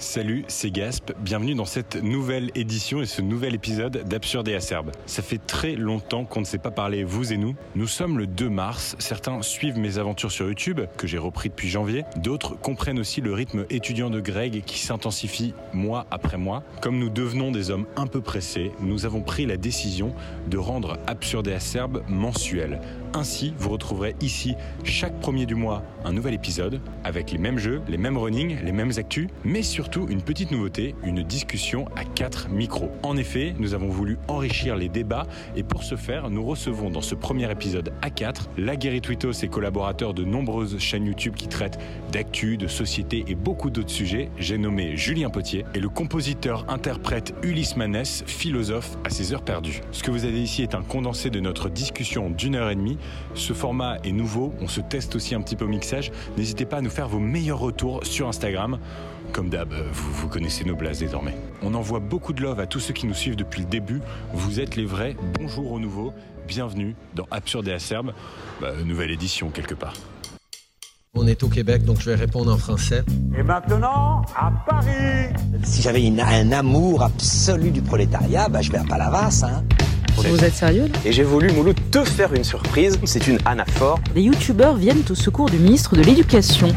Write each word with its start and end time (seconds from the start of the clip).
Salut, 0.00 0.46
c'est 0.48 0.70
Gasp. 0.70 1.12
Bienvenue 1.20 1.54
dans 1.54 1.66
cette 1.66 2.02
nouvelle 2.02 2.50
édition 2.54 3.02
et 3.02 3.06
ce 3.06 3.20
nouvel 3.20 3.54
épisode 3.54 4.02
d'Absurde 4.08 4.48
et 4.48 4.54
Acerbe. 4.54 4.92
Ça 5.04 5.20
fait 5.20 5.36
très 5.36 5.74
longtemps 5.76 6.24
qu'on 6.24 6.40
ne 6.40 6.46
s'est 6.46 6.56
pas 6.56 6.70
parlé, 6.70 7.04
vous 7.04 7.34
et 7.34 7.36
nous. 7.36 7.54
Nous 7.74 7.86
sommes 7.86 8.16
le 8.16 8.26
2 8.26 8.48
mars. 8.48 8.96
Certains 8.98 9.42
suivent 9.42 9.78
mes 9.78 9.98
aventures 9.98 10.32
sur 10.32 10.46
YouTube, 10.46 10.80
que 10.96 11.06
j'ai 11.06 11.18
repris 11.18 11.50
depuis 11.50 11.68
janvier. 11.68 12.04
D'autres 12.16 12.58
comprennent 12.58 12.98
aussi 12.98 13.20
le 13.20 13.34
rythme 13.34 13.66
étudiant 13.68 14.08
de 14.08 14.20
Greg 14.20 14.64
qui 14.64 14.78
s'intensifie 14.78 15.52
mois 15.74 16.06
après 16.10 16.38
mois. 16.38 16.62
Comme 16.80 16.98
nous 16.98 17.10
devenons 17.10 17.52
des 17.52 17.70
hommes 17.70 17.86
un 17.96 18.06
peu 18.06 18.22
pressés, 18.22 18.72
nous 18.80 19.04
avons 19.04 19.20
pris 19.20 19.44
la 19.44 19.58
décision 19.58 20.14
de 20.48 20.56
rendre 20.56 20.96
Absurde 21.08 21.48
et 21.48 21.52
Acerbe 21.52 22.02
mensuel. 22.08 22.80
Ainsi, 23.12 23.52
vous 23.58 23.70
retrouverez 23.70 24.14
ici 24.20 24.54
chaque 24.84 25.18
premier 25.18 25.44
du 25.44 25.56
mois 25.56 25.82
un 26.04 26.12
nouvel 26.12 26.34
épisode 26.34 26.80
avec 27.02 27.32
les 27.32 27.38
mêmes 27.38 27.58
jeux, 27.58 27.82
les 27.88 27.98
mêmes 27.98 28.16
runnings, 28.16 28.58
les 28.62 28.72
mêmes 28.72 28.92
actus, 28.96 29.28
mais 29.44 29.62
surtout 29.62 30.06
une 30.08 30.22
petite 30.22 30.52
nouveauté, 30.52 30.94
une 31.02 31.22
discussion 31.22 31.86
à 31.96 32.04
quatre 32.04 32.48
micros. 32.48 32.90
En 33.02 33.16
effet, 33.16 33.54
nous 33.58 33.74
avons 33.74 33.88
voulu 33.88 34.18
enrichir 34.28 34.76
les 34.76 34.88
débats 34.88 35.26
et 35.56 35.64
pour 35.64 35.82
ce 35.82 35.96
faire, 35.96 36.30
nous 36.30 36.44
recevons 36.44 36.88
dans 36.88 37.00
ce 37.00 37.16
premier 37.16 37.50
épisode 37.50 37.92
à 38.00 38.10
4 38.10 38.50
la 38.58 38.76
Twittos 38.76 39.42
et 39.42 39.48
collaborateurs 39.48 40.14
de 40.14 40.24
nombreuses 40.24 40.78
chaînes 40.78 41.06
YouTube 41.06 41.34
qui 41.34 41.48
traitent 41.48 41.78
d'actu, 42.12 42.56
de 42.56 42.66
société 42.66 43.24
et 43.26 43.34
beaucoup 43.34 43.70
d'autres 43.70 43.90
sujets. 43.90 44.30
J'ai 44.38 44.56
nommé 44.56 44.96
Julien 44.96 45.30
Potier 45.30 45.64
et 45.74 45.80
le 45.80 45.88
compositeur-interprète 45.88 47.34
Ulysse 47.42 47.76
Manès, 47.76 48.24
philosophe 48.26 48.96
à 49.04 49.10
ses 49.10 49.32
heures 49.32 49.42
perdues. 49.42 49.80
Ce 49.92 50.02
que 50.02 50.10
vous 50.10 50.24
avez 50.24 50.40
ici 50.40 50.62
est 50.62 50.74
un 50.74 50.82
condensé 50.82 51.30
de 51.30 51.40
notre 51.40 51.68
discussion 51.68 52.30
d'une 52.30 52.54
heure 52.54 52.70
et 52.70 52.76
demie 52.76 52.98
ce 53.34 53.52
format 53.52 53.98
est 54.04 54.12
nouveau, 54.12 54.54
on 54.60 54.68
se 54.68 54.80
teste 54.80 55.14
aussi 55.16 55.34
un 55.34 55.40
petit 55.40 55.56
peu 55.56 55.64
au 55.64 55.68
mixage. 55.68 56.10
N'hésitez 56.36 56.64
pas 56.64 56.78
à 56.78 56.80
nous 56.80 56.90
faire 56.90 57.08
vos 57.08 57.18
meilleurs 57.18 57.58
retours 57.58 58.00
sur 58.04 58.28
Instagram. 58.28 58.78
Comme 59.32 59.48
d'hab, 59.48 59.72
vous, 59.72 60.12
vous 60.12 60.28
connaissez 60.28 60.64
nos 60.64 60.74
blases 60.74 60.98
désormais. 60.98 61.36
On 61.62 61.74
envoie 61.74 62.00
beaucoup 62.00 62.32
de 62.32 62.42
love 62.42 62.58
à 62.58 62.66
tous 62.66 62.80
ceux 62.80 62.94
qui 62.94 63.06
nous 63.06 63.14
suivent 63.14 63.36
depuis 63.36 63.62
le 63.62 63.68
début. 63.68 64.00
Vous 64.32 64.60
êtes 64.60 64.76
les 64.76 64.86
vrais. 64.86 65.16
Bonjour 65.38 65.72
aux 65.72 65.78
nouveaux. 65.78 66.12
Bienvenue 66.48 66.96
dans 67.14 67.26
Absurde 67.30 67.68
et 67.68 67.72
Acerbe. 67.72 68.12
Bah, 68.60 68.72
nouvelle 68.84 69.10
édition 69.10 69.50
quelque 69.50 69.74
part. 69.74 69.94
On 71.14 71.26
est 71.26 71.42
au 71.42 71.48
Québec, 71.48 71.84
donc 71.84 72.00
je 72.00 72.10
vais 72.10 72.16
répondre 72.16 72.52
en 72.52 72.56
français. 72.56 73.02
Et 73.36 73.42
maintenant, 73.42 74.22
à 74.36 74.52
Paris 74.66 75.32
Si 75.64 75.82
j'avais 75.82 76.06
un 76.08 76.52
amour 76.52 77.02
absolu 77.02 77.70
du 77.70 77.82
prolétariat, 77.82 78.48
bah, 78.48 78.62
je 78.62 78.70
vais 78.70 78.78
à 78.78 78.84
Palavas. 78.84 79.42
Hein. 79.44 79.64
Vous 80.28 80.44
êtes 80.44 80.54
sérieux 80.54 80.86
là 80.86 80.98
Et 81.04 81.12
j'ai 81.12 81.22
voulu, 81.22 81.50
Mouloud, 81.52 81.76
te 81.90 82.04
faire 82.04 82.34
une 82.34 82.44
surprise. 82.44 82.98
C'est 83.04 83.26
une 83.26 83.38
anaphore. 83.46 83.98
Des 84.14 84.22
youtubeurs 84.22 84.76
viennent 84.76 85.02
au 85.08 85.14
secours 85.14 85.48
du 85.48 85.56
ministre 85.56 85.96
de 85.96 86.02
l'Éducation. 86.02 86.68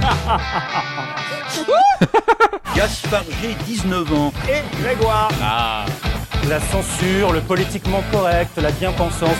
Gaspard 2.76 3.26
G, 3.42 3.56
19 3.66 4.14
ans. 4.14 4.34
Et 4.50 4.62
Grégoire 4.82 5.30
La 6.50 6.60
censure, 6.60 7.34
le 7.34 7.42
politiquement 7.42 8.02
correct, 8.12 8.58
la 8.58 8.72
bien-pensance. 8.72 9.36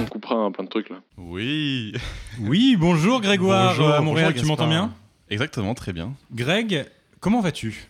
On 0.00 0.04
coupera 0.06 0.34
un 0.36 0.50
plein 0.50 0.64
de 0.64 0.68
trucs 0.70 0.88
là. 0.90 0.96
Oui. 1.16 1.92
Oui, 2.40 2.76
bonjour 2.78 3.20
Grégoire 3.20 3.74
Bonjour, 3.76 3.92
à 3.92 4.00
Montréal, 4.00 4.28
bonjour, 4.30 4.42
tu 4.42 4.48
m'entends 4.48 4.68
bien? 4.68 4.92
Exactement, 5.28 5.74
très 5.74 5.92
bien. 5.92 6.12
Greg, 6.32 6.86
comment 7.18 7.40
vas-tu? 7.40 7.88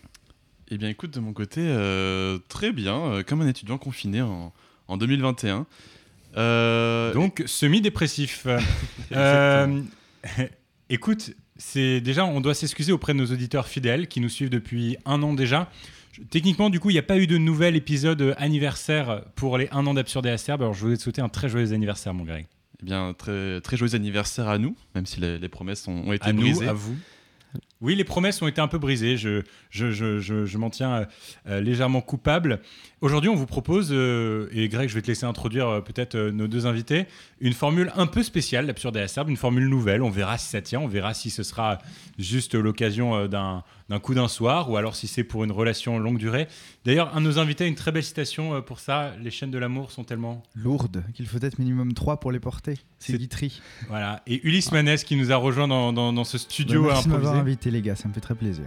Eh 0.71 0.77
bien, 0.77 0.89
écoute, 0.89 1.11
de 1.13 1.19
mon 1.19 1.33
côté, 1.33 1.61
euh, 1.63 2.37
très 2.47 2.71
bien, 2.71 2.95
euh, 2.97 3.23
comme 3.23 3.41
un 3.41 3.47
étudiant 3.47 3.77
confiné 3.77 4.21
en, 4.21 4.53
en 4.87 4.97
2021. 4.97 5.65
Euh, 6.37 7.13
Donc, 7.13 7.41
semi-dépressif. 7.45 8.45
Écoute, 10.91 11.31
c'est 11.57 12.01
déjà, 12.01 12.25
on 12.25 12.41
doit 12.41 12.53
s'excuser 12.53 12.91
auprès 12.91 13.13
de 13.13 13.19
nos 13.19 13.25
auditeurs 13.27 13.67
fidèles 13.67 14.07
qui 14.07 14.21
nous 14.21 14.29
suivent 14.29 14.49
depuis 14.49 14.97
un 15.05 15.21
an 15.23 15.33
déjà. 15.33 15.69
Je- 16.11 16.21
Techniquement, 16.23 16.69
du 16.69 16.79
coup, 16.79 16.89
il 16.89 16.93
n'y 16.93 16.99
a 16.99 17.03
pas 17.03 17.17
eu 17.17 17.27
de 17.27 17.37
nouvel 17.37 17.75
épisode 17.75 18.33
anniversaire 18.37 19.23
pour 19.35 19.57
les 19.57 19.69
un 19.71 19.85
an 19.87 19.93
d'Absurde 19.93 20.25
et 20.25 20.31
Acerbe. 20.31 20.61
Alors, 20.61 20.73
je 20.73 20.81
voulais 20.81 20.97
te 20.97 21.01
souhaiter 21.01 21.21
un 21.21 21.29
très 21.29 21.49
joyeux 21.49 21.73
anniversaire, 21.73 22.13
mon 22.13 22.23
Greg. 22.25 22.47
eh 22.81 22.85
bien, 22.85 23.13
très, 23.13 23.61
très 23.61 23.77
joyeux 23.77 23.95
anniversaire 23.95 24.47
à 24.47 24.57
nous, 24.57 24.75
même 24.95 25.05
si 25.05 25.19
les, 25.19 25.37
les 25.37 25.49
promesses 25.49 25.87
ont, 25.87 26.07
ont 26.07 26.13
été 26.13 26.27
À 26.27 26.33
nous, 26.33 26.41
à 26.69 26.73
vous. 26.73 26.97
Oui, 27.81 27.95
les 27.95 28.03
promesses 28.03 28.41
ont 28.41 28.47
été 28.47 28.59
un 28.59 28.67
peu 28.67 28.77
brisées. 28.77 29.15
Je, 29.15 30.57
m'en 30.57 30.69
tiens 30.69 30.93
euh, 30.93 31.05
euh, 31.47 31.61
légèrement 31.61 32.01
coupable. 32.01 32.59
Aujourd'hui, 33.01 33.29
on 33.29 33.35
vous 33.35 33.45
propose, 33.45 33.89
euh, 33.91 34.49
et 34.51 34.67
Greg, 34.67 34.89
je 34.89 34.95
vais 34.95 35.01
te 35.01 35.07
laisser 35.07 35.25
introduire 35.25 35.69
euh, 35.69 35.79
peut-être 35.79 36.15
euh, 36.15 36.31
nos 36.33 36.49
deux 36.49 36.65
invités, 36.65 37.05
une 37.39 37.53
formule 37.53 37.93
un 37.95 38.07
peu 38.07 38.23
spéciale 38.23 38.67
d'Absurde 38.67 38.97
et 38.97 39.01
Acerbe, 39.01 39.29
une 39.29 39.37
formule 39.37 39.69
nouvelle. 39.69 40.03
On 40.03 40.09
verra 40.09 40.37
si 40.37 40.47
ça 40.47 40.61
tient, 40.61 40.81
on 40.81 40.87
verra 40.87 41.13
si 41.13 41.29
ce 41.29 41.43
sera 41.43 41.77
juste 42.17 42.55
l'occasion 42.55 43.27
d'un 43.27 43.63
d'un 43.87 43.99
coup 43.99 44.13
d'un 44.13 44.27
soir 44.27 44.69
ou 44.69 44.77
alors 44.77 44.95
si 44.95 45.07
c'est 45.07 45.23
pour 45.23 45.43
une 45.43 45.51
relation 45.51 45.97
longue 45.97 46.19
durée. 46.19 46.47
D'ailleurs, 46.85 47.15
un 47.15 47.21
de 47.21 47.25
nos 47.25 47.39
invités 47.39 47.63
a 47.63 47.67
une 47.67 47.75
très 47.75 47.91
belle 47.91 48.03
citation 48.03 48.61
pour 48.61 48.79
ça. 48.79 49.13
Les 49.19 49.31
chaînes 49.31 49.49
de 49.49 49.57
l'amour 49.57 49.91
sont 49.91 50.03
tellement 50.03 50.43
lourde, 50.53 51.03
qu'il 51.15 51.25
faut 51.25 51.39
être 51.39 51.57
minimum 51.57 51.93
3 51.93 52.19
pour 52.19 52.31
les 52.31 52.39
porter. 52.39 52.75
C'est 52.99 53.17
Guitry. 53.17 53.61
Voilà. 53.87 54.21
Et 54.27 54.45
Ulysse 54.45 54.71
Manès 54.71 55.03
qui 55.03 55.15
nous 55.15 55.31
a 55.31 55.37
rejoint 55.37 55.67
dans, 55.67 55.91
dans, 55.91 56.13
dans 56.13 56.23
ce 56.23 56.37
studio 56.37 56.83
Bah, 56.83 56.89
merci 56.93 57.07
de 57.07 57.13
m'avoir 57.13 57.35
invité 57.35 57.71
les 57.71 57.81
gars, 57.81 57.95
ça 57.95 58.07
me 58.07 58.13
fait 58.13 58.21
très 58.21 58.35
plaisir. 58.35 58.65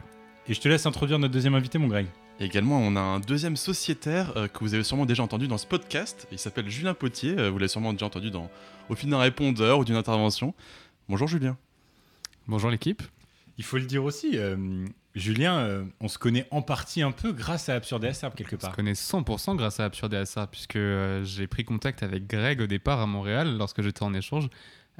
Et 0.48 0.54
je 0.54 0.60
te 0.60 0.68
laisse 0.68 0.86
introduire 0.86 1.20
notre 1.20 1.32
deuxième 1.32 1.54
invité, 1.54 1.78
mon 1.78 1.86
Greg. 1.86 2.06
Et 2.42 2.46
également, 2.46 2.80
on 2.80 2.96
a 2.96 3.00
un 3.00 3.20
deuxième 3.20 3.56
sociétaire 3.56 4.36
euh, 4.36 4.48
que 4.48 4.58
vous 4.58 4.74
avez 4.74 4.82
sûrement 4.82 5.06
déjà 5.06 5.22
entendu 5.22 5.46
dans 5.46 5.58
ce 5.58 5.66
podcast. 5.66 6.26
Il 6.32 6.40
s'appelle 6.40 6.68
Julien 6.68 6.92
Potier. 6.92 7.38
euh, 7.38 7.50
vous 7.50 7.58
l'avez 7.58 7.68
sûrement 7.68 7.92
déjà 7.92 8.06
entendu 8.06 8.32
dans, 8.32 8.50
au 8.88 8.96
fil 8.96 9.08
d'un 9.10 9.20
répondeur 9.20 9.78
ou 9.78 9.84
d'une 9.84 9.94
intervention. 9.94 10.52
Bonjour 11.08 11.28
Julien. 11.28 11.56
Bonjour 12.48 12.68
l'équipe. 12.68 13.00
Il 13.58 13.64
faut 13.64 13.76
le 13.78 13.84
dire 13.84 14.02
aussi, 14.02 14.38
euh, 14.38 14.56
Julien, 15.14 15.58
euh, 15.58 15.84
on 16.00 16.08
se 16.08 16.18
connaît 16.18 16.48
en 16.50 16.62
partie 16.62 17.02
un 17.02 17.12
peu 17.12 17.30
grâce 17.32 17.68
à 17.68 17.74
Absurde 17.74 18.02
et 18.02 18.08
Acerbe 18.08 18.34
quelque 18.34 18.56
On 18.56 18.58
se 18.58 18.66
part. 18.66 18.74
connaît 18.74 18.94
100% 18.94 19.54
grâce 19.54 19.78
à 19.78 19.84
Absurde 19.84 20.24
ça, 20.24 20.48
puisque 20.48 20.74
euh, 20.74 21.22
j'ai 21.22 21.46
pris 21.46 21.64
contact 21.64 22.02
avec 22.02 22.26
Greg 22.26 22.60
au 22.60 22.66
départ 22.66 22.98
à 22.98 23.06
Montréal 23.06 23.56
lorsque 23.56 23.82
j'étais 23.82 24.02
en 24.02 24.14
échange. 24.14 24.48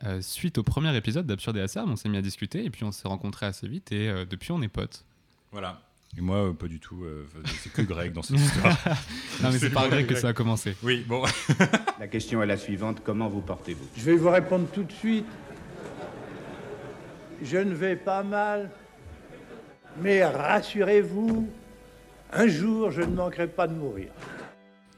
Euh, 0.05 0.23
suite 0.23 0.59
au 0.59 0.63
premier 0.63 0.97
épisode 0.97 1.27
d'Absurde 1.27 1.67
ça, 1.67 1.85
on 1.87 1.97
s'est 1.97 2.09
mis 2.09 2.19
à 2.19 2.23
discuter 2.23 2.65
et 2.65 2.71
puis 2.71 2.85
on 2.85 2.93
s'est 2.93 3.09
rencontrés 3.09 3.47
assez 3.47 3.67
vite 3.69 3.91
et 3.91 4.09
euh, 4.09 4.25
depuis 4.25 4.53
on 4.53 4.63
est 4.63 4.69
potes. 4.69 5.05
Voilà. 5.51 5.83
Et 6.17 6.21
moi, 6.21 6.37
euh, 6.49 6.53
pas 6.53 6.69
du 6.69 6.79
tout. 6.79 7.05
euh, 7.05 7.27
c'est 7.63 7.73
que 7.73 7.83
Greg 7.83 8.13
dans 8.13 8.23
cette 8.23 8.37
histoire. 8.41 8.77
Non 9.43 9.51
mais 9.51 9.59
c'est 9.59 9.71
par 9.71 9.89
Greg 9.89 10.07
que 10.07 10.15
ça 10.15 10.29
a 10.29 10.33
commencé. 10.33 10.77
Oui, 10.83 11.05
bon. 11.09 11.25
La 12.01 12.07
question 12.09 12.43
est 12.43 12.47
la 12.47 12.57
suivante, 12.57 13.01
comment 13.03 13.29
vous 13.29 13.41
portez-vous? 13.41 13.87
Je 13.97 14.03
vais 14.03 14.17
vous 14.17 14.31
répondre 14.31 14.67
tout 14.73 14.83
de 14.85 14.93
suite. 14.93 15.27
Je 17.43 17.57
ne 17.57 17.75
vais 17.75 17.97
pas 17.97 18.23
mal, 18.23 18.71
mais 20.01 20.25
rassurez-vous, 20.25 21.49
un 22.33 22.47
jour 22.47 22.91
je 22.91 23.01
ne 23.03 23.15
manquerai 23.17 23.49
pas 23.49 23.67
de 23.67 23.75
mourir. 23.75 24.09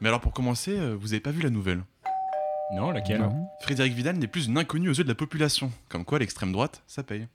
Mais 0.01 0.09
alors, 0.09 0.21
pour 0.21 0.33
commencer, 0.33 0.77
euh, 0.77 0.95
vous 0.99 1.13
avez 1.15 1.21
pas 1.21 1.31
vu 1.31 1.41
la 1.41 1.49
nouvelle? 1.51 1.83
Non, 2.75 2.91
laquelle? 2.91 3.21
Non. 3.21 3.47
Frédéric 3.63 3.95
Vidal 3.95 4.17
n'est 4.17 4.27
plus 4.27 4.47
une 4.49 4.59
inconnue 4.59 4.91
aux 4.91 4.95
yeux 4.95 5.05
de 5.05 5.09
la 5.09 5.15
population. 5.15 5.71
Comme 5.89 6.05
quoi, 6.05 6.19
l'extrême 6.19 6.53
droite, 6.53 6.83
ça 6.87 7.03
paye. 7.03 7.27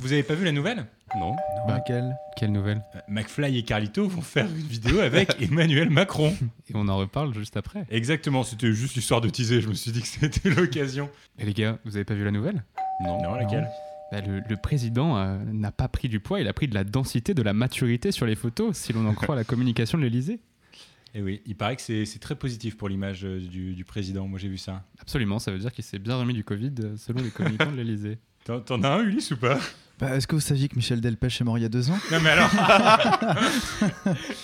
Vous 0.00 0.12
avez 0.12 0.22
pas 0.22 0.34
vu 0.34 0.44
la 0.44 0.52
nouvelle? 0.52 0.86
Non 1.18 1.30
Non, 1.32 1.36
Bah. 1.66 1.74
laquelle? 1.74 2.16
Quelle 2.36 2.52
nouvelle? 2.52 2.82
Euh, 2.94 3.00
McFly 3.08 3.58
et 3.58 3.62
Carlito 3.64 4.08
vont 4.08 4.22
faire 4.22 4.46
une 4.46 4.66
vidéo 4.66 5.00
avec 5.00 5.36
Emmanuel 5.42 5.90
Macron. 5.90 6.34
Et 6.68 6.72
on 6.74 6.88
en 6.88 6.96
reparle 6.96 7.34
juste 7.34 7.56
après. 7.56 7.84
Exactement, 7.90 8.42
c'était 8.42 8.72
juste 8.72 8.96
histoire 8.96 9.20
de 9.20 9.28
teaser. 9.28 9.60
Je 9.60 9.68
me 9.68 9.74
suis 9.74 9.92
dit 9.92 10.00
que 10.00 10.06
c'était 10.06 10.48
l'occasion. 10.56 11.10
Et 11.38 11.44
les 11.44 11.52
gars, 11.52 11.78
vous 11.84 11.96
avez 11.96 12.04
pas 12.04 12.14
vu 12.14 12.24
la 12.24 12.30
nouvelle? 12.30 12.64
Non. 13.04 13.22
Non, 13.22 13.34
laquelle? 13.34 13.68
Bah, 14.10 14.20
le, 14.22 14.40
le 14.48 14.56
président 14.56 15.18
euh, 15.18 15.38
n'a 15.52 15.70
pas 15.70 15.88
pris 15.88 16.08
du 16.08 16.18
poids, 16.18 16.40
il 16.40 16.48
a 16.48 16.52
pris 16.52 16.66
de 16.66 16.74
la 16.74 16.82
densité, 16.84 17.34
de 17.34 17.42
la 17.42 17.52
maturité 17.52 18.10
sur 18.10 18.26
les 18.26 18.34
photos, 18.36 18.76
si 18.76 18.92
l'on 18.92 19.06
en 19.06 19.14
croit 19.14 19.36
la 19.36 19.44
communication 19.44 19.98
de 19.98 20.02
l'Elysée. 20.04 20.34
Et 20.34 20.40
Eh 21.16 21.22
oui, 21.22 21.42
il 21.44 21.56
paraît 21.56 21.74
que 21.76 21.82
c'est 21.82 22.04
c'est 22.06 22.20
très 22.20 22.36
positif 22.36 22.76
pour 22.76 22.88
l'image 22.88 23.24
euh, 23.24 23.38
du, 23.40 23.74
du 23.74 23.84
président. 23.84 24.26
Moi, 24.28 24.38
j'ai 24.38 24.48
vu 24.48 24.58
ça. 24.58 24.82
Absolument, 25.00 25.38
ça 25.40 25.50
veut 25.52 25.58
dire 25.58 25.72
qu'il 25.72 25.84
s'est 25.84 25.98
bien 25.98 26.16
remis 26.16 26.34
du 26.34 26.44
Covid 26.44 26.72
euh, 26.80 26.96
selon 26.96 27.20
les 27.22 27.30
communicants 27.30 27.70
de 27.70 27.76
l'Elysée. 27.76 28.18
T'en 28.44 28.60
t'en 28.60 28.82
as 28.84 28.88
un, 28.88 29.02
Ulysse, 29.02 29.32
ou 29.32 29.36
pas? 29.36 29.58
Bah, 30.00 30.16
Est-ce 30.16 30.26
que 30.26 30.34
vous 30.34 30.40
saviez 30.40 30.68
que 30.68 30.76
Michel 30.76 31.00
Delpech 31.00 31.40
est 31.40 31.44
mort 31.44 31.58
il 31.58 31.62
y 31.62 31.64
a 31.64 31.68
deux 31.68 31.90
ans? 31.90 31.98
Non, 32.10 32.18
mais 32.22 32.30
alors. 32.30 32.50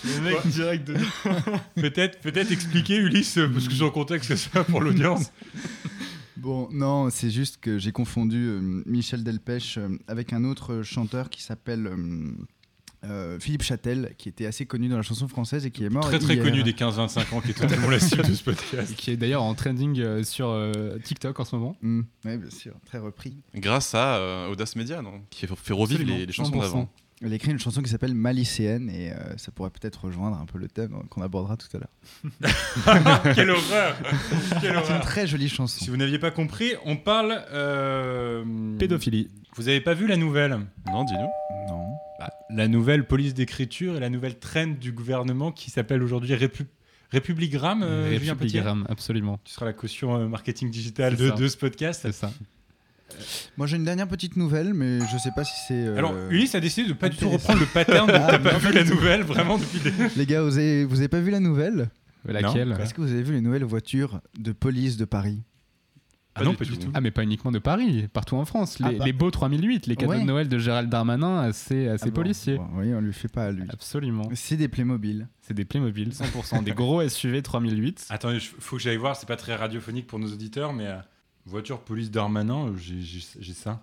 Le 0.05 0.21
mec 0.21 0.47
direct 0.47 0.87
de. 0.87 0.95
peut-être, 1.81 2.19
peut-être 2.21 2.51
expliquer, 2.51 2.97
Ulysse, 2.97 3.39
parce 3.53 3.67
que 3.67 3.73
j'ai 3.73 3.83
en 3.83 3.89
contexte 3.89 4.35
ça 4.35 4.63
pour 4.63 4.81
l'audience. 4.81 5.31
Bon, 6.37 6.69
non, 6.71 7.09
c'est 7.09 7.31
juste 7.31 7.57
que 7.59 7.79
j'ai 7.79 7.91
confondu 7.91 8.37
euh, 8.37 8.83
Michel 8.85 9.23
Delpech 9.23 9.77
euh, 9.77 9.97
avec 10.07 10.33
un 10.33 10.43
autre 10.43 10.75
euh, 10.75 10.83
chanteur 10.83 11.29
qui 11.31 11.41
s'appelle 11.41 11.87
euh, 11.87 12.31
euh, 13.05 13.39
Philippe 13.39 13.63
Châtel, 13.63 14.13
qui 14.17 14.27
était 14.29 14.45
assez 14.45 14.65
connu 14.65 14.87
dans 14.89 14.97
la 14.97 15.03
chanson 15.03 15.27
française 15.27 15.65
et 15.65 15.71
qui 15.71 15.85
est 15.85 15.89
mort. 15.89 16.03
Très 16.05 16.19
très 16.19 16.33
hier. 16.35 16.43
connu 16.43 16.63
des 16.63 16.73
15-25 16.73 17.33
ans, 17.35 17.41
qui 17.41 17.51
est 17.51 17.53
totalement 17.53 17.89
la 17.89 17.99
cible 17.99 18.23
de 18.27 18.33
ce 18.33 18.41
Et 18.41 18.43
podcast. 18.43 18.95
qui 18.97 19.11
est 19.11 19.17
d'ailleurs 19.17 19.43
en 19.43 19.53
trending 19.53 19.99
euh, 19.99 20.23
sur 20.23 20.49
euh, 20.49 20.97
TikTok 21.03 21.39
en 21.39 21.45
ce 21.45 21.55
moment. 21.55 21.75
Mm, 21.81 22.01
oui, 22.25 22.37
bien 22.37 22.49
sûr, 22.49 22.73
très 22.85 22.97
repris. 22.97 23.37
Grâce 23.55 23.93
à 23.95 24.15
euh, 24.17 24.49
Audace 24.49 24.75
Média, 24.75 25.01
non 25.01 25.21
Qui 25.29 25.45
fait, 25.47 25.73
revivre 25.73 26.03
les, 26.03 26.25
les 26.25 26.33
chansons 26.33 26.51
100%. 26.55 26.59
d'avant. 26.61 26.89
A 27.23 27.33
écrit 27.33 27.49
une 27.49 27.57
chanson 27.57 27.81
qui 27.81 27.89
s'appelle 27.89 28.13
Malicéenne 28.13 28.91
et 28.91 29.11
euh, 29.11 29.15
ça 29.37 29.51
pourrait 29.51 29.71
peut-être 29.71 30.05
rejoindre 30.05 30.37
un 30.37 30.45
peu 30.45 30.59
le 30.59 30.67
thème 30.67 31.01
qu'on 31.09 31.23
abordera 31.23 31.57
tout 31.57 31.65
à 31.75 31.79
l'heure. 31.79 32.53
Quelle 33.35 33.49
horreur 33.49 33.97
Quelle 34.03 34.59
C'est 34.61 34.69
une 34.69 34.75
horreur 34.75 35.01
très 35.01 35.25
jolie 35.25 35.49
chanson. 35.49 35.83
Si 35.83 35.89
vous 35.89 35.97
n'aviez 35.97 36.19
pas 36.19 36.29
compris, 36.29 36.73
on 36.85 36.95
parle. 36.95 37.43
euh, 37.51 38.43
Pédophilie. 38.77 39.29
Vous 39.55 39.67
avez 39.67 39.81
pas 39.81 39.95
vu 39.95 40.05
la 40.05 40.15
nouvelle? 40.15 40.59
Non, 40.85 41.03
dis-nous. 41.05 41.46
Non. 41.67 41.95
Bah, 42.19 42.31
la 42.49 42.67
nouvelle 42.67 43.05
police 43.05 43.33
d'écriture 43.33 43.95
et 43.97 43.99
la 43.99 44.09
nouvelle 44.09 44.39
traîne 44.39 44.75
du 44.75 44.91
gouvernement 44.91 45.51
qui 45.51 45.69
s'appelle 45.69 46.01
aujourd'hui 46.01 46.33
Répu 46.35 46.65
Républigramme, 47.11 47.83
euh, 47.83 48.09
Républigramme, 48.09 48.85
absolument. 48.89 49.39
Tu 49.45 49.53
seras 49.53 49.65
la 49.65 49.73
caution 49.73 50.17
euh, 50.17 50.27
marketing 50.27 50.69
digital 50.69 51.15
de, 51.15 51.47
ce 51.47 51.57
podcast. 51.57 52.01
C'est 52.01 52.11
ça. 52.11 52.31
Moi, 53.55 53.65
j'ai 53.65 53.77
une 53.77 53.85
dernière 53.85 54.09
petite 54.09 54.35
nouvelle, 54.35 54.73
mais 54.73 54.99
je 54.99 55.17
sais 55.17 55.31
pas 55.33 55.45
si 55.45 55.53
c'est. 55.67 55.87
euh, 55.87 55.97
Alors, 55.97 56.13
Ulysse 56.29 56.55
a 56.55 56.59
décidé 56.59 56.89
de 56.89 56.93
pas 56.93 57.07
du 57.07 57.15
tout 57.15 57.29
reprendre 57.31 57.61
le 57.61 57.65
pattern 57.65 58.11
Ah, 58.13 58.27
t'as 58.31 58.39
pas 58.39 58.57
vu 58.57 58.73
la 58.73 58.83
nouvelle, 58.83 59.23
vraiment 59.23 59.57
depuis 59.57 59.79
des... 59.79 59.93
Les 60.17 60.25
gars, 60.25 60.43
vous 60.43 60.57
avez, 60.57 60.83
vous 60.83 60.97
avez 60.99 61.07
pas 61.07 61.21
vu 61.21 61.31
la 61.31 61.39
nouvelle? 61.39 61.89
Laquelle? 62.25 62.75
Est-ce 62.81 62.93
que 62.93 62.99
vous 62.99 63.11
avez 63.11 63.23
vu 63.23 63.33
les 63.33 63.41
nouvelles 63.41 63.63
voitures 63.63 64.19
de 64.37 64.51
police 64.51 64.97
de 64.97 65.05
Paris? 65.05 65.43
Ah 66.39 66.43
non, 66.43 66.53
pas 66.53 66.65
du 66.65 66.77
tout. 66.77 66.89
Ah, 66.93 67.01
mais 67.01 67.11
pas 67.11 67.23
uniquement 67.23 67.51
de 67.51 67.59
Paris, 67.59 68.07
partout 68.13 68.35
en 68.35 68.45
France. 68.45 68.79
Les, 68.79 68.85
Ah 68.85 68.91
bah. 68.99 69.05
les 69.05 69.13
beaux 69.13 69.31
3008, 69.31 69.87
les 69.87 69.95
cadeaux 69.95 70.11
Ouais. 70.13 70.19
de 70.21 70.25
Noël 70.25 70.47
de 70.49 70.57
Gérald 70.57 70.89
Darmanin 70.89 71.39
à 71.39 71.53
ses, 71.53 71.87
à 71.87 71.97
ses 71.97 72.09
Ah 72.09 72.11
policiers. 72.11 72.57
bon, 72.57 72.67
Oui, 72.75 72.93
on 72.93 73.01
lui 73.01 73.13
fait 73.13 73.27
pas 73.27 73.45
à 73.45 73.51
lui. 73.51 73.63
Absolument. 73.69 74.29
C'est 74.33 74.57
des 74.57 74.67
Playmobil. 74.67 75.27
C'est 75.41 75.53
des 75.53 75.65
Playmobil, 75.65 76.09
100%. 76.11 76.63
des 76.63 76.71
gros 76.73 77.07
SUV 77.07 77.41
3008. 77.41 78.07
Attendez, 78.09 78.35
il 78.35 78.41
faut 78.41 78.75
que 78.77 78.81
j'aille 78.81 78.97
voir, 78.97 79.15
c'est 79.15 79.27
pas 79.27 79.35
très 79.37 79.55
radiophonique 79.55 80.07
pour 80.07 80.19
nos 80.19 80.31
auditeurs, 80.31 80.73
mais 80.73 80.87
euh, 80.87 80.97
voiture 81.45 81.79
police 81.81 82.11
Darmanin, 82.11 82.73
j'ai 82.77 83.53
ça. 83.53 83.81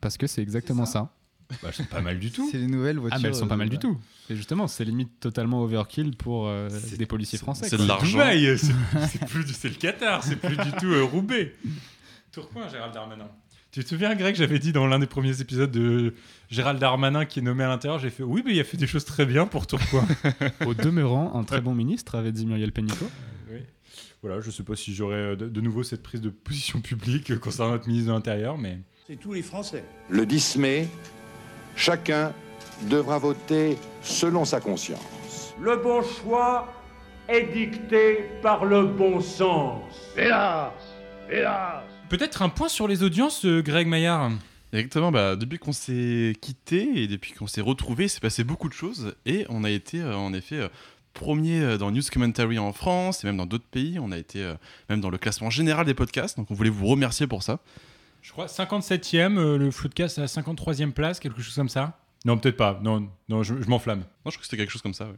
Parce 0.00 0.16
que 0.16 0.26
c'est 0.26 0.42
exactement 0.42 0.86
ça. 0.86 1.12
Bah, 1.62 1.70
c'est 1.72 1.88
pas 1.88 2.00
mal 2.00 2.18
du 2.18 2.30
tout. 2.30 2.48
C'est 2.50 2.58
les 2.58 2.66
nouvelles 2.66 2.98
voitures. 2.98 3.16
Ah, 3.18 3.22
mais 3.22 3.28
elles 3.28 3.34
sont 3.34 3.48
pas 3.48 3.54
euh, 3.54 3.58
mal 3.58 3.68
du 3.68 3.76
bah. 3.76 3.82
tout. 3.82 3.98
Et 4.28 4.36
justement, 4.36 4.68
c'est 4.68 4.84
limite 4.84 5.20
totalement 5.20 5.62
overkill 5.62 6.16
pour 6.16 6.48
euh, 6.48 6.68
des 6.96 7.06
policiers 7.06 7.38
français. 7.38 7.68
c'est 7.68 7.76
de 7.78 7.86
l'argent. 7.86 8.20
Euh, 8.20 8.56
c'est 8.56 8.72
c'est 9.08 9.26
plus 9.26 9.44
du- 9.44 9.52
c'est 9.52 9.68
le 9.68 9.74
Qatar, 9.74 10.22
c'est 10.22 10.36
plus 10.36 10.56
du 10.56 10.72
tout 10.78 10.92
euh, 10.92 11.02
Roubaix. 11.02 11.54
Tourcoing, 12.32 12.68
Gérald 12.68 12.94
Darmanin. 12.94 13.28
Tu 13.72 13.84
te 13.84 13.88
souviens, 13.88 14.14
Greg, 14.16 14.34
j'avais 14.34 14.58
dit 14.58 14.72
dans 14.72 14.86
l'un 14.88 14.98
des 14.98 15.06
premiers 15.06 15.40
épisodes 15.40 15.70
de 15.70 16.14
Gérald 16.50 16.80
Darmanin 16.80 17.24
qui 17.24 17.38
est 17.38 17.42
nommé 17.42 17.62
à 17.62 17.68
l'intérieur, 17.68 18.00
j'ai 18.00 18.10
fait 18.10 18.24
oui, 18.24 18.42
mais 18.44 18.52
il 18.52 18.60
a 18.60 18.64
fait 18.64 18.76
des 18.76 18.88
choses 18.88 19.04
très 19.04 19.26
bien 19.26 19.46
pour 19.46 19.68
Tourcoing. 19.68 20.06
Au 20.66 20.74
demeurant, 20.74 21.38
un 21.38 21.44
très 21.44 21.60
bon 21.60 21.74
ministre, 21.74 22.16
avait 22.16 22.32
dit 22.32 22.46
Muriel 22.46 22.72
Pénicaud. 22.72 23.08
Oui. 23.48 23.60
Voilà, 24.22 24.40
je 24.40 24.50
sais 24.50 24.64
pas 24.64 24.74
si 24.74 24.92
j'aurai 24.92 25.16
euh, 25.16 25.36
de, 25.36 25.48
de 25.48 25.60
nouveau 25.60 25.84
cette 25.84 26.02
prise 26.02 26.20
de 26.20 26.30
position 26.30 26.80
publique 26.80 27.30
euh, 27.30 27.38
concernant 27.38 27.72
notre 27.72 27.86
ministre 27.86 28.08
de 28.08 28.12
l'Intérieur, 28.14 28.58
mais. 28.58 28.80
C'est 29.06 29.16
tous 29.16 29.32
les 29.32 29.42
Français. 29.42 29.84
Le 30.08 30.26
10 30.26 30.56
mai, 30.56 30.88
chacun 31.76 32.32
devra 32.82 33.18
voter 33.18 33.78
selon 34.02 34.44
sa 34.44 34.60
conscience. 34.60 35.54
Le 35.60 35.76
bon 35.76 36.02
choix 36.02 36.72
est 37.28 37.52
dicté 37.52 38.30
par 38.42 38.64
le 38.64 38.84
bon 38.86 39.20
sens. 39.20 39.82
Hélas 40.16 40.72
Hélas 41.30 41.82
Peut-être 42.08 42.42
un 42.42 42.48
point 42.48 42.68
sur 42.68 42.88
les 42.88 43.02
audiences, 43.02 43.44
euh, 43.44 43.62
Greg 43.62 43.86
Maillard. 43.86 44.30
Exactement, 44.72 45.12
bah, 45.12 45.36
depuis 45.36 45.58
qu'on 45.58 45.72
s'est 45.72 46.34
quitté 46.40 47.02
et 47.02 47.06
depuis 47.06 47.32
qu'on 47.32 47.46
s'est 47.46 47.60
retrouvé, 47.60 48.04
il 48.04 48.08
s'est 48.08 48.20
passé 48.20 48.44
beaucoup 48.44 48.68
de 48.68 48.74
choses 48.74 49.14
et 49.26 49.44
on 49.48 49.64
a 49.64 49.70
été 49.70 50.00
euh, 50.00 50.16
en 50.16 50.32
effet 50.32 50.56
euh, 50.56 50.68
premier 51.12 51.60
euh, 51.60 51.78
dans 51.78 51.90
News 51.90 52.02
Commentary 52.12 52.58
en 52.58 52.72
France 52.72 53.24
et 53.24 53.26
même 53.26 53.36
dans 53.36 53.46
d'autres 53.46 53.68
pays. 53.70 53.98
On 53.98 54.12
a 54.12 54.18
été 54.18 54.42
euh, 54.42 54.54
même 54.88 55.00
dans 55.00 55.10
le 55.10 55.18
classement 55.18 55.50
général 55.50 55.86
des 55.86 55.94
podcasts, 55.94 56.36
donc 56.36 56.50
on 56.50 56.54
voulait 56.54 56.70
vous 56.70 56.86
remercier 56.86 57.26
pour 57.26 57.42
ça. 57.42 57.60
Je 58.22 58.32
crois 58.32 58.46
57e, 58.46 59.38
euh, 59.38 59.56
le 59.58 59.70
Floodcast 59.70 60.18
à 60.18 60.22
la 60.22 60.26
53e 60.26 60.92
place, 60.92 61.20
quelque 61.20 61.40
chose 61.42 61.54
comme 61.54 61.68
ça. 61.68 61.98
Non, 62.24 62.36
peut-être 62.38 62.56
pas. 62.56 62.78
Non, 62.82 63.08
non, 63.28 63.42
je, 63.42 63.60
je 63.62 63.68
m'enflamme. 63.68 64.00
Non, 64.00 64.04
je 64.26 64.30
crois 64.32 64.40
que 64.40 64.44
c'était 64.44 64.58
quelque 64.58 64.70
chose 64.70 64.82
comme 64.82 64.94
ça. 64.94 65.06
ouais. 65.06 65.14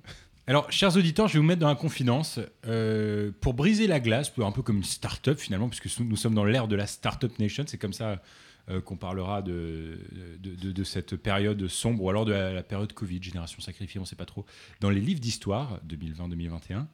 Alors, 0.46 0.70
chers 0.72 0.96
auditeurs, 0.96 1.28
je 1.28 1.34
vais 1.34 1.38
vous 1.38 1.44
mettre 1.46 1.60
dans 1.60 1.68
la 1.68 1.74
confidence 1.76 2.38
euh, 2.66 3.30
pour 3.40 3.54
briser 3.54 3.86
la 3.86 4.00
glace, 4.00 4.32
un 4.38 4.50
peu 4.52 4.62
comme 4.62 4.78
une 4.78 4.84
start-up 4.84 5.38
finalement, 5.38 5.68
puisque 5.68 6.00
nous 6.00 6.16
sommes 6.16 6.34
dans 6.34 6.44
l'ère 6.44 6.68
de 6.68 6.76
la 6.76 6.86
start-up 6.86 7.38
nation. 7.38 7.64
C'est 7.66 7.78
comme 7.78 7.92
ça 7.92 8.20
euh, 8.68 8.80
qu'on 8.80 8.96
parlera 8.96 9.42
de, 9.42 9.98
de, 10.40 10.54
de- 10.54 10.72
de 10.72 10.84
cette 10.84 11.16
période 11.16 11.66
sombre, 11.68 12.02
ou 12.04 12.10
alors 12.10 12.24
de 12.24 12.32
la, 12.32 12.52
la 12.52 12.62
période 12.62 12.92
Covid, 12.92 13.20
génération 13.22 13.60
sacrifiée, 13.60 13.98
on 13.98 14.02
ne 14.02 14.06
sait 14.08 14.16
pas 14.16 14.26
trop. 14.26 14.44
Dans 14.80 14.90
les 14.90 15.00
livres 15.00 15.20
d'histoire 15.20 15.80
2020-2021, 15.88 16.86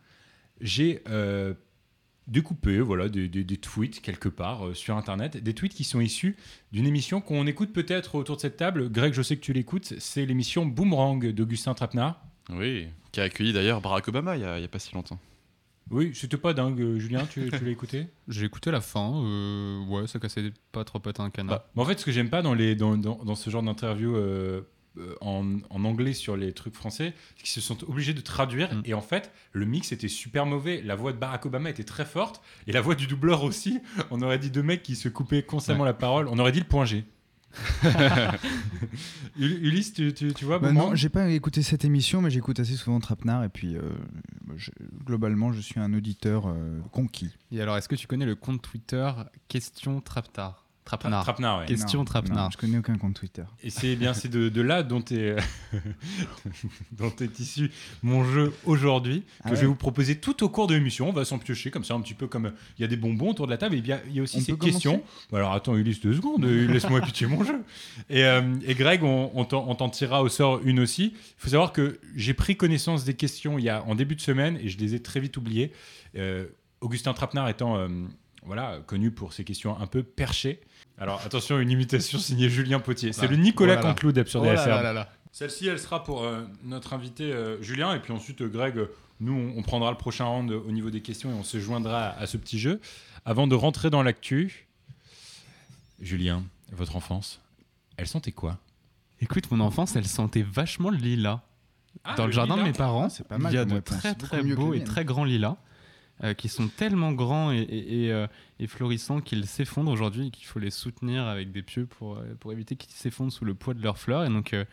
j'ai 0.60 1.02
euh, 1.08 1.55
découpé 2.29 2.79
voilà, 2.81 3.09
des, 3.09 3.29
des- 3.29 3.43
des 3.45 3.57
tweets 3.57 4.01
quelque 4.01 4.29
part 4.29 4.69
euh, 4.69 4.75
sur 4.75 4.97
Internet, 4.97 5.37
des 5.37 5.55
tweets 5.55 5.75
qui 5.75 5.85
sont 5.85 6.01
issus 6.01 6.37
d'une 6.73 6.87
émission 6.87 7.21
qu'on 7.21 7.47
écoute 7.47 7.73
peut-être 7.73 8.15
autour 8.15 8.37
de 8.37 8.41
cette 8.41 8.57
table. 8.57 8.91
Greg, 8.91 9.13
je 9.15 9.23
sais 9.23 9.37
que 9.37 9.41
tu 9.43 9.53
l'écoutes, 9.53 9.95
c'est 9.99 10.25
l'émission 10.27 10.65
Boomerang 10.67 11.27
d'Augustin 11.33 11.75
Trapenard. 11.75 12.21
Oui, 12.51 12.87
qui 13.13 13.21
a 13.21 13.25
accueilli 13.25 13.53
d'ailleurs 13.53 13.81
Barack 13.81 14.09
Obama 14.09 14.37
il 14.37 14.43
y 14.43 14.45
a, 14.45 14.69
pas 14.69 14.79
si 14.79 14.95
longtemps. 14.95 15.19
Oui, 15.91 16.11
c'était 16.15 16.37
pas 16.37 16.53
dingue, 16.53 16.81
euh, 16.81 16.99
Julien, 16.99 17.25
tu, 17.31 17.49
tu 17.51 17.65
l'as 17.65 17.71
écouté? 17.71 18.07
J'ai 18.29 18.45
écouté 18.45 18.71
la 18.71 18.83
fin. 18.83 19.11
euh, 19.25 19.85
ouais, 19.87 20.07
ça 20.07 20.19
cassait 20.19 20.53
pas 20.71 20.85
trop 20.85 20.99
pote 20.99 21.19
un 21.19 21.31
canard. 21.31 21.63
Mais 21.75 21.83
En 21.83 21.87
fait, 21.87 21.99
ce 21.99 22.05
que 22.05 22.13
j'aime 22.13 22.29
pas 22.29 22.43
dans, 22.43 22.53
les, 22.53 22.75
dans, 22.75 22.99
dans, 22.99 23.25
dans 23.25 23.35
ce 23.35 23.49
genre 23.49 23.63
d'interview 23.63 24.15
euh, 24.15 24.61
en, 25.21 25.59
en 25.71 25.85
anglais 25.85 26.12
sur 26.12 26.37
les 26.37 26.53
trucs 26.53 26.75
français, 26.75 27.15
qu'ils 27.37 27.49
se 27.49 27.61
sont 27.61 27.83
obligés 27.89 28.15
de 28.15 28.21
traduire. 28.21 28.71
Et 28.85 28.95
en 28.95 29.00
fait, 29.00 29.33
le 29.53 29.65
mix 29.67 29.93
était 29.93 30.09
super 30.09 30.47
mauvais. 30.47 30.83
La 30.85 30.95
voix 30.97 31.12
de 31.12 31.19
Barack 31.19 31.47
Obama 31.47 31.71
était 31.71 31.85
très 31.85 32.05
forte. 32.05 32.41
Et 32.67 32.73
la 32.73 32.81
voix 32.81 32.95
du 32.95 33.06
doubleur 33.06 33.43
aussi. 33.45 33.81
On 34.11 34.23
aurait 34.23 34.39
dit 34.39 34.50
deux 34.50 34.62
mecs 34.62 34.83
qui 34.83 34.97
se 34.97 35.09
coupaient 35.09 35.43
constamment 35.43 35.81
Ouais. 35.85 35.89
la 35.91 35.95
parole. 35.95 36.29
On 36.29 36.39
aurait 36.39 36.53
dit 36.53 36.61
le 36.61 36.67
point 36.67 36.85
G. 36.85 37.05
Ul- 39.39 39.65
Ulysse, 39.67 39.93
tu, 39.95 40.12
tu, 40.12 40.33
tu 40.35 40.45
vois 40.45 40.59
Bah 40.59 40.73
non, 40.73 40.95
j'ai 40.95 41.09
pas 41.09 41.29
écouté 41.31 41.62
cette 41.62 41.85
émission, 41.85 42.21
mais 42.21 42.31
j'écoute 42.31 42.61
assez 42.61 42.75
souvent 42.75 43.01
Trapenard 43.01 43.44
et 43.44 43.49
puis 43.49 43.77
euh, 43.77 43.81
je- 44.56 44.71
globalement, 45.05 45.53
je 45.53 45.61
suis 45.61 45.81
un 45.81 45.93
auditeur 45.94 46.47
euh, 46.49 46.81
conquis. 46.93 47.31
Et 47.53 47.61
alors, 47.61 47.77
est-ce 47.77 47.89
que 47.89 47.94
tu 47.97 48.06
connais 48.06 48.27
le 48.27 48.35
compte 48.35 48.62
Twitter 48.62 49.11
Question 49.49 50.01
Trapnar 50.01 50.67
Trapnar. 50.88 51.23
Trapnar, 51.23 51.58
ouais. 51.61 51.67
Question 51.67 52.00
Non, 52.00 52.05
Trapnar. 52.06 52.44
non, 52.44 52.50
je 52.50 52.56
connais 52.56 52.79
aucun 52.79 52.96
compte 52.96 53.14
Twitter. 53.14 53.44
Et 53.62 53.69
c'est 53.70 53.94
bien, 53.94 54.14
c'est 54.14 54.29
de, 54.29 54.49
de 54.49 54.61
là 54.62 54.82
dont 54.82 55.05
est, 55.11 55.37
dont 56.93 57.12
est 57.20 57.38
issu 57.38 57.70
mon 58.02 58.25
jeu 58.25 58.52
aujourd'hui, 58.64 59.20
que 59.43 59.50
Ah 59.50 59.55
je 59.55 59.61
vais 59.61 59.67
vous 59.67 59.75
proposer 59.75 60.17
tout 60.17 60.43
au 60.43 60.49
cours 60.49 60.67
de 60.67 60.75
l'émission. 60.75 61.08
On 61.08 61.12
va 61.12 61.25
s'en 61.25 61.38
piocher 61.38 61.70
comme 61.70 61.85
ça, 61.85 61.94
un 61.94 62.00
petit 62.00 62.14
peu 62.14 62.26
comme 62.26 62.52
il 62.79 62.82
y 62.82 62.85
a 62.85 62.88
des 62.88 62.96
bonbons 62.96 63.31
autour 63.31 63.46
de 63.46 63.50
la 63.52 63.58
table. 63.58 63.75
Et 63.75 63.81
bien, 63.82 64.00
il 64.08 64.14
y 64.14 64.20
a 64.20 64.23
aussi 64.23 64.38
On 64.38 64.40
ces 64.40 64.56
questions. 64.56 65.02
Bon, 65.31 65.37
alors 65.37 65.52
attends, 65.52 65.76
Ulysse, 65.76 66.00
deux 66.00 66.14
secondes, 66.14 66.44
euh, 66.44 66.67
laisse-moi 66.73 67.00
pitcher 67.02 67.26
mon 67.26 67.44
jeu. 67.44 67.62
Et, 68.08 68.25
euh, 68.25 68.55
et 68.67 68.75
Greg, 68.75 69.02
on, 69.02 69.31
on 69.34 69.44
t'en 69.44 69.67
on 69.69 69.75
t'en 69.75 69.91
tirera 69.91 70.23
au 70.23 70.29
sort 70.29 70.61
une 70.64 70.81
aussi. 70.81 71.12
Il 71.14 71.34
faut 71.38 71.50
savoir 71.50 71.73
que 71.73 72.00
j'ai 72.17 72.34
pris 72.34 72.56
connaissance 72.56 73.05
des 73.05 73.14
questions 73.14 73.58
il 73.58 73.64
y 73.64 73.69
a, 73.69 73.82
en 73.84 73.94
début 73.94 74.14
de 74.17 74.20
semaine 74.20 74.58
et 74.62 74.69
je 74.69 74.79
les 74.79 74.94
ai 74.94 75.02
très 75.02 75.20
vite 75.20 75.37
oubliées. 75.37 75.73
Euh, 76.17 76.46
Augustin 76.81 77.12
Trapenard 77.12 77.49
étant 77.49 77.76
euh, 77.76 77.88
voilà, 78.44 78.79
connu 78.87 79.11
pour 79.11 79.32
ses 79.32 79.44
questions 79.44 79.79
un 79.79 79.87
peu 79.87 80.02
perchées. 80.02 80.61
Alors 81.00 81.21
attention, 81.25 81.59
une 81.61 81.71
imitation 81.71 82.19
signée 82.19 82.49
Julien 82.50 82.81
Potier. 82.81 83.12
C'est 83.12 83.27
Ah. 83.27 83.31
le 83.31 83.37
Nicolas 83.37 83.75
Oh 83.75 83.77
là. 83.77 83.83
Canteloup 83.83 84.12
Oh. 84.17 85.05
Celle-ci, 85.33 85.69
elle 85.69 85.79
sera 85.79 86.03
pour 86.03 86.25
euh, 86.25 86.43
notre 86.65 86.93
invité 86.95 87.33
euh, 87.33 87.62
Julien, 87.62 87.95
et 87.95 88.00
puis 88.00 88.12
ensuite 88.12 88.41
euh, 88.41 88.49
Greg, 88.49 88.75
nous, 89.20 89.32
on, 89.34 89.58
on 89.58 89.63
prendra 89.63 89.91
le 89.91 89.96
prochain 89.96 90.25
round 90.25 90.51
au 90.51 90.70
niveau 90.72 90.91
des 90.91 91.01
questions 91.03 91.31
et 91.31 91.34
on 91.34 91.44
se 91.44 91.61
joindra 91.61 92.06
à, 92.08 92.20
à 92.22 92.27
ce 92.27 92.37
petit 92.37 92.58
jeu. 92.58 92.81
Avant 93.25 93.46
de 93.46 93.55
rentrer 93.55 93.91
dans 93.91 94.03
l'actu, 94.03 94.67
Julien, 96.01 96.43
votre 96.72 96.96
enfance, 96.96 97.41
elle 97.96 98.06
sentait 98.06 98.32
quoi? 98.32 98.58
Écoute, 99.20 99.51
mon 99.51 99.61
enfance, 99.61 99.96
elle 99.96 100.06
sentait 100.06 100.43
vachement 100.43 100.91
le 100.91 100.96
lilas. 100.96 101.41
Ah, 102.05 102.15
Dans 102.15 102.25
le, 102.25 102.29
le 102.31 102.34
jardin 102.34 102.55
lilas. 102.55 102.67
de 102.67 102.72
mes 102.72 102.77
parents, 102.77 103.05
Ah, 103.05 103.11
c'est 103.11 103.27
pas 103.27 103.39
mal 103.39 103.53
il 103.53 103.56
y 103.56 103.58
a 103.58 103.65
de 103.65 103.81
très 103.81 104.15
très 104.15 104.43
beaux 104.43 104.75
et 104.75 104.82
très 104.84 105.05
grands 105.05 105.25
lilas 105.25 105.56
euh, 106.25 106.34
qui 106.34 106.48
sont 106.48 106.69
tellement 106.69 107.13
grands 107.13 107.53
et, 107.53 107.58
et- 107.58 108.05
et, 108.06 108.13
euh, 108.13 108.27
et 108.58 108.67
florissants 108.67 109.20
qu'ils 109.20 109.46
s'effondrent 109.46 109.91
aujourd'hui 109.93 110.29
et 110.29 110.31
qu'il 110.31 110.46
faut 110.46 110.58
les 110.58 110.70
soutenir 110.70 111.27
avec 111.27 111.53
des 111.53 111.63
pieux 111.63 111.87
pour, 111.87 112.17
euh, 112.17 112.34
pour 112.41 112.53
éviter 112.53 112.77
qu'ils 112.77 112.93
s'effondrent 112.93 113.32
sous 113.32 113.44
le 113.44 113.55
poids 113.55 113.75
de 113.75 113.82
leurs 113.82 113.98
fleurs. 113.98 114.25
Et 114.25 114.29
donc, 114.29 114.53
euh, 114.55 114.65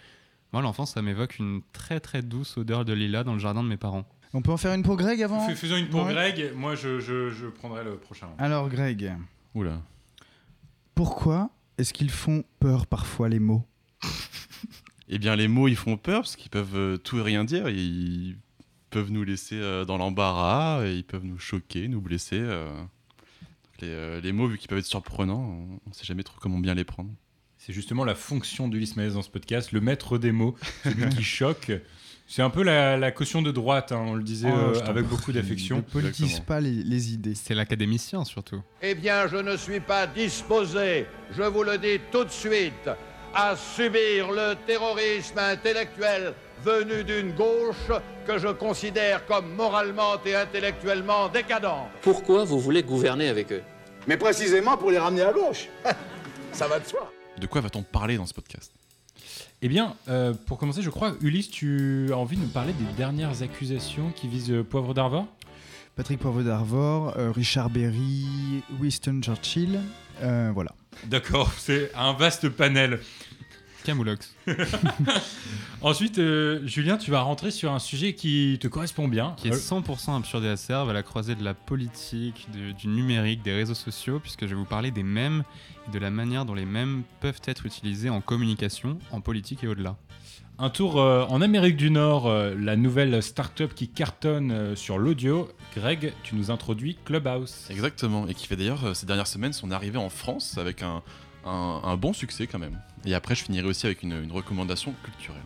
moi, 0.54 0.62
l'enfance, 0.62 0.94
ça 0.94 1.02
m'évoque 1.02 1.38
une 1.38 1.62
très 1.74 2.00
très 2.00 2.22
douce 2.22 2.58
odeur 2.58 2.86
de 2.86 2.94
lilas 2.94 3.24
dans 3.24 3.34
le 3.34 3.40
jardin 3.40 3.64
de 3.64 3.68
mes 3.70 3.78
parents. 3.78 4.06
On 4.34 4.42
peut 4.42 4.52
en 4.52 4.58
faire 4.58 4.74
une 4.74 4.84
pour 4.84 4.98
Greg 4.98 5.22
avant 5.24 5.40
Fais- 5.48 5.56
Faisons 5.56 5.78
une 5.78 5.88
pour 5.88 6.04
Ouais. 6.06 6.14
Greg, 6.14 6.52
moi 6.56 6.75
je, 6.75 7.00
je- 7.00 7.30
je 7.32 7.46
prendrai 7.48 7.84
le 7.84 7.98
prochain. 7.98 8.28
Alors 8.38 8.68
Greg, 8.70 9.14
Oula. 9.54 9.82
pourquoi 10.94 11.50
est-ce 11.78 11.94
qu'ils 11.94 12.10
font 12.10 12.44
peur 12.60 12.88
parfois 12.88 13.30
les 13.30 13.40
mots? 13.40 13.64
Eh 15.08 15.20
bien, 15.20 15.36
les 15.36 15.48
mots, 15.48 15.68
ils 15.68 15.75
font 15.75 15.98
peur 15.98 16.22
parce 16.22 16.36
qu'ils 16.36 16.50
peuvent 16.50 16.98
tout 17.04 17.20
et 17.20 17.22
rien 17.22 17.44
dire. 17.44 17.70
Ils 17.70 18.38
peuvent 18.96 19.12
nous 19.12 19.25
laisser 19.25 19.56
euh, 19.60 19.84
dans 19.84 19.98
l'embarras, 19.98 20.86
et 20.86 20.94
ils 20.96 21.04
peuvent 21.04 21.25
nous 21.25 21.38
choquer, 21.38 21.90
nous 21.90 22.00
blesser. 22.00 22.40
euh. 22.40 22.70
Les, 23.82 23.90
euh, 23.90 24.22
les 24.22 24.32
mots, 24.32 24.48
vu 24.48 24.58
qu'ils 24.58 24.70
peuvent 24.70 24.78
être 24.80 24.86
surprenants, 24.86 25.68
on 25.86 25.90
ne 25.90 25.94
sait 25.94 26.06
jamais 26.06 26.24
trop 26.24 26.38
comment 26.40 26.60
bien 26.60 26.74
les 26.74 26.86
prendre. 26.86 27.10
C'est 27.58 27.74
justement 27.74 28.06
la 28.06 28.16
fonction 28.16 28.70
d'Ulysse 28.70 28.96
Maës 28.96 29.16
dans 29.16 29.22
ce 29.22 29.30
podcast, 29.30 29.74
le 29.74 29.82
maître 29.82 30.18
des 30.18 30.32
mots, 30.32 30.56
celui 30.86 31.10
qui 31.10 31.24
choque. 31.42 31.74
C'est 32.25 32.42
un 32.42 32.50
peu 32.50 32.64
la, 32.64 32.96
la 32.96 33.12
caution 33.12 33.42
de 33.42 33.52
droite, 33.52 33.92
hein, 33.92 34.02
on 34.08 34.14
le 34.14 34.24
disait 34.24 34.50
Oh, 34.50 34.56
euh, 34.56 34.80
avec 34.86 35.06
prie, 35.06 35.16
beaucoup 35.18 35.32
d'affection. 35.34 35.78
Ne 35.78 35.82
politise 35.82 36.40
pas 36.40 36.62
les, 36.62 36.72
les 36.72 37.14
idées. 37.14 37.36
C'est 37.36 37.54
l'académicien 37.54 38.24
surtout. 38.24 38.62
Eh 38.82 38.96
bien, 38.96 39.28
je 39.28 39.36
ne 39.36 39.58
suis 39.58 39.82
pas 39.82 40.08
disposé, 40.08 41.06
je 41.36 41.44
vous 41.44 41.64
le 41.64 41.78
dis 41.78 42.00
tout 42.14 42.24
de 42.24 42.30
suite, 42.32 42.90
à 43.34 43.58
subir 43.58 44.32
le 44.32 44.54
terrorisme 44.66 45.38
intellectuel 45.40 46.34
venu 46.66 47.04
d'une 47.04 47.32
gauche 47.34 47.92
que 48.26 48.40
je 48.40 48.48
considère 48.48 49.26
comme 49.28 49.54
moralement 49.54 50.16
et 50.26 50.36
intellectuellement 50.36 51.30
décadente. 51.30 51.90
Pourquoi 52.02 52.44
vous 52.44 52.60
voulez 52.60 52.82
gouverner 52.82 53.30
avec 53.30 53.52
eux? 53.52 53.62
Mais 54.08 54.18
précisément 54.18 54.76
pour 54.76 54.90
les 54.90 54.98
ramener 54.98 55.22
à 55.22 55.32
gauche. 55.32 55.68
Ça 56.52 56.68
va 56.68 56.80
de 56.80 56.88
soi. 56.88 57.12
De 57.40 57.46
quoi 57.46 57.62
va-t-on 57.62 57.84
parler 57.84 58.18
dans 58.18 58.26
ce 58.26 58.34
podcast? 58.34 58.72
Eh 59.62 59.68
bien, 59.68 59.96
euh, 60.10 60.34
pour 60.48 60.58
commencer, 60.58 60.82
je 60.82 60.90
crois, 60.90 61.14
Ulysse, 61.22 61.52
tu 61.52 62.10
as 62.12 62.18
envie 62.18 62.36
de 62.36 62.42
nous 62.42 62.48
parler 62.48 62.74
des 62.74 62.94
dernières 62.98 63.44
accusations 63.44 64.12
qui 64.16 64.28
visent 64.28 64.52
euh, 64.52 64.64
Poivre 64.64 64.94
d'Arvor? 64.96 65.28
Patrick 65.96 66.20
Poivre 66.20 66.42
d'Arvor, 66.42 67.14
euh, 67.18 67.32
Richard 67.32 67.70
Berry, 67.70 68.26
Winston 68.82 69.22
Churchill, 69.24 69.80
euh, 70.24 70.52
voilà. 70.54 70.72
D'accord, 71.06 71.52
c'est 71.58 71.92
un 71.96 72.14
vaste 72.14 72.50
panel. 72.50 73.00
Camoulox. 73.86 74.36
Ensuite, 75.82 76.18
euh, 76.20 76.65
Julien, 76.65 76.98
tu 76.98 77.12
vas 77.12 77.22
rentrer 77.22 77.51
sur 77.51 77.72
un 77.72 77.80
sujet 77.80 78.13
qui 78.13 78.58
te 78.60 78.68
correspond 78.68 79.08
bien. 79.08 79.34
Qui 79.38 79.50
est 79.50 79.54
Euh, 79.54 79.56
100% 79.82 80.18
absurde 80.18 80.44
et 80.46 80.50
acerbe 80.50 80.89
à 80.89 80.94
la 80.94 81.04
croisée 81.04 81.36
de 81.36 81.44
la 81.44 81.54
politique, 81.54 82.48
de- 82.54 82.72
du 82.72 82.88
numérique, 82.88 83.44
des 83.44 83.54
réseaux 83.54 83.75
sociaux, 83.75 84.20
puisque 84.20 84.42
je 84.44 84.48
vais 84.50 84.56
vous 84.56 84.65
parler 84.65 84.92
des 84.92 85.04
mèmes 85.04 85.44
et 85.88 85.92
de 85.92 86.00
la 86.00 86.10
manière 86.10 86.46
dont 86.46 86.56
les 86.56 86.65
mèmes 86.65 87.04
peuvent 87.20 87.42
être 87.46 87.65
utilisés 87.65 88.10
en 88.10 88.22
communication, 88.22 88.98
en 89.12 89.22
politique 89.22 89.63
et 89.63 89.68
au-delà. 89.68 89.96
Un 90.58 90.70
tour 90.70 91.01
euh, 91.01 91.25
en 91.27 91.42
Amérique 91.42 91.75
du 91.75 91.92
Nord, 91.92 92.27
euh, 92.27 92.56
la 92.58 92.77
nouvelle 92.77 93.22
start-up 93.22 93.74
qui 93.75 93.89
cartonne 93.89 94.51
euh, 94.51 94.75
sur 94.75 94.98
l'audio. 94.98 95.50
Greg, 95.75 96.13
tu 96.24 96.34
nous 96.36 96.50
introduis 96.50 96.98
Clubhouse. 97.04 97.65
Exactement, 97.70 98.25
et 98.27 98.34
qui 98.34 98.48
fait 98.48 98.56
d'ailleurs 98.56 98.86
euh, 98.86 98.94
ces 98.94 99.06
dernières 99.06 99.27
semaines 99.27 99.51
son 99.51 99.70
arrivée 99.70 99.98
en 99.98 100.10
France 100.10 100.58
avec 100.58 100.82
un, 100.82 101.04
un- 101.46 101.82
un 101.84 101.98
bon 101.98 102.14
succès 102.14 102.48
quand 102.48 102.60
même. 102.60 102.80
Et 103.06 103.14
après, 103.14 103.36
je 103.36 103.44
finirai 103.44 103.68
aussi 103.68 103.86
avec 103.86 104.04
une, 104.04 104.14
une 104.24 104.32
recommandation 104.32 104.94
culturelle. 105.04 105.42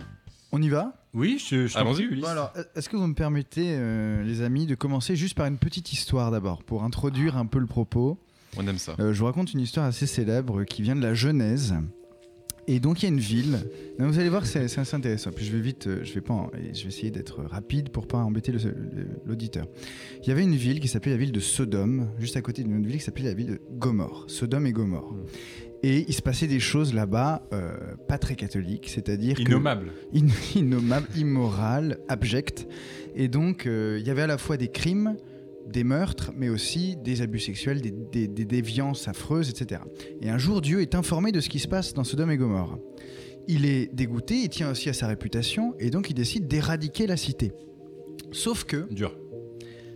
On 0.51 0.61
y 0.61 0.69
va? 0.69 0.93
Oui, 1.13 1.37
je, 1.45 1.67
je 1.67 1.73
t'en 1.73 1.81
Allons-y. 1.81 1.95
prie, 1.95 2.05
Ulysse. 2.05 2.21
Bon, 2.23 2.29
alors, 2.29 2.53
est-ce 2.75 2.89
que 2.89 2.97
vous 2.97 3.05
me 3.07 3.13
permettez, 3.13 3.75
euh, 3.75 4.23
les 4.23 4.41
amis, 4.41 4.65
de 4.65 4.75
commencer 4.75 5.15
juste 5.15 5.35
par 5.35 5.45
une 5.45 5.57
petite 5.57 5.91
histoire 5.93 6.31
d'abord, 6.31 6.63
pour 6.63 6.83
introduire 6.83 7.37
un 7.37 7.45
peu 7.45 7.59
le 7.59 7.67
propos? 7.67 8.17
On 8.57 8.65
aime 8.67 8.77
ça. 8.79 8.95
Euh, 8.99 9.13
je 9.13 9.19
vous 9.19 9.25
raconte 9.25 9.53
une 9.53 9.59
histoire 9.59 9.85
assez 9.85 10.07
célèbre 10.07 10.63
qui 10.63 10.81
vient 10.81 10.95
de 10.95 11.01
la 11.03 11.13
Genèse. 11.13 11.75
Et 12.67 12.79
donc 12.79 13.01
il 13.01 13.05
y 13.05 13.09
a 13.09 13.11
une 13.11 13.19
ville. 13.19 13.59
Non, 13.97 14.07
vous 14.07 14.19
allez 14.19 14.29
voir, 14.29 14.45
c'est 14.45 14.67
c'est 14.67 14.81
assez 14.81 14.95
intéressant. 14.95 15.31
Puis 15.31 15.43
je 15.45 15.51
vais 15.51 15.59
vite, 15.59 15.87
euh, 15.87 16.03
je 16.03 16.13
vais 16.13 16.21
pas, 16.21 16.33
en- 16.35 16.51
je 16.53 16.81
vais 16.83 16.87
essayer 16.89 17.09
d'être 17.09 17.43
rapide 17.43 17.89
pour 17.89 18.07
pas 18.07 18.19
embêter 18.19 18.51
le- 18.51 18.59
le- 18.59 19.07
l'auditeur. 19.25 19.65
Il 20.21 20.29
y 20.29 20.31
avait 20.31 20.43
une 20.43 20.55
ville 20.55 20.79
qui 20.79 20.87
s'appelait 20.87 21.11
la 21.13 21.17
ville 21.17 21.31
de 21.31 21.39
Sodome, 21.39 22.09
juste 22.19 22.37
à 22.37 22.41
côté 22.43 22.63
d'une 22.63 22.77
autre 22.77 22.85
ville 22.87 22.97
qui 22.97 23.03
s'appelait 23.03 23.25
la 23.25 23.33
ville 23.33 23.47
de 23.47 23.61
Gomorre. 23.71 24.25
Sodome 24.27 24.67
et 24.67 24.71
Gomorre. 24.71 25.15
Et 25.81 26.05
il 26.07 26.13
se 26.13 26.21
passait 26.21 26.47
des 26.47 26.59
choses 26.59 26.93
là-bas, 26.93 27.43
euh, 27.53 27.71
pas 28.07 28.17
très 28.17 28.35
catholiques, 28.35 28.89
c'est-à-dire 28.89 29.39
Innommables. 29.39 29.91
In- 30.13 30.27
innommables, 30.59 31.07
immorales, 31.17 31.99
abjectes. 32.09 32.67
Et 33.15 33.27
donc 33.29 33.65
euh, 33.65 33.97
il 33.99 34.05
y 34.05 34.09
avait 34.09 34.23
à 34.23 34.27
la 34.27 34.37
fois 34.37 34.57
des 34.57 34.67
crimes, 34.67 35.15
des 35.67 35.83
meurtres, 35.85 36.31
mais 36.35 36.49
aussi 36.49 36.97
des 36.97 37.21
abus 37.21 37.39
sexuels, 37.39 37.79
des, 37.81 37.91
des- 38.11 38.27
des 38.27 38.45
déviances 38.45 39.07
affreuses, 39.07 39.49
etc. 39.49 39.81
Et 40.21 40.29
un 40.29 40.37
jour, 40.37 40.61
Dieu 40.61 40.81
est 40.81 40.95
informé 40.95 41.31
de 41.31 41.39
ce 41.39 41.47
qui 41.47 41.59
se 41.59 41.67
passe 41.67 41.93
dans 41.93 42.03
Sodome 42.03 42.31
et 42.31 42.37
Gomorre. 42.37 42.77
Il 43.47 43.65
est 43.65 43.93
dégoûté, 43.95 44.35
il 44.35 44.49
tient 44.49 44.69
aussi 44.71 44.89
à 44.89 44.93
sa 44.93 45.07
réputation, 45.07 45.73
et 45.79 45.89
donc 45.91 46.09
il 46.09 46.13
décide 46.13 46.47
d'éradiquer 46.47 47.07
la 47.07 47.17
cité. 47.17 47.51
Sauf 48.31 48.63
que... 48.65 48.91
Dur. 48.93 49.17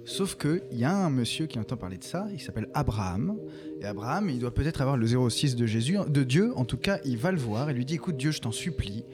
Sauf 0.06 0.36
que 0.36 0.64
il 0.72 0.80
y 0.80 0.84
a 0.84 0.94
un 0.94 1.10
monsieur 1.10 1.46
qui 1.46 1.60
entend 1.60 1.78
parler 1.78 1.98
de 1.98 2.04
ça, 2.04 2.28
il 2.34 2.42
s'appelle 2.42 2.70
Abraham, 2.74 3.38
et 3.80 3.86
Abraham, 3.86 4.30
il 4.30 4.40
doit 4.40 4.54
peut-être 4.54 4.82
avoir 4.82 4.98
le 4.98 5.08
06 5.08 5.56
de 5.56 5.66
Jésus, 5.66 5.98
de 6.08 6.24
Dieu, 6.24 6.52
en 6.58 6.66
tout 6.66 6.78
cas, 6.78 7.00
il 7.06 7.18
va 7.18 7.32
le 7.32 7.38
voir 7.38 7.70
et 7.70 7.74
lui 7.74 7.86
dit 7.86 7.96
"Écoute 7.96 8.18
Dieu, 8.18 8.32
je 8.32 8.42
t'en 8.42 8.52
supplie, 8.52 9.06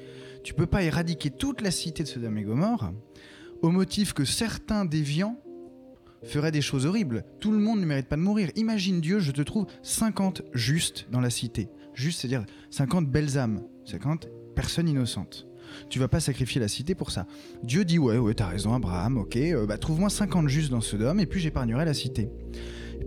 tu 0.44 0.54
peux 0.54 0.66
pas 0.66 0.84
éradiquer 0.84 1.30
toute 1.30 1.62
la 1.62 1.72
cité 1.72 2.04
de 2.04 2.08
Sodome 2.08 2.38
et 2.38 2.44
Gomorre 2.44 2.92
au 3.62 3.70
motif 3.70 4.14
que 4.14 4.26
certains 4.26 4.86
déviants 4.86 5.38
feraient 6.24 6.52
des 6.52 6.62
choses 6.62 6.86
horribles. 6.86 7.24
Tout 7.40 7.52
le 7.52 7.60
monde 7.60 7.80
ne 7.80 7.86
mérite 7.86 8.08
pas 8.08 8.16
de 8.16 8.22
mourir. 8.22 8.50
Imagine 8.56 9.02
Dieu, 9.02 9.20
je 9.20 9.32
te 9.32 9.42
trouve 9.42 9.68
50 9.84 10.44
justes 10.54 11.08
dans 11.12 11.22
la 11.22 11.30
cité. 11.30 11.70
Juste, 11.94 12.22
c'est-à-dire 12.22 12.46
50 12.72 13.08
belles 13.08 13.38
âmes, 13.38 13.64
50 13.86 14.28
personnes 14.56 14.88
innocentes. 14.88 15.49
Tu 15.90 16.00
vas 16.00 16.08
pas 16.08 16.20
sacrifier 16.20 16.60
la 16.60 16.68
cité 16.68 16.96
pour 16.96 17.12
ça. 17.12 17.26
Dieu 17.64 17.86
dit 17.86 18.00
ouais, 18.00 18.18
ouais, 18.18 18.34
t'as 18.34 18.48
raison, 18.48 18.74
Abraham, 18.74 19.18
ok, 19.18 19.38
euh, 19.38 19.66
bah, 19.66 19.78
trouve-moi 19.78 20.10
50 20.10 20.48
justes 20.50 20.72
dans 20.72 20.82
Sodome 20.82 21.20
et 21.20 21.26
puis 21.26 21.40
j'épargnerai 21.40 21.86
la 21.86 21.94
cité. 21.94 22.30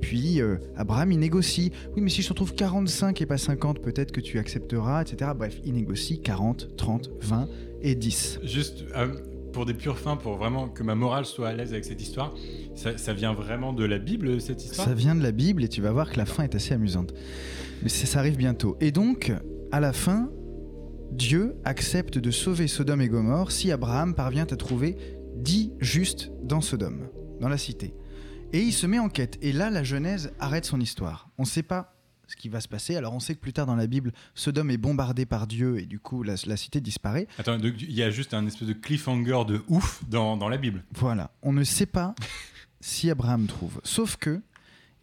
Puis 0.00 0.40
euh, 0.40 0.56
Abraham, 0.76 1.12
il 1.12 1.18
négocie. 1.18 1.72
Oui, 1.94 2.02
mais 2.02 2.10
si 2.10 2.22
je 2.22 2.28
te 2.28 2.34
trouve 2.34 2.54
45 2.54 3.20
et 3.22 3.26
pas 3.26 3.38
50, 3.38 3.80
peut-être 3.80 4.12
que 4.12 4.20
tu 4.20 4.38
accepteras, 4.38 5.02
etc. 5.02 5.30
Bref, 5.36 5.60
il 5.64 5.74
négocie 5.74 6.20
40, 6.20 6.76
30, 6.76 7.10
20 7.20 7.48
et 7.82 7.94
10. 7.94 8.40
Juste 8.42 8.84
euh, 8.96 9.14
pour 9.52 9.64
des 9.64 9.74
purs 9.74 9.98
fins, 9.98 10.16
pour 10.16 10.36
vraiment 10.36 10.68
que 10.68 10.82
ma 10.82 10.94
morale 10.94 11.24
soit 11.24 11.48
à 11.48 11.52
l'aise 11.52 11.72
avec 11.72 11.84
cette 11.84 12.02
histoire, 12.02 12.34
ça, 12.74 12.98
ça 12.98 13.12
vient 13.12 13.32
vraiment 13.32 13.72
de 13.72 13.84
la 13.84 13.98
Bible, 13.98 14.40
cette 14.40 14.64
histoire? 14.64 14.88
Ça 14.88 14.94
vient 14.94 15.14
de 15.14 15.22
la 15.22 15.32
Bible 15.32 15.62
et 15.62 15.68
tu 15.68 15.80
vas 15.80 15.92
voir 15.92 16.10
que 16.10 16.18
la 16.18 16.26
fin 16.26 16.42
est 16.42 16.54
assez 16.54 16.74
amusante. 16.74 17.14
Mais 17.82 17.88
ça 17.88 18.18
arrive 18.18 18.36
bientôt. 18.36 18.76
Et 18.80 18.90
donc, 18.90 19.32
à 19.70 19.80
la 19.80 19.92
fin, 19.92 20.30
Dieu 21.12 21.56
accepte 21.64 22.16
de 22.16 22.30
sauver 22.30 22.68
Sodome 22.68 23.02
et 23.02 23.08
Gomorre 23.08 23.52
si 23.52 23.70
Abraham 23.70 24.14
parvient 24.14 24.46
à 24.50 24.56
trouver 24.56 24.96
10 25.36 25.72
justes 25.78 26.30
dans 26.42 26.62
Sodome, 26.62 27.06
dans 27.38 27.50
la 27.50 27.58
cité. 27.58 27.94
Et 28.54 28.60
il 28.60 28.72
se 28.72 28.86
met 28.86 28.98
en 28.98 29.10
quête. 29.10 29.38
Et 29.42 29.52
là, 29.52 29.68
la 29.68 29.82
Genèse 29.82 30.32
arrête 30.40 30.64
son 30.64 30.80
histoire. 30.80 31.28
On 31.36 31.42
ne 31.42 31.46
sait 31.46 31.62
pas 31.62 31.94
ce 32.28 32.34
qui 32.34 32.48
va 32.48 32.62
se 32.62 32.68
passer. 32.68 32.96
Alors 32.96 33.12
on 33.12 33.20
sait 33.20 33.34
que 33.34 33.40
plus 33.40 33.52
tard 33.52 33.66
dans 33.66 33.76
la 33.76 33.86
Bible, 33.86 34.12
Sodome 34.34 34.70
est 34.70 34.78
bombardé 34.78 35.26
par 35.26 35.46
Dieu 35.46 35.78
et 35.78 35.84
du 35.84 36.00
coup 36.00 36.22
la, 36.22 36.34
la 36.46 36.56
cité 36.56 36.80
disparaît. 36.80 37.28
Attends, 37.36 37.58
il 37.58 37.92
y 37.92 38.02
a 38.02 38.10
juste 38.10 38.32
un 38.32 38.46
espèce 38.46 38.68
de 38.68 38.72
cliffhanger 38.72 39.44
de 39.46 39.60
ouf 39.68 40.02
dans, 40.08 40.38
dans 40.38 40.48
la 40.48 40.56
Bible. 40.56 40.82
Voilà, 40.94 41.30
on 41.42 41.52
ne 41.52 41.62
sait 41.62 41.84
pas 41.84 42.14
si 42.80 43.10
Abraham 43.10 43.46
trouve. 43.46 43.82
Sauf 43.84 44.16
que, 44.16 44.40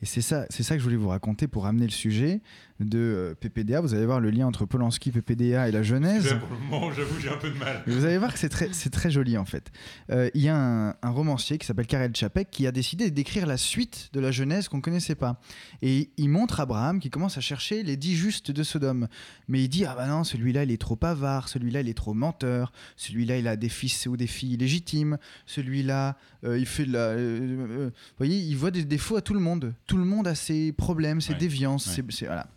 et 0.01 0.07
c'est 0.07 0.21
ça, 0.21 0.47
c'est 0.49 0.63
ça 0.63 0.73
que 0.73 0.79
je 0.79 0.85
voulais 0.85 0.95
vous 0.95 1.09
raconter 1.09 1.47
pour 1.47 1.67
amener 1.67 1.85
le 1.85 1.91
sujet 1.91 2.41
de 2.79 2.97
euh, 2.99 3.35
PPDA. 3.35 3.81
Vous 3.81 3.93
allez 3.93 4.05
voir 4.05 4.19
le 4.19 4.29
lien 4.29 4.47
entre 4.47 4.65
Polanski, 4.65 5.11
PPDA 5.11 5.67
et 5.67 5.71
la 5.71 5.83
Genèse. 5.83 6.35
Pour 6.39 6.49
le 6.55 6.59
moment, 6.63 6.91
j'avoue, 6.91 7.19
j'ai 7.19 7.29
un 7.29 7.37
peu 7.37 7.49
de 7.49 7.57
mal. 7.57 7.83
Et 7.87 7.91
vous 7.91 8.05
allez 8.05 8.17
voir 8.17 8.31
que 8.33 8.39
c'est 8.39 8.49
très, 8.49 8.69
c'est 8.71 8.89
très 8.89 9.11
joli 9.11 9.37
en 9.37 9.45
fait. 9.45 9.71
Euh, 10.11 10.29
Il 10.33 10.41
y 10.41 10.49
a 10.49 10.55
un, 10.55 10.89
un 11.01 11.09
romancier 11.09 11.57
qui 11.57 11.65
s'appelle 11.65 11.87
Karel 11.87 12.15
Čapek 12.15 12.49
qui 12.51 12.65
a 12.67 12.71
décidé 12.71 13.11
d'écrire 13.11 13.45
la 13.45 13.57
suite 13.57 14.09
de 14.13 14.19
la 14.19 14.31
Genèse 14.31 14.67
qu'on 14.69 14.77
ne 14.77 14.81
connaissait 14.81 15.15
pas. 15.15 15.41
Et 15.81 16.09
il 16.17 16.29
montre 16.29 16.59
Abraham 16.59 16.99
qui 16.99 17.09
commence 17.09 17.37
à 17.37 17.41
chercher 17.41 17.83
les 17.83 17.97
dix 17.97 18.15
justes 18.15 18.51
de 18.51 18.63
Sodome. 18.63 19.07
Mais 19.47 19.61
il 19.63 19.67
dit 19.69 19.85
Ah 19.85 19.95
bah 19.95 20.07
non, 20.07 20.23
celui-là 20.23 20.63
il 20.63 20.71
est 20.71 20.77
trop 20.81 20.97
avare, 21.01 21.49
celui-là 21.49 21.81
il 21.81 21.89
est 21.89 21.93
trop 21.97 22.13
menteur, 22.13 22.71
celui-là 22.95 23.37
il 23.37 23.47
a 23.47 23.55
des 23.55 23.69
fils 23.69 24.05
ou 24.07 24.15
des 24.15 24.27
filles 24.27 24.57
légitimes, 24.57 25.17
celui-là 25.45 26.15
euh, 26.45 26.57
il 26.57 26.65
fait 26.65 26.85
de 26.85 26.93
la. 26.93 26.99
euh, 26.99 27.89
vous 27.89 28.15
voyez, 28.17 28.37
il 28.37 28.55
voit 28.55 28.71
des 28.71 28.85
défauts 28.85 29.17
à 29.17 29.21
tout 29.21 29.33
le 29.33 29.39
monde. 29.39 29.73
Tout 29.87 29.97
le 29.97 30.05
monde 30.05 30.27
a 30.27 30.35
ses 30.35 30.71
problèmes, 30.71 31.19
ses 31.21 31.33
Ouais. 31.33 31.39
déviances. 31.39 31.87
Ouais. 31.87 31.93
ses- 32.09 32.17
ses- 32.17 32.25
voilà. 32.27 32.47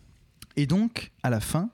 Et 0.56 0.66
donc, 0.66 1.12
à 1.22 1.30
la 1.30 1.40
fin, 1.40 1.70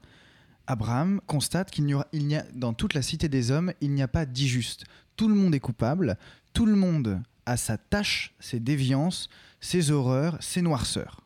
Abraham 0.66 1.20
constate 1.26 1.70
qu'il 1.70 1.85
n'y 1.87 1.94
a, 2.37 2.44
dans 2.54 2.75
toute 2.75 2.94
la 2.94 3.02
cité 3.02 3.28
des 3.28 3.50
hommes, 3.50 3.73
il 3.80 3.92
n'y 3.92 4.02
a 4.02 4.08
pas 4.08 4.26
dix. 4.26 4.78
Tout 5.16 5.28
le 5.28 5.35
monde 5.35 5.54
est 5.54 5.61
coupable, 5.61 6.18
tout 6.52 6.66
le 6.66 6.76
monde 6.76 7.23
a 7.47 7.56
sa 7.56 7.78
tâche, 7.78 8.35
ses 8.38 8.61
déviances, 8.61 9.30
ses 9.61 9.90
horreurs, 9.90 10.37
ses 10.40 10.62
noirceurs. 10.62 11.23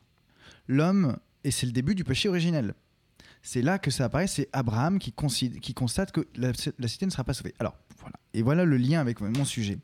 L'homme, 0.68 1.18
et 1.44 1.50
c'est 1.50 1.66
le 1.66 1.72
début 1.72 1.94
du 1.94 2.04
péché 2.04 2.28
originel. 2.28 2.74
C'est 3.42 3.62
là 3.62 3.80
que 3.80 3.90
ça 3.90 4.04
apparaît, 4.04 4.28
c'est 4.28 4.48
Abraham 4.52 5.00
qui 5.00 5.12
constate 5.12 6.12
que 6.12 6.26
la, 6.36 6.52
la 6.78 6.88
cité 6.88 7.06
ne 7.06 7.10
sera 7.10 7.24
pas 7.24 7.34
sauvée. 7.34 7.54
Alors, 7.58 7.76
Et 8.34 8.42
voilà 8.42 8.64
le 8.64 8.76
lien 8.76 9.00
avec 9.00 9.20
mon 9.20 9.44
sujet. 9.44 9.78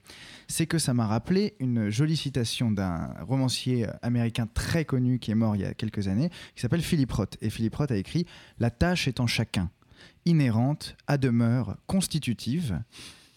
C'est 0.47 0.67
que 0.67 0.79
ça 0.79 0.95
m'a 0.95 1.07
rappelé 1.07 1.55
une 1.61 1.91
jolie 1.91 2.17
citation 2.17 2.71
d'un 2.71 3.15
romancier 3.21 3.87
américain 4.03 4.49
très 4.53 4.85
connu 4.85 5.19
qui 5.19 5.31
est 5.31 5.35
mort 5.35 5.57
il 5.57 5.63
y 5.63 5.65
a 5.65 5.75
quelques 5.75 6.09
années, 6.09 6.31
qui 6.55 6.63
s'appelle 6.63 6.83
Philip 6.83 7.11
Roth. 7.13 7.37
Et 7.43 7.51
Philip 7.51 7.75
Roth 7.75 7.91
a 7.91 7.97
écrit 7.97 8.27
La 8.59 8.71
tâche 8.71 9.09
est 9.09 9.21
en 9.21 9.27
chacun, 9.27 9.71
inhérente, 10.25 10.97
à 11.07 11.19
demeure, 11.19 11.77
constitutive. 11.87 12.81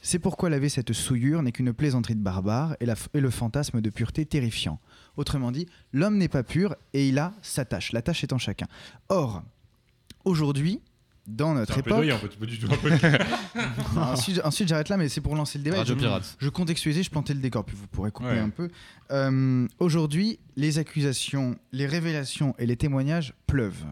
C'est 0.01 0.19
pourquoi 0.19 0.50
laver 0.50 0.69
cette 0.69 0.93
souillure 0.93 1.43
n'est 1.43 1.51
qu'une 1.51 1.73
plaisanterie 1.73 2.15
de 2.15 2.23
barbare 2.23 2.75
et, 2.79 2.88
et 3.13 3.19
le 3.19 3.29
fantasme 3.29 3.81
de 3.81 3.89
pureté 3.89 4.25
terrifiant. 4.25 4.79
Autrement 5.15 5.51
dit, 5.51 5.67
l'homme 5.91 6.17
n'est 6.17 6.29
pas 6.29 6.43
pur 6.43 6.75
et 6.93 7.07
il 7.07 7.19
a 7.19 7.33
sa 7.41 7.65
tâche. 7.65 7.91
La 7.91 8.01
tâche 8.01 8.23
est 8.23 8.33
en 8.33 8.39
chacun. 8.39 8.67
Or, 9.09 9.43
aujourd'hui, 10.25 10.81
dans 11.28 11.54
notre 11.54 11.74
C'est 11.74 11.80
un 11.92 12.01
époque. 12.01 12.12
en 12.13 12.18
fait, 12.18 12.36
pas 12.38 12.46
du 12.46 12.58
tout 12.60 12.68
un. 12.72 12.75
Non, 13.96 14.01
ensuite, 14.01 14.42
ensuite, 14.44 14.68
j'arrête 14.68 14.90
là, 14.90 14.98
mais 14.98 15.10
c'est 15.10 15.22
pour 15.22 15.36
lancer 15.36 15.58
le 15.58 15.63
débat. 15.63 15.78
Radio 15.78 15.94
je, 15.96 16.00
pirate. 16.00 16.36
je 16.40 16.50
contextualisais, 16.50 17.04
je 17.04 17.10
plantais 17.12 17.34
le 17.34 17.40
décor, 17.40 17.63
puis 17.66 17.75
vous 17.75 17.88
pourrez 17.88 18.12
couper 18.12 18.30
Ouais. 18.30 18.40
un 18.40 18.50
peu. 18.50 18.70
Euh, 19.12 19.68
Aujourd'hui, 19.80 20.40
les 20.56 20.78
accusations, 20.80 21.58
les 21.72 21.86
révélations 21.86 22.56
et 22.58 22.66
les 22.66 22.75
témoignages 22.78 23.34
pleuvent. 23.48 23.86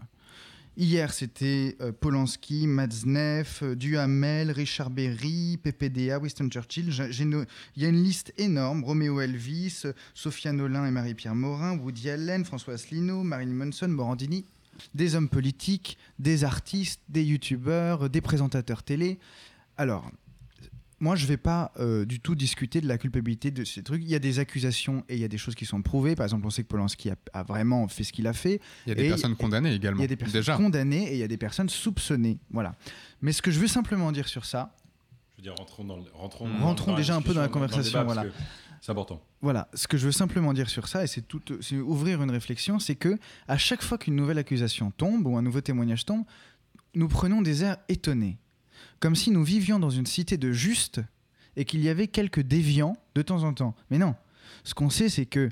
Hier, 0.76 1.12
c'était 1.12 1.76
euh, 1.82 1.92
Polanski, 1.92 2.66
Matzneff, 2.66 3.62
euh, 3.62 3.74
Duhamel, 3.76 4.50
Richard 4.50 4.88
Berry, 4.88 5.58
PPDA, 5.62 6.18
Winston 6.18 6.48
Churchill. 6.48 6.88
No- 7.26 7.44
Il 7.76 7.82
y 7.82 7.86
a 7.86 7.88
une 7.90 8.02
liste 8.02 8.32
énorme. 8.38 8.82
Roméo 8.84 9.20
Elvis, 9.20 9.82
Sophia 10.14 10.52
Nolin 10.52 10.86
et 10.86 10.90
Marie-Pierre 10.90 11.34
Morin, 11.34 11.76
Woody 11.76 12.08
Allen, 12.08 12.44
François 12.44 12.74
Asselineau, 12.74 13.22
Marilyn 13.24 13.52
Manson, 13.54 13.88
Morandini. 13.88 14.46
Des 14.94 15.14
hommes 15.14 15.28
politiques, 15.28 15.98
des 16.18 16.44
artistes, 16.44 17.00
des 17.08 17.24
youtubeurs, 17.24 18.08
des 18.10 18.20
présentateurs 18.20 18.82
télé. 18.82 19.18
Alors, 19.76 20.10
moi, 21.02 21.16
je 21.16 21.24
vais 21.26 21.38
pas 21.38 21.72
euh, 21.78 22.04
du 22.04 22.20
tout 22.20 22.34
discuter 22.34 22.82
de 22.82 22.86
la 22.86 22.98
culpabilité 22.98 23.50
de 23.50 23.64
ces 23.64 23.82
trucs. 23.82 24.02
Il 24.02 24.08
y 24.10 24.14
a 24.14 24.18
des 24.18 24.38
accusations 24.38 25.02
et 25.08 25.14
il 25.14 25.20
y 25.20 25.24
a 25.24 25.28
des 25.28 25.38
choses 25.38 25.54
qui 25.54 25.64
sont 25.64 25.80
prouvées. 25.80 26.14
Par 26.14 26.24
exemple, 26.24 26.46
on 26.46 26.50
sait 26.50 26.62
que 26.62 26.68
Polanski 26.68 27.08
a, 27.08 27.16
a 27.32 27.42
vraiment 27.42 27.88
fait 27.88 28.04
ce 28.04 28.12
qu'il 28.12 28.26
a 28.26 28.34
fait. 28.34 28.60
Il 28.84 28.90
y 28.90 28.92
a 28.92 28.94
des 28.94 29.08
personnes 29.08 29.34
condamnées 29.34 29.72
également. 29.74 30.00
Il 30.00 30.02
y 30.02 30.04
a 30.04 30.08
des 30.08 30.16
personnes 30.16 30.40
déjà. 30.40 30.56
condamnées 30.56 31.08
et 31.10 31.14
il 31.14 31.18
y 31.18 31.22
a 31.22 31.28
des 31.28 31.38
personnes 31.38 31.70
soupçonnées. 31.70 32.38
Voilà. 32.50 32.74
Mais 33.22 33.32
ce 33.32 33.40
que 33.40 33.50
je 33.50 33.58
veux 33.58 33.66
simplement 33.66 34.12
dire 34.12 34.28
sur 34.28 34.44
ça, 34.44 34.74
Je 35.32 35.36
veux 35.38 35.42
dire, 35.44 35.54
rentrons, 35.56 35.84
dans 35.84 35.96
le- 35.96 36.02
rentrons. 36.12 36.48
Rentrons 36.60 36.90
la 36.90 36.96
déjà 36.98 37.16
un 37.16 37.22
peu 37.22 37.32
dans 37.32 37.40
la 37.40 37.48
conversation, 37.48 38.00
débat, 38.00 38.04
voilà. 38.04 38.24
C'est 38.80 38.92
important. 38.92 39.22
Voilà, 39.42 39.68
ce 39.74 39.86
que 39.86 39.98
je 39.98 40.06
veux 40.06 40.12
simplement 40.12 40.52
dire 40.54 40.70
sur 40.70 40.88
ça, 40.88 41.04
et 41.04 41.06
c'est 41.06 41.20
tout, 41.20 41.42
ouvrir 41.72 42.22
une 42.22 42.30
réflexion, 42.30 42.78
c'est 42.78 42.94
que 42.94 43.18
à 43.46 43.58
chaque 43.58 43.82
fois 43.82 43.98
qu'une 43.98 44.16
nouvelle 44.16 44.38
accusation 44.38 44.90
tombe 44.90 45.26
ou 45.26 45.36
un 45.36 45.42
nouveau 45.42 45.60
témoignage 45.60 46.06
tombe, 46.06 46.24
nous 46.94 47.08
prenons 47.08 47.42
des 47.42 47.62
airs 47.62 47.76
étonnés, 47.88 48.38
comme 48.98 49.14
si 49.14 49.30
nous 49.30 49.44
vivions 49.44 49.78
dans 49.78 49.90
une 49.90 50.06
cité 50.06 50.36
de 50.38 50.52
juste 50.52 51.00
et 51.56 51.64
qu'il 51.64 51.82
y 51.82 51.88
avait 51.88 52.08
quelques 52.08 52.40
déviants 52.40 52.96
de 53.14 53.22
temps 53.22 53.44
en 53.44 53.52
temps. 53.52 53.74
Mais 53.90 53.98
non, 53.98 54.14
ce 54.64 54.74
qu'on 54.74 54.90
sait, 54.90 55.08
c'est 55.08 55.26
que 55.26 55.50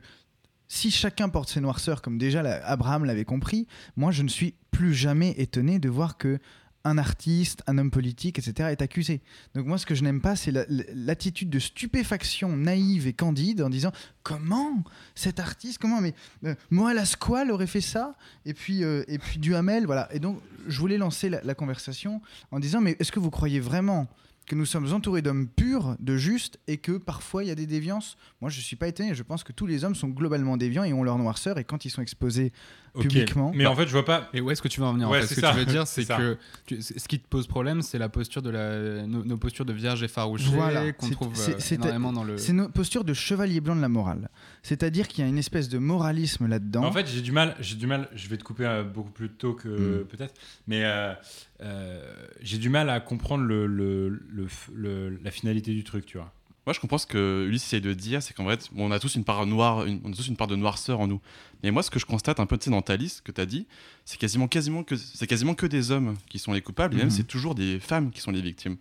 si 0.69 0.91
chacun 0.91 1.29
porte 1.29 1.49
ses 1.49 1.61
noirceurs, 1.61 2.03
comme 2.03 2.19
déjà 2.19 2.41
Abraham 2.65 3.05
l'avait 3.05 3.25
compris, 3.25 3.67
moi 3.97 4.11
je 4.11 4.23
ne 4.23 4.29
suis 4.29 4.55
plus 4.71 4.95
jamais 4.95 5.35
étonné 5.39 5.79
de 5.79 5.89
voir 5.89 6.19
que 6.19 6.39
un 6.85 6.97
artiste, 6.97 7.63
un 7.67 7.77
homme 7.77 7.91
politique, 7.91 8.39
etc., 8.39 8.71
est 8.71 8.81
accusé. 8.83 9.21
Donc 9.55 9.67
moi, 9.67 9.79
ce 9.79 9.85
que 9.87 9.95
je 9.95 10.03
n'aime 10.05 10.21
pas, 10.21 10.37
c'est 10.37 10.51
la- 10.53 10.65
la- 10.69 10.85
l'attitude 10.95 11.51
de 11.51 11.59
stupéfaction 11.59 12.57
naïve 12.57 13.07
et 13.07 13.13
candide 13.13 13.63
en 13.63 13.69
disant 13.69 13.93
comment 14.23 14.85
cet 15.15 15.41
artiste, 15.41 15.79
comment 15.79 16.01
mais 16.01 16.15
euh, 16.45 16.55
Moël 16.71 16.97
Asquale 16.99 17.51
aurait 17.51 17.67
fait 17.67 17.81
ça 17.81 18.15
et 18.47 18.55
puis 18.55 18.85
euh, 18.85 19.05
et 19.09 19.19
puis 19.19 19.39
Duhamel, 19.39 19.87
voilà. 19.87 20.09
Et 20.15 20.19
donc 20.21 20.41
je 20.67 20.79
voulais 20.79 20.99
lancer 20.99 21.29
la, 21.29 21.43
la 21.43 21.55
conversation 21.55 22.21
en 22.53 22.61
disant 22.61 22.81
mais 22.81 22.97
est-ce 23.01 23.13
que 23.13 23.21
vous 23.21 23.31
croyez 23.31 23.61
vraiment 23.61 24.07
que 24.49 24.55
nous 24.57 24.67
sommes 24.67 24.93
entourés 24.93 25.23
d'hommes 25.23 25.47
purs, 25.47 25.97
de 26.01 26.17
justes, 26.17 26.59
et 26.67 26.79
que 26.79 26.93
parfois 26.99 27.45
il 27.45 27.49
y 27.49 27.51
a 27.51 27.55
des 27.55 27.67
déviances. 27.67 28.17
Moi, 28.41 28.51
je 28.51 28.61
suis 28.61 28.77
pas 28.77 28.89
étonné. 28.89 29.15
Je 29.15 29.23
pense 29.23 29.45
que 29.45 29.53
tous 29.53 29.67
les 29.67 29.85
hommes 29.85 29.95
sont 29.95 30.09
globalement 30.09 30.57
déviants 30.57 30.85
et 30.85 30.93
ont 30.93 31.05
leur 31.05 31.19
noirceur. 31.19 31.59
Et 31.59 31.65
quand 31.65 31.85
ils 31.85 31.91
sont 31.91 32.03
exposés 32.03 32.53
publiquement, 32.99 33.53
mais 33.55 33.67
en 33.67 33.77
fait, 33.77 33.87
je 33.87 33.93
vois 33.93 34.05
pas. 34.05 34.29
Et 34.33 34.41
où 34.41 34.51
est-ce 34.51 34.61
que 34.63 34.67
tu 34.69 34.81
veux 34.81 34.87
en 34.87 34.93
venir 34.95 35.09
en 35.09 35.13
Ouais, 35.13 35.21
fait? 35.21 35.29
Ce 35.29 35.35
que 35.35 35.41
ça. 35.41 35.53
tu 35.53 35.59
veux 35.59 35.67
dire, 35.67 35.87
C'est 35.87 36.05
que 36.07 36.37
tu- 36.67 36.83
ce 36.83 37.07
qui 37.07 37.21
te 37.21 37.29
pose 37.29 37.47
problème, 37.47 37.83
c'est 37.83 37.99
la 37.99 38.09
posture 38.09 38.43
de 38.43 38.51
la, 38.51 39.07
nos, 39.07 39.25
nos 39.25 39.37
postures 39.37 39.65
de 39.67 39.73
vierge 39.73 40.03
effarouchée 40.03 40.51
Voilà, 40.53 40.93
qu'on 40.93 41.11
trouve 41.11 41.29
euh, 41.39 41.55
c'est- 41.59 41.75
énormément 41.77 42.13
dans 42.13 42.25
le. 42.25 42.39
C'est 42.39 42.53
une 42.53 42.69
posture 42.71 43.05
de 43.05 43.15
chevalier 43.15 43.61
blanc 43.61 43.77
de 43.77 43.83
la 43.83 43.89
morale. 43.89 44.31
C'est-à-dire 44.63 45.07
qu'il 45.07 45.23
y 45.23 45.27
a 45.27 45.31
une 45.31 45.39
espèce 45.39 45.69
de 45.69 45.79
moralisme 45.79 46.47
là-dedans. 46.49 46.85
En 46.85 46.93
fait, 46.93 47.07
j'ai 47.07 47.21
du 47.21 47.31
mal, 47.31 47.55
j'ai 47.61 47.77
du 47.77 47.87
mal, 47.87 48.09
je 48.15 48.29
vais 48.29 48.37
te 48.39 48.43
couper 48.45 48.65
euh, 48.67 48.83
beaucoup 48.83 49.11
plus 49.11 49.29
tôt 49.29 49.53
que 49.53 49.69
Mm. 49.69 50.05
peut-être, 50.07 50.35
mais 50.67 50.83
euh, 50.85 51.13
j'ai 52.41 52.59
du 52.59 52.69
mal 52.69 52.89
à 52.91 53.01
comprendre 53.01 53.45
le, 53.45 53.67
le- 53.67 54.09
le 54.09 54.47
f- 54.47 54.71
le- 54.75 55.19
la 55.23 55.31
finalité 55.31 55.73
du 55.73 55.85
truc, 55.85 56.07
tu 56.07 56.19
vois. 56.19 56.33
Moi, 56.67 56.75
je 56.75 56.81
comprends 56.81 56.99
ce 56.99 57.07
que 57.07 57.47
Ulysse 57.49 57.65
essaie 57.65 57.81
de 57.81 57.95
dire, 57.95 58.23
c'est 58.23 58.35
qu'en 58.35 58.47
fait, 58.47 58.69
bon, 58.73 58.89
on 58.89 58.91
a 58.91 58.99
tous 58.99 59.15
une 59.15 59.25
part 59.25 59.47
noire, 59.47 59.87
une- 59.87 60.01
on 60.05 60.13
a 60.13 60.15
tous 60.15 60.29
une 60.29 60.37
part 60.37 60.49
de 60.49 60.55
noirceur 60.57 61.01
en 61.01 61.07
nous. 61.07 61.21
Mais 61.63 61.71
moi, 61.71 61.83
ce 61.83 61.91
que 61.91 61.99
je 61.99 62.05
constate 62.05 62.41
un 62.41 62.47
peu 62.47 62.59
dans 62.67 62.83
ta 62.83 62.97
liste 62.97 63.23
que 63.23 63.33
tu 63.33 63.41
as 63.41 63.47
dit, 63.47 63.67
c'est 64.05 64.19
quasiment, 64.19 64.49
quasiment 64.49 64.85
que 64.85 64.95
c'est 64.97 65.27
quasiment 65.27 65.55
que 65.55 65.65
des 65.67 65.91
hommes 65.91 66.15
qui 66.29 66.39
sont 66.39 66.53
les 66.53 66.61
coupables, 66.61 66.95
et 66.95 66.99
même 66.99 67.07
Mhm. 67.07 67.11
c'est 67.11 67.27
toujours 67.27 67.55
des 67.55 67.81
femmes 67.81 68.11
qui 68.11 68.21
sont 68.21 68.31
les 68.33 68.43
victimes. 68.43 68.77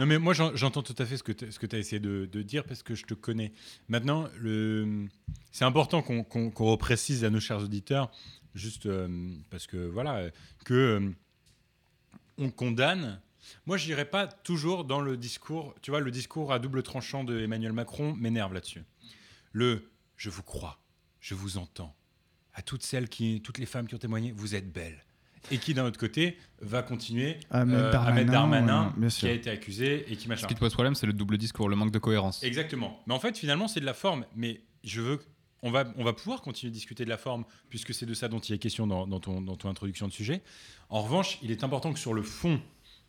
Non, 0.00 0.06
mais 0.06 0.18
moi, 0.18 0.32
j'en- 0.32 0.56
j'entends 0.56 0.82
tout 0.82 0.94
à 0.98 1.04
fait 1.04 1.18
ce 1.18 1.22
que 1.22 1.32
tu 1.66 1.76
as 1.76 1.78
essayé 1.78 2.00
de, 2.00 2.26
de 2.32 2.42
dire 2.42 2.64
parce 2.64 2.82
que 2.82 2.94
je 2.94 3.04
te 3.04 3.12
connais. 3.14 3.52
Maintenant, 3.88 4.26
le... 4.40 5.04
c'est 5.52 5.66
important 5.66 6.00
qu'on 6.02 6.24
qu'on 6.24 6.64
reprécise 6.64 7.22
à 7.22 7.28
nos 7.30 7.38
chers 7.38 7.62
auditeurs, 7.62 8.10
juste 8.54 8.86
euh, 8.86 9.06
parce 9.50 9.66
que 9.66 9.76
voilà, 9.76 10.16
euh, 10.16 10.30
que 10.64 10.74
euh, 10.74 11.10
on 12.38 12.50
condamne. 12.50 13.20
Moi, 13.66 13.76
je 13.76 13.86
n'irai 13.86 14.04
pas 14.06 14.26
toujours 14.26 14.84
dans 14.84 15.00
le 15.00 15.16
discours, 15.16 15.74
tu 15.82 15.90
vois, 15.90 16.00
le 16.00 16.10
discours 16.10 16.52
à 16.52 16.58
double 16.58 16.82
tranchant 16.82 17.24
de 17.24 17.38
Emmanuel 17.40 17.72
Macron 17.72 18.14
m'énerve 18.14 18.54
là-dessus. 18.54 18.82
Le 19.52 19.90
je 20.16 20.30
vous 20.30 20.42
crois, 20.42 20.78
je 21.20 21.34
vous 21.34 21.58
entends. 21.58 21.94
À 22.54 22.62
toutes 22.62 22.82
celles 22.82 23.08
qui, 23.08 23.40
toutes 23.42 23.58
les 23.58 23.66
femmes 23.66 23.86
qui 23.86 23.94
ont 23.94 23.98
témoigné, 23.98 24.32
vous 24.32 24.54
êtes 24.54 24.72
belles. 24.72 25.04
Et 25.50 25.58
qui, 25.58 25.74
d'un 25.74 25.84
autre 25.84 25.98
côté, 25.98 26.38
va 26.60 26.82
continuer 26.82 27.38
À 27.50 27.64
mettre 27.66 27.82
euh, 27.82 27.88
à 27.88 27.92
Darmanin, 27.92 28.14
mettre 28.14 28.32
Darmanin, 28.32 28.84
ouais, 28.86 28.92
bien 28.96 29.08
qui 29.08 29.26
a 29.26 29.32
été 29.32 29.50
accusé 29.50 30.10
et 30.10 30.16
qui 30.16 30.24
Ce 30.24 30.28
machin. 30.28 30.46
qui 30.46 30.54
te 30.54 30.60
pose 30.60 30.72
problème, 30.72 30.94
c'est 30.94 31.06
le 31.06 31.12
double 31.12 31.36
discours, 31.36 31.68
le 31.68 31.76
manque 31.76 31.90
de 31.90 31.98
cohérence. 31.98 32.42
Exactement. 32.42 33.02
Mais 33.06 33.12
en 33.12 33.20
fait, 33.20 33.36
finalement, 33.36 33.68
c'est 33.68 33.80
de 33.80 33.84
la 33.84 33.92
forme. 33.92 34.24
Mais 34.36 34.62
je 34.84 35.02
veux. 35.02 35.20
On 35.66 35.70
va, 35.70 35.84
on 35.96 36.04
va 36.04 36.12
pouvoir 36.12 36.42
continuer 36.42 36.70
de 36.70 36.74
discuter 36.74 37.04
de 37.04 37.08
la 37.10 37.16
forme, 37.16 37.44
puisque 37.70 37.92
c'est 37.94 38.06
de 38.06 38.12
ça 38.14 38.28
dont 38.28 38.38
il 38.38 38.54
est 38.54 38.58
question 38.58 38.86
dans, 38.86 39.06
dans 39.06 39.18
ton, 39.18 39.40
dans 39.40 39.56
ton 39.56 39.68
introduction 39.70 40.06
de 40.06 40.12
sujet. 40.12 40.42
En 40.90 41.02
revanche, 41.02 41.38
il 41.42 41.50
est 41.50 41.64
important 41.64 41.92
que 41.92 41.98
sur 41.98 42.12
le 42.14 42.22
fond, 42.22 42.60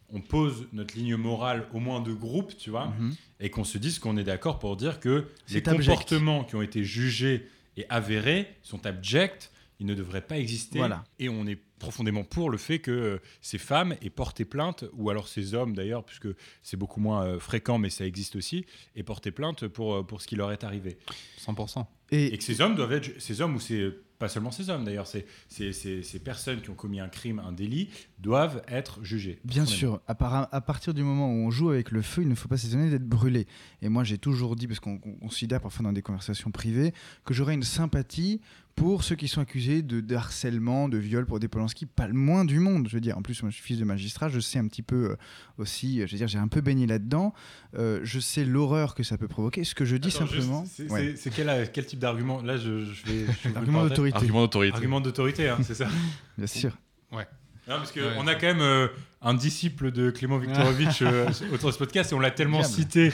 on 0.09 0.21
pose 0.21 0.67
notre 0.71 0.95
ligne 0.95 1.15
morale 1.17 1.67
au 1.73 1.79
moins 1.79 1.99
de 1.99 2.13
groupe, 2.13 2.55
tu 2.57 2.69
vois, 2.69 2.87
Mhm. 2.87 3.15
et 3.41 3.49
qu'on 3.49 3.63
se 3.65 3.77
dise 3.77 3.99
qu'on 3.99 4.15
est 4.17 4.23
d'accord 4.23 4.57
pour 4.59 4.77
dire 4.77 4.99
que 4.99 5.27
les 5.49 5.57
abject. 5.67 5.85
comportements 5.89 6.43
qui 6.45 6.55
ont 6.55 6.61
été 6.61 6.83
jugés 6.83 7.47
et 7.75 7.85
avérés 7.89 8.55
sont 8.63 8.85
abjects, 8.85 9.51
ils 9.81 9.85
ne 9.85 9.93
devraient 9.93 10.21
pas 10.25 10.37
exister. 10.37 10.77
Voilà. 10.77 11.03
Et 11.19 11.27
on 11.27 11.45
est 11.47 11.59
profondément 11.79 12.23
pour 12.23 12.49
le 12.49 12.57
fait 12.57 12.79
que 12.79 12.91
euh, 12.91 13.17
ces 13.41 13.57
femmes 13.57 13.95
aient 14.01 14.09
porté 14.09 14.45
plainte, 14.45 14.85
ou 14.93 15.09
alors 15.09 15.27
ces 15.27 15.53
hommes 15.55 15.75
d'ailleurs, 15.75 16.05
puisque 16.05 16.29
c'est 16.63 16.77
beaucoup 16.77 17.01
moins 17.01 17.25
euh, 17.25 17.39
fréquent, 17.39 17.77
mais 17.77 17.89
ça 17.89 18.05
existe 18.05 18.37
aussi, 18.37 18.65
aient 18.95 19.03
porté 19.03 19.31
plainte 19.31 19.67
pour, 19.67 19.95
euh, 19.95 20.03
pour 20.03 20.21
ce 20.21 20.27
qui 20.27 20.37
leur 20.37 20.53
est 20.53 20.63
arrivé. 20.63 20.97
100%. 21.37 21.85
Et, 22.11 22.37
que 22.37 22.43
ces 22.43 22.61
hommes 22.61 22.75
doivent 22.75 22.93
être, 22.93 23.19
ces 23.21 23.41
hommes 23.41 23.55
ou 23.55 23.59
c'est 23.59 23.91
pas 24.19 24.29
seulement 24.29 24.51
ces 24.51 24.69
hommes 24.69 24.85
d'ailleurs, 24.85 25.07
c'est 25.07 25.25
c'est- 25.49 25.73
c'est- 25.73 26.01
ces 26.01 26.19
personnes 26.19 26.61
qui 26.61 26.69
ont 26.69 26.75
commis 26.75 26.99
un 27.01 27.09
crime, 27.09 27.39
un 27.39 27.51
délit, 27.51 27.89
doivent 28.19 28.61
être 28.69 29.03
jugées. 29.03 29.39
Bien 29.43 29.65
sûr, 29.65 30.01
à, 30.07 30.55
à 30.55 30.61
partir 30.61 30.93
du 30.93 31.03
moment 31.03 31.27
où 31.27 31.35
on 31.45 31.51
joue 31.51 31.69
avec 31.69 31.91
le 31.91 32.01
feu, 32.01 32.21
il 32.21 32.29
ne 32.29 32.35
faut 32.35 32.47
pas 32.47 32.57
s'étonner 32.57 32.89
d'être 32.89 33.07
brûlé. 33.07 33.45
Et 33.81 33.89
moi, 33.89 34.03
j'ai 34.05 34.17
toujours 34.17 34.55
dit, 34.55 34.67
parce 34.67 34.79
qu'on 34.79 34.97
qu'on 34.99 35.13
considère 35.15 35.59
parfois 35.59 35.83
dans 35.83 35.91
des 35.93 36.01
conversations 36.01 36.49
privées, 36.51 36.93
que 37.25 37.33
j'aurais 37.33 37.55
une 37.55 37.63
sympathie 37.63 38.39
pour 38.75 39.03
ceux 39.05 39.15
qui 39.15 39.27
sont 39.29 39.39
accusés 39.41 39.81
de, 39.81 40.01
de 40.01 40.15
harcèlement, 40.15 40.89
de 40.89 40.97
viol 40.97 41.25
pour 41.25 41.39
des 41.39 41.47
Polanski, 41.47 41.85
pas 41.85 42.07
le 42.07 42.13
moins 42.13 42.43
du 42.43 42.59
monde. 42.59 42.87
Je 42.89 42.93
veux 42.95 42.99
dire, 42.99 43.17
en 43.17 43.21
plus, 43.21 43.41
moi, 43.41 43.49
je 43.49 43.55
suis 43.55 43.63
fils 43.63 43.79
de 43.79 43.85
magistrat, 43.85 44.27
je 44.27 44.39
sais 44.41 44.59
un 44.59 44.67
petit 44.67 44.81
peu 44.81 45.11
euh, 45.11 45.15
aussi, 45.57 46.01
euh, 46.01 46.07
je 46.07 46.11
veux 46.11 46.17
dire, 46.17 46.27
j'ai 46.27 46.39
un 46.39 46.49
peu 46.49 46.59
baigné 46.61 46.85
là-dedans. 46.85 47.33
Euh, 47.77 48.01
je 48.03 48.19
sais 48.19 48.43
l'horreur 48.43 48.93
que 48.93 49.03
ça 49.03 49.17
peut 49.17 49.29
provoquer. 49.29 49.63
Ce 49.63 49.75
que 49.75 49.85
je 49.85 49.95
dis 49.95 50.09
Attends, 50.09 50.19
simplement. 50.27 50.65
c'est- 50.65 50.91
Ouais. 50.91 51.15
quel, 51.33 51.71
quel 51.71 51.85
type 51.85 51.99
d'argument? 51.99 52.41
Là, 52.41 52.57
je, 52.57 52.83
je 52.83 53.05
vais. 53.05 53.25
je 53.43 53.55
Argument 53.55 53.83
d'autorité. 53.83 54.17
Argument 54.17 54.41
d'autorité. 54.41 54.73
Argument 54.75 55.01
d'autorité, 55.01 55.47
hein, 55.49 55.57
c'est 55.63 55.75
ça 55.75 55.87
Bien 56.37 56.47
sûr. 56.47 56.77
Ouais. 57.13 57.25
Non, 57.67 57.77
parce 57.77 57.91
qu'on 57.93 58.01
Ouais. 58.01 58.29
a 58.31 58.35
quand 58.35 58.45
même 58.47 58.59
euh, 58.61 58.87
un 59.21 59.33
disciple 59.33 59.91
de 59.91 60.11
Clément 60.11 60.37
Viktorovitch 60.37 61.01
euh, 61.01 61.27
autour 61.53 61.69
de 61.69 61.73
ce 61.73 61.79
podcast 61.79 62.11
et 62.11 62.15
on 62.15 62.19
l'a 62.19 62.29
tellement 62.29 62.59
Diable. 62.59 62.73
cité 62.75 63.11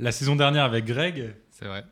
la 0.00 0.10
saison 0.12 0.34
dernière 0.34 0.64
avec 0.64 0.86
Greg. 0.86 1.34
C'est 1.50 1.66
vrai. 1.66 1.84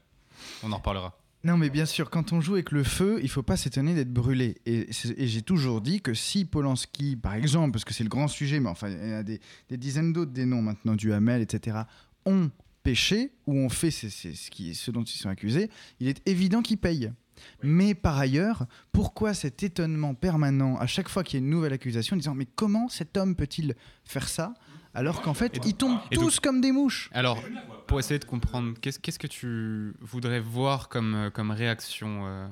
On 0.65 0.73
en 0.73 0.79
reparlera. 0.79 1.17
Non, 1.45 1.57
mais 1.57 1.71
bien 1.71 1.87
sûr, 1.87 2.09
quand 2.09 2.33
on 2.33 2.41
joue 2.41 2.55
avec 2.55 2.71
le 2.71 2.85
feu, 2.85 3.19
il 3.23 3.29
faut 3.29 3.43
pas 3.43 3.57
s'étonner 3.57 3.95
d'être 3.95 4.13
brûlé. 4.13 4.59
Et, 4.65 4.87
j'ai 4.91 5.43
toujours 5.43 5.81
dit 5.81 6.01
que 6.01 6.15
si 6.15 6.45
Polanski, 6.45 7.17
par 7.17 7.35
exemple, 7.35 7.73
parce 7.73 7.85
que 7.85 7.93
c'est 7.93 8.05
le 8.05 8.09
grand 8.09 8.29
sujet, 8.29 8.61
mais 8.61 8.69
enfin, 8.69 8.89
il 8.89 9.11
y 9.11 9.13
en 9.13 9.19
a 9.19 9.23
des, 9.25 9.41
des 9.69 9.77
dizaines 9.77 10.13
d'autres, 10.13 10.31
des 10.31 10.45
noms 10.45 10.63
maintenant, 10.63 10.95
du 10.95 11.13
Hamel, 11.13 11.43
etc., 11.43 11.79
ont 12.27 12.51
péché 12.85 13.33
ou 13.47 13.57
ont 13.59 13.69
fait 13.69 13.91
ce, 13.91 14.51
qui, 14.51 14.75
ce 14.75 14.91
dont 14.91 15.03
ils 15.03 15.19
sont 15.19 15.29
accusés, 15.29 15.71
il 16.01 16.09
est 16.09 16.27
évident 16.29 16.63
qu'ils 16.63 16.79
payent. 16.79 17.13
Mais 17.63 17.95
par 17.95 18.19
ailleurs, 18.19 18.67
pourquoi 18.93 19.35
cet 19.35 19.65
étonnement 19.65 20.15
permanent 20.15 20.77
à 20.79 20.87
chaque 20.87 21.09
fois 21.09 21.25
qu'il 21.25 21.41
y 21.41 21.43
a 21.43 21.45
une 21.45 21.51
nouvelle 21.51 21.73
accusation, 21.73 22.15
en 22.15 22.19
disant 22.19 22.35
mais 22.35 22.47
comment 22.47 22.89
cet 22.89 23.17
homme 23.17 23.35
peut-il 23.35 23.75
faire 24.05 24.29
ça? 24.29 24.55
Alors 24.95 25.23
qu'en 25.23 25.35
fait 25.35 25.59
ils 25.65 25.75
tombent 25.75 25.99
tous 26.11 26.21
donc- 26.21 26.41
comme 26.41 26.61
des 26.61 26.73
mouches 26.73 27.09
Alors, 27.13 27.43
pour 27.87 27.99
essayer 27.99 28.19
de 28.19 28.25
comprendre, 28.25 28.75
qu'est-ce 28.81 29.19
que 29.19 29.27
tu 29.27 29.95
voudrais 30.01 30.41
voir 30.41 30.89
comme, 30.89 31.15
euh, 31.15 31.31
comme 31.31 31.51
réaction 31.51 32.23
euh, 32.27 32.47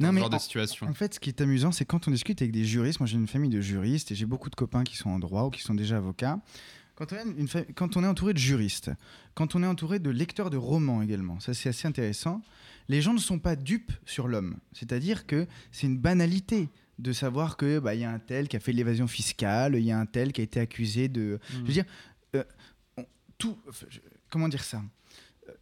dans 0.00 0.12
ce 0.12 0.18
genre 0.18 0.30
de 0.30 0.34
en- 0.36 0.38
situation 0.38 0.86
En 0.88 0.94
fait, 0.94 1.14
ce 1.14 1.20
qui 1.20 1.30
est 1.30 1.40
amusant, 1.40 1.72
c'est 1.72 1.84
quand 1.84 2.06
on 2.08 2.10
discute 2.10 2.40
avec 2.42 2.52
des 2.52 2.64
juristes. 2.64 3.00
Moi, 3.00 3.06
j'ai 3.06 3.16
une 3.16 3.26
famille 3.28 3.50
de 3.50 3.60
juristes 3.60 4.10
et 4.12 4.14
j'ai 4.14 4.26
beaucoup 4.26 4.50
de 4.50 4.54
copains 4.56 4.84
qui 4.84 4.96
sont 4.96 5.10
en 5.10 5.18
droit 5.18 5.44
ou 5.44 5.50
qui 5.50 5.62
sont 5.62 5.74
déjà 5.74 5.96
avocats. 5.96 6.38
Quand 6.96 7.12
on, 7.12 7.16
est 7.16 7.24
une 7.40 7.48
fa- 7.48 7.64
quand 7.74 7.96
on 7.96 8.04
est 8.04 8.06
entouré 8.06 8.32
de 8.34 8.38
juristes, 8.38 8.90
quand 9.34 9.56
on 9.56 9.62
est 9.64 9.66
entouré 9.66 9.98
de 9.98 10.10
lecteurs 10.10 10.50
de 10.50 10.56
romans 10.56 11.02
également, 11.02 11.40
ça 11.40 11.52
c'est 11.54 11.68
assez 11.68 11.88
intéressant, 11.88 12.40
les 12.88 13.00
gens 13.02 13.14
ne 13.14 13.18
sont 13.18 13.40
pas 13.40 13.56
dupes 13.56 13.90
sur 14.06 14.28
l'homme. 14.28 14.58
C'est-à-dire 14.72 15.26
que 15.26 15.48
c'est 15.72 15.88
une 15.88 15.98
banalité 15.98 16.68
de 16.98 17.12
savoir 17.12 17.56
que 17.56 17.78
bah, 17.78 17.94
il 17.94 18.00
y 18.00 18.04
a 18.04 18.10
un 18.10 18.18
tel 18.18 18.48
qui 18.48 18.56
a 18.56 18.60
fait 18.60 18.72
de 18.72 18.76
l'évasion 18.76 19.06
fiscale, 19.06 19.74
il 19.76 19.84
y 19.84 19.90
a 19.92 19.98
un 19.98 20.06
tel 20.06 20.32
qui 20.32 20.40
a 20.40 20.44
été 20.44 20.60
accusé 20.60 21.08
de... 21.08 21.38
Je 21.50 21.58
veux 21.58 21.72
dire, 21.72 21.84
euh, 22.36 22.44
on- 22.96 23.04
tout... 23.38 23.56
je- 23.90 23.98
comment 24.30 24.48
dire 24.48 24.62
ça? 24.64 24.82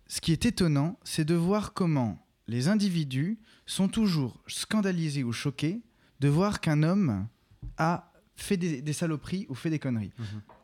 Ce 0.06 0.20
qui 0.20 0.32
est 0.32 0.44
étonnant, 0.46 0.98
c'est 1.04 1.24
de 1.24 1.34
voir 1.34 1.72
comment 1.72 2.24
les 2.48 2.68
individus 2.68 3.38
sont 3.66 3.88
toujours 3.88 4.42
scandalisés 4.46 5.24
ou 5.24 5.32
choqués 5.32 5.80
de 6.20 6.28
voir 6.28 6.60
qu'un 6.60 6.82
homme 6.82 7.26
a 7.78 8.12
fait 8.36 8.56
des, 8.56 8.82
des 8.82 8.92
saloperies 8.92 9.46
ou 9.48 9.54
fait 9.54 9.70
des 9.70 9.78
conneries. 9.78 10.12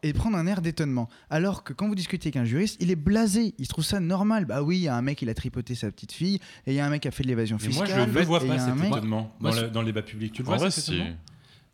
Et 0.02 0.12
prendre 0.12 0.36
un 0.36 0.46
air 0.46 0.60
d'étonnement. 0.62 1.08
Alors 1.30 1.64
que 1.64 1.72
quand 1.72 1.88
vous 1.88 1.94
discutez 1.94 2.28
avec 2.28 2.36
un 2.36 2.44
juriste, 2.44 2.76
il 2.80 2.90
est 2.90 2.96
blasé. 2.96 3.54
Il 3.58 3.66
trouve 3.68 3.84
ça 3.84 3.98
normal. 4.00 4.44
Bah 4.44 4.62
oui, 4.62 4.76
il 4.76 4.82
y 4.82 4.88
a 4.88 4.96
un 4.96 5.02
mec, 5.02 5.20
il 5.22 5.28
a 5.28 5.34
tripoté 5.34 5.74
sa 5.74 5.90
petite 5.90 6.12
fille, 6.12 6.36
et 6.66 6.72
il 6.72 6.74
y 6.74 6.80
a 6.80 6.86
un 6.86 6.90
mec 6.90 7.02
qui 7.02 7.08
a 7.08 7.10
fait 7.10 7.22
de 7.24 7.28
l'évasion 7.28 7.56
Mais 7.60 7.68
moi, 7.74 7.84
fiscale. 7.86 8.08
je 8.12 8.18
ne 8.18 8.24
vois 8.24 8.40
pas 8.40 8.58
cet 8.58 8.74
mec- 8.76 8.88
étonnement 8.92 9.34
dans, 9.40 9.50
le, 9.52 9.68
dans 9.70 9.80
le 9.80 9.86
débat 9.86 10.02
public. 10.02 10.32
Tu 10.32 10.42
le 10.42 10.48
En 10.48 10.50
vois, 10.52 10.58
vrai, 10.58 10.70
cet 10.70 10.84
si. 10.84 11.02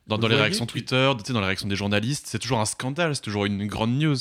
Dans, 0.06 0.16
les 0.18 0.34
réactions 0.36 0.66
Twitter, 0.66 1.12
tu 1.18 1.24
sais, 1.26 1.32
dans 1.32 1.40
les 1.40 1.46
réactions 1.46 1.68
des 1.68 1.76
journalistes, 1.76 2.26
c'est 2.26 2.38
toujours 2.38 2.60
un 2.60 2.66
scandale, 2.66 3.14
c'est 3.14 3.22
toujours 3.22 3.46
une 3.46 3.66
grande 3.66 3.98
news. 3.98 4.16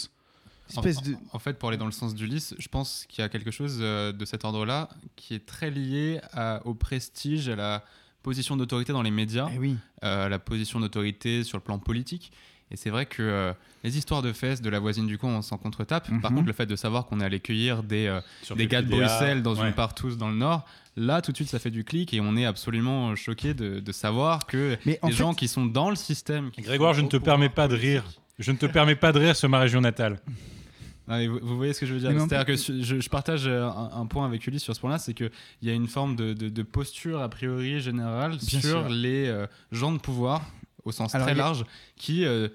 espèce 0.69 0.97
en, 0.97 1.01
de. 1.01 1.15
En 1.33 1.39
fait, 1.39 1.59
pour 1.59 1.69
aller 1.69 1.77
dans 1.77 1.85
le 1.85 1.91
sens 1.91 2.15
d'Ulysse, 2.15 2.55
je 2.57 2.67
pense 2.69 3.05
qu'il 3.09 3.21
y 3.21 3.25
a 3.25 3.29
quelque 3.29 3.51
chose 3.51 3.79
euh, 3.81 4.11
de 4.13 4.23
cet 4.25 4.45
ordre-là 4.45 4.87
qui 5.17 5.33
est 5.35 5.45
très 5.45 5.69
lié 5.71 6.21
à- 6.31 6.61
au 6.65 6.73
prestige, 6.73 7.49
à 7.49 7.55
la 7.57 7.83
position 8.21 8.55
d'autorité 8.55 8.93
dans 8.93 9.01
les 9.01 9.11
médias, 9.11 9.49
oui. 9.59 9.75
euh, 10.05 10.27
à 10.27 10.29
la 10.29 10.39
position 10.39 10.79
d'autorité 10.79 11.43
sur 11.43 11.57
le 11.57 11.63
plan 11.63 11.77
politique. 11.79 12.31
Et 12.73 12.77
c'est 12.77 12.89
vrai 12.89 13.05
que 13.05 13.21
euh, 13.21 13.53
les 13.83 13.97
histoires 13.97 14.21
de 14.23 14.33
fesses 14.33 14.61
de 14.61 14.69
la 14.69 14.79
voisine 14.79 15.05
du 15.05 15.17
coin, 15.19 15.29
on 15.35 15.41
s'en 15.43 15.57
contre-tape. 15.57 16.07
Par 16.21 16.31
Mhm. 16.31 16.37
contre, 16.37 16.47
le 16.47 16.53
fait 16.53 16.65
de 16.65 16.75
savoir 16.75 17.05
qu'on 17.05 17.19
est 17.21 17.23
allé 17.25 17.39
cueillir 17.39 17.83
des, 17.83 18.07
euh, 18.07 18.19
des 18.55 18.65
gars 18.67 18.81
de 18.81 18.89
Bruxelles 18.89 19.43
dans 19.43 19.55
ouais. 19.55 19.67
une 19.67 19.73
partouze 19.73 20.17
dans 20.17 20.29
le 20.29 20.35
Nord, 20.35 20.65
là, 20.97 21.21
tout 21.21 21.31
de 21.31 21.37
suite, 21.37 21.49
ça 21.49 21.59
fait 21.59 21.69
du 21.69 21.83
clic 21.83 22.13
et 22.15 22.19
on 22.19 22.35
est 22.35 22.45
absolument 22.45 23.15
choqué 23.15 23.53
de, 23.53 23.79
de 23.79 23.91
savoir 23.91 24.47
que 24.47 24.75
Mais 24.87 24.99
les 25.03 25.11
fait- 25.11 25.15
gens 25.15 25.33
qui 25.35 25.47
sont 25.47 25.65
dans 25.67 25.89
le 25.91 25.95
système. 25.95 26.49
Grégoire, 26.57 26.93
je 26.95 27.01
ne 27.01 27.07
te 27.07 27.17
permets 27.17 27.49
pas 27.49 27.67
de 27.67 27.75
rire. 27.75 28.03
Je 28.39 28.51
ne 28.51 28.57
te 28.57 28.65
permets 28.65 28.95
pas 28.95 29.11
de 29.11 29.19
rire 29.19 29.35
sur 29.35 29.47
ma 29.49 29.59
région 29.59 29.79
natale. 29.81 30.19
Mais 31.07 31.27
vous, 31.27 31.37
vous 31.43 31.57
voyez 31.57 31.73
ce 31.73 31.81
que 31.81 31.85
je 31.85 31.93
veux 31.93 31.99
dire 31.99 32.11
C'est-à-dire 32.11 32.45
que 32.45 32.55
je, 32.55 32.99
je 33.01 33.09
partage 33.09 33.45
euh, 33.45 33.65
un, 33.67 33.91
un 34.01 34.05
point 34.07 34.25
avec 34.25 34.47
Ulysse 34.47 34.63
sur 34.63 34.73
ce 34.73 34.79
point-là, 34.79 34.97
c'est 34.97 35.13
qu'il 35.13 35.29
y 35.61 35.69
a 35.69 35.73
une 35.73 35.87
forme 35.87 36.15
de, 36.15 36.33
de- 36.33 36.47
de 36.49 36.63
posture 36.63 37.21
a 37.21 37.27
priori 37.29 37.81
générale 37.81 38.31
Bien 38.37 38.39
sur 38.61 38.61
sûr. 38.61 38.89
les 38.89 39.27
euh, 39.27 39.45
gens 39.73 39.91
de 39.91 39.97
pouvoir, 39.99 40.41
au 40.85 40.91
sens 40.91 41.13
Alors, 41.15 41.27
très 41.27 41.35
large, 41.35 41.65
qui, 41.95 42.25
euh, 42.25 42.47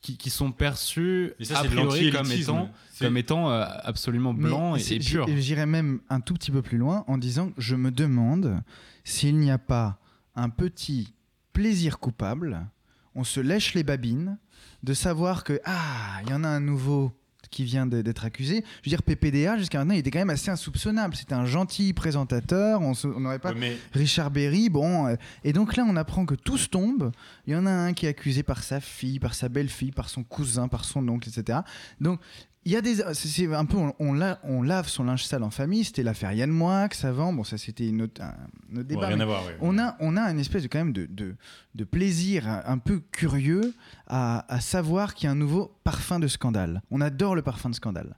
qui, 0.00 0.16
qui 0.16 0.30
sont 0.30 0.52
perçus 0.52 1.32
Et 1.38 1.44
ça, 1.44 1.60
a 1.60 1.64
priori 1.64 2.10
comme 2.10 2.30
étant, 2.30 2.70
comme 3.00 3.16
étant 3.16 3.50
euh, 3.50 3.64
absolument 3.82 4.32
Mais 4.32 4.48
blancs 4.48 4.78
et, 4.78 4.80
c'est- 4.82 4.96
et 4.96 4.98
purs. 5.00 5.26
J'irais 5.36 5.66
même 5.66 6.00
un 6.08 6.20
tout 6.20 6.34
petit 6.34 6.50
peu 6.50 6.62
plus 6.62 6.78
loin 6.78 7.04
en 7.08 7.18
disant 7.18 7.48
que 7.50 7.60
je 7.60 7.74
me 7.76 7.90
demande 7.90 8.62
s'il 9.04 9.36
n'y 9.38 9.50
a 9.50 9.58
pas 9.58 9.98
un 10.34 10.48
petit 10.48 11.12
plaisir 11.52 11.98
coupable. 11.98 12.66
On 13.14 13.24
se 13.24 13.40
lèche 13.40 13.74
les 13.74 13.82
babines 13.82 14.38
de 14.82 14.92
savoir 14.94 15.42
que 15.42 15.58
ah, 15.64 16.20
il 16.24 16.30
y 16.30 16.34
en 16.34 16.44
a 16.44 16.48
un 16.48 16.60
nouveau 16.60 17.12
qui 17.56 17.64
vient 17.64 17.86
d'être 17.86 18.26
accusé. 18.26 18.62
Je 18.82 18.90
veux 18.90 18.94
dire, 18.94 19.02
PPDA, 19.02 19.56
jusqu'à 19.56 19.78
maintenant, 19.78 19.94
il 19.94 19.98
était 20.00 20.10
quand 20.10 20.18
même 20.18 20.28
assez 20.28 20.50
insoupçonnable. 20.50 21.16
C'était 21.16 21.32
un 21.34 21.46
gentil 21.46 21.94
présentateur. 21.94 22.82
On 22.82 22.92
n'aurait 23.18 23.38
pas. 23.38 23.54
Mais- 23.54 23.78
Richard 23.94 24.30
Berry, 24.30 24.68
bon. 24.68 25.06
euh, 25.06 25.16
et 25.42 25.54
donc 25.54 25.74
là, 25.74 25.84
on 25.88 25.96
apprend 25.96 26.26
que 26.26 26.34
tous 26.34 26.68
tombent. 26.68 27.12
Il 27.46 27.54
y 27.54 27.56
en 27.56 27.64
a 27.64 27.70
un 27.70 27.94
qui 27.94 28.04
est 28.04 28.10
accusé 28.10 28.42
par 28.42 28.62
sa 28.62 28.78
fille, 28.80 29.18
par 29.18 29.32
sa 29.32 29.48
belle-fille, 29.48 29.90
par 29.92 30.10
son 30.10 30.22
cousin, 30.22 30.68
par 30.68 30.84
son 30.84 31.08
oncle, 31.08 31.30
etc. 31.30 31.60
Donc, 31.98 32.20
il 32.66 32.72
y 32.72 32.76
a 32.76 32.82
des. 32.82 32.96
C'est 33.14 33.54
un 33.54 33.64
peu. 33.64 33.76
On, 33.78 33.94
on 33.98 34.12
la- 34.12 34.38
on 34.42 34.60
lave 34.62 34.88
son 34.88 35.04
linge 35.04 35.24
sale 35.24 35.42
en 35.44 35.50
famille. 35.50 35.84
C'était 35.84 36.02
l'affaire 36.02 36.32
Yann 36.32 36.50
Moix 36.50 36.88
avant. 37.04 37.32
Bon, 37.32 37.44
ça, 37.44 37.56
c'était 37.56 37.86
une 37.88 38.02
autre- 38.02 38.20
un, 38.20 38.34
un 38.72 38.76
autre 38.80 38.88
débat. 38.88 39.06
rien 39.06 39.20
à 39.20 39.24
voir, 39.24 39.46
ouais. 39.46 39.56
On 39.60 39.78
a, 39.78 39.96
on 40.00 40.16
a 40.16 40.22
une 40.30 40.38
espèce 40.40 40.62
de, 40.64 40.68
quand 40.68 40.78
même 40.78 40.92
de, 40.92 41.06
de, 41.06 41.36
de 41.74 41.84
plaisir 41.84 42.46
un, 42.48 42.78
peu 42.78 43.00
curieux 43.12 43.72
à, 44.06 44.44
à 44.52 44.60
savoir 44.60 45.14
qu'il 45.14 45.26
y 45.26 45.28
a 45.28 45.32
un 45.32 45.36
nouveau 45.36 45.74
parfum 45.84 46.18
de 46.18 46.26
scandale. 46.28 46.82
On 46.90 47.00
adore 47.00 47.34
le 47.36 47.42
parfum 47.42 47.70
de 47.70 47.74
scandale. 47.74 48.16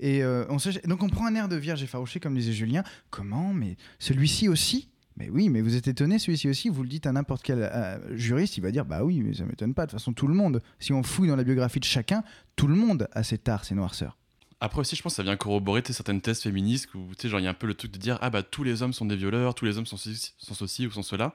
Et 0.00 0.24
euh, 0.24 0.44
on 0.48 0.58
se- 0.58 0.86
donc 0.88 1.02
on 1.04 1.08
prend 1.08 1.26
un 1.26 1.34
air 1.36 1.48
de 1.48 1.56
vierge 1.56 1.82
effarouché, 1.82 2.18
comme 2.20 2.34
disait 2.34 2.52
Julien. 2.52 2.82
Comment? 3.10 3.54
Mais 3.54 3.76
celui-ci 4.00 4.48
aussi? 4.48 4.88
Mais 5.16 5.28
oui, 5.30 5.48
mais 5.48 5.60
vous 5.60 5.76
êtes 5.76 5.86
étonné, 5.88 6.18
celui-ci 6.18 6.48
aussi, 6.48 6.68
vous 6.68 6.82
le 6.82 6.88
dites 6.88 7.06
à 7.06 7.12
n'importe 7.12 7.42
quel 7.42 7.62
euh, 7.62 8.16
juriste, 8.16 8.56
il 8.56 8.62
va 8.62 8.70
dire 8.70 8.84
bah 8.84 9.04
oui, 9.04 9.20
mais 9.20 9.34
ça 9.34 9.44
m'étonne 9.44 9.74
pas. 9.74 9.86
De 9.86 9.90
toute 9.90 10.00
façon, 10.00 10.12
tout 10.12 10.26
le 10.26 10.34
monde, 10.34 10.60
si 10.80 10.92
on 10.92 11.02
fouille 11.02 11.28
dans 11.28 11.36
la 11.36 11.44
biographie 11.44 11.80
de 11.80 11.84
chacun, 11.84 12.24
tout 12.56 12.66
le 12.66 12.74
monde 12.74 13.08
a 13.12 13.22
ses 13.22 13.38
tares, 13.38 13.64
ses 13.64 13.74
noirceurs. 13.74 14.16
Après 14.60 14.80
aussi, 14.80 14.96
je 14.96 15.02
pense 15.02 15.12
que 15.12 15.16
ça 15.16 15.22
vient 15.22 15.36
corroborer 15.36 15.82
certaines 15.84 16.20
thèses 16.20 16.40
féministes 16.40 16.92
où 16.94 17.10
il 17.22 17.30
y 17.30 17.46
a 17.46 17.50
un 17.50 17.54
peu 17.54 17.66
le 17.66 17.74
truc 17.74 17.92
de 17.92 17.98
dire 17.98 18.18
ah 18.22 18.30
bah 18.30 18.42
tous 18.42 18.64
les 18.64 18.82
hommes 18.82 18.92
sont 18.92 19.04
des 19.04 19.16
violeurs, 19.16 19.54
tous 19.54 19.66
les 19.66 19.78
hommes 19.78 19.86
sont 19.86 19.96
ceci, 19.96 20.32
sont 20.38 20.54
ceci 20.54 20.86
ou 20.86 20.90
sont 20.90 21.02
cela. 21.02 21.34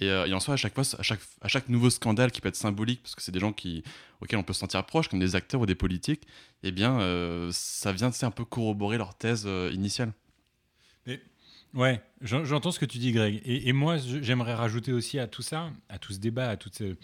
Et, 0.00 0.08
euh, 0.08 0.32
en 0.34 0.40
soi, 0.40 0.54
à 0.54 0.56
chaque 0.56 0.74
fois, 0.74 0.82
à 0.98 1.48
chaque, 1.48 1.68
nouveau 1.68 1.88
scandale 1.88 2.32
qui 2.32 2.40
peut 2.40 2.48
être 2.48 2.56
symbolique, 2.56 3.02
parce 3.02 3.14
que 3.14 3.22
c'est 3.22 3.32
des 3.32 3.38
gens 3.38 3.50
auxquels 3.50 4.38
on 4.38 4.42
peut 4.42 4.52
se 4.52 4.60
sentir 4.60 4.84
proche, 4.84 5.08
comme 5.08 5.20
des 5.20 5.36
acteurs 5.36 5.60
ou 5.60 5.66
des 5.66 5.76
politiques, 5.76 6.26
eh 6.62 6.72
bien, 6.72 7.00
euh, 7.00 7.50
ça 7.52 7.92
vient 7.92 8.10
un 8.22 8.30
peu 8.30 8.44
corroborer 8.44 8.98
leur 8.98 9.14
thèse 9.14 9.44
euh, 9.46 9.70
initiale. 9.72 10.12
Ouais, 11.74 12.00
j'en- 12.20 12.44
j'entends 12.44 12.70
ce 12.70 12.78
que 12.78 12.84
tu 12.86 12.98
dis, 12.98 13.12
Greg. 13.12 13.40
Et, 13.44 13.68
et 13.68 13.72
moi, 13.72 13.96
j'aimerais 13.98 14.54
rajouter 14.54 14.92
aussi 14.92 15.18
à 15.18 15.26
tout 15.26 15.42
ça, 15.42 15.70
à 15.88 15.98
tout 15.98 16.12
ce 16.12 16.18
débat, 16.18 16.48
à 16.50 16.56
tout 16.56 16.70
ce, 16.72 16.96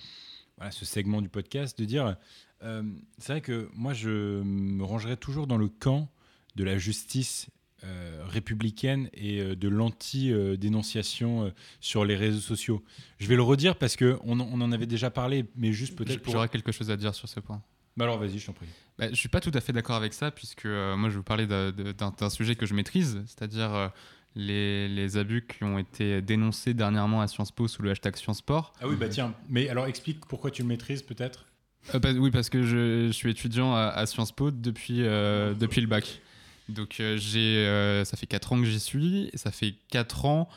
voilà, 0.57 0.71
ce 0.71 0.85
segment 0.85 1.21
du 1.21 1.29
podcast, 1.29 1.79
de 1.79 1.85
dire, 1.85 2.17
euh, 2.63 2.83
c'est 3.19 3.33
vrai 3.33 3.41
que 3.41 3.69
moi, 3.75 3.93
je 3.95 4.43
me 4.43 4.85
rangerais 4.85 5.17
toujours 5.17 5.47
dans 5.47 5.57
le 5.59 5.69
camp 5.69 6.09
de 6.57 6.63
la 6.65 6.79
justice 6.79 7.49
euh, 7.83 8.23
républicaine 8.29 9.09
et 9.15 9.41
euh, 9.41 9.57
de 9.57 9.67
l'anti-dénonciation 9.69 11.47
euh, 11.47 11.51
sur 11.81 12.05
les 12.05 12.15
réseaux 12.17 12.41
sociaux. 12.41 12.85
Je 13.19 13.27
vais 13.27 13.37
le 13.37 13.43
redire 13.43 13.77
parce 13.77 13.97
qu'on 13.97 14.19
on 14.23 14.61
en 14.61 14.73
avait 14.73 14.87
déjà 14.87 15.11
parlé, 15.11 15.47
mais 15.57 15.73
juste 15.73 15.97
peut-être 15.97 16.23
pour... 16.23 16.33
J'aurais 16.33 16.49
quelque 16.49 16.73
chose 16.73 16.91
à 16.91 16.97
dire 16.97 17.15
sur 17.15 17.29
ce 17.29 17.41
point. 17.41 17.63
Bah 17.97 18.05
alors 18.05 18.19
vas-y, 18.19 18.39
je 18.39 18.47
t'en 18.47 18.53
prie. 18.53 18.67
Bah, 18.99 19.09
je 19.11 19.15
suis 19.17 19.29
pas 19.29 19.41
tout 19.41 19.51
à 19.55 19.61
fait 19.61 19.73
d'accord 19.73 19.97
avec 19.97 20.13
ça, 20.15 20.31
puisque 20.31 20.65
moi 20.67 21.05
je 21.05 21.09
vais 21.09 21.17
vous 21.17 21.23
parler 21.23 21.47
d'un- 21.47 22.31
sujet 22.31 22.55
que 22.55 22.67
je 22.67 22.75
maîtrise, 22.75 23.21
c'est-à-dire 23.27 23.91
les, 24.37 24.89
les 24.89 25.17
abus 25.17 25.47
qui 25.47 25.65
ont 25.65 25.79
été 25.79 26.23
dénoncés 26.23 26.75
dernièrement 26.75 27.21
à 27.21 27.29
Sciences 27.29 27.51
Po 27.51 27.69
sous 27.69 27.83
le 27.83 27.91
hashtag 27.91 28.17
Sciences 28.17 28.39
Sport. 28.39 28.73
Ah 28.81 28.89
oui, 28.89 28.97
bah 28.97 29.09
tiens, 29.09 29.35
mais 29.49 29.69
alors 29.69 29.87
explique 29.87 30.25
pourquoi 30.27 30.51
tu 30.51 30.63
le 30.63 30.69
maîtrises 30.69 31.03
peut-être? 31.03 31.47
Euh, 31.95 31.99
bah, 31.99 32.11
oui, 32.13 32.31
parce 32.31 32.51
que 32.51 32.63
je, 32.63 33.07
je 33.09 33.13
suis 33.13 33.31
étudiant 33.31 33.75
à, 33.75 33.89
à 33.89 34.07
Sciences 34.07 34.33
Po 34.33 34.51
depuis, 34.51 35.03
euh, 35.03 35.55
depuis 35.55 35.81
le 35.81 35.87
bac. 35.87 36.21
Donc 36.69 37.01
euh, 37.01 37.17
j'ai, 37.17 38.05
ça 38.05 38.17
fait 38.17 38.27
4 38.27 38.53
ans 38.53 38.61
que 38.61 38.67
j'y 38.67 38.81
suis, 38.81 39.31
et 39.33 39.37
ça 39.37 39.51
fait 39.51 39.75
4 39.91 40.25
ans 40.25 40.49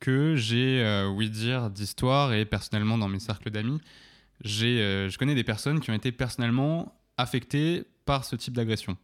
que 0.00 0.34
j'ai, 0.36 1.06
oui 1.14 1.30
dire, 1.30 1.70
d'histoire, 1.70 2.34
et 2.34 2.44
personnellement 2.44 2.98
dans 2.98 3.08
mes 3.08 3.20
cercles 3.20 3.50
d'amis, 3.50 3.80
j'ai, 4.44 5.08
je 5.08 5.16
connais 5.16 5.36
des 5.36 5.44
personnes 5.44 5.80
qui 5.80 5.90
ont 5.90 5.94
été 5.94 6.10
personnellement 6.10 7.00
affectées 7.16 7.84
par 8.04 8.24
ce 8.24 8.34
type 8.34 8.54
d'agression. 8.54 8.96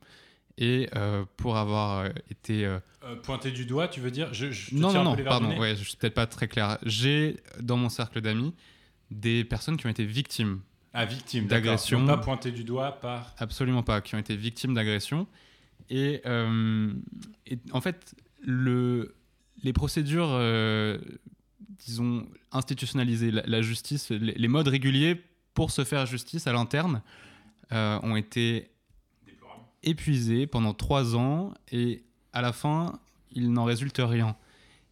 Et 0.60 0.88
euh, 0.96 1.24
pour 1.36 1.56
avoir 1.56 2.00
euh, 2.00 2.08
été... 2.30 2.66
euh, 2.66 2.78
Euh, 3.04 3.14
Pointer 3.16 3.52
du 3.52 3.64
doigt, 3.64 3.86
tu 3.88 4.00
veux 4.00 4.10
dire 4.10 4.34
je, 4.34 4.50
je 4.50 4.70
te 4.70 4.74
non, 4.74 4.92
non, 4.92 5.04
non, 5.04 5.16
pardon, 5.24 5.56
ouais, 5.58 5.76
je 5.76 5.84
suis 5.84 5.96
peut-être 5.96 6.14
pas 6.14 6.26
très 6.26 6.48
clair. 6.48 6.78
J'ai 6.84 7.36
dans 7.60 7.76
mon 7.76 7.88
cercle 7.88 8.20
d'amis 8.20 8.52
des 9.10 9.44
personnes 9.44 9.76
qui 9.76 9.86
ont 9.86 9.90
été 9.90 10.04
victimes 10.04 10.60
Ah, 10.92 11.04
victimes, 11.04 11.46
d'agression. 11.46 12.04
pas 12.06 12.18
pointer 12.18 12.50
du 12.50 12.64
doigt 12.64 12.92
par. 13.00 13.34
Absolument 13.38 13.84
pas, 13.84 14.00
qui 14.00 14.16
ont 14.16 14.18
été 14.18 14.34
victimes 14.36 14.74
d'agression. 14.74 15.26
Et, 15.90 16.20
et 17.46 17.58
en 17.72 17.80
fait, 17.80 18.14
le, 18.42 19.14
les 19.62 19.72
procédures, 19.72 20.36
disons, 21.86 22.26
institutionnalisées, 22.52 23.30
la, 23.30 23.42
la 23.46 23.62
justice, 23.62 24.10
les, 24.10 24.34
les 24.34 24.48
modes 24.48 24.68
réguliers 24.68 25.22
pour 25.54 25.70
se 25.70 25.84
faire 25.84 26.04
justice 26.06 26.46
à 26.46 26.52
l'interne 26.52 27.00
euh, 27.72 27.98
ont 28.02 28.16
été 28.16 28.70
épuisés 29.82 30.46
pendant 30.46 30.74
trois 30.74 31.16
ans 31.16 31.54
et 31.70 32.04
à 32.32 32.42
la 32.42 32.52
fin, 32.52 32.98
il 33.32 33.52
n'en 33.52 33.64
résulte 33.64 34.00
rien. 34.02 34.36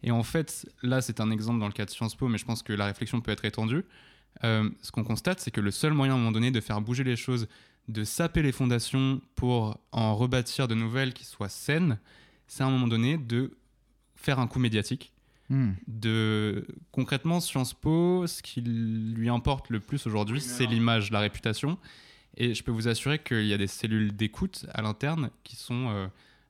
Et 0.03 0.11
en 0.11 0.23
fait, 0.23 0.69
là, 0.83 1.01
c'est 1.01 1.19
un 1.19 1.31
exemple 1.31 1.59
dans 1.59 1.67
le 1.67 1.73
cas 1.73 1.85
de 1.85 1.89
Sciences 1.89 2.15
Po, 2.15 2.27
mais 2.27 2.37
je 2.37 2.45
pense 2.45 2.63
que 2.63 2.73
la 2.73 2.85
réflexion 2.85 3.21
peut 3.21 3.31
être 3.31 3.45
étendue. 3.45 3.83
Euh, 4.43 4.69
ce 4.81 4.91
qu'on 4.91 5.03
constate, 5.03 5.39
c'est 5.39 5.51
que 5.51 5.61
le 5.61 5.71
seul 5.71 5.93
moyen 5.93 6.13
à 6.13 6.15
un 6.15 6.19
moment 6.19 6.31
donné 6.31 6.51
de 6.51 6.61
faire 6.61 6.79
bouger 6.81 7.03
les 7.03 7.15
choses, 7.15 7.47
de 7.87 8.03
saper 8.03 8.41
les 8.41 8.51
fondations 8.51 9.21
pour 9.35 9.79
en 9.91 10.15
rebâtir 10.15 10.67
de 10.67 10.75
nouvelles 10.75 11.13
qui 11.13 11.25
soient 11.25 11.49
saines, 11.49 11.99
c'est 12.47 12.63
à 12.63 12.67
un 12.67 12.69
moment 12.69 12.87
donné 12.87 13.17
de 13.17 13.57
faire 14.15 14.39
un 14.39 14.47
coup 14.47 14.59
médiatique. 14.59 15.13
Hmm. 15.49 15.71
De 15.87 16.67
concrètement 16.91 17.39
Sciences 17.39 17.73
Po, 17.73 18.27
ce 18.27 18.43
qui 18.43 18.61
lui 18.61 19.29
importe 19.29 19.69
le 19.69 19.79
plus 19.79 20.05
aujourd'hui, 20.05 20.41
c'est 20.41 20.65
l'image, 20.65 21.09
la 21.09 21.21
réputation. 21.21 21.77
Et 22.37 22.53
je 22.53 22.63
peux 22.63 22.71
vous 22.71 22.87
assurer 22.87 23.17
qu'il 23.17 23.47
y 23.47 23.53
a 23.53 23.57
des 23.57 23.67
cellules 23.67 24.15
d'écoute 24.15 24.67
à 24.71 24.83
l'interne 24.83 25.31
qui 25.43 25.55
sont 25.55 25.89
euh, 25.89 26.07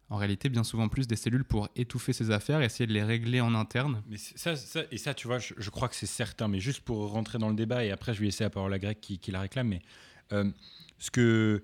en 0.09 0.17
réalité 0.17 0.49
bien 0.49 0.65
souvent 0.65 0.89
plus 0.89 1.07
des 1.07 1.15
cellules 1.15 1.45
pour 1.45 1.69
étouffer 1.77 2.11
ces 2.11 2.29
affaires, 2.29 2.61
essayer 2.61 2.85
de 2.85 2.91
les 2.91 3.03
régler 3.03 3.39
en 3.39 3.55
interne. 3.55 4.03
Mais 4.09 4.17
ça, 4.17 4.53
et 4.91 4.97
ça, 4.97 5.13
tu 5.13 5.27
vois, 5.27 5.39
je, 5.39 5.69
crois 5.69 5.87
que 5.87 5.95
c'est 5.95 6.05
certain. 6.05 6.49
Mais 6.49 6.59
juste 6.59 6.81
pour 6.81 7.09
rentrer 7.11 7.37
dans 7.37 7.47
le 7.47 7.55
débat, 7.55 7.85
et 7.85 7.91
après, 7.91 8.13
je 8.13 8.19
vais 8.19 8.25
laisser 8.25 8.43
la 8.43 8.49
parole 8.49 8.73
à 8.73 8.79
Greg 8.79 8.99
qui, 8.99 9.17
qui 9.17 9.31
la 9.31 9.39
réclame. 9.39 9.69
Mais 9.69 9.81
euh, 10.33 10.51
ce 10.99 11.09
que. 11.09 11.63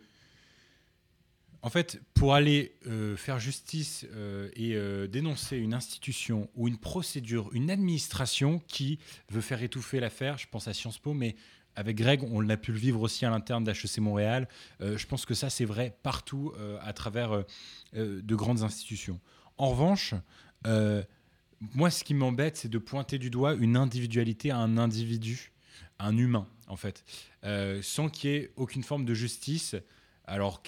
En 1.62 1.70
fait, 1.70 2.02
pour 2.14 2.34
aller 2.34 2.76
euh, 2.88 3.16
faire 3.16 3.40
justice 3.40 4.06
et 4.56 4.78
dénoncer 5.10 5.58
une 5.58 5.74
institution 5.74 6.50
ou 6.56 6.68
une 6.68 6.78
procédure, 6.78 7.50
une 7.54 7.72
administration 7.72 8.62
qui 8.68 9.00
veut 9.30 9.40
faire 9.40 9.64
étouffer 9.64 10.02
l'affaire, 10.02 10.38
je 10.38 10.48
pense 10.50 10.68
à 10.68 10.74
Sciences 10.74 11.00
Po, 11.00 11.14
mais 11.14 11.38
avec 11.76 11.98
Greg, 11.98 12.24
on 12.24 12.40
l'a 12.40 12.58
pu 12.58 12.72
le 12.72 12.78
vivre 12.78 13.02
aussi 13.02 13.26
à 13.26 13.30
l'interne 13.30 13.64
d'HEC 13.64 13.98
Montréal. 14.00 14.48
Euh, 14.82 14.98
je 14.98 15.08
pense 15.08 15.26
que 15.26 15.34
ça, 15.34 15.50
c'est 15.50 15.66
vrai 15.66 15.98
partout 16.04 16.54
euh, 16.58 16.78
à 16.82 16.94
travers 16.94 17.34
euh, 17.34 18.22
de 18.22 18.36
grandes 18.36 18.62
institutions. 18.64 19.20
En 19.58 19.70
revanche, 19.70 20.14
moi, 21.76 21.90
ce 21.90 22.04
qui 22.04 22.14
m'embête, 22.14 22.58
c'est 22.58 22.70
de 22.70 22.78
pointer 22.78 23.20
du 23.20 23.30
doigt 23.30 23.54
une 23.54 23.78
individualité 23.78 24.52
à 24.52 24.58
un 24.58 24.78
individu, 24.78 25.52
un 26.00 26.18
humain, 26.18 26.48
en 26.68 26.76
fait, 26.76 27.04
sans 27.82 28.10
qu'il 28.10 28.30
y 28.30 28.34
ait 28.34 28.52
aucune 28.56 28.84
forme 28.84 29.06
de 29.06 29.14
justice. 29.14 29.76
Alors, 30.26 30.64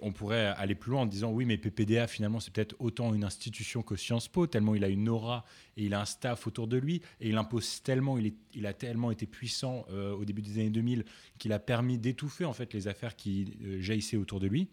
on 0.00 0.12
pourrait 0.12 0.46
aller 0.46 0.74
plus 0.74 0.90
loin 0.90 1.02
en 1.02 1.06
disant 1.06 1.30
oui, 1.30 1.44
mais 1.44 1.58
PPDA, 1.58 2.06
finalement, 2.06 2.40
c'est 2.40 2.50
peut-être 2.50 2.74
autant 2.78 3.12
une 3.14 3.22
institution 3.22 3.82
que 3.82 3.96
Sciences 3.96 4.28
Po, 4.28 4.46
tellement 4.46 4.74
il 4.74 4.82
a 4.82 4.88
une 4.88 5.10
aura 5.10 5.44
et 5.76 5.84
il 5.84 5.94
a 5.94 6.00
un 6.00 6.06
staff 6.06 6.46
autour 6.46 6.68
de 6.68 6.78
lui, 6.78 7.02
et 7.20 7.28
il 7.28 7.36
impose 7.36 7.82
tellement, 7.82 8.16
il, 8.18 8.66
a 8.66 8.72
tellement 8.72 9.10
été 9.10 9.26
puissant 9.26 9.84
euh, 9.90 10.12
au 10.12 10.24
début 10.24 10.40
des 10.40 10.58
années 10.58 10.70
2000 10.70 11.04
qu'il 11.38 11.52
a 11.52 11.58
permis 11.58 11.98
d'étouffer 11.98 12.46
en 12.46 12.54
fait 12.54 12.72
les 12.72 12.88
affaires 12.88 13.14
qui 13.14 13.58
euh, 13.62 13.80
jaillissaient 13.82 14.16
autour 14.16 14.40
de 14.40 14.46
lui. 14.46 14.68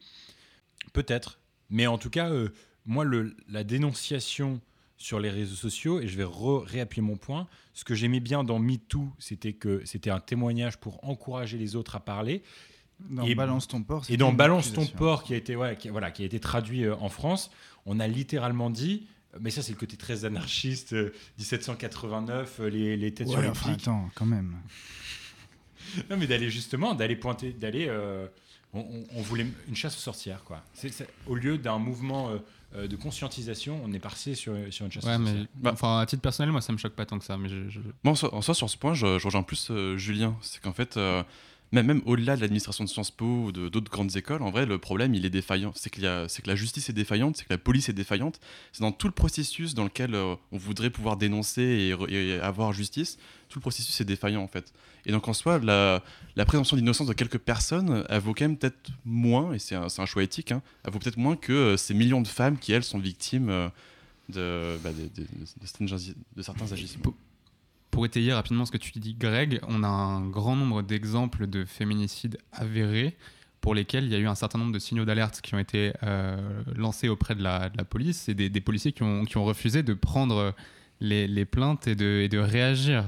Peut-être. 0.94 1.40
Mais 1.70 1.88
en 1.88 1.98
tout 1.98 2.10
cas, 2.10 2.30
euh, 2.30 2.50
moi, 2.86 3.06
la 3.50 3.66
dénonciation 3.66 4.62
sur 4.96 5.20
les 5.20 5.30
réseaux 5.30 5.56
sociaux, 5.56 6.00
et 6.00 6.08
je 6.08 6.16
vais 6.16 6.28
réappuyer 6.28 7.02
mon 7.02 7.18
point, 7.18 7.48
ce 7.74 7.84
que 7.84 7.96
j'aimais 7.96 8.20
bien 8.20 8.44
dans 8.44 8.60
MeToo, 8.60 9.10
c'était 9.20 9.54
que 9.54 9.82
c'était 9.84 10.10
un 10.10 10.20
témoignage 10.20 10.78
pour 10.78 11.04
encourager 11.04 11.58
les 11.58 11.76
autres 11.76 11.96
à 11.96 12.00
parler. 12.00 12.44
Dans 13.10 13.24
et, 13.24 13.36
Balance 13.36 13.68
ton 13.68 13.82
porc, 13.84 14.06
Et 14.10 14.18
dans 14.18 14.32
Balance 14.34 14.72
ton 14.74 14.86
porc, 14.86 15.24
qui 15.24 15.34
a 15.34 15.38
été, 15.38 15.56
ouais, 15.56 15.76
qui, 15.78 15.90
voilà, 15.90 16.12
qui 16.12 16.24
a 16.24 16.26
été 16.26 16.40
traduit 16.40 16.86
euh, 16.86 16.96
en 16.98 17.10
France, 17.10 17.52
on 17.86 18.00
a 18.00 18.08
littéralement 18.08 18.70
dit, 18.70 19.08
mais 19.40 19.50
ça 19.52 19.62
c'est 19.62 19.72
le 19.74 19.78
côté 19.80 19.98
très 19.98 20.24
anarchiste, 20.26 20.94
euh, 20.94 21.14
1789, 21.40 22.60
euh, 22.60 22.70
les, 22.70 22.98
les 22.98 23.14
têtes 23.14 23.28
Ouais, 23.28 23.34
sur 23.34 23.42
les 23.42 23.50
enfin, 23.50 23.74
pics. 23.74 23.82
attends, 23.84 24.10
quand 24.16 24.26
même. 24.26 24.56
Non, 26.10 26.16
mais 26.18 26.28
d'aller 26.28 26.50
justement, 26.50 26.94
d'aller 26.94 27.16
pointer, 27.16 27.52
d'aller. 27.52 27.88
euh, 27.90 28.28
on, 28.74 28.80
on- 28.80 29.06
on 29.16 29.22
voulait 29.22 29.46
une 29.68 29.76
chasse 29.76 29.98
aux 29.98 30.00
sorcières, 30.00 30.44
quoi. 30.46 30.64
Au 31.28 31.36
lieu 31.36 31.58
d'un 31.58 31.80
mouvement 31.80 32.30
euh, 32.76 32.88
de 32.88 32.96
conscientisation, 32.96 33.82
on 33.84 33.92
est 33.92 34.00
passé 34.00 34.34
sur, 34.36 34.54
sur 34.70 34.86
une 34.86 34.92
chasse 34.92 35.04
Ouais, 35.04 35.16
aux 35.16 35.20
mais 35.20 35.32
sorcières. 35.32 35.48
enfin, 35.74 36.00
à 36.00 36.06
titre 36.06 36.22
personnel, 36.22 36.52
moi, 36.52 36.62
ça 36.62 36.72
me 36.72 36.78
choque 36.78 36.94
pas 36.94 37.06
tant 37.06 37.20
que 37.20 37.26
ça. 37.26 37.36
Mais 37.38 37.50
je, 37.50 37.68
je- 37.68 37.80
Moi, 38.04 38.14
en 38.32 38.42
soi, 38.42 38.54
sur 38.54 38.70
ce 38.70 38.78
point, 38.78 38.94
je, 38.94 39.20
je 39.20 39.26
rejoins 39.26 39.44
plus 39.44 39.68
euh, 39.72 39.98
Julien. 39.98 40.38
C'est 40.42 40.62
qu'en 40.62 40.72
fait, 40.72 40.96
euh, 41.74 41.84
même, 41.84 42.02
au-delà 42.06 42.36
de 42.36 42.42
l'administration 42.42 42.84
de 42.84 42.90
Sciences 42.90 43.12
Po 43.12 43.26
ou 43.26 43.52
d'autres 43.52 43.92
grandes 43.92 44.16
écoles, 44.18 44.42
en 44.42 44.52
vrai, 44.52 44.66
le 44.66 44.78
problème, 44.78 45.14
il 45.14 45.26
est 45.26 45.30
défaillant. 45.30 45.72
C'est 45.76 45.90
que 45.90 46.02
la 46.02 46.56
justice 46.56 46.90
est 46.90 46.94
défaillante, 46.94 47.38
c'est 47.38 47.46
que 47.46 47.54
la 47.54 47.58
police 47.58 47.90
est 47.90 47.94
défaillante. 47.94 48.40
C'est 48.72 48.82
dans 48.82 48.92
tout 48.92 49.08
le 49.08 49.14
processus 49.14 49.74
dans 49.74 49.86
lequel 49.86 50.16
euh, 50.16 50.36
on 50.52 50.58
voudrait 50.58 50.90
pouvoir 50.90 51.18
dénoncer 51.18 51.96
et, 52.10 52.40
avoir 52.42 52.74
justice, 52.74 53.18
tout 53.50 53.60
le 53.60 53.62
processus 53.62 54.00
est 54.02 54.06
défaillant, 54.06 54.42
en 54.42 54.48
fait. 54.48 54.74
Et 55.06 55.12
donc, 55.12 55.28
en 55.28 55.34
soi, 55.34 55.60
la, 55.60 56.02
présomption 56.46 56.76
d'innocence 56.78 57.08
de 57.08 57.14
quelques 57.14 57.40
personnes, 57.40 58.06
elle 58.10 58.20
vaut 58.20 58.34
quand 58.34 58.46
même 58.46 58.58
peut-être 58.58 58.92
moins, 59.06 59.54
et 59.54 59.60
c'est 59.60 59.76
un, 59.76 60.06
choix 60.06 60.24
éthique, 60.24 60.52
hein, 60.52 60.62
elle 60.84 60.92
vaut 60.92 61.00
peut-être 61.00 61.18
moins 61.18 61.36
que 61.36 61.54
euh, 61.54 61.78
ces 61.78 61.94
millions 61.94 62.22
de 62.22 62.28
femmes 62.28 62.58
qui, 62.58 62.74
elles, 62.74 62.84
sont 62.84 63.00
victimes 63.00 63.50
euh, 63.50 64.78
bah, 64.84 64.92
de- 64.92 65.10
de 66.36 66.42
certains 66.42 66.72
agissements. 66.72 67.14
Pour 67.92 68.06
étayer 68.06 68.34
rapidement 68.34 68.66
ce 68.66 68.72
que 68.72 68.78
tu 68.78 68.98
dis, 69.00 69.14
Greg, 69.14 69.60
on 69.68 69.84
a 69.84 69.88
un 69.88 70.26
grand 70.28 70.56
nombre 70.56 70.82
d'exemples 70.82 71.46
de 71.46 71.66
féminicides 71.66 72.38
avérés 72.54 73.18
pour 73.60 73.76
lesquels 73.76 74.06
il 74.06 74.12
y 74.12 74.16
a 74.16 74.18
eu 74.18 74.28
un 74.28 74.36
certain 74.36 74.58
nombre 74.58 74.72
de 74.72 74.80
signaux 74.80 75.06
d'alerte 75.06 75.42
qui 75.42 75.54
ont 75.54 75.60
été 75.60 75.94
euh, 76.04 76.64
lancés 76.76 77.10
auprès 77.10 77.36
de 77.36 77.44
la, 77.44 77.70
police 77.90 78.30
et 78.30 78.34
des, 78.34 78.62
policiers 78.62 78.94
qui 78.94 79.04
ont, 79.04 79.26
refusé 79.44 79.84
de 79.84 79.94
prendre 79.94 80.56
les, 81.00 81.46
plaintes 81.46 81.88
et 81.88 81.96
de 81.96 82.38
réagir. 82.40 83.04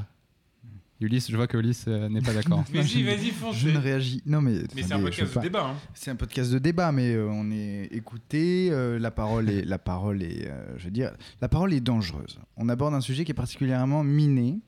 Ulysse, 0.99 1.29
je 1.29 1.35
vois 1.35 1.47
que 1.47 1.57
Ulysse 1.57 1.85
euh, 1.87 2.07
n'est 2.07 2.21
pas 2.21 2.33
d'accord. 2.33 2.63
Mais 2.73 2.83
si, 2.83 3.03
vas-y, 3.03 3.31
fonce. 3.31 3.57
Je 3.57 3.69
ne 3.69 3.77
réagis. 3.77 4.21
Non, 4.25 4.41
mais. 4.41 4.59
Mais 4.75 4.83
c'est 4.83 4.93
un 4.93 5.01
podcast 5.01 5.29
de 5.29 5.33
pas- 5.33 5.41
débat, 5.41 5.65
hein. 5.71 5.75
C'est 5.93 6.11
un 6.11 6.15
podcast 6.15 6.51
de 6.51 6.59
débat, 6.59 6.91
mais 6.93 7.13
euh, 7.13 7.27
on 7.29 7.51
est 7.51 7.89
écouté. 7.91 8.69
euh, 8.71 8.97
la 8.99 9.11
parole 9.11 9.49
est, 9.49 9.65
la 9.65 9.79
parole 9.79 10.23
est, 10.23 10.47
euh, 10.47 10.77
je 10.77 10.85
veux 10.85 10.91
dire, 10.91 11.11
la 11.41 11.49
parole 11.49 11.73
est 11.73 11.81
dangereuse. 11.81 12.39
On 12.55 12.69
aborde 12.69 12.93
un 12.93 13.01
sujet 13.01 13.25
qui 13.25 13.31
est 13.31 13.35
particulièrement 13.35 14.03
miné. 14.03 14.59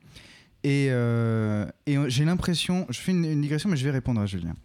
Et, 0.63 0.87
euh, 0.89 1.65
et 1.85 1.95
j'ai 2.07 2.25
l'impression, 2.25 2.87
je 2.89 2.97
fais 2.99 3.11
une, 3.11 3.23
une 3.23 3.41
digression, 3.41 3.69
mais 3.69 3.77
je 3.77 3.85
vais 3.85 3.91
répondre 3.91 4.19
à 4.19 4.25
Julien. 4.25 4.55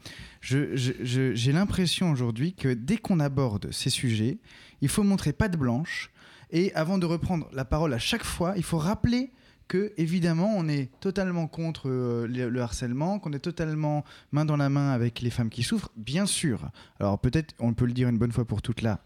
Je- 0.40 0.74
je- 0.74 0.92
je- 1.02 1.34
J'ai 1.34 1.52
l'impression 1.52 2.10
aujourd'hui 2.10 2.54
que 2.54 2.72
dès 2.72 2.96
qu'on 2.96 3.20
aborde 3.20 3.70
ces 3.70 3.90
sujets, 3.90 4.38
il 4.80 4.88
faut 4.88 5.02
montrer 5.02 5.34
patte 5.34 5.58
blanche. 5.58 6.10
Et 6.52 6.74
avant 6.74 6.96
de 6.98 7.04
reprendre 7.06 7.48
la 7.52 7.64
parole 7.66 7.92
à 7.92 7.98
chaque 7.98 8.24
fois, 8.24 8.54
il 8.56 8.62
faut 8.64 8.78
rappeler 8.78 9.30
que, 9.70 9.92
évidemment, 9.96 10.52
on 10.56 10.68
est 10.68 10.90
totalement 10.98 11.46
contre 11.46 11.88
euh, 11.88 12.26
le, 12.26 12.48
le 12.50 12.60
harcèlement, 12.60 13.20
qu'on 13.20 13.32
est 13.32 13.38
totalement 13.38 14.04
main 14.32 14.44
dans 14.44 14.56
la 14.56 14.68
main 14.68 14.90
avec 14.90 15.20
les 15.20 15.30
femmes 15.30 15.48
qui 15.48 15.62
souffrent, 15.62 15.92
bien 15.96 16.26
sûr. 16.26 16.70
Alors 16.98 17.20
peut-être, 17.20 17.54
on 17.60 17.72
peut 17.72 17.86
le 17.86 17.92
dire 17.92 18.08
une 18.08 18.18
bonne 18.18 18.32
fois 18.32 18.44
pour 18.44 18.62
toutes 18.62 18.82
là. 18.82 18.98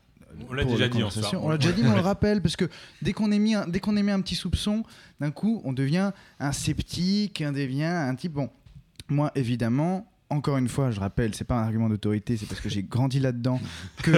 On 0.48 0.54
l'a 0.54 0.64
déjà 0.64 0.88
dit 0.88 1.02
en. 1.02 1.10
On 1.34 1.50
l'a 1.50 1.58
déjà 1.58 1.72
dit, 1.72 1.82
mais 1.82 1.90
on 1.90 1.96
le 1.96 2.00
rappelle, 2.00 2.40
parce 2.40 2.56
que 2.56 2.64
dès 3.02 3.12
qu'on 3.12 3.30
émet 3.30 3.54
un, 3.54 3.68
dès 3.68 3.78
qu'on 3.78 3.96
émet 3.96 4.10
un 4.10 4.22
petit 4.22 4.36
soupçon, 4.36 4.82
d'un 5.20 5.30
coup, 5.30 5.60
on 5.64 5.74
devient 5.74 6.12
un 6.40 6.52
sceptique, 6.52 7.44
on 7.46 7.52
devient 7.52 7.84
un 7.84 8.14
type. 8.14 8.32
Bon, 8.32 8.48
moi, 9.08 9.30
évidemment. 9.34 10.10
Encore 10.34 10.56
une 10.56 10.68
fois, 10.68 10.90
je 10.90 10.98
rappelle, 10.98 11.32
c'est 11.34 11.44
pas 11.44 11.60
un 11.60 11.62
argument 11.62 11.88
d'autorité, 11.88 12.36
c'est 12.36 12.46
parce 12.46 12.60
que 12.60 12.68
j'ai 12.68 12.82
grandi 12.82 13.20
là-dedans. 13.20 13.60
Que 14.02 14.10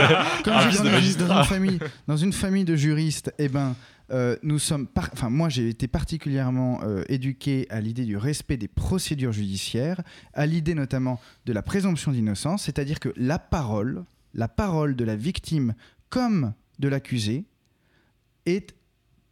comme 0.42 0.54
Ah, 0.56 0.70
grandi 0.70 1.14
dans 1.16 1.38
une 1.38 1.44
famille, 1.44 1.78
dans 2.06 2.16
une 2.16 2.32
famille 2.32 2.64
de 2.64 2.74
juristes, 2.74 3.32
eh 3.38 3.48
ben, 3.48 3.76
euh, 4.10 4.36
nous 4.42 4.58
sommes, 4.58 4.88
enfin, 5.12 5.28
moi, 5.28 5.50
j'ai 5.50 5.68
été 5.68 5.88
particulièrement 5.88 6.80
euh, 6.84 7.04
éduqué 7.08 7.66
à 7.68 7.80
l'idée 7.82 8.04
du 8.04 8.16
respect 8.16 8.56
des 8.56 8.66
procédures 8.66 9.32
judiciaires, 9.32 10.00
à 10.32 10.46
l'idée 10.46 10.74
notamment 10.74 11.20
de 11.44 11.52
la 11.52 11.62
présomption 11.62 12.12
d'innocence, 12.12 12.62
c'est-à-dire 12.62 12.98
que 12.98 13.12
la 13.16 13.38
parole, 13.38 14.04
la 14.32 14.48
parole 14.48 14.96
de 14.96 15.04
la 15.04 15.16
victime 15.16 15.74
comme 16.08 16.54
de 16.78 16.88
l'accusé 16.88 17.44
est 18.46 18.74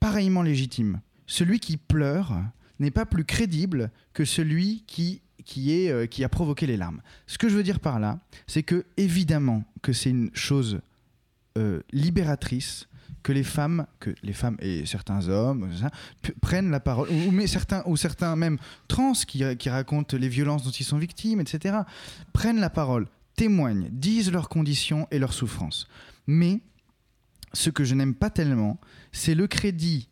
pareillement 0.01 0.43
légitime. 0.43 1.01
Celui 1.27 1.61
qui 1.61 1.79
pleure 1.79 2.43
n'est 2.79 2.91
pas 2.91 3.07
plus 3.07 3.25
crédible 3.25 3.91
que 4.13 4.25
celui 4.25 4.85
qui, 4.87 5.23
qui, 5.45 5.73
est, 5.73 5.91
euh, 5.91 6.07
qui 6.07 6.25
a 6.25 6.29
provoqué 6.29 6.67
les 6.67 6.77
larmes. 6.77 7.01
Ce 7.27 7.39
que 7.39 7.49
je 7.49 7.57
veux 7.57 7.63
dire 7.63 7.81
par 7.81 7.99
là, 7.99 8.19
c'est 8.47 8.63
que 8.63 8.85
évidemment 8.97 9.65
que 9.83 9.93
c'est 9.93 10.11
une 10.11 10.31
chose 10.35 10.81
euh, 11.59 11.81
libératrice 11.93 12.89
que 13.23 13.33
les 13.33 13.43
femmes, 13.43 13.87
que 14.01 14.15
les 14.23 14.35
femmes 14.35 14.57
et 14.61 14.85
certains 14.85 15.29
hommes 15.29 15.71
prennent 16.43 16.71
la 16.71 16.81
parole, 16.81 17.09
ou, 17.11 17.31
mais 17.31 17.47
certains, 17.47 17.83
ou 17.87 17.97
certains 17.97 18.37
même 18.37 18.59
trans 18.87 19.13
qui, 19.13 19.43
qui 19.57 19.71
racontent 19.71 20.17
les 20.17 20.29
violences 20.29 20.63
dont 20.63 20.71
ils 20.71 20.85
sont 20.85 20.99
victimes, 20.99 21.41
etc., 21.41 21.79
prennent 22.35 22.61
la 22.61 22.69
parole, 22.69 23.07
témoignent, 23.35 23.89
disent 23.91 24.31
leurs 24.31 24.51
conditions 24.51 25.09
et 25.11 25.19
leurs 25.19 25.33
souffrances. 25.33 25.89
Mais 26.27 26.61
ce 27.55 27.71
que 27.71 27.85
je 27.85 27.95
n'aime 27.95 28.15
pas 28.15 28.31
tellement, 28.31 28.79
c'est 29.11 29.35
le 29.35 29.47
crédit 29.47 30.09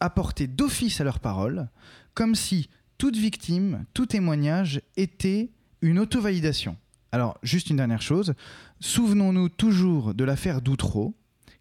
apporté 0.00 0.46
d'office 0.46 1.00
à 1.00 1.04
leurs 1.04 1.20
paroles, 1.20 1.68
comme 2.12 2.34
si 2.34 2.68
toute 3.04 3.18
victime, 3.18 3.84
tout 3.92 4.06
témoignage 4.06 4.80
était 4.96 5.50
une 5.82 5.98
auto-validation. 5.98 6.78
Alors, 7.12 7.36
juste 7.42 7.68
une 7.68 7.76
dernière 7.76 8.00
chose, 8.00 8.32
souvenons-nous 8.80 9.50
toujours 9.50 10.14
de 10.14 10.24
l'affaire 10.24 10.62
Doutreau, 10.62 11.14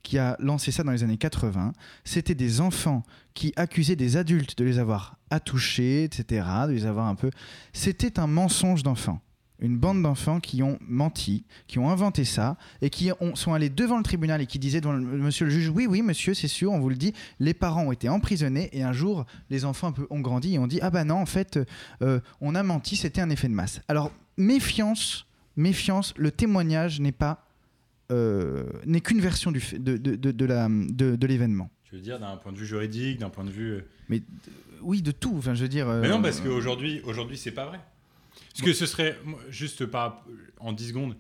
qui 0.03 0.17
a 0.17 0.38
lancé 0.39 0.71
ça 0.71 0.84
dans 0.84 0.93
les 0.93 1.03
années 1.03 1.17
80. 1.17 1.73
C'était 2.06 2.34
des 2.34 2.62
enfants 2.62 3.03
qui 3.34 3.51
accusaient 3.58 3.97
des 3.97 4.15
adultes 4.15 4.58
de 4.58 4.63
les 4.63 4.79
avoir 4.79 5.17
attouchés, 5.29 6.06
etc., 6.06 6.47
de 6.67 6.71
les 6.71 6.86
avoir 6.86 7.08
un 7.08 7.15
peu... 7.15 7.29
C'était 7.73 8.21
un 8.21 8.27
mensonge 8.27 8.82
d'enfants. 8.82 9.19
Une 9.63 9.78
bande 9.78 10.04
d'enfants 10.04 10.39
qui 10.39 10.62
ont 10.62 10.78
menti, 10.88 11.43
qui 11.67 11.80
ont 11.80 11.89
inventé 11.89 12.26
ça, 12.26 12.58
et 12.82 12.89
qui 12.91 13.12
ont- 13.19 13.36
sont 13.36 13.54
allés 13.54 13.69
devant 13.69 13.97
le 13.97 14.04
tribunal 14.04 14.41
et 14.41 14.45
qui 14.45 14.60
disaient 14.60 14.82
devant 14.82 14.93
le, 14.93 14.99
monsieur 15.02 15.45
le 15.45 15.52
juge, 15.52 15.69
oui, 15.69 15.88
oui, 15.88 16.02
monsieur, 16.04 16.34
c'est 16.36 16.47
sûr, 16.47 16.71
on 16.71 16.80
vous 16.80 16.89
le 16.89 16.95
dit, 16.95 17.13
les 17.39 17.54
parents 17.56 17.86
ont 17.86 17.91
été 17.91 18.10
emprisonnés, 18.10 18.69
et 18.73 18.84
un 18.84 18.93
jour, 18.93 19.26
les 19.49 19.65
enfants 19.65 19.88
un 19.88 19.91
peu 19.93 20.06
ont 20.12 20.19
grandi 20.19 20.54
et 20.54 20.60
ont 20.60 20.67
dit, 20.67 20.80
ah 20.84 20.89
bah 20.91 21.04
non, 21.06 21.15
en 21.15 21.26
fait, 21.26 21.58
euh, 22.02 22.19
on 22.41 22.54
a 22.54 22.62
menti, 22.62 22.95
c'était 22.97 23.21
un 23.21 23.30
effet 23.32 23.47
de 23.47 23.54
masse. 23.54 23.82
Alors, 23.88 24.12
méfiance, 24.38 25.26
méfiance, 25.58 26.13
le 26.17 26.30
témoignage 26.32 26.99
n'est 26.99 27.12
pas... 27.13 27.47
euh, 28.12 28.65
n'est 28.86 28.99
qu'une 29.02 29.21
version 29.21 29.52
du 29.52 29.62
de, 29.80 29.97
de, 29.97 30.15
de, 30.15 30.32
de 30.32 30.45
la- 30.45 30.67
de- 30.69 31.15
de 31.15 31.28
l'événement. 31.28 31.69
Tu 31.86 31.95
veux 31.95 32.02
dire 32.02 32.19
d'un 32.19 32.36
point 32.38 32.52
de 32.52 32.58
vue 32.58 32.65
juridique, 32.65 33.19
d'un 33.19 33.30
point 33.30 33.45
de 33.45 33.49
vue. 33.49 33.71
euh, 33.76 33.82
Mais 34.10 34.21
oui, 34.82 35.02
de 35.02 35.12
tout. 35.12 35.34
Enfin, 35.38 35.54
je 35.54 35.62
veux 35.62 35.69
dire. 35.69 35.88
Mais 35.88 36.10
non, 36.10 36.21
parce 36.21 36.41
qu'aujourd'hui, 36.41 37.02
aujourd'hui, 37.06 37.38
c'est 37.38 37.52
pas 37.52 37.65
vrai. 37.67 37.80
Parce 38.54 38.66
que 38.66 38.74
ce 38.74 38.86
serait, 38.86 39.18
juste 39.50 39.86
par, 39.86 40.24
en 40.60 40.74
10 40.74 40.89
secondes, 40.89 41.16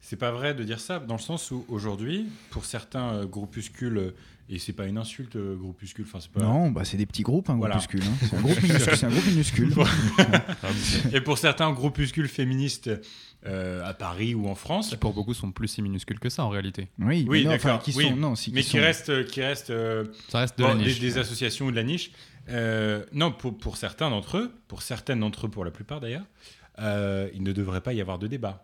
c'est 0.00 0.16
pas 0.16 0.30
vrai 0.30 0.54
de 0.54 0.62
dire 0.62 0.78
ça, 0.80 0.98
dans 1.00 1.16
le 1.16 1.20
sens 1.20 1.50
où 1.50 1.64
aujourd'hui, 1.68 2.26
pour 2.50 2.64
certains 2.64 3.12
euh, 3.14 3.26
groupuscules, 3.26 3.98
euh, 3.98 4.10
et 4.48 4.60
c'est 4.60 4.72
pas 4.72 4.86
une 4.86 4.96
insulte, 4.98 5.34
euh, 5.34 5.56
groupuscule, 5.56 6.04
enfin, 6.08 6.20
c'est 6.20 6.30
pas. 6.30 6.40
Non, 6.40 6.70
bah, 6.70 6.84
c'est 6.84 6.96
des 6.96 7.06
petits 7.06 7.24
groupes, 7.24 7.50
un 7.50 7.56
Voilà. 7.56 7.74
groupuscule. 7.76 8.02
hein. 8.04 8.14
C'est 8.30 8.36
un 8.36 8.40
groupe 8.40 8.62
minuscule. 8.62 8.96
c'est 8.96 9.04
un 9.06 9.10
groupe 9.10 9.26
minuscule. 9.26 9.72
et 11.12 11.20
pour 11.20 11.38
certains 11.38 11.72
groupuscules 11.72 12.28
féministes 12.28 12.90
euh, 13.46 13.84
à 13.84 13.94
Paris 13.94 14.34
ou 14.34 14.48
en 14.48 14.54
France. 14.54 14.94
Pour 14.94 15.12
beaucoup, 15.12 15.34
sont 15.34 15.50
plus 15.52 15.66
si 15.68 15.82
minuscules 15.82 16.18
que 16.20 16.28
ça 16.28 16.44
en 16.44 16.48
réalité. 16.50 16.88
Oui, 17.00 17.26
Oui, 17.28 17.42
mais 17.42 17.50
non, 17.50 17.54
enfin, 17.56 17.68
d'accord. 17.70 17.82
qui 17.82 17.92
oui. 17.96 18.08
sont- 18.08 18.16
non, 18.16 18.34
si, 18.36 18.52
mais 18.52 18.60
qui 18.62 18.70
qui 18.70 18.76
sont- 18.76 18.82
restent, 18.82 19.26
qui 19.26 19.42
restent, 19.42 19.70
euh, 19.70 20.04
Ça 20.28 20.38
reste 20.40 20.58
de 20.58 20.62
bon, 20.62 20.68
la 20.70 20.74
des- 20.76 20.84
niche. 20.84 21.00
Des, 21.00 21.18
associations 21.18 21.66
ou 21.66 21.70
de 21.72 21.76
la 21.76 21.82
niche. 21.84 22.12
Euh, 22.48 23.04
non, 23.12 23.32
pour, 23.32 23.58
pour 23.58 23.76
certains 23.76 24.08
d'entre 24.10 24.36
eux, 24.38 24.52
pour 24.68 24.82
certaines 24.82 25.18
d'entre 25.20 25.46
eux, 25.46 25.50
pour 25.50 25.64
la 25.64 25.72
plupart 25.72 26.00
d'ailleurs, 26.00 26.24
euh, 26.80 27.28
il 27.34 27.42
ne 27.42 27.52
devrait 27.52 27.80
pas 27.80 27.92
y 27.92 28.00
avoir 28.00 28.18
de 28.18 28.26
débat. 28.26 28.62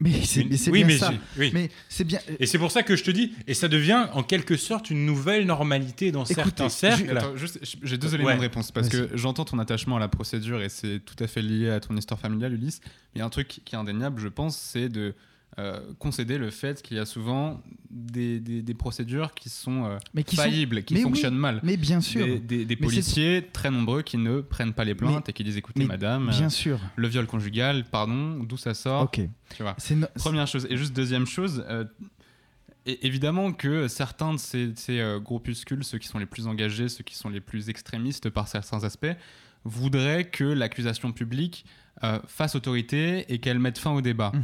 Mais 0.00 0.22
c'est 0.24 0.40
oui, 0.70 0.78
bien 0.84 0.86
mais 0.86 0.98
ça. 0.98 1.12
oui. 1.38 1.50
Mais 1.54 1.68
c'est 1.88 2.02
bien. 2.02 2.18
Et 2.40 2.46
c'est 2.46 2.58
pour 2.58 2.72
ça 2.72 2.82
que 2.82 2.96
je 2.96 3.04
te 3.04 3.10
dis, 3.10 3.34
et 3.46 3.54
ça 3.54 3.68
devient 3.68 4.06
en 4.14 4.22
quelque 4.24 4.56
sorte 4.56 4.90
une 4.90 5.06
nouvelle 5.06 5.46
normalité 5.46 6.10
dans 6.10 6.24
Écoutez, 6.24 6.34
certains 6.42 6.68
cercles. 6.70 7.16
J'ai 7.82 7.98
deux 7.98 8.12
éléments 8.14 8.30
Ouais. 8.30 8.36
de 8.36 8.40
réponse 8.40 8.72
parce 8.72 8.88
que 8.88 9.10
j'entends 9.14 9.44
ton 9.44 9.58
attachement 9.60 9.96
à 9.98 10.00
la 10.00 10.08
procédure 10.08 10.60
et 10.62 10.70
c'est 10.70 10.98
tout 11.04 11.14
à 11.22 11.28
fait 11.28 11.42
lié 11.42 11.70
à 11.70 11.78
ton 11.78 11.96
histoire 11.96 12.18
familiale, 12.18 12.54
Ulysse. 12.54 12.80
Mais 12.84 12.90
il 13.16 13.18
y 13.18 13.22
a 13.22 13.26
un 13.26 13.30
truc 13.30 13.60
qui 13.64 13.74
est 13.76 13.78
indéniable, 13.78 14.20
je 14.20 14.28
pense, 14.28 14.56
c'est 14.56 14.88
de 14.88 15.14
euh, 15.58 15.80
concéder 15.98 16.38
le 16.38 16.50
fait 16.50 16.80
qu'il 16.82 16.96
y 16.96 17.00
a 17.00 17.04
souvent 17.04 17.60
des, 17.90 18.40
des- 18.40 18.62
des 18.62 18.74
procédures 18.74 19.34
qui 19.34 19.50
sont 19.50 19.84
euh, 19.84 19.98
Mais 20.14 20.24
qui 20.24 20.36
sont- 20.36 20.42
faillibles, 20.42 20.82
qui 20.82 20.94
Mais 20.94 21.00
oui, 21.00 21.04
fonctionnent 21.04 21.34
mal. 21.36 21.60
mais 21.62 21.76
bien 21.76 22.00
sûr. 22.00 22.26
Des, 22.40 22.76
policiers 22.76 23.46
très 23.52 23.70
nombreux 23.70 24.00
qui 24.02 24.16
ne 24.16 24.40
prennent 24.40 24.72
pas 24.72 24.84
les 24.84 24.94
plaintes 24.94 25.24
Mais- 25.26 25.30
et 25.30 25.32
qui 25.34 25.44
disent 25.44 25.58
écoutez, 25.58 25.84
madame, 25.84 26.28
bien 26.30 26.46
euh, 26.46 26.48
sûr. 26.48 26.80
le 26.96 27.06
viol 27.08 27.26
conjugal, 27.26 27.84
pardon, 27.84 28.42
d'où 28.44 28.56
ça 28.56 28.72
sort 28.72 29.02
Ok. 29.02 29.20
Tu 29.54 29.62
vois. 29.62 29.76
No- 29.94 30.06
Première 30.14 30.46
chose. 30.46 30.66
Et 30.70 30.76
juste 30.78 30.94
deuxième 30.96 31.26
chose, 31.26 31.62
Et 32.84 33.06
évidemment 33.06 33.52
que 33.52 33.86
certains 33.88 34.32
de 34.32 34.38
ces, 34.38 34.72
ces, 34.74 35.00
groupuscules, 35.22 35.84
ceux 35.84 35.98
qui 35.98 36.08
sont 36.08 36.18
les 36.18 36.26
plus 36.26 36.46
engagés, 36.48 36.88
ceux 36.88 37.04
qui 37.04 37.14
sont 37.14 37.28
les 37.28 37.40
plus 37.40 37.68
extrémistes 37.68 38.28
par 38.30 38.48
certains 38.48 38.82
aspects, 38.84 39.14
voudraient 39.64 40.24
que 40.24 40.42
l'accusation 40.44 41.12
publique 41.12 41.64
fasse 42.26 42.56
autorité 42.56 43.32
et 43.32 43.38
qu'elle 43.38 43.60
mette 43.60 43.78
fin 43.78 43.92
au 43.92 44.00
débat. 44.00 44.32
Mhm. 44.34 44.42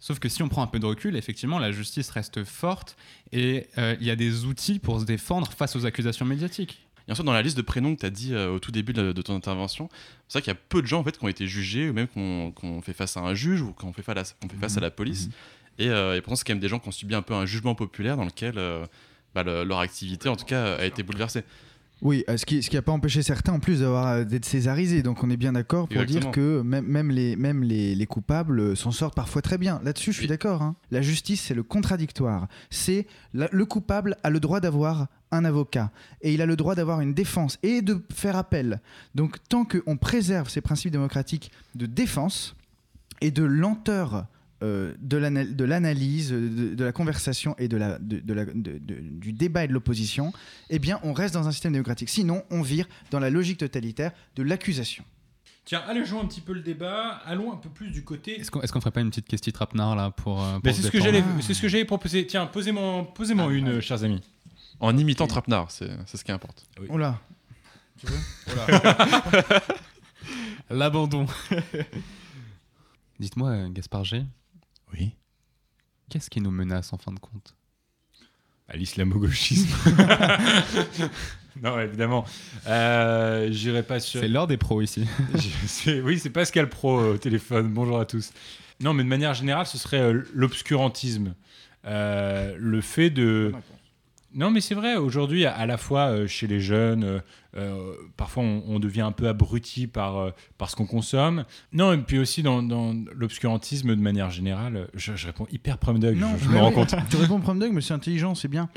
Sauf 0.00 0.18
que 0.18 0.28
si 0.30 0.42
on 0.42 0.48
prend 0.48 0.62
un 0.62 0.66
peu 0.66 0.78
de 0.78 0.86
recul, 0.86 1.14
effectivement, 1.16 1.58
la 1.58 1.72
justice 1.72 2.08
reste 2.10 2.42
forte 2.44 2.96
et 3.32 3.66
euh, 3.78 3.94
il 4.00 4.06
y 4.06 4.10
a 4.10 4.16
des 4.16 4.44
outils 4.46 4.78
pour 4.78 4.98
se 5.00 5.04
défendre 5.04 5.52
face 5.52 5.76
aux 5.76 5.84
accusations 5.86 6.24
médiatiques. 6.24 6.86
Et 7.06 7.12
ensuite, 7.12 7.26
dans 7.26 7.32
la 7.32 7.42
liste 7.42 7.56
de 7.56 7.62
prénoms 7.62 7.94
que 7.94 8.00
tu 8.00 8.06
as 8.06 8.10
dit 8.10 8.34
euh, 8.34 8.50
au 8.50 8.58
tout 8.58 8.70
début 8.72 8.92
de, 8.92 9.12
de 9.12 9.22
ton 9.22 9.34
intervention, 9.36 9.88
c'est 10.28 10.38
vrai 10.38 10.42
qu'il 10.42 10.52
y 10.52 10.56
a 10.56 10.60
peu 10.68 10.80
de 10.80 10.86
gens 10.86 11.00
en 11.00 11.04
fait, 11.04 11.18
qui 11.18 11.24
ont 11.24 11.28
été 11.28 11.46
jugés, 11.46 11.90
ou 11.90 11.92
même 11.92 12.06
qu'on 12.08 12.80
fait 12.82 12.92
face 12.94 13.16
à 13.16 13.20
un 13.20 13.34
juge, 13.34 13.60
ou 13.62 13.72
qu'on 13.72 13.92
fait, 13.92 14.02
fait 14.02 14.14
face 14.60 14.76
à 14.76 14.80
la 14.80 14.90
police. 14.90 15.28
Et, 15.78 15.88
euh, 15.88 16.16
et 16.16 16.20
pourtant, 16.20 16.36
c'est 16.36 16.44
quand 16.46 16.52
même 16.54 16.60
des 16.60 16.68
gens 16.68 16.78
qui 16.78 16.88
ont 16.88 16.92
subi 16.92 17.14
un 17.14 17.22
peu 17.22 17.34
un 17.34 17.46
jugement 17.46 17.74
populaire 17.74 18.16
dans 18.16 18.24
lequel 18.24 18.54
euh, 18.58 18.86
bah, 19.34 19.42
le- 19.42 19.64
leur 19.64 19.80
activité, 19.80 20.28
en 20.28 20.36
tout 20.36 20.44
cas, 20.44 20.76
a 20.76 20.84
été 20.84 21.02
bouleversée. 21.02 21.42
Oui, 22.02 22.24
euh, 22.30 22.36
ce 22.36 22.46
qui 22.46 22.62
ce 22.62 22.70
qui 22.70 22.76
n'a 22.76 22.82
pas 22.82 22.92
empêché 22.92 23.22
certains 23.22 23.52
en 23.52 23.60
plus 23.60 23.80
d'avoir 23.80 24.06
euh, 24.08 24.24
d'être 24.24 24.44
césarisés. 24.46 25.02
Donc 25.02 25.22
on 25.22 25.28
est 25.30 25.36
bien 25.36 25.52
d'accord 25.52 25.86
pour 25.88 26.00
Exactement. 26.00 26.20
dire 26.20 26.30
que 26.30 26.62
même, 26.62 26.86
même 26.86 27.10
les, 27.10 27.36
même 27.36 27.62
les, 27.62 27.94
les 27.94 28.06
coupables 28.06 28.58
euh, 28.60 28.74
s'en 28.74 28.90
sortent 28.90 29.14
parfois 29.14 29.42
très 29.42 29.58
bien. 29.58 29.80
Là-dessus, 29.84 30.12
je 30.12 30.18
suis 30.18 30.26
d'accord. 30.26 30.62
hein. 30.62 30.76
La 30.90 31.02
justice, 31.02 31.42
c'est 31.42 31.54
le 31.54 31.62
contradictoire. 31.62 32.48
C'est 32.70 33.06
le 33.34 33.64
coupable 33.66 34.16
a 34.22 34.30
le 34.30 34.40
droit 34.40 34.60
d'avoir 34.60 35.08
un 35.30 35.44
avocat 35.44 35.90
et 36.22 36.32
il 36.34 36.40
a 36.42 36.46
le 36.46 36.56
droit 36.56 36.74
d'avoir 36.74 37.00
une 37.02 37.14
défense 37.14 37.58
et 37.62 37.82
de 37.82 38.02
faire 38.12 38.36
appel. 38.36 38.80
Donc 39.14 39.36
tant 39.48 39.64
qu'on 39.64 39.96
préserve 39.96 40.48
ces 40.48 40.60
principes 40.60 40.90
démocratiques 40.92 41.52
de 41.74 41.86
défense 41.86 42.56
et 43.20 43.30
de 43.30 43.44
lenteur 43.44 44.26
euh, 44.62 44.94
de 45.00 45.16
l'ana- 45.16 45.44
de 45.44 45.64
l'analyse, 45.64 46.30
de, 46.30 46.74
de 46.74 46.84
la 46.84 46.92
conversation 46.92 47.54
et 47.58 47.68
de 47.68 47.76
la, 47.76 47.98
de- 47.98 48.20
de 48.20 48.32
la- 48.34 48.44
de- 48.44 48.52
de- 48.78 49.00
du 49.00 49.32
débat 49.32 49.64
et 49.64 49.68
de 49.68 49.72
l'opposition, 49.72 50.32
eh 50.68 50.78
bien, 50.78 51.00
on 51.02 51.12
reste 51.12 51.34
dans 51.34 51.48
un 51.48 51.52
système 51.52 51.72
démocratique. 51.72 52.08
Sinon, 52.10 52.42
on 52.50 52.62
vire 52.62 52.86
dans 53.10 53.20
la 53.20 53.30
logique 53.30 53.58
totalitaire 53.58 54.12
de 54.36 54.42
l'accusation. 54.42 55.04
Tiens, 55.64 55.82
allégeons 55.86 56.20
un 56.20 56.26
petit 56.26 56.40
peu 56.40 56.52
le 56.52 56.60
débat, 56.62 57.20
allons 57.26 57.52
un 57.52 57.56
peu 57.56 57.68
plus 57.68 57.90
du 57.90 58.02
côté. 58.02 58.40
Est-ce 58.40 58.50
qu'on 58.50 58.60
qu'on 58.60 58.80
ferait 58.80 58.90
pas 58.90 59.02
une 59.02 59.10
petite 59.10 59.28
question 59.28 59.52
trapnard 59.52 59.94
là 59.94 60.10
pour. 60.10 60.42
euh, 60.42 60.54
pour 60.54 60.62
Ben, 60.62 60.72
se 60.74 60.80
c'est 60.82 60.86
ce 60.88 60.92
que 60.92 61.00
j'allais, 61.00 61.22
c'est 61.42 61.54
ce 61.54 61.62
que 61.62 61.68
j'allais 61.68 61.84
proposer. 61.84 62.26
Tiens, 62.26 62.46
posez-moi, 62.46 63.12
posez-moi 63.14 63.52
une, 63.52 63.68
euh, 63.68 63.80
chers 63.80 64.02
amis. 64.02 64.20
En 64.80 64.96
imitant 64.96 65.26
Trapenard, 65.26 65.70
c'est 65.70 65.90
c'est 66.06 66.16
ce 66.16 66.24
qui 66.24 66.32
importe. 66.32 66.66
Oh 66.88 66.96
là 66.98 67.20
Tu 67.98 68.06
veux 68.06 68.16
L'abandon. 70.70 71.26
Dites-moi, 73.20 73.50
euh, 73.50 73.68
Gaspard 73.68 74.04
G. 74.04 74.24
Oui. 74.92 75.14
Qu'est-ce 76.08 76.30
qui 76.30 76.40
nous 76.40 76.50
menace 76.50 76.92
en 76.92 76.98
fin 76.98 77.12
de 77.12 77.18
compte? 77.20 77.54
À 78.68 78.76
l'islamo-gauchisme. 78.76 79.68
non, 81.62 81.80
évidemment. 81.80 82.24
Euh, 82.66 83.48
J'irai 83.50 83.82
pas 83.82 83.98
sur. 84.00 84.20
C'est 84.20 84.28
l'heure 84.28 84.46
des 84.46 84.56
pros 84.56 84.80
ici. 84.80 85.06
Oui, 86.04 86.18
c'est 86.18 86.30
Pascal 86.30 86.68
Pro 86.68 87.00
au 87.00 87.18
téléphone. 87.18 87.72
Bonjour 87.72 87.98
à 87.98 88.04
tous. 88.04 88.32
Non, 88.80 88.94
mais 88.94 89.02
de 89.02 89.08
manière 89.08 89.34
générale, 89.34 89.66
ce 89.66 89.76
serait 89.76 90.00
euh, 90.00 90.22
l'obscurantisme. 90.34 91.34
Euh, 91.84 92.54
le 92.58 92.80
fait 92.80 93.10
de. 93.10 93.52
Non, 94.32 94.50
mais 94.50 94.60
c'est 94.60 94.74
vrai, 94.74 94.96
aujourd'hui, 94.96 95.44
à, 95.44 95.66
la 95.66 95.76
fois 95.76 96.10
euh, 96.10 96.26
chez 96.26 96.46
les 96.46 96.60
jeunes, 96.60 97.02
euh, 97.02 97.20
euh, 97.56 97.94
parfois 98.16 98.44
on, 98.44 98.62
on 98.68 98.78
devient 98.78 99.00
un 99.00 99.12
peu 99.12 99.28
abruti 99.28 99.86
par, 99.86 100.18
euh, 100.18 100.30
par 100.56 100.70
ce 100.70 100.76
qu'on 100.76 100.86
consomme. 100.86 101.44
Non, 101.72 101.92
et 101.92 101.98
puis 101.98 102.18
aussi 102.18 102.42
dans, 102.42 102.62
dans 102.62 102.94
l'obscurantisme 103.14 103.88
de 103.88 104.00
manière 104.00 104.30
générale, 104.30 104.88
je, 104.94 105.16
je 105.16 105.26
réponds 105.26 105.46
hyper 105.50 105.78
prom 105.78 106.00
je, 106.00 106.14
je 106.14 106.48
me 106.48 106.58
rends 106.58 106.70
compte. 106.70 106.94
Tu 107.10 107.16
réponds 107.16 107.40
prom 107.40 107.58
mais 107.72 107.80
c'est 107.80 107.94
intelligent, 107.94 108.34
c'est 108.34 108.48
bien. 108.48 108.68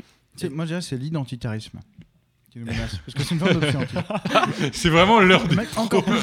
Moi, 0.50 0.64
je 0.64 0.70
dirais 0.70 0.82
c'est 0.82 0.96
l'identitarisme 0.96 1.80
qui 2.54 2.60
nous 2.60 2.66
menace. 2.66 2.96
Parce 3.04 3.14
que 3.14 3.22
c'est 3.24 3.34
une 3.34 3.40
forme. 3.40 3.60
C'est 4.72 4.88
vraiment 4.88 5.18
l'heure 5.20 5.46
de 5.48 5.54
Mec, 5.56 5.68
encore 5.76 6.04
plus. 6.04 6.14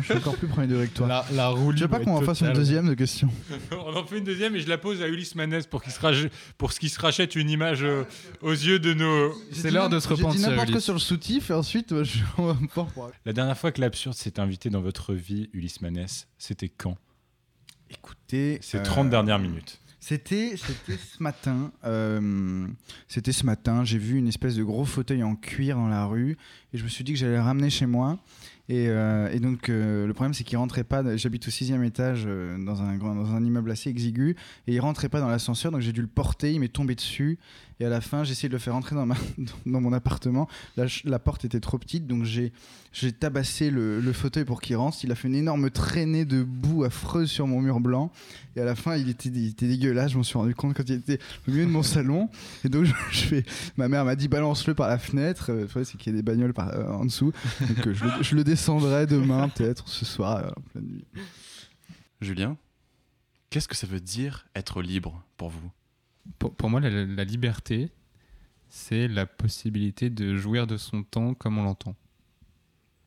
Je 0.00 0.02
suis 0.02 0.14
encore 0.14 0.36
plus 0.36 0.48
premier 0.48 0.66
degré 0.66 0.88
que 0.88 0.94
toi. 0.96 1.06
La, 1.06 1.24
la 1.32 1.48
roue 1.48 1.72
Je 1.74 1.82
veux 1.82 1.88
pas 1.88 2.00
qu'on 2.00 2.16
en 2.16 2.20
fasse 2.22 2.40
une 2.40 2.52
deuxième 2.52 2.88
de 2.88 2.94
question. 2.94 3.28
On 3.70 3.96
en 3.96 4.04
fait 4.04 4.18
une 4.18 4.24
deuxième 4.24 4.56
et 4.56 4.60
je 4.60 4.68
la 4.68 4.76
pose 4.78 5.00
à 5.02 5.06
Ulysse 5.08 5.34
Manès 5.36 5.66
pour 5.66 5.82
qu'il 5.82 5.92
se, 5.92 6.00
rach- 6.00 6.28
pour 6.58 6.72
qu'il 6.72 6.90
se 6.90 6.98
rachète 7.00 7.36
une 7.36 7.48
image 7.48 7.82
euh, 7.84 8.02
aux 8.42 8.50
yeux 8.52 8.78
de 8.80 8.92
nos. 8.92 9.32
C'est 9.52 9.70
l'heure 9.70 9.88
de 9.88 10.00
se 10.00 10.08
J'ai 10.08 10.14
dit 10.16 10.22
repentir. 10.22 10.50
n'importe 10.50 10.70
quoi 10.72 10.80
sur 10.80 10.92
le 10.94 10.98
soutif 10.98 11.50
et 11.50 11.54
ensuite, 11.54 11.92
euh, 11.92 12.02
je 12.04 12.18
on 12.38 12.46
va 12.46 12.54
me 12.60 12.66
fort 12.68 12.86
pour- 12.88 13.10
La 13.24 13.32
dernière 13.32 13.56
fois 13.56 13.70
que 13.72 13.80
l'absurde 13.80 14.16
s'est 14.16 14.40
invité 14.40 14.68
dans 14.68 14.80
votre 14.80 15.14
vie, 15.14 15.48
Ulysse 15.52 15.80
Manès, 15.80 16.26
c'était 16.38 16.68
quand? 16.68 16.96
Écoutez. 17.90 18.58
Ces 18.62 18.78
euh, 18.78 18.82
30 18.82 19.10
dernières 19.10 19.38
minutes. 19.38 19.80
C'était, 20.08 20.54
ce 20.56 21.20
matin. 21.20 21.72
euh, 21.84 22.68
c'était 23.08 23.32
ce 23.32 23.44
matin. 23.44 23.82
J'ai 23.82 23.98
vu 23.98 24.18
une 24.18 24.28
espèce 24.28 24.54
de 24.54 24.62
gros 24.62 24.84
fauteuil 24.84 25.24
en 25.24 25.34
cuir 25.34 25.74
dans 25.74 25.88
la 25.88 26.04
rue 26.06 26.36
et 26.72 26.78
je 26.78 26.84
me 26.84 26.88
suis 26.88 27.02
dit 27.02 27.12
que 27.12 27.18
j'allais 27.18 27.34
le 27.34 27.40
ramener 27.40 27.70
chez 27.70 27.86
moi. 27.86 28.16
Et, 28.68 28.86
euh, 28.88 29.36
donc 29.40 29.68
euh, 29.68 30.06
le 30.06 30.14
problème 30.14 30.32
c'est 30.32 30.44
qu'il 30.44 30.58
rentrait 30.58 30.84
pas. 30.84 31.16
J'habite 31.16 31.48
au 31.48 31.50
sixième 31.50 31.82
étage 31.82 32.24
dans 32.24 32.82
un 32.82 32.98
dans 32.98 33.34
un 33.34 33.44
immeuble 33.44 33.68
assez 33.68 33.90
exigu 33.90 34.36
et 34.68 34.74
il 34.74 34.80
rentrait 34.80 35.08
pas 35.08 35.18
dans 35.18 35.28
l'ascenseur 35.28 35.72
donc 35.72 35.80
j'ai 35.80 35.92
dû 35.92 36.02
le 36.02 36.06
porter. 36.06 36.52
Il 36.52 36.60
m'est 36.60 36.68
tombé 36.68 36.94
dessus 36.94 37.40
et 37.80 37.84
à 37.84 37.88
la 37.88 38.00
fin 38.00 38.24
j'ai 38.24 38.32
essayé 38.32 38.48
de 38.48 38.54
le 38.54 38.58
faire 38.58 38.72
rentrer 38.72 38.94
dans 38.94 39.06
ma 39.06 39.16
dans 39.66 39.80
mon 39.80 39.92
appartement. 39.92 40.48
La, 40.76 41.18
porte 41.18 41.44
était 41.44 41.60
trop 41.60 41.78
petite 41.78 42.06
donc 42.06 42.24
j'ai 42.24 42.52
j'ai 42.98 43.12
tabassé 43.12 43.70
le, 43.70 44.00
le 44.00 44.12
fauteuil 44.14 44.46
pour 44.46 44.62
qu'il 44.62 44.76
rentre. 44.76 44.96
Il 45.04 45.12
a 45.12 45.14
fait 45.14 45.28
une 45.28 45.34
énorme 45.34 45.68
traînée 45.68 46.24
de 46.24 46.42
boue 46.42 46.84
affreuse 46.84 47.30
sur 47.30 47.46
mon 47.46 47.60
mur 47.60 47.78
blanc. 47.78 48.10
Et 48.56 48.60
à 48.62 48.64
la 48.64 48.74
fin, 48.74 48.96
il 48.96 49.10
était, 49.10 49.28
il 49.28 49.48
était 49.48 49.68
dégueulasse. 49.68 50.12
Je 50.12 50.16
m'en 50.16 50.22
suis 50.22 50.38
rendu 50.38 50.54
compte 50.54 50.74
quand 50.74 50.88
il 50.88 50.94
était 50.94 51.18
au 51.46 51.50
milieu 51.50 51.66
de 51.66 51.70
mon 51.70 51.82
salon. 51.82 52.30
Et 52.64 52.70
donc, 52.70 52.84
je, 52.86 52.94
je 53.12 53.26
fais, 53.26 53.44
ma 53.76 53.88
mère 53.88 54.06
m'a 54.06 54.16
dit 54.16 54.28
balance-le 54.28 54.74
par 54.74 54.88
la 54.88 54.96
fenêtre. 54.96 55.50
Euh, 55.50 55.66
c'est 55.84 55.98
qu'il 55.98 56.10
y 56.10 56.16
a 56.16 56.16
des 56.16 56.22
bagnoles 56.22 56.54
par, 56.54 56.68
euh, 56.70 56.88
en 56.88 57.04
dessous. 57.04 57.32
Donc, 57.60 57.86
euh, 57.86 57.92
je, 57.92 58.04
le, 58.04 58.10
je 58.22 58.34
le 58.34 58.44
descendrai 58.44 59.06
demain, 59.06 59.48
peut-être, 59.54 59.86
ce 59.88 60.06
soir, 60.06 60.38
euh, 60.38 60.48
en 60.56 60.60
pleine 60.62 60.86
nuit. 60.86 61.04
Julien, 62.22 62.56
qu'est-ce 63.50 63.68
que 63.68 63.76
ça 63.76 63.86
veut 63.86 64.00
dire 64.00 64.46
être 64.54 64.80
libre 64.80 65.22
pour 65.36 65.50
vous? 65.50 65.70
Pour, 66.38 66.54
pour 66.54 66.70
moi, 66.70 66.80
la, 66.80 66.90
la 66.90 67.24
liberté, 67.24 67.90
c'est 68.68 69.08
la 69.08 69.26
possibilité 69.26 70.10
de 70.10 70.34
jouir 70.36 70.66
de 70.66 70.76
son 70.76 71.02
temps 71.02 71.34
comme 71.34 71.58
on 71.58 71.62
l'entend. 71.64 71.94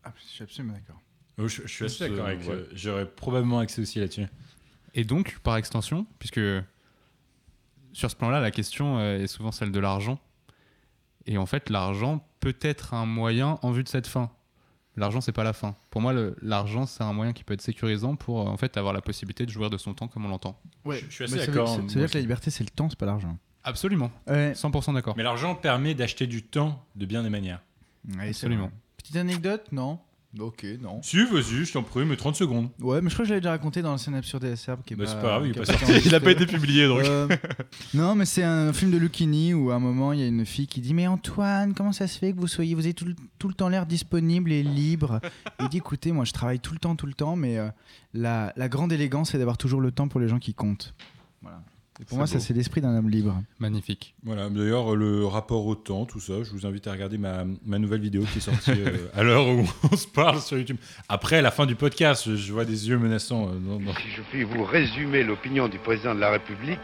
Ah, 0.03 0.13
je 0.17 0.23
suis 0.27 0.43
absolument 0.43 0.73
d'accord. 0.73 1.01
Oh, 1.37 1.47
je, 1.47 1.61
je 1.63 1.67
suis 1.67 1.85
assez 1.85 2.09
d'accord 2.09 2.25
avec. 2.25 2.41
ouais. 2.41 2.49
euh, 2.49 2.69
J'aurais 2.73 3.09
probablement 3.09 3.59
accès 3.59 3.81
aussi 3.81 3.99
là-dessus. 3.99 4.25
Et 4.93 5.03
donc, 5.03 5.37
par 5.39 5.57
extension, 5.57 6.05
puisque 6.17 6.39
sur 7.93 8.09
ce 8.09 8.15
plan-là, 8.15 8.39
la 8.39 8.51
question 8.51 8.97
euh, 8.99 9.19
est 9.19 9.27
souvent 9.27 9.51
celle 9.51 9.71
de 9.71 9.79
l'argent. 9.79 10.19
Et 11.25 11.37
en 11.37 11.45
fait, 11.45 11.69
l'argent 11.69 12.25
peut 12.39 12.55
être 12.61 12.93
un 12.93 13.05
moyen 13.05 13.59
en 13.61 13.71
vue 13.71 13.83
de 13.83 13.89
cette 13.89 14.07
fin. 14.07 14.31
L'argent, 14.97 15.21
c'est 15.21 15.31
pas 15.31 15.43
la 15.43 15.53
fin. 15.53 15.75
Pour 15.91 16.01
moi, 16.01 16.13
l'argent, 16.41 16.85
c'est 16.85 17.03
un 17.03 17.13
moyen 17.13 17.31
qui 17.31 17.43
peut 17.43 17.53
être 17.53 17.61
sécurisant 17.61 18.15
pour 18.15 18.41
euh, 18.41 18.51
en 18.51 18.57
fait 18.57 18.75
avoir 18.75 18.93
la 18.93 19.01
possibilité 19.01 19.45
de 19.45 19.51
jouir 19.51 19.69
de 19.69 19.77
son 19.77 19.93
temps 19.93 20.07
comme 20.07 20.25
on 20.25 20.29
l'entend. 20.29 20.59
Ouais, 20.83 21.03
je 21.09 21.13
suis 21.13 21.23
assez 21.23 21.37
d'accord, 21.37 21.77
veut 21.77 21.83
dire 21.83 22.09
que 22.09 22.15
la 22.15 22.21
liberté, 22.21 22.51
c'est 22.51 22.63
le 22.63 22.69
temps, 22.69 22.89
c'est 22.89 22.99
pas 22.99 23.05
l'argent. 23.05 23.37
Absolument. 23.63 24.11
Ouais. 24.27 24.53
100% 24.53 24.93
d'accord. 24.93 25.15
Mais 25.15 25.23
l'argent 25.23 25.55
permet 25.55 25.93
d'acheter 25.93 26.27
du 26.27 26.43
temps 26.43 26.85
de 26.95 27.05
bien 27.05 27.23
des 27.23 27.29
manières. 27.29 27.61
Ouais, 28.07 28.15
c'est 28.17 28.29
Absolument. 28.29 28.71
Petite 28.97 29.15
anecdote 29.15 29.67
Non? 29.71 29.99
Ok, 30.39 30.63
non. 30.79 31.01
Si, 31.01 31.17
vas-y, 31.25 31.65
je 31.65 31.73
t'en 31.73 31.81
prie, 31.81 32.05
mais 32.05 32.15
30 32.15 32.35
secondes. 32.35 32.69
Ouais, 32.79 33.01
mais 33.01 33.09
je 33.09 33.15
crois 33.15 33.23
que 33.23 33.29
je 33.29 33.33
l'avais 33.33 33.41
déjà 33.41 33.49
raconté 33.49 33.81
dans 33.81 33.93
la 33.93 33.97
scène 33.97 34.13
absurde 34.13 34.43
des 34.43 34.55
Serbes. 34.55 34.81
Qui 34.85 34.93
est 34.93 34.95
Bah, 34.95 35.05
pas, 35.05 35.09
c'est 35.09 35.15
pas 35.17 35.27
grave, 35.27 35.47
il. 35.47 36.05
Il 36.05 36.13
a 36.15 36.19
pas 36.19 36.31
été 36.31 36.45
publié 36.45 36.87
donc. 36.87 36.99
Euh, 37.03 37.27
non, 37.95 38.13
mais 38.13 38.25
c'est 38.25 38.43
un 38.43 38.71
film 38.71 38.91
de 38.91 38.97
Lucchini 38.97 39.55
où 39.55 39.71
à 39.71 39.75
un 39.75 39.79
moment 39.79 40.13
il 40.13 40.19
y 40.19 40.23
a 40.23 40.27
une 40.27 40.45
fille 40.45 40.67
qui 40.67 40.81
dit 40.81 40.93
Mais 40.93 41.07
Antoine, 41.07 41.73
comment 41.73 41.91
ça 41.93 42.07
se 42.07 42.19
fait 42.19 42.31
que 42.31 42.39
vous 42.39 42.47
soyez, 42.47 42.75
vous 42.75 42.85
avez 42.85 42.93
tout, 42.93 43.05
le- 43.05 43.15
tout 43.39 43.47
le 43.47 43.55
temps 43.55 43.69
l'air 43.69 43.87
disponible 43.87 44.51
et 44.51 44.61
libre? 44.61 45.19
Il 45.59 45.67
dit 45.69 45.77
Écoutez, 45.77 46.11
moi 46.11 46.25
je 46.25 46.31
travaille 46.33 46.59
tout 46.59 46.73
le 46.73 46.79
temps, 46.79 46.95
tout 46.95 47.07
le 47.07 47.13
temps, 47.15 47.35
mais 47.35 47.57
euh, 47.57 47.67
la, 48.13 48.53
la 48.55 48.69
grande 48.69 48.93
élégance 48.93 49.31
c'est 49.31 49.39
d'avoir 49.39 49.57
toujours 49.57 49.81
le 49.81 49.91
temps 49.91 50.07
pour 50.09 50.19
les 50.19 50.27
gens 50.27 50.37
qui 50.39 50.53
comptent. 50.53 50.93
Voilà. 51.41 51.63
Et 52.01 52.05
pour 52.05 52.17
moi, 52.17 52.27
ça 52.27 52.39
c'est 52.39 52.53
l'esprit 52.53 52.79
d'un 52.79 52.95
homme 52.95 53.09
libre. 53.09 53.35
Magnifique. 53.59 54.15
Voilà, 54.23 54.49
d'ailleurs, 54.49 54.95
le 54.95 55.25
rapport 55.25 55.65
au 55.65 55.75
temps, 55.75 56.05
tout 56.05 56.21
ça, 56.21 56.43
je 56.43 56.51
vous 56.51 56.65
invite 56.65 56.87
à 56.87 56.93
regarder 56.93 57.17
ma, 57.17 57.43
ma 57.65 57.77
nouvelle 57.77 57.99
vidéo 57.99 58.23
qui 58.31 58.37
est 58.37 58.41
sortie 58.41 58.71
euh, 58.71 59.09
à 59.15 59.23
l'heure 59.23 59.47
où 59.49 59.65
on 59.91 59.95
se 59.97 60.07
parle 60.07 60.39
sur 60.39 60.57
YouTube. 60.57 60.77
Après 61.09 61.41
la 61.41 61.51
fin 61.51 61.65
du 61.65 61.75
podcast, 61.75 62.35
je, 62.35 62.53
vois 62.53 62.63
des 62.63 62.87
yeux 62.87 62.97
menaçants. 62.97 63.49
euh, 63.49 63.91
Si 64.01 64.09
je 64.15 64.21
puis 64.31 64.43
vous 64.43 64.63
résumer 64.63 65.23
l'opinion 65.23 65.67
du 65.67 65.77
président 65.77 66.15
de 66.15 66.21
la 66.21 66.31
République, 66.31 66.79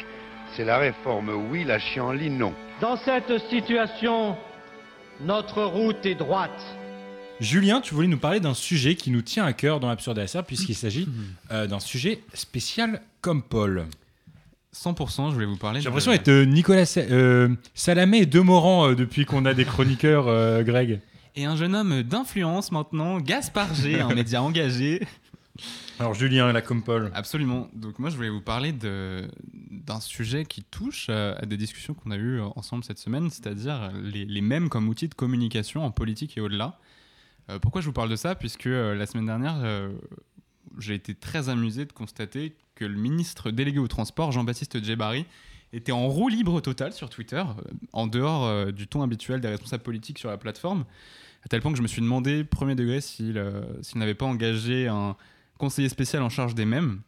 c'est 0.56 0.66
la 0.66 0.78
réforme 0.80 1.30
oui, 1.50 1.64
la 1.64 1.80
chienlit 1.80 2.30
non. 2.30 2.54
Dans 2.82 2.98
cette 2.98 3.38
situation, 3.50 4.36
notre 5.22 5.64
route 5.64 6.06
est 6.06 6.16
droite. 6.16 6.52
Julien, 7.40 7.82
tu 7.82 7.94
voulais 7.94 8.08
nous 8.08 8.18
parler 8.18 8.40
d'un 8.42 8.54
sujet 8.54 8.96
qui 8.96 9.12
nous 9.12 9.22
tient 9.22 9.46
à 9.46 9.54
cœur 9.54 9.80
dans 9.80 9.90
Absurde 9.90 10.20
ASR, 10.20 10.44
puisqu'il 10.44 10.76
s'agit 10.76 11.08
euh, 11.52 11.68
d'un 11.68 11.80
sujet 11.80 12.22
spécial 12.34 13.02
comme 13.22 13.42
Paul. 13.44 13.86
100%, 14.76 15.30
je 15.30 15.34
voulais 15.34 15.46
vous 15.46 15.56
parler. 15.58 15.80
J'ai 15.80 15.86
l'impression 15.86 16.12
d'être 16.12 16.28
euh, 16.28 16.46
Nicolas 16.46 16.86
Sa- 16.86 17.00
euh, 17.02 17.56
Salamé 17.74 18.20
et 18.20 18.26
Demorand 18.26 18.90
euh, 18.90 18.96
depuis 18.96 19.26
qu'on 19.26 19.46
a 19.46 19.54
des 19.54 19.64
chroniqueurs, 19.66 20.28
euh, 20.28 20.64
Greg. 20.64 21.00
Et 21.36 21.46
un 21.46 21.56
jeune 21.56 21.76
homme 21.76 22.04
d'influence 22.04 22.72
maintenant, 22.72 23.20
Gaspard 23.20 23.74
G, 23.74 24.00
un 24.02 24.14
média 24.16 24.42
engagé. 24.44 25.02
Alors 26.00 26.14
Julien, 26.14 26.52
la 26.52 26.62
comme 26.62 26.84
Paul. 26.84 27.10
Absolument. 27.16 27.70
Donc 27.74 28.00
moi 28.00 28.10
je 28.10 28.18
voulais 28.18 28.30
vous 28.30 28.42
parler 28.42 28.74
de 28.74 29.28
d'un 29.72 30.02
sujet 30.02 30.44
qui 30.46 30.64
touche 30.64 31.10
à, 31.10 31.46
des 31.46 31.56
discussions 31.58 31.94
qu'on 31.94 32.12
a 32.12 32.18
eues 32.18 32.42
ensemble 32.56 32.84
cette 32.84 33.00
semaine, 33.00 33.30
c'est-à-dire 33.30 33.92
les, 34.04 34.26
les 34.26 34.42
mèmes 34.42 34.68
comme 34.68 34.90
outil 34.90 35.08
de 35.08 35.14
communication 35.14 35.86
en 35.86 35.92
politique 35.92 36.38
et 36.38 36.42
au-delà. 36.42 36.80
Pourquoi 37.62 37.80
je 37.82 37.86
vous 37.86 37.94
parle 37.94 38.10
de 38.10 38.16
ça? 38.16 38.34
Puisque 38.36 38.66
la 38.66 39.06
semaine 39.06 39.28
dernière, 39.28 39.56
j'ai 40.80 40.96
été 40.96 41.14
très 41.14 41.48
amusé 41.50 41.86
de 41.86 41.94
constater 41.94 42.56
que 42.76 42.86
le 42.86 42.96
ministre 42.96 43.52
délégué 43.52 43.80
au 43.80 43.88
transport, 43.88 44.32
Jean-Baptiste 44.32 44.84
Djebari, 44.84 45.26
était 45.74 45.92
en 45.92 46.08
roue 46.08 46.30
libre 46.30 46.62
totale 46.62 46.94
sur 46.94 47.10
Twitter, 47.10 47.38
euh, 47.38 47.72
en 47.94 48.08
dehors 48.08 48.46
euh, 48.46 48.72
du 48.72 48.88
ton 48.88 49.02
habituel 49.02 49.42
des 49.42 49.48
responsables 49.48 49.84
politiques 49.84 50.20
sur 50.20 50.30
la 50.30 50.38
plateforme, 50.38 50.86
à 51.44 51.48
tel 51.48 51.62
point 51.62 51.72
que 51.72 51.78
je 51.78 51.84
me 51.84 51.88
suis 51.88 52.02
demandé, 52.02 52.44
premier 52.44 52.76
degré, 52.76 53.02
s'il 53.02 53.38
euh, 53.38 53.62
n'avait 53.96 54.14
pas 54.14 54.26
engagé 54.26 54.88
un 54.88 55.16
conseiller 55.58 55.90
spécial 55.90 56.22
en 56.24 56.30
charge 56.30 56.56
des 56.56 56.66
mèmes. 56.66 57.02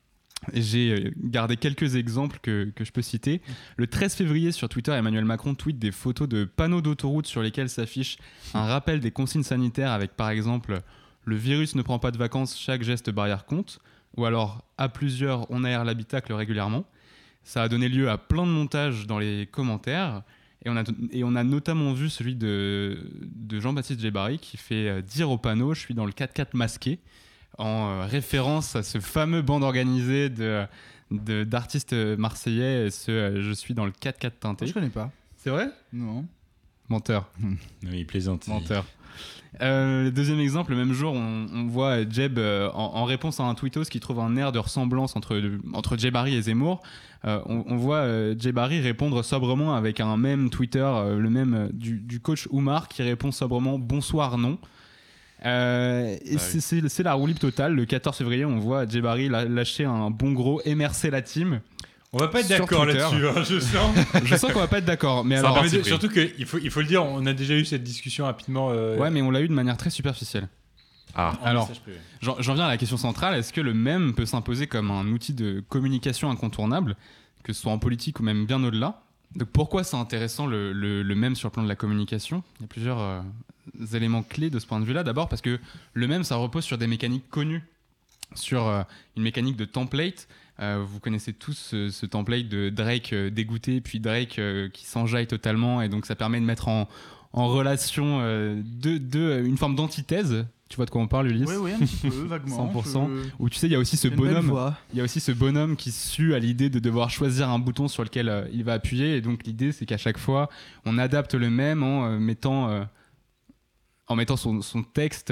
Et 0.53 0.61
J'ai 0.61 1.13
gardé 1.17 1.57
quelques 1.57 1.95
exemples 1.95 2.37
que, 2.41 2.71
que 2.75 2.85
je 2.85 2.91
peux 2.91 3.01
citer. 3.01 3.41
Le 3.75 3.87
13 3.87 4.13
février, 4.13 4.51
sur 4.51 4.69
Twitter, 4.69 4.91
Emmanuel 4.91 5.25
Macron 5.25 5.55
tweet 5.55 5.79
des 5.79 5.91
photos 5.91 6.29
de 6.29 6.45
panneaux 6.45 6.81
d'autoroute 6.81 7.25
sur 7.25 7.41
lesquels 7.41 7.69
s'affiche 7.69 8.17
un 8.53 8.65
rappel 8.65 8.99
des 8.99 9.09
consignes 9.09 9.43
sanitaires 9.43 9.91
avec, 9.91 10.15
par 10.15 10.29
exemple, 10.29 10.81
le 11.25 11.35
virus 11.35 11.75
ne 11.75 11.81
prend 11.81 11.97
pas 11.97 12.11
de 12.11 12.17
vacances, 12.17 12.57
chaque 12.57 12.83
geste 12.83 13.09
barrière 13.09 13.45
compte. 13.45 13.79
Ou 14.15 14.25
alors, 14.25 14.63
à 14.77 14.89
plusieurs, 14.89 15.49
on 15.51 15.63
aère 15.63 15.83
l'habitacle 15.85 16.33
régulièrement. 16.33 16.85
Ça 17.43 17.63
a 17.63 17.69
donné 17.69 17.87
lieu 17.89 18.09
à 18.09 18.17
plein 18.17 18.45
de 18.45 18.51
montages 18.51 19.05
dans 19.07 19.19
les 19.19 19.47
commentaires. 19.51 20.23
Et 20.65 20.69
on 20.69 20.75
a, 20.77 20.83
et 21.11 21.23
on 21.23 21.35
a 21.35 21.43
notamment 21.43 21.93
vu 21.93 22.09
celui 22.09 22.35
de, 22.35 22.97
de 23.21 23.59
Jean-Baptiste 23.59 23.99
Djebari 24.01 24.39
qui 24.39 24.57
fait 24.57 24.89
euh, 24.89 25.01
dire 25.01 25.29
au 25.29 25.37
panneau 25.37 25.73
Je 25.73 25.79
suis 25.79 25.93
dans 25.93 26.05
le 26.05 26.11
4x4 26.11 26.47
masqué, 26.55 26.99
en 27.59 27.89
euh, 27.89 28.05
référence 28.05 28.75
à 28.75 28.81
ce 28.83 28.99
fameux 28.99 29.41
bande 29.43 29.63
organisé 29.63 30.29
de, 30.29 30.65
de- 31.11 31.43
d'artistes 31.43 31.93
marseillais, 31.93 32.89
ce 32.89 33.11
euh, 33.11 33.41
Je 33.43 33.51
suis 33.53 33.75
dans 33.75 33.85
le 33.85 33.91
4x4 33.91 34.31
teinté. 34.39 34.65
Je 34.67 34.73
connais 34.73 34.89
pas. 34.89 35.11
C'est 35.37 35.51
vrai? 35.51 35.69
Non. 35.93 36.25
Menteur. 36.89 37.29
Non, 37.43 37.91
il 37.93 38.05
plaisante. 38.07 38.47
Menteur. 38.47 38.85
Euh, 39.61 40.11
deuxième 40.11 40.39
exemple, 40.39 40.71
le 40.71 40.77
même 40.77 40.93
jour, 40.93 41.13
on, 41.13 41.47
on 41.53 41.65
voit 41.67 42.07
Jeb 42.09 42.37
euh, 42.37 42.69
en, 42.73 42.95
en 42.95 43.05
réponse 43.05 43.39
à 43.39 43.43
un 43.43 43.55
tweetos 43.55 43.85
qui 43.85 43.99
trouve 43.99 44.19
un 44.19 44.35
air 44.35 44.51
de 44.51 44.59
ressemblance 44.59 45.15
entre, 45.15 45.41
entre 45.73 45.97
Jebari 45.97 46.35
et 46.35 46.41
Zemmour. 46.43 46.81
euh, 47.25 47.39
on, 47.47 47.63
on 47.67 47.75
voit 47.77 47.97
euh, 47.97 48.35
Jebari 48.37 48.79
répondre 48.81 49.23
sobrement 49.23 49.75
avec 49.75 49.99
un 49.99 50.15
même 50.17 50.49
Twitter, 50.51 50.85
le 51.17 51.29
même 51.29 51.69
du, 51.73 51.99
du 51.99 52.19
coach 52.19 52.47
Oumar 52.51 52.87
qui 52.87 53.01
répond 53.01 53.31
sobrement 53.31 53.79
bonsoir 53.79 54.37
non. 54.37 54.59
Euh, 55.45 56.15
et 56.25 56.35
Ah 56.35 56.39
c'est- 56.39 56.59
la 57.03 57.13
roue 57.13 57.27
libre 57.27 57.39
totale. 57.39 57.73
Le 57.73 57.85
14 57.85 58.17
février, 58.17 58.43
on 58.45 58.57
voit 58.59 58.87
Jebari 58.87 59.29
la- 59.29 59.45
lâcher 59.45 59.85
un 59.85 60.09
bon 60.09 60.31
gros 60.33 60.61
MRC 60.65 61.09
la 61.11 61.21
team. 61.21 61.61
On 62.13 62.17
va 62.19 62.29
pas 62.29 62.39
être 62.39 62.47
d'accord 62.49 62.85
là-dessus, 62.85 63.27
hein, 63.27 63.43
je 63.43 63.59
sens. 63.59 63.95
je 64.23 64.35
sens 64.37 64.51
qu'on 64.53 64.59
va 64.59 64.67
pas 64.67 64.77
être 64.77 64.85
d'accord. 64.85 65.25
Mais 65.25 65.35
alors, 65.37 65.61
de- 65.61 65.83
surtout 65.83 66.07
qu'il 66.09 66.45
faut, 66.45 66.57
il 66.57 66.71
faut 66.71 66.79
le 66.81 66.87
dire, 66.87 67.03
on 67.05 67.25
a 67.25 67.33
déjà 67.33 67.53
eu 67.55 67.65
cette 67.65 67.83
discussion 67.83 68.25
rapidement. 68.25 68.69
euh, 68.71 68.97
Ouais, 68.97 69.09
mais 69.11 69.21
on 69.21 69.29
l'a 69.29 69.41
eu 69.41 69.47
de 69.49 69.53
manière 69.53 69.75
très 69.77 69.89
superficielle. 69.89 70.47
Ah. 71.15 71.33
Alors, 71.43 71.67
message 71.67 71.81
privé. 71.81 71.97
j'en 72.21 72.53
viens 72.53 72.65
à 72.65 72.69
la 72.69 72.77
question 72.77 72.97
centrale. 72.97 73.35
Est-ce 73.35 73.51
que 73.51 73.61
le 73.61 73.73
mème 73.73 74.13
peut 74.13 74.25
s'imposer 74.25 74.67
comme 74.67 74.89
un 74.91 75.05
outil 75.07 75.33
de 75.33 75.63
communication 75.67 76.29
incontournable, 76.31 76.95
que 77.43 77.51
ce 77.53 77.61
soit 77.61 77.71
en 77.71 77.79
politique 77.79 78.19
ou 78.19 78.23
même 78.23 78.45
bien 78.45 78.63
au-delà? 78.63 79.01
Donc 79.35 79.49
pourquoi 79.49 79.83
c'est 79.83 79.97
intéressant 79.97 80.47
le, 80.47 80.71
le, 80.71 81.03
le 81.03 81.15
mème 81.15 81.35
sur 81.35 81.49
le 81.49 81.53
plan 81.53 81.63
de 81.63 81.67
la 81.67 81.75
communication? 81.75 82.43
Il 82.59 82.61
y 82.61 82.65
a 82.65 82.67
plusieurs 82.67 82.99
euh, 83.01 83.19
éléments 83.93 84.23
clés 84.23 84.49
de 84.49 84.59
ce 84.59 84.65
point 84.65 84.79
de 84.79 84.85
vue-là. 84.85 85.03
D'abord 85.03 85.27
parce 85.27 85.41
que 85.41 85.59
le 85.93 86.07
mème, 86.07 86.23
ça 86.23 86.35
repose 86.37 86.63
sur 86.63 86.77
des 86.77 86.87
mécaniques 86.87 87.29
connues, 87.29 87.63
sur 88.35 88.65
euh, 88.67 88.83
une 89.17 89.23
mécanique 89.23 89.57
de 89.57 89.65
template. 89.65 90.27
Euh, 90.59 90.83
vous 90.87 90.99
connaissez 90.99 91.33
tous 91.33 91.53
ce, 91.53 91.89
ce 91.89 92.05
template 92.05 92.47
de 92.49 92.69
Drake 92.69 93.13
euh, 93.13 93.29
dégoûté, 93.29 93.79
puis 93.81 93.99
Drake 93.99 94.39
euh, 94.39 94.69
qui 94.69 94.85
s'enjaille 94.85 95.27
totalement, 95.27 95.81
et 95.81 95.89
donc 95.89 96.05
ça 96.07 96.15
permet 96.15 96.39
de 96.39 96.45
mettre 96.45 96.67
en, 96.67 96.87
en 97.33 97.47
relation 97.47 98.19
deux, 98.63 98.97
deux- 98.99 99.43
une 99.45 99.57
forme 99.57 99.75
d'antithèse. 99.75 100.45
Tu 100.69 100.75
vois 100.75 100.85
de 100.85 100.89
quoi 100.89 100.99
on 101.01 101.07
parle, 101.07 101.27
Ulysse? 101.27 101.47
Oui, 101.47 101.55
oui, 101.57 101.71
un 101.73 101.79
petit 101.79 102.09
peu, 102.09 102.09
vaguement. 102.27 102.69
100%. 102.73 103.07
Je- 103.07 103.29
Où 103.39 103.49
tu 103.49 103.57
sais, 103.57 103.67
il 103.67 103.71
y 103.71 103.75
a 103.75 103.79
aussi 103.79 103.95
ce 103.95 104.07
bonhomme. 104.33 104.47
Il 104.91 104.97
y 104.97 105.01
a 105.01 105.03
aussi 105.05 105.19
ce 105.21 105.31
bonhomme 105.31 105.77
qui 105.77 105.91
sue 105.93 106.33
à 106.33 106.39
l'idée 106.39 106.69
de 106.69 106.79
devoir 106.79 107.09
choisir 107.09 107.49
un 107.49 107.57
bouton 107.59 107.87
sur 107.87 108.03
lequel 108.03 108.27
euh, 108.27 108.45
il 108.51 108.65
va 108.65 108.73
appuyer. 108.73 109.15
Et 109.15 109.21
donc 109.21 109.45
l'idée, 109.45 109.71
c'est 109.71 109.85
qu'à 109.85 109.97
chaque 109.97 110.17
fois, 110.17 110.49
on 110.85 110.97
adapte 110.97 111.35
le 111.35 111.49
même 111.49 111.83
en 111.83 112.07
euh, 112.07 112.19
mettant, 112.19 112.69
euh, 112.69 112.83
en 114.07 114.15
mettant 114.17 114.35
son, 114.35 114.61
son 114.61 114.83
texte 114.83 115.31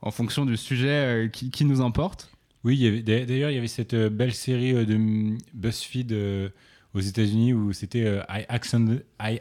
en 0.00 0.10
fonction 0.10 0.46
du 0.46 0.56
sujet 0.56 1.28
qui, 1.32 1.50
qui 1.50 1.64
nous 1.64 1.80
importe. 1.82 2.30
Oui, 2.64 3.02
d'ailleurs, 3.02 3.50
il 3.50 3.54
y 3.54 3.58
avait 3.58 3.66
cette 3.66 3.94
euh, 3.94 4.08
belle 4.10 4.32
série 4.34 4.72
euh, 4.74 4.84
de 4.84 4.96
mm, 4.96 5.38
BuzzFeed 5.52 6.12
euh, 6.12 6.48
aux 6.94 7.00
États-Unis 7.00 7.52
où 7.52 7.72
c'était 7.72 8.04
euh, 8.04 8.22
I, 8.30 8.44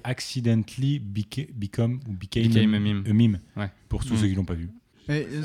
accidentally 0.03 0.99
beca- 0.99 1.49
become 1.53 1.99
ou 2.07 2.13
became, 2.13 2.47
Became 2.47 2.74
a 2.74 2.80
meme. 3.13 3.39
Ouais. 3.55 3.69
Pour 3.89 4.03
tous 4.03 4.13
Mm. 4.15 4.17
ceux 4.17 4.28
qui 4.28 4.36
l'ont 4.36 4.45
pas 4.45 4.53
vu. 4.55 4.69
Et, 5.09 5.25
euh, 5.31 5.41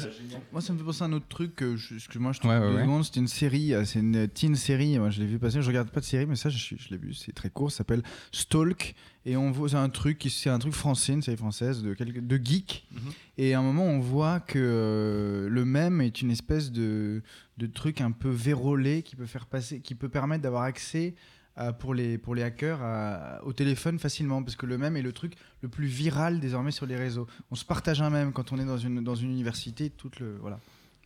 moi, 0.52 0.60
ça 0.60 0.72
me 0.72 0.78
fait 0.78 0.84
penser 0.84 1.02
à 1.02 1.06
un 1.06 1.12
autre 1.12 1.26
truc. 1.28 1.54
que 1.56 1.76
je- 1.76 1.94
Excuse-moi, 1.96 2.32
je 2.32 2.40
te 2.40 2.46
Ouais, 2.46 2.58
ouais, 2.58 2.84
ouais. 2.86 3.02
C'était 3.02 3.20
une 3.20 3.28
série, 3.28 3.74
euh, 3.74 3.84
c'est 3.84 3.98
une 4.00 4.28
teen 4.28 4.54
série. 4.54 4.98
Moi, 4.98 5.10
je 5.10 5.20
l'ai 5.20 5.26
vu 5.26 5.38
passer. 5.38 5.60
Je 5.62 5.66
regarde 5.68 5.90
pas 5.90 6.00
de 6.00 6.04
série, 6.04 6.26
mais 6.26 6.36
ça, 6.36 6.48
je, 6.48 6.74
je 6.76 6.88
l'ai 6.90 6.96
vu. 6.96 7.12
C'est 7.14 7.32
très 7.32 7.50
court. 7.50 7.70
Ça 7.70 7.78
s'appelle 7.78 8.02
Stalk. 8.32 8.94
Et 9.26 9.36
on 9.36 9.50
voit, 9.50 9.68
c'est 9.68 9.76
un 9.76 9.88
truc, 9.90 10.26
c'est 10.30 10.48
un 10.48 10.58
truc 10.58 10.72
français, 10.72 11.12
une 11.12 11.22
série 11.22 11.36
française 11.36 11.82
de, 11.82 11.92
quelques- 11.94 12.26
de 12.26 12.36
geek. 12.42 12.86
Mhm. 12.92 13.00
Et 13.36 13.54
à 13.54 13.58
un 13.58 13.62
moment, 13.62 13.84
on 13.84 13.98
voit 14.00 14.40
que 14.40 14.58
euh, 14.58 15.48
le 15.48 15.64
même 15.64 16.00
est 16.00 16.22
une 16.22 16.30
espèce 16.30 16.70
de, 16.72 17.22
de 17.58 17.66
truc 17.66 18.00
un 18.00 18.10
peu 18.12 18.30
vérolé 18.30 19.02
qui 19.02 19.16
peut 19.16 19.26
faire 19.26 19.46
passer, 19.46 19.80
qui 19.80 19.94
peut 19.94 20.08
permettre 20.08 20.42
d'avoir 20.42 20.62
accès 20.62 21.14
à- 21.58 21.72
pour, 21.72 21.92
les, 21.94 22.16
pour 22.18 22.34
les 22.34 22.42
hackers 22.42 22.80
à- 22.82 23.40
au 23.44 23.52
téléphone 23.52 23.98
facilement. 23.98 24.42
Parce 24.42 24.56
que 24.56 24.66
le 24.66 24.78
même 24.78 24.96
est 24.96 25.02
le 25.02 25.12
truc 25.12 25.34
le 25.62 25.68
plus 25.68 25.86
viral 25.86 26.40
désormais 26.40 26.70
sur 26.70 26.86
les 26.86 26.96
réseaux. 26.96 27.26
On 27.50 27.54
se 27.54 27.64
partage 27.64 28.00
un 28.00 28.10
même 28.10 28.32
quand 28.32 28.52
on 28.52 28.58
est 28.58 28.64
dans 28.64 28.78
une, 28.78 29.02
dans 29.04 29.14
une 29.14 29.30
université. 29.30 29.90
Toute 29.90 30.20
le, 30.20 30.36
voilà. 30.40 30.58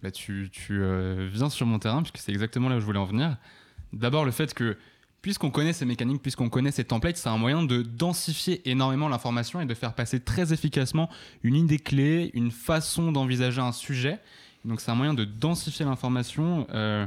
Bah, 0.02 0.10
tu, 0.10 0.48
tu, 0.52 0.80
euh, 0.82 1.28
viens 1.32 1.48
sur 1.48 1.64
mon 1.66 1.78
terrain, 1.78 2.02
puisque 2.02 2.18
c'est 2.18 2.32
exactement 2.32 2.68
là 2.68 2.76
où 2.76 2.80
je 2.80 2.84
voulais 2.84 2.98
en 2.98 3.04
venir. 3.04 3.36
D'abord, 3.92 4.24
le 4.24 4.32
fait 4.32 4.52
que, 4.52 4.76
puisqu'on 5.20 5.50
connaît 5.52 5.72
ces 5.72 5.84
mécaniques, 5.84 6.22
puisqu'on 6.22 6.48
connaît 6.48 6.72
ces 6.72 6.82
templates, 6.84 7.16
c'est 7.16 7.28
un 7.28 7.38
moyen 7.38 7.62
de 7.62 7.82
densifier 7.82 8.68
énormément 8.68 9.08
l'information 9.08 9.60
et 9.60 9.66
de 9.66 9.74
faire 9.74 9.94
passer 9.94 10.18
très 10.18 10.52
efficacement 10.52 11.08
une 11.44 11.54
idée 11.54 11.78
clé, 11.78 12.30
une 12.34 12.50
façon 12.50 13.12
d'envisager 13.12 13.60
un 13.60 13.70
sujet. 13.70 14.18
Donc, 14.64 14.80
c'est 14.80 14.90
un 14.90 14.96
moyen 14.96 15.14
de 15.14 15.24
densifier 15.24 15.84
l'information. 15.84 16.66
euh, 16.74 17.06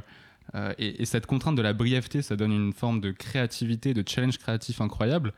euh, 0.56 0.74
et, 0.78 1.02
et 1.02 1.06
cette 1.06 1.26
contrainte 1.26 1.56
de 1.56 1.62
la 1.62 1.74
brièveté, 1.74 2.22
ça 2.22 2.36
donne 2.36 2.52
une 2.52 2.74
forme 2.74 3.02
de 3.02 3.12
créativité, 3.12 3.94
de 3.94 4.04
challenge 4.08 4.38
créatif 4.38 4.82
incroyable. 4.82 5.34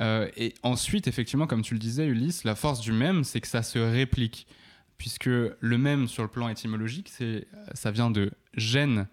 Euh, 0.00 0.28
et 0.36 0.54
ensuite, 0.62 1.06
effectivement, 1.06 1.46
comme 1.46 1.62
tu 1.62 1.74
le 1.74 1.80
disais, 1.80 2.06
Ulysse, 2.06 2.44
la 2.44 2.54
force 2.54 2.80
du 2.80 2.92
même, 2.92 3.24
c'est 3.24 3.40
que 3.40 3.48
ça 3.48 3.62
se 3.62 3.78
réplique. 3.78 4.46
Puisque 4.98 5.26
le 5.26 5.78
même, 5.78 6.06
sur 6.06 6.22
le 6.22 6.28
plan 6.28 6.48
étymologique, 6.48 7.10
ça 7.74 7.90
vient 7.90 8.10
de 8.10 8.30
gène, 8.54 9.08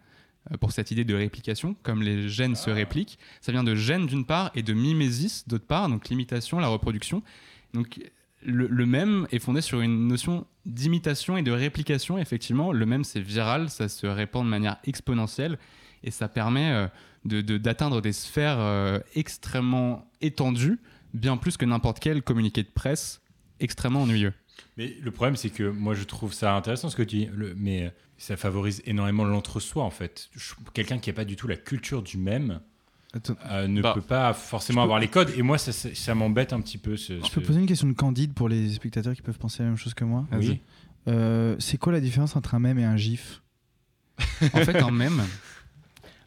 euh, 0.51 0.57
pour 0.57 0.71
cette 0.71 0.91
idée 0.91 1.03
de 1.03 1.15
réplication, 1.15 1.75
comme 1.83 2.01
les 2.03 2.29
gènes 2.29 2.55
se 2.55 2.69
répliquent. 2.69 3.17
Ça 3.41 3.51
vient 3.51 3.63
de 3.63 3.75
gène 3.75 4.05
d'une 4.05 4.25
part 4.25 4.51
et 4.55 4.63
de 4.63 4.73
mimésis 4.73 5.47
d'autre 5.47 5.65
part, 5.65 5.89
donc 5.89 6.09
l'imitation, 6.09 6.59
la 6.59 6.67
reproduction. 6.67 7.23
Donc 7.73 7.99
le, 8.41 8.85
même 8.85 9.27
est 9.31 9.39
fondé 9.39 9.61
sur 9.61 9.81
une 9.81 10.07
notion 10.07 10.45
d'imitation 10.65 11.37
et 11.37 11.41
de 11.43 11.51
réplication. 11.51 12.17
Effectivement, 12.17 12.71
le 12.71 12.85
même, 12.85 13.03
c'est 13.03 13.19
viral, 13.19 13.69
ça 13.69 13.89
se 13.89 14.07
répand 14.07 14.43
de 14.45 14.49
manière 14.49 14.77
exponentielle 14.85 15.57
et 16.03 16.11
ça 16.11 16.27
permet 16.27 16.71
euh, 16.71 16.87
de- 17.25 17.41
de- 17.41 17.57
d'atteindre 17.57 18.01
des 18.01 18.13
sphères 18.13 18.59
euh, 18.59 18.99
extrêmement 19.15 20.09
étendues, 20.21 20.79
bien 21.13 21.37
plus 21.37 21.57
que 21.57 21.65
n'importe 21.65 21.99
quel 21.99 22.21
communiqué 22.23 22.63
de 22.63 22.69
presse 22.69 23.21
extrêmement 23.59 24.03
ennuyeux. 24.03 24.33
Mais 24.77 24.95
le 25.01 25.11
problème, 25.11 25.35
c'est 25.35 25.49
que 25.49 25.63
moi, 25.69 25.93
je 25.93 26.03
trouve 26.03 26.33
ça 26.33 26.53
intéressant 26.55 26.89
ce 26.89 26.95
que 26.95 27.03
tu 27.03 27.17
dis, 27.17 27.29
mais 27.57 27.93
ça 28.17 28.35
favorise 28.37 28.81
énormément 28.85 29.23
l'entre-soi, 29.25 29.83
en 29.83 29.89
fait. 29.89 30.29
Quelqu'un 30.73 30.99
qui 30.99 31.09
n'a 31.09 31.13
pas 31.13 31.25
du 31.25 31.35
tout 31.35 31.47
la 31.47 31.55
culture 31.57 32.01
du 32.03 32.17
même 32.17 32.59
euh, 33.49 33.67
ne 33.67 33.81
Bah, 33.81 33.93
peut 33.93 34.01
pas 34.01 34.33
forcément 34.33 34.81
peux- 34.81 34.83
avoir 34.83 34.99
les 34.99 35.07
codes. 35.07 35.31
Et 35.35 35.41
moi, 35.41 35.57
ça, 35.57 35.71
ça, 35.71 35.89
ça 35.95 36.15
m'embête 36.15 36.53
un 36.53 36.61
petit 36.61 36.77
peu. 36.77 36.95
Ce, 36.97 37.19
Je 37.19 37.25
ce- 37.25 37.31
peux 37.31 37.41
poser 37.41 37.59
une 37.59 37.65
question 37.65 37.87
de 37.87 37.93
candide 37.93 38.33
pour 38.33 38.49
les 38.49 38.69
spectateurs 38.73 39.13
qui 39.15 39.21
peuvent 39.21 39.37
penser 39.39 39.63
la 39.63 39.69
même 39.69 39.77
chose 39.77 39.93
que 39.93 40.03
moi 40.05 40.25
Oui. 40.31 40.61
Euh, 41.07 41.55
c'est 41.59 41.77
quoi 41.77 41.91
la 41.91 42.01
différence 42.01 42.35
entre 42.35 42.53
un 42.55 42.59
mème 42.59 42.77
et 42.77 42.83
un 42.85 42.97
gif 42.97 43.41
En 44.53 44.59
fait, 44.65 44.75
un 44.75 44.91
mème, 44.91 45.23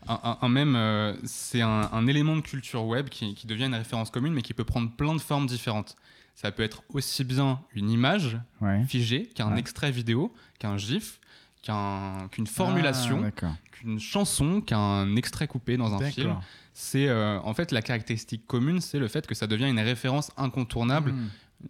un, 0.09 0.19
un- 0.25 0.39
un 0.41 0.49
mème, 0.49 0.75
euh, 0.77 1.15
c'est 1.25 1.61
un, 1.61 1.89
un 1.93 2.07
élément 2.07 2.35
de 2.37 2.41
culture 2.41 2.85
web 2.85 3.09
qui, 3.09 3.35
qui 3.35 3.47
devient 3.47 3.67
une 3.67 3.75
référence 3.75 4.11
commune, 4.11 4.33
mais 4.33 4.43
qui 4.43 4.55
peut 4.55 4.65
prendre 4.65 4.91
plein 4.91 5.15
de 5.15 5.21
formes 5.21 5.47
différentes. 5.47 5.95
Ça 6.35 6.51
peut 6.51 6.63
être 6.63 6.83
aussi 6.89 7.23
bien 7.25 7.61
une 7.75 7.91
image 7.91 8.39
Ouais. 8.63 8.83
figée 8.87 9.27
qu'un 9.27 9.53
Ouais. 9.53 9.59
extrait 9.61 9.91
vidéo, 9.93 10.33
qu'un 10.59 10.79
gif, 10.79 11.21
qu'un- 11.63 12.29
qu'une 12.33 12.47
formulation, 12.47 13.19
Ah, 13.21 13.25
d'accord. 13.25 13.55
Qu'une 13.83 13.99
chanson, 14.01 14.61
qu'un 14.61 15.17
extrait 15.17 15.47
coupé 15.49 15.77
dans 15.77 15.93
un 15.95 16.11
film. 16.11 16.37
C'est 16.73 17.09
euh, 17.09 17.39
en 17.41 17.53
fait 17.53 17.71
la 17.73 17.83
caractéristique 17.83 18.47
commune, 18.47 18.81
c'est 18.81 18.99
le 18.99 19.09
fait 19.09 19.27
que 19.27 19.35
ça 19.35 19.47
devient 19.47 19.69
une 19.69 19.79
référence 19.81 20.31
incontournable, 20.37 21.13
Mm. 21.13 21.29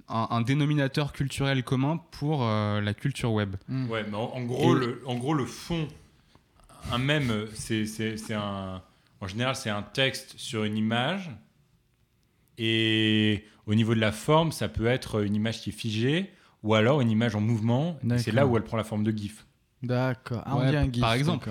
un, 0.08 0.28
un 0.30 0.40
dénominateur 0.42 1.12
culturel 1.12 1.64
commun 1.64 2.00
pour 2.12 2.44
euh, 2.44 2.80
la 2.80 2.94
culture 2.94 3.32
web. 3.32 3.56
Ouais, 3.88 4.04
mais 4.08 4.16
en, 4.16 4.30
en 4.34 4.42
gros, 4.42 4.76
Et- 4.76 4.80
le, 4.80 5.02
en 5.06 5.16
gros, 5.16 5.34
le 5.34 5.46
fond 5.46 5.88
un 6.90 6.98
mème, 6.98 7.46
c'est 7.54 7.86
c'est- 7.86 8.16
c'est 8.16 8.34
un. 8.34 8.82
En 9.20 9.26
général, 9.28 9.54
c'est 9.56 9.70
un 9.70 9.82
texte 9.82 10.34
sur 10.36 10.64
une 10.64 10.76
image. 10.76 11.30
Et 12.58 13.44
au 13.66 13.74
niveau 13.74 13.94
de 13.94 14.00
la 14.00 14.12
forme, 14.12 14.52
ça 14.52 14.68
peut 14.68 14.86
être 14.86 15.22
une 15.24 15.34
image 15.34 15.60
qui 15.60 15.70
est 15.70 15.72
figée 15.72 16.30
ou 16.62 16.74
alors 16.74 17.00
une 17.00 17.10
image 17.10 17.34
en 17.34 17.40
mouvement. 17.40 17.98
C'est 18.18 18.32
là 18.32 18.46
où 18.46 18.56
elle 18.56 18.64
prend 18.64 18.76
la 18.76 18.84
forme 18.84 19.04
de 19.04 19.10
GIF. 19.16 19.46
D'accord. 19.82 20.42
Ah, 20.46 20.56
on 20.56 20.60
Ouais, 20.60 20.70
dit 20.70 20.76
un 20.76 20.84
gif. 20.92 21.00
par 21.00 21.12
exemple. 21.14 21.50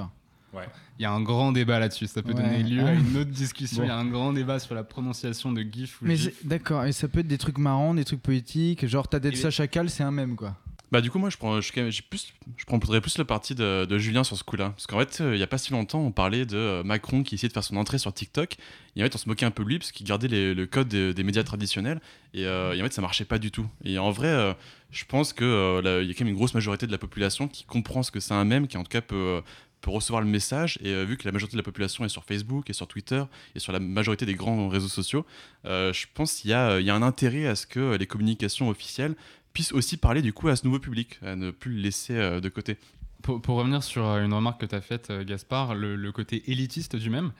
Ouais. 0.53 0.67
Il 0.99 1.03
y 1.03 1.05
a 1.05 1.11
un 1.11 1.21
grand 1.21 1.51
débat 1.51 1.79
là-dessus. 1.79 2.07
Ça 2.07 2.21
peut 2.21 2.29
Ouais. 2.33 2.41
donner 2.41 2.63
lieu 2.63 2.81
à 2.81 2.87
Ah. 2.89 2.93
une 2.93 3.17
autre 3.17 3.31
discussion. 3.31 3.77
Bon. 3.77 3.83
Il 3.83 3.87
y 3.87 3.91
a 3.91 3.97
un 3.97 4.05
grand 4.05 4.33
débat 4.33 4.59
sur 4.59 4.75
la 4.75 4.83
prononciation 4.83 5.51
de 5.51 5.61
GIF 5.61 6.01
ou 6.01 6.05
Mais 6.05 6.17
d'accord, 6.43 6.83
et 6.85 6.91
ça 6.91 7.07
peut 7.07 7.19
être 7.19 7.27
des 7.27 7.37
trucs 7.37 7.57
marrants, 7.57 7.93
des 7.93 8.03
trucs 8.05 8.21
poétiques, 8.21 8.85
genre 8.85 9.07
t'as 9.07 9.17
Et- 9.17 9.21
Delsa 9.21 9.49
Chacal, 9.49 9.89
c'est 9.89 10.03
un 10.03 10.11
même 10.11 10.35
quoi. 10.35 10.55
Bah 10.91 10.99
du 10.99 11.09
coup 11.09 11.19
moi 11.19 11.29
je 11.29 11.37
prends 11.37 11.61
je, 11.61 11.71
j'ai 11.89 12.01
plus 12.01 12.33
je 12.57 12.65
prendrais 12.65 12.99
plus 12.99 13.17
le 13.17 13.23
parti 13.23 13.55
de, 13.55 13.85
de 13.85 13.97
Julien 13.97 14.25
sur 14.25 14.35
ce 14.35 14.43
coup-là 14.43 14.71
parce 14.71 14.87
qu'en 14.87 14.99
fait 14.99 15.21
euh, 15.21 15.33
il 15.37 15.39
y 15.39 15.41
a 15.43 15.47
pas 15.47 15.57
si 15.57 15.71
longtemps 15.71 16.01
on 16.01 16.11
parlait 16.11 16.45
de 16.45 16.57
euh, 16.57 16.83
Macron 16.83 17.23
qui 17.23 17.35
essayait 17.35 17.47
de 17.47 17.53
faire 17.53 17.63
son 17.63 17.77
entrée 17.77 17.97
sur 17.97 18.11
TikTok 18.13 18.57
et 18.97 19.01
en 19.01 19.05
fait 19.05 19.15
on 19.15 19.17
se 19.17 19.29
moquait 19.29 19.45
un 19.45 19.51
peu 19.51 19.63
de 19.63 19.69
lui 19.69 19.79
parce 19.79 19.93
qu'il 19.93 20.05
gardait 20.05 20.27
les- 20.27 20.53
le 20.53 20.65
code 20.67 20.89
des, 20.89 21.13
des 21.13 21.23
médias 21.23 21.43
traditionnels 21.43 22.01
et, 22.33 22.45
euh, 22.45 22.73
et 22.73 22.81
en 22.81 22.83
fait 22.83 22.91
ça 22.91 23.01
marchait 23.01 23.23
pas 23.23 23.39
du 23.39 23.51
tout 23.51 23.65
et 23.85 23.99
en 23.99 24.11
vrai 24.11 24.27
euh, 24.27 24.53
je 24.89 25.05
pense 25.05 25.31
que 25.31 25.45
euh, 25.45 26.01
il 26.03 26.09
y 26.09 26.11
a 26.11 26.13
quand 26.13 26.25
même 26.25 26.33
une 26.33 26.35
grosse 26.37 26.53
majorité 26.53 26.87
de 26.87 26.91
la 26.91 26.97
population 26.97 27.47
qui 27.47 27.63
comprend 27.63 28.03
ce 28.03 28.11
que 28.11 28.19
c'est 28.19 28.33
un 28.33 28.43
mème 28.43 28.67
qui 28.67 28.75
en 28.75 28.83
tout 28.83 28.89
cas 28.91 28.99
peut 28.99 29.15
euh, 29.15 29.41
peut 29.81 29.91
recevoir 29.91 30.21
le 30.21 30.27
message 30.27 30.77
et 30.81 30.89
euh, 30.89 31.03
vu 31.03 31.17
que 31.17 31.25
la 31.25 31.31
majorité 31.31 31.57
de 31.57 31.61
la 31.61 31.63
population 31.63 32.05
est 32.05 32.09
sur 32.09 32.23
Facebook 32.23 32.69
et 32.69 32.73
sur 32.73 32.87
Twitter 32.87 33.23
et 33.55 33.59
sur 33.59 33.73
la 33.73 33.79
majorité 33.79 34.25
des 34.25 34.35
grands 34.35 34.69
réseaux 34.69 34.87
sociaux 34.87 35.25
euh, 35.65 35.91
je 35.91 36.05
pense 36.13 36.33
qu'il 36.35 36.51
y 36.51 36.53
a, 36.53 36.79
il 36.79 36.85
y 36.85 36.89
a 36.89 36.95
un 36.95 37.01
intérêt 37.01 37.47
à 37.47 37.55
ce 37.55 37.65
que 37.65 37.95
les 37.95 38.07
communications 38.07 38.69
officielles 38.69 39.15
puissent 39.53 39.73
aussi 39.73 39.97
parler 39.97 40.21
du 40.21 40.33
coup 40.33 40.47
à 40.47 40.55
ce 40.55 40.65
nouveau 40.65 40.79
public, 40.79 41.19
à 41.23 41.35
ne 41.35 41.51
plus 41.51 41.73
le 41.73 41.81
laisser 41.81 42.15
euh, 42.15 42.39
de 42.39 42.49
côté. 42.49 42.77
Pour, 43.21 43.41
pour 43.41 43.57
revenir 43.57 43.83
sur 43.83 44.05
euh, 44.05 44.23
une 44.23 44.33
remarque 44.33 44.61
que 44.61 44.65
tu 44.65 44.75
as 44.75 44.81
faite, 44.81 45.09
euh, 45.09 45.23
Gaspard, 45.23 45.75
le, 45.75 45.95
le 45.95 46.11
côté 46.11 46.43
élitiste 46.51 46.95
du 46.95 47.09
même, 47.09 47.31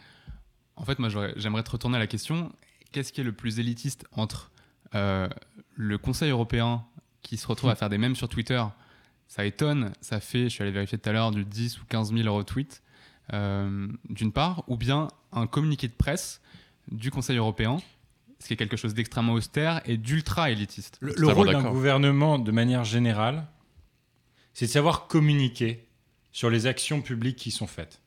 en 0.76 0.86
fait, 0.86 1.00
moi, 1.00 1.10
j'aimerais 1.36 1.64
te 1.64 1.72
retourner 1.72 1.98
à 1.98 2.00
la 2.00 2.08
question 2.08 2.52
qu'est-ce 2.92 3.14
qui 3.14 3.22
est 3.22 3.26
le 3.26 3.34
plus 3.34 3.60
élitiste 3.60 4.06
entre 4.12 4.52
euh, 4.96 5.28
le 5.76 5.98
Conseil 5.98 6.32
européen 6.32 6.84
qui 7.22 7.38
se 7.38 7.48
retrouve 7.48 7.70
à 7.70 7.76
faire 7.76 7.90
des 7.90 7.98
mèmes 7.98 8.16
sur 8.16 8.28
Twitter 8.28 8.64
Ça 9.32 9.46
étonne, 9.46 9.94
ça 10.02 10.20
fait, 10.20 10.44
je 10.44 10.50
suis 10.50 10.62
allé 10.62 10.72
vérifier 10.72 10.98
tout 10.98 11.10
à 11.10 11.14
l'heure, 11.14 11.32
du 11.32 11.46
10 11.46 11.80
ou 11.80 11.86
15 11.86 12.14
000 12.14 12.36
retweets, 12.36 12.82
euh, 13.32 13.88
d'une 14.10 14.34
part, 14.34 14.66
ou 14.68 14.76
bien 14.76 15.08
un 15.32 15.48
communiqué 15.48 15.88
de 15.88 15.94
presse 15.94 16.42
du 16.92 17.12
Conseil 17.12 17.38
européen, 17.38 17.78
ce 18.40 18.48
qui 18.48 18.56
est 18.56 18.58
quelque 18.58 18.76
chose 18.76 18.94
d'extrêmement 18.94 19.32
austère 19.32 19.82
et 19.86 19.96
d'ultra 19.96 20.52
élitiste. 20.52 20.98
Le, 21.00 21.14
le 21.16 21.28
rôle 21.30 21.50
d'un 21.50 21.64
gouvernement, 21.64 22.40
de 22.40 22.52
manière 22.52 22.84
générale, 22.84 23.48
c'est 24.54 24.66
de 24.66 24.72
savoir 24.72 25.08
communiquer 25.08 25.88
sur 26.34 26.50
les 26.50 26.66
actions 26.66 27.02
publiques 27.02 27.38
qui 27.38 27.52
sont 27.52 27.68
faites. 27.68 28.02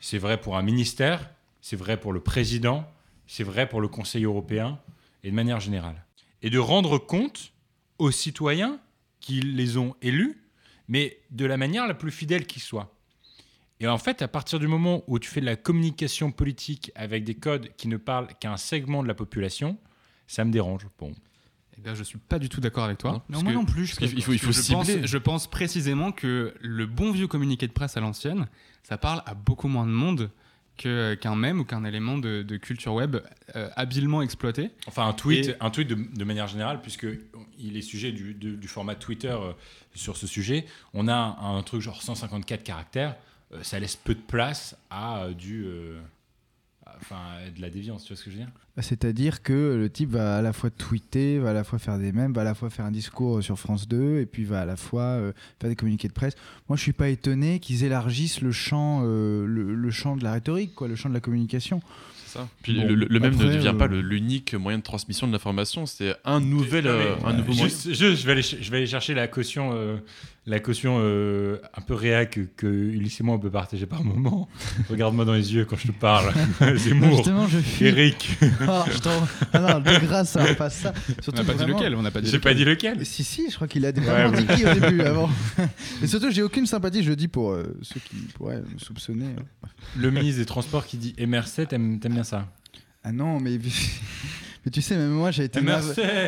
C'est 0.00 0.18
vrai 0.18 0.40
pour 0.40 0.56
un 0.56 0.62
ministère, 0.62 1.30
c'est 1.60 1.76
vrai 1.76 1.96
pour 1.96 2.12
le 2.12 2.18
président, 2.18 2.92
c'est 3.28 3.44
vrai 3.44 3.68
pour 3.68 3.80
le 3.80 3.86
Conseil 3.86 4.24
européen, 4.24 4.80
et 5.22 5.30
de 5.30 5.36
manière 5.36 5.60
générale. 5.60 6.04
Et 6.42 6.50
de 6.50 6.58
rendre 6.58 6.98
compte 6.98 7.52
aux 7.98 8.10
citoyens 8.10 8.80
qui 9.24 9.40
les 9.40 9.78
ont 9.78 9.94
élus, 10.02 10.36
mais 10.86 11.18
de 11.30 11.46
la 11.46 11.56
manière 11.56 11.86
la 11.86 11.94
plus 11.94 12.10
fidèle 12.10 12.46
qui 12.46 12.60
soit. 12.60 12.94
Et 13.80 13.88
en 13.88 13.96
fait, 13.98 14.20
à 14.22 14.28
partir 14.28 14.58
du 14.58 14.66
moment 14.66 15.02
où 15.06 15.18
tu 15.18 15.28
fais 15.30 15.40
de 15.40 15.46
la 15.46 15.56
communication 15.56 16.30
politique 16.30 16.92
avec 16.94 17.24
des 17.24 17.34
codes 17.34 17.70
qui 17.76 17.88
ne 17.88 17.96
parlent 17.96 18.28
qu'à 18.38 18.52
un 18.52 18.56
segment 18.58 19.02
de 19.02 19.08
la 19.08 19.14
population, 19.14 19.78
ça 20.26 20.44
me 20.44 20.50
dérange. 20.52 20.86
Bon. 20.98 21.12
Eh 21.76 21.80
bien, 21.80 21.94
je 21.94 22.02
suis 22.04 22.18
pas 22.18 22.38
du 22.38 22.48
tout 22.48 22.60
d'accord 22.60 22.84
avec 22.84 22.98
toi. 22.98 23.24
Non, 23.30 23.42
moi 23.42 23.52
que- 23.52 23.56
non 23.56 23.64
plus, 23.64 23.86
je- 23.86 23.96
il 24.02 24.22
faut- 24.22 24.32
il 24.32 24.38
faut 24.38 24.52
je 24.52 24.72
pense, 24.72 24.86
cibler. 24.86 25.06
je 25.06 25.18
pense 25.18 25.46
précisément 25.50 26.12
que 26.12 26.54
le 26.60 26.86
bon 26.86 27.10
vieux 27.10 27.26
communiqué 27.26 27.66
de 27.66 27.72
presse 27.72 27.96
à 27.96 28.00
l'ancienne, 28.00 28.46
ça 28.84 28.96
parle 28.98 29.22
à 29.26 29.34
beaucoup 29.34 29.68
moins 29.68 29.86
de 29.86 29.90
monde 29.92 30.30
que- 30.76 31.14
qu'un 31.14 31.36
mème 31.36 31.60
ou 31.60 31.64
qu'un 31.64 31.84
élément 31.84 32.18
de, 32.18 32.42
de 32.42 32.56
culture 32.56 32.94
web 32.94 33.16
euh, 33.56 33.68
habilement 33.76 34.22
exploité. 34.22 34.70
Enfin, 34.86 35.06
un 35.06 35.12
tweet, 35.12 35.48
Et- 35.48 35.54
un 35.60 35.70
tweet 35.70 35.88
de, 35.88 35.94
de 35.94 36.24
manière 36.24 36.46
générale, 36.48 36.80
puisque 36.82 37.06
il 37.58 37.76
est 37.76 37.82
sujet 37.82 38.12
du, 38.12 38.34
du- 38.34 38.56
du 38.56 38.68
format 38.68 38.94
Twitter 38.94 39.28
euh, 39.28 39.52
sur 39.94 40.16
ce 40.16 40.26
sujet. 40.26 40.66
On 40.92 41.06
a 41.08 41.14
un, 41.14 41.56
un 41.58 41.62
truc 41.62 41.80
genre 41.80 42.02
154 42.02 42.62
caractères. 42.64 43.16
euh, 43.52 43.62
ça 43.62 43.78
laisse 43.78 43.94
peu 43.96 44.14
de 44.14 44.20
place 44.20 44.76
à 44.90 45.24
euh, 45.24 45.32
du, 45.32 45.64
euh, 45.64 46.00
enfin, 47.00 47.18
de 47.54 47.60
la 47.60 47.70
déviance. 47.70 48.04
Tu 48.04 48.12
vois 48.12 48.16
ce 48.16 48.24
que 48.24 48.30
je 48.30 48.36
veux 48.36 48.42
dire? 48.42 48.52
C'est-à-dire 48.78 49.42
que 49.42 49.76
le 49.76 49.88
type 49.88 50.10
va 50.10 50.38
à 50.38 50.42
la 50.42 50.52
fois 50.52 50.70
tweeter, 50.70 51.38
va 51.38 51.50
à 51.50 51.52
la 51.52 51.64
fois 51.64 51.78
faire 51.78 51.98
des 51.98 52.12
mèmes, 52.12 52.32
va 52.32 52.42
à 52.42 52.44
la 52.44 52.54
fois 52.54 52.70
faire 52.70 52.84
un 52.84 52.90
discours 52.90 53.42
sur 53.42 53.58
France 53.58 53.86
2, 53.86 54.20
et 54.20 54.26
puis 54.26 54.44
va 54.44 54.62
à 54.62 54.64
la 54.64 54.76
fois 54.76 55.02
euh, 55.02 55.32
faire 55.60 55.70
des 55.70 55.76
communiqués 55.76 56.08
de 56.08 56.12
presse. 56.12 56.34
Moi, 56.68 56.76
je 56.76 56.82
suis 56.82 56.92
pas 56.92 57.08
étonné 57.08 57.60
qu'ils 57.60 57.84
élargissent 57.84 58.40
le 58.40 58.52
champ, 58.52 59.02
euh, 59.04 59.46
le 59.46 59.90
champ 59.90 60.16
de 60.16 60.24
la 60.24 60.32
rhétorique, 60.32 60.74
quoi, 60.74 60.88
le 60.88 60.96
champ 60.96 61.08
de 61.08 61.14
la 61.14 61.20
communication. 61.20 61.80
C'est 62.34 62.38
ça. 62.40 62.48
Puis 62.62 62.74
Bon, 62.74 62.86
le, 62.88 62.94
le- 62.94 63.20
même 63.20 63.34
après, 63.34 63.46
ne 63.46 63.52
devient 63.54 63.68
euh, 63.68 63.72
pas 63.72 63.86
le- 63.86 64.00
l'unique 64.00 64.54
moyen 64.54 64.78
de 64.78 64.82
transmission 64.82 65.26
de 65.26 65.32
l'information, 65.32 65.86
c'est 65.86 66.14
un 66.24 66.40
nouvel, 66.40 66.84
Non, 66.84 66.92
mais, 66.92 67.04
euh, 67.04 67.28
un 67.28 67.32
nouveau 67.34 67.52
moyen. 67.52 67.64
juste- 67.64 67.88
juste, 67.94 68.00
je, 68.22 68.26
vais 68.26 68.32
aller, 68.32 68.42
je 68.42 68.70
vais 68.70 68.76
aller 68.78 68.86
chercher 68.86 69.14
la 69.14 69.28
caution, 69.28 69.70
euh, 69.74 69.96
la 70.46 70.60
caution 70.60 70.98
euh, 71.00 71.56
un 71.74 71.80
peu 71.80 71.94
réac 71.94 72.32
que, 72.32 72.40
que 72.56 72.66
Ulysse 72.66 73.20
et 73.20 73.22
moi 73.24 73.36
on 73.36 73.38
peut 73.38 73.50
partager 73.50 73.86
par 73.86 74.04
moment. 74.04 74.48
Regarde-moi 74.90 75.24
dans 75.24 75.32
les 75.32 75.54
yeux 75.54 75.64
quand 75.64 75.76
je 75.76 75.86
te 75.86 75.92
parle. 75.92 76.32
Zemmour, 76.76 77.16
Justement, 77.16 77.46
je 77.48 77.58
fuis. 77.58 77.86
Eric. 77.86 78.28
Ah, 78.66 78.84
je 78.92 78.98
t'en- 78.98 79.26
ah 79.52 79.58
non, 79.60 79.80
de 79.80 79.98
grâce, 80.06 80.30
ça 80.32 80.42
va 80.44 80.54
pas 80.54 80.70
ça. 80.70 80.92
Surtout 81.22 81.40
On 81.40 81.44
n'a 81.44 81.52
pas 81.52 81.64
dit 81.64 81.70
lequel, 81.70 81.94
on 81.94 82.02
n'a 82.02 82.10
pas 82.10 82.20
dit 82.20 82.30
J'ai 82.30 82.38
pas 82.38 82.52
dit 82.54 82.64
lequel. 82.64 83.04
Si, 83.06 83.24
si, 83.24 83.48
je 83.50 83.54
crois 83.54 83.68
qu'il 83.68 83.84
a 83.86 83.92
des 83.92 84.00
Ouais, 84.00 84.26
oui. 84.26 84.46
qui 84.56 84.66
au 84.66 84.74
début, 84.74 85.00
avant. 85.02 85.30
Et 86.02 86.06
surtout, 86.06 86.30
j'ai 86.30 86.42
aucune 86.42 86.66
sympathie, 86.66 87.02
je 87.02 87.10
le 87.10 87.16
dis 87.16 87.28
pour 87.28 87.52
euh, 87.52 87.76
ceux 87.82 88.00
qui 88.00 88.16
pourraient 88.34 88.60
me 88.60 88.78
soupçonner. 88.78 89.26
hein. 89.38 89.68
Le 89.96 90.10
ministre 90.10 90.40
des 90.40 90.46
Transports 90.46 90.86
qui 90.86 90.96
dit 90.96 91.14
MRC, 91.18 91.66
t'aimes 91.68 92.00
t'aimes 92.00 92.14
bien 92.24 92.38
ça 92.38 92.46
Ah 93.04 93.12
non, 93.12 93.38
mais. 93.40 93.58
Mais 94.66 94.70
tu 94.70 94.80
sais, 94.80 94.96
même 94.96 95.10
moi, 95.10 95.30
j'ai 95.30 95.44
été, 95.44 95.60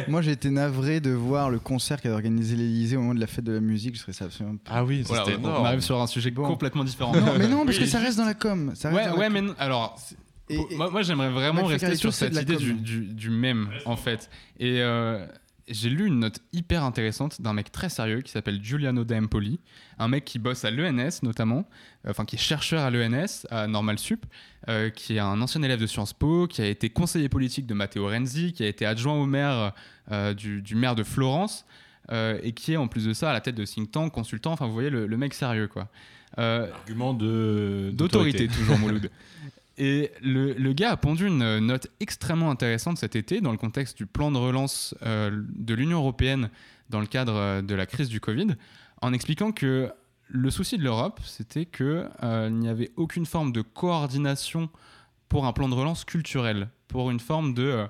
moi, 0.09 0.21
j'ai 0.21 0.33
été 0.33 0.51
navré 0.51 1.01
de 1.01 1.09
voir 1.11 1.49
le 1.49 1.59
concert 1.59 2.03
qu'avait 2.03 2.15
organisé 2.15 2.55
l'Elysée 2.55 2.99
au 2.99 3.01
moment 3.01 3.15
de 3.15 3.21
la 3.21 3.27
fête 3.27 3.45
de 3.47 3.53
la 3.53 3.61
musique. 3.61 3.95
Je 3.97 4.01
serais 4.03 4.13
ça 4.13 4.27
absolument. 4.27 4.59
Ah 4.69 4.85
oui, 4.85 5.05
ça, 5.05 5.09
Voilà, 5.09 5.25
c'était 5.25 5.37
on- 5.39 5.41
énorme. 5.41 5.63
on 5.63 5.65
arrive 5.65 5.81
sur 5.81 5.99
un 6.03 6.07
sujet 6.07 6.31
Bon. 6.33 6.47
complètement 6.47 6.85
différent. 6.85 7.15
Non, 7.17 7.33
mais 7.39 7.49
non, 7.49 7.65
parce 7.65 7.79
Oui, 7.79 7.85
que 7.85 7.89
ça 7.89 7.97
juste- 7.99 8.09
reste 8.09 8.19
dans 8.19 8.27
la 8.27 8.35
com. 8.35 8.73
Ça 8.75 8.91
reste 8.91 8.99
Ouais, 9.01 9.05
dans 9.07 9.13
la 9.15 9.19
ouais, 9.21 9.25
com. 9.29 9.33
mais 9.33 9.41
non, 9.41 9.55
alors. 9.59 9.99
Et- 10.51 10.59
moi, 10.77 10.91
moi, 10.91 11.01
j'aimerais 11.01 11.31
vraiment 11.31 11.65
rester 11.65 11.97
sur 11.97 12.13
c'est 12.13 12.29
de 12.29 12.35
cette 12.35 12.47
la 12.47 12.55
idée 12.55 12.63
com. 12.63 12.77
du, 12.77 13.01
du, 13.01 13.01
du 13.15 13.31
mème, 13.31 13.71
en 13.87 13.97
fait. 13.97 14.29
Et 14.61 14.83
euh, 14.83 15.25
j'ai 15.69 15.89
lu 15.89 16.07
une 16.07 16.21
note 16.21 16.41
hyper 16.53 16.85
intéressante 16.85 17.41
d'un 17.41 17.53
mec 17.53 17.73
très 17.73 17.89
sérieux 17.89 18.21
qui 18.21 18.31
s'appelle 18.31 18.63
Giuliano 18.63 19.05
D'Empoli, 19.05 19.59
un 19.99 20.09
mec 20.09 20.25
qui 20.25 20.39
bosse 20.39 20.65
à 20.65 20.71
l'ENS 20.71 21.23
notamment, 21.23 21.69
euh, 22.07 22.11
enfin 22.11 22.25
qui 22.25 22.37
est 22.37 22.41
chercheur 22.41 22.83
à 22.83 22.91
l'ENS, 22.91 23.47
à 23.51 23.67
Normal 23.67 23.99
Sup, 23.99 24.25
euh, 24.69 24.91
qui 24.91 25.17
est 25.17 25.19
un 25.19 25.41
ancien 25.41 25.63
élève 25.63 25.81
de 25.81 25.87
Sciences 25.87 26.13
Po, 26.13 26.47
qui 26.47 26.63
a 26.63 26.67
été 26.67 26.91
conseiller 26.91 27.29
politique 27.29 27.67
de 27.67 27.75
Matteo 27.75 28.07
Renzi, 28.07 28.53
qui 28.53 28.63
a 28.63 28.69
été 28.69 28.87
adjoint 28.87 29.15
au 29.15 29.27
maire 29.27 29.73
euh, 30.13 30.35
du, 30.35 30.63
du 30.63 30.77
maire 30.77 30.95
de 30.95 31.03
Florence, 31.03 31.67
et 32.13 32.53
qui 32.53 32.73
est 32.73 32.77
en 32.77 32.87
plus 32.87 33.05
de 33.05 33.13
ça 33.13 33.31
à 33.31 33.33
la 33.33 33.41
tête 33.41 33.57
de 33.57 33.65
think 33.65 33.91
tank, 33.91 34.13
consultant, 34.13 34.53
enfin 34.53 34.67
vous 34.67 34.73
voyez 34.73 34.91
le, 34.91 35.09
le 35.09 35.17
mec 35.17 35.35
sérieux 35.35 35.67
quoi. 35.67 35.89
Argument 36.37 37.15
de 37.15 37.91
d'autorité 37.93 38.47
toujours 38.47 38.79
Mouloud. 38.79 39.11
Et 39.79 40.11
le, 40.23 40.73
gars 40.73 40.93
a 40.93 40.97
pondu 40.97 41.27
une 41.27 41.59
note 41.59 41.89
extrêmement 42.01 42.51
intéressante 42.51 42.99
cet 42.99 43.15
été 43.15 43.41
dans 43.41 43.53
le 43.53 43.59
contexte 43.59 43.97
du 43.97 44.07
plan 44.07 44.31
de 44.31 44.39
relance 44.39 44.95
euh, 45.03 45.31
de 45.55 45.75
l'Union 45.75 45.99
européenne 45.99 46.51
dans 46.89 47.01
le 47.01 47.07
cadre 47.07 47.35
euh, 47.35 47.63
de 47.63 47.75
la 47.75 47.85
crise 47.85 48.09
du 48.09 48.21
Covid, 48.21 48.55
en 49.03 49.13
expliquant 49.13 49.53
que 49.53 49.91
le 50.29 50.51
souci 50.51 50.79
de 50.79 50.83
l'Europe, 50.83 51.21
c'était 51.25 51.67
qu'il 51.67 52.09
n'y 52.51 52.69
avait 52.69 52.91
aucune 52.97 53.27
forme 53.27 53.53
de 53.53 53.61
coordination 53.61 54.71
pour 55.29 55.47
un 55.47 55.53
plan 55.53 55.69
de 55.69 55.75
relance 55.75 56.05
culturel, 56.05 56.69
pour 56.89 57.11
une 57.11 57.21
forme 57.21 57.55
de 57.55 57.63
euh, 57.63 57.87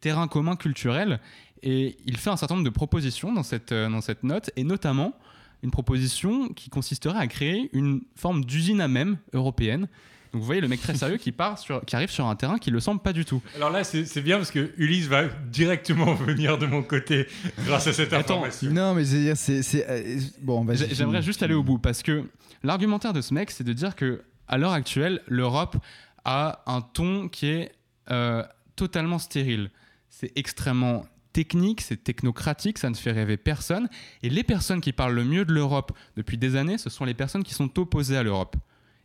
terrain 0.00 0.28
commun 0.28 0.56
culturel. 0.56 1.20
Et 1.62 1.96
il 2.06 2.16
fait 2.16 2.30
un 2.30 2.36
certain 2.36 2.54
nombre 2.54 2.64
de 2.64 2.74
propositions 2.74 3.32
dans 3.32 3.42
cette, 3.42 3.72
euh, 3.72 3.88
dans 3.88 4.00
cette 4.00 4.22
note, 4.22 4.50
et 4.56 4.64
notamment 4.64 5.14
une 5.62 5.70
proposition 5.70 6.48
qui 6.48 6.70
consisterait 6.70 7.18
à 7.18 7.26
créer 7.26 7.68
une 7.72 8.02
forme 8.16 8.44
d'usine 8.44 8.80
à 8.80 8.88
même 8.88 9.18
européenne. 9.34 9.88
Donc 10.32 10.40
vous 10.42 10.46
voyez 10.46 10.60
le 10.60 10.68
mec 10.68 10.80
très 10.80 10.94
sérieux 10.94 11.16
qui, 11.16 11.32
part 11.32 11.58
sur, 11.58 11.84
qui 11.84 11.96
arrive 11.96 12.10
sur 12.10 12.26
un 12.26 12.36
terrain 12.36 12.58
qui 12.58 12.70
le 12.70 12.78
semble 12.78 13.00
pas 13.00 13.12
du 13.12 13.24
tout. 13.24 13.42
Alors 13.56 13.70
là, 13.70 13.82
c'est 13.82 14.20
bien 14.22 14.36
parce 14.36 14.50
que 14.52 14.72
Ulysse 14.76 15.06
va 15.08 15.24
directement 15.50 16.14
venir 16.14 16.56
de 16.58 16.66
mon 16.66 16.82
côté 16.82 17.26
grâce 17.64 17.86
à 17.88 17.92
cette 17.92 18.12
Attends, 18.12 18.34
information. 18.36 18.70
Non, 18.70 18.94
mais 18.94 19.04
c'est. 19.04 19.34
c'est- 19.34 19.62
c'est, 19.62 19.86
euh, 19.88 20.20
Bon, 20.40 20.64
vas-y. 20.64 20.76
J'ai- 20.78 20.94
J'aimerais 20.94 21.22
juste 21.22 21.42
aller 21.42 21.54
au 21.54 21.62
bout 21.64 21.78
parce 21.78 22.02
que 22.02 22.24
l'argumentaire 22.62 23.12
de 23.12 23.20
ce 23.20 23.34
mec, 23.34 23.50
c'est 23.50 23.64
de 23.64 23.72
dire 23.72 23.96
que 23.96 24.22
à 24.46 24.56
l'heure 24.58 24.72
actuelle, 24.72 25.20
l'Europe 25.26 25.76
a 26.24 26.62
un 26.66 26.80
ton 26.80 27.28
qui 27.28 27.46
est 27.46 27.72
euh, 28.10 28.44
totalement 28.76 29.18
stérile. 29.18 29.70
C'est 30.08 30.32
extrêmement 30.36 31.06
technique, 31.32 31.80
c'est 31.80 32.02
technocratique, 32.02 32.78
ça 32.78 32.90
ne 32.90 32.94
fait 32.96 33.12
rêver 33.12 33.36
personne. 33.36 33.88
Et 34.22 34.30
les 34.30 34.42
personnes 34.42 34.80
qui 34.80 34.92
parlent 34.92 35.14
le 35.14 35.24
mieux 35.24 35.44
de 35.44 35.52
l'Europe 35.52 35.92
depuis 36.16 36.36
des 36.38 36.56
années, 36.56 36.76
ce 36.78 36.90
sont 36.90 37.04
les 37.04 37.14
personnes 37.14 37.44
qui 37.44 37.54
sont 37.54 37.78
opposées 37.78 38.16
à 38.16 38.22
l'Europe 38.24 38.56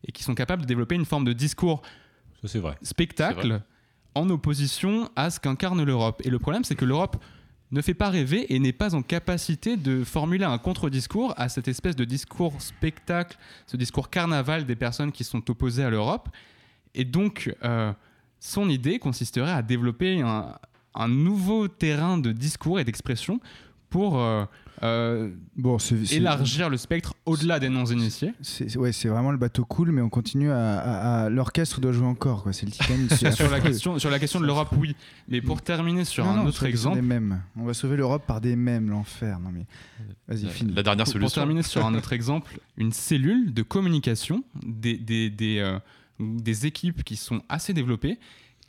et 0.07 0.11
qui 0.11 0.23
sont 0.23 0.35
capables 0.35 0.61
de 0.63 0.67
développer 0.67 0.95
une 0.95 1.05
forme 1.05 1.25
de 1.25 1.33
discours 1.33 1.81
Ça, 2.41 2.47
c'est 2.47 2.59
vrai. 2.59 2.75
spectacle 2.81 3.47
vrai. 3.47 3.61
en 4.15 4.29
opposition 4.29 5.09
à 5.15 5.29
ce 5.29 5.39
qu'incarne 5.39 5.83
l'Europe. 5.83 6.21
Et 6.23 6.29
le 6.29 6.39
problème, 6.39 6.63
c'est 6.63 6.75
que 6.75 6.85
l'Europe 6.85 7.17
ne 7.71 7.81
fait 7.81 7.93
pas 7.95 8.09
rêver 8.09 8.53
et 8.53 8.59
n'est 8.59 8.71
pas 8.73 8.93
en 8.95 9.01
capacité 9.01 9.75
de 9.75 10.03
formuler 10.03 10.45
un 10.45 10.57
contre-discours 10.57 11.33
à 11.35 11.49
cette 11.49 11.67
espèce 11.67 11.95
de 11.95 12.05
discours 12.05 12.61
spectacle, 12.61 13.37
ce 13.65 13.75
discours 13.75 14.09
carnaval 14.09 14.65
des 14.65 14.75
personnes 14.75 15.11
qui 15.11 15.23
sont 15.23 15.49
opposées 15.49 15.83
à 15.83 15.89
l'Europe. 15.89 16.29
Et 16.93 17.03
donc, 17.05 17.53
euh, 17.63 17.91
son 18.39 18.69
idée 18.69 18.99
consisterait 18.99 19.51
à 19.51 19.61
développer 19.63 20.21
un, 20.21 20.55
un 20.93 21.07
nouveau 21.07 21.67
terrain 21.67 22.17
de 22.17 22.31
discours 22.31 22.79
et 22.79 22.83
d'expression 22.83 23.39
pour 23.95 24.19
euh, 24.19 24.43
euh, 24.83 25.31
bon, 25.55 25.79
c'est- 25.79 26.05
c'est- 26.05 26.17
élargir 26.17 26.69
le 26.69 26.75
spectre 26.75 27.13
au-delà 27.25 27.59
des 27.59 27.69
non-initiés. 27.69 28.33
C'est 28.41 28.75
ouais, 28.77 28.91
c'est 28.91 29.07
vraiment 29.07 29.31
le 29.31 29.37
bateau 29.37 29.63
cool, 29.63 29.91
mais 29.91 30.01
on 30.01 30.09
continue 30.09 30.51
à. 30.51 30.79
à- 30.79 31.23
à- 31.25 31.29
L'orchestre 31.29 31.79
doit 31.79 31.93
jouer 31.93 32.05
encore, 32.05 32.43
quoi. 32.43 32.51
C'est 32.51 32.65
le 32.65 32.73
Titanic. 32.73 33.09
sur, 33.37 33.49
la 33.49 33.61
question, 33.61 33.97
sur 33.97 34.09
la 34.09 34.19
question 34.19 34.41
de 34.41 34.45
l'Europe, 34.45 34.67
oui. 34.77 34.93
Mais 35.29 35.39
pour 35.39 35.61
terminer 35.61 36.03
sur 36.03 36.25
Non, 36.25 36.31
un 36.31 36.35
non, 36.43 36.45
autre 36.47 36.65
exemple, 36.65 36.97
Des 36.97 37.01
mèmes. 37.01 37.41
On 37.55 37.63
va 37.63 37.73
sauver 37.73 37.95
l'Europe 37.95 38.23
par 38.27 38.41
des 38.41 38.57
mèmes, 38.57 38.89
l'enfer. 38.89 39.39
Non 39.39 39.49
mais. 39.53 39.65
Vas-y, 40.27 40.49
finis. 40.49 40.73
La 40.75 40.83
dernière 40.83 41.05
Pour- 41.05 41.13
solution. 41.13 41.27
Pour 41.27 41.33
terminer 41.35 41.63
sur 41.63 41.85
un 41.85 41.95
autre 41.95 42.11
exemple, 42.11 42.59
une 42.75 42.91
cellule 42.91 43.53
de 43.53 43.61
communication 43.63 44.43
des, 44.61 44.97
des, 44.97 45.29
des, 45.29 45.59
euh, 45.59 45.79
des 46.19 46.65
équipes 46.65 47.03
qui 47.05 47.15
sont 47.15 47.41
assez 47.47 47.73
développées, 47.73 48.19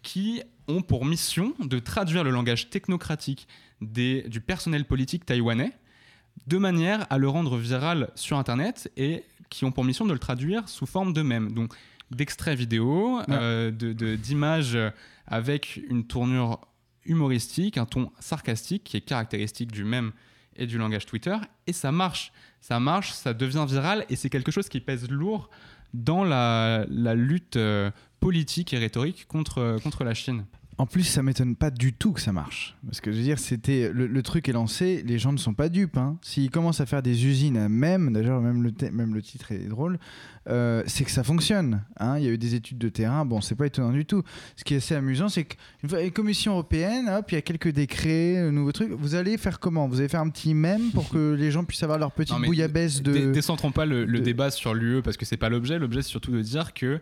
qui 0.02 0.40
ont 0.68 0.82
pour 0.82 1.04
mission 1.04 1.54
de 1.60 1.78
traduire 1.78 2.24
le 2.24 2.30
langage 2.30 2.70
technocratique 2.70 3.46
des, 3.80 4.22
du 4.28 4.40
personnel 4.40 4.84
politique 4.84 5.24
taïwanais 5.26 5.72
de 6.46 6.58
manière 6.58 7.06
à 7.10 7.18
le 7.18 7.28
rendre 7.28 7.56
viral 7.56 8.10
sur 8.14 8.36
Internet 8.38 8.90
et 8.96 9.22
qui 9.50 9.64
ont 9.64 9.72
pour 9.72 9.84
mission 9.84 10.06
de 10.06 10.12
le 10.12 10.18
traduire 10.18 10.68
sous 10.68 10.86
forme 10.86 11.12
de 11.12 11.22
mèmes. 11.22 11.52
Donc 11.52 11.72
d'extraits 12.10 12.56
vidéo, 12.58 13.20
euh, 13.30 13.70
de- 13.70 13.92
de- 13.92 14.16
d'images 14.16 14.78
avec 15.26 15.80
une 15.88 16.06
tournure 16.06 16.60
humoristique, 17.04 17.78
un 17.78 17.86
ton 17.86 18.10
sarcastique 18.20 18.84
qui 18.84 18.96
est 18.96 19.00
caractéristique 19.00 19.72
du 19.72 19.84
mème 19.84 20.12
et 20.56 20.66
du 20.66 20.78
langage 20.78 21.06
Twitter. 21.06 21.36
Et 21.66 21.72
ça 21.72 21.92
marche. 21.92 22.32
Ça 22.60 22.80
marche, 22.80 23.12
ça 23.12 23.32
devient 23.34 23.64
viral 23.68 24.04
et 24.08 24.16
c'est 24.16 24.30
quelque 24.30 24.50
chose 24.50 24.68
qui 24.68 24.80
pèse 24.80 25.08
lourd 25.08 25.50
dans 25.94 26.24
la, 26.24 26.84
la 26.88 27.14
lutte 27.14 27.56
euh, 27.56 27.90
politique 28.26 28.72
et 28.74 28.78
rhétorique 28.78 29.26
contre, 29.28 29.78
contre 29.82 30.02
la 30.04 30.14
Chine. 30.14 30.44
En 30.78 30.84
plus, 30.84 31.04
ça 31.04 31.22
m'étonne 31.22 31.56
pas 31.56 31.70
du 31.70 31.94
tout 31.94 32.12
que 32.12 32.20
ça 32.20 32.32
marche. 32.32 32.76
Parce 32.84 33.00
que 33.00 33.10
je 33.10 33.16
veux 33.16 33.22
dire, 33.22 33.38
c'était 33.38 33.90
le, 33.90 34.06
le 34.06 34.22
truc 34.22 34.46
est 34.50 34.52
lancé, 34.52 35.02
les 35.06 35.18
gens 35.18 35.32
ne 35.32 35.38
sont 35.38 35.54
pas 35.54 35.70
dupes. 35.70 35.96
hein. 35.96 36.18
S'ils 36.20 36.50
commencent 36.50 36.82
à 36.82 36.86
faire 36.86 37.00
des 37.02 37.24
usines 37.24 37.56
à 37.56 37.70
même, 37.70 38.12
d'ailleurs, 38.12 38.42
même 38.42 38.62
le, 38.62 38.74
même 38.92 39.14
le 39.14 39.22
titre 39.22 39.52
est 39.52 39.68
drôle, 39.68 39.98
euh, 40.50 40.82
c'est 40.86 41.04
que 41.04 41.10
ça 41.10 41.24
fonctionne. 41.24 41.82
hein. 41.98 42.18
Il 42.18 42.24
y 42.26 42.28
a 42.28 42.30
eu 42.30 42.36
des 42.36 42.54
études 42.56 42.76
de 42.76 42.90
terrain, 42.90 43.24
bon, 43.24 43.40
c'est 43.40 43.54
pas 43.54 43.64
étonnant 43.64 43.90
du 43.90 44.04
tout. 44.04 44.22
Ce 44.56 44.64
qui 44.64 44.74
est 44.74 44.78
assez 44.78 44.94
amusant, 44.94 45.30
c'est 45.30 45.44
qu'une 45.44 46.10
commissions 46.10 46.52
européennes, 46.52 47.08
hop, 47.08 47.24
il 47.32 47.36
y 47.36 47.38
a 47.38 47.42
quelques 47.42 47.70
décrets, 47.70 48.36
euh, 48.36 48.50
nouveaux 48.50 48.72
trucs. 48.72 48.90
Vous 48.90 49.14
allez 49.14 49.38
faire 49.38 49.58
comment? 49.60 49.88
Vous 49.88 50.00
allez 50.00 50.10
faire 50.10 50.20
un 50.20 50.28
petit 50.28 50.52
mème 50.52 50.90
pour 50.92 51.08
que 51.08 51.32
les 51.32 51.50
gens 51.50 51.64
puissent 51.64 51.84
avoir 51.84 51.98
leur 51.98 52.12
petite 52.12 52.38
Non, 52.38 52.44
bouillabaisse 52.44 53.02
de. 53.02 53.32
Décentrons 53.32 53.72
pas 53.72 53.86
le, 53.86 54.04
le 54.04 54.20
débat 54.20 54.50
sur 54.50 54.74
l'UE 54.74 55.00
parce 55.00 55.16
que 55.16 55.24
c'est 55.24 55.38
pas 55.38 55.48
l'objet. 55.48 55.78
L'objet, 55.78 56.02
c'est 56.02 56.10
surtout 56.10 56.32
de 56.32 56.42
dire 56.42 56.74
que 56.74 57.00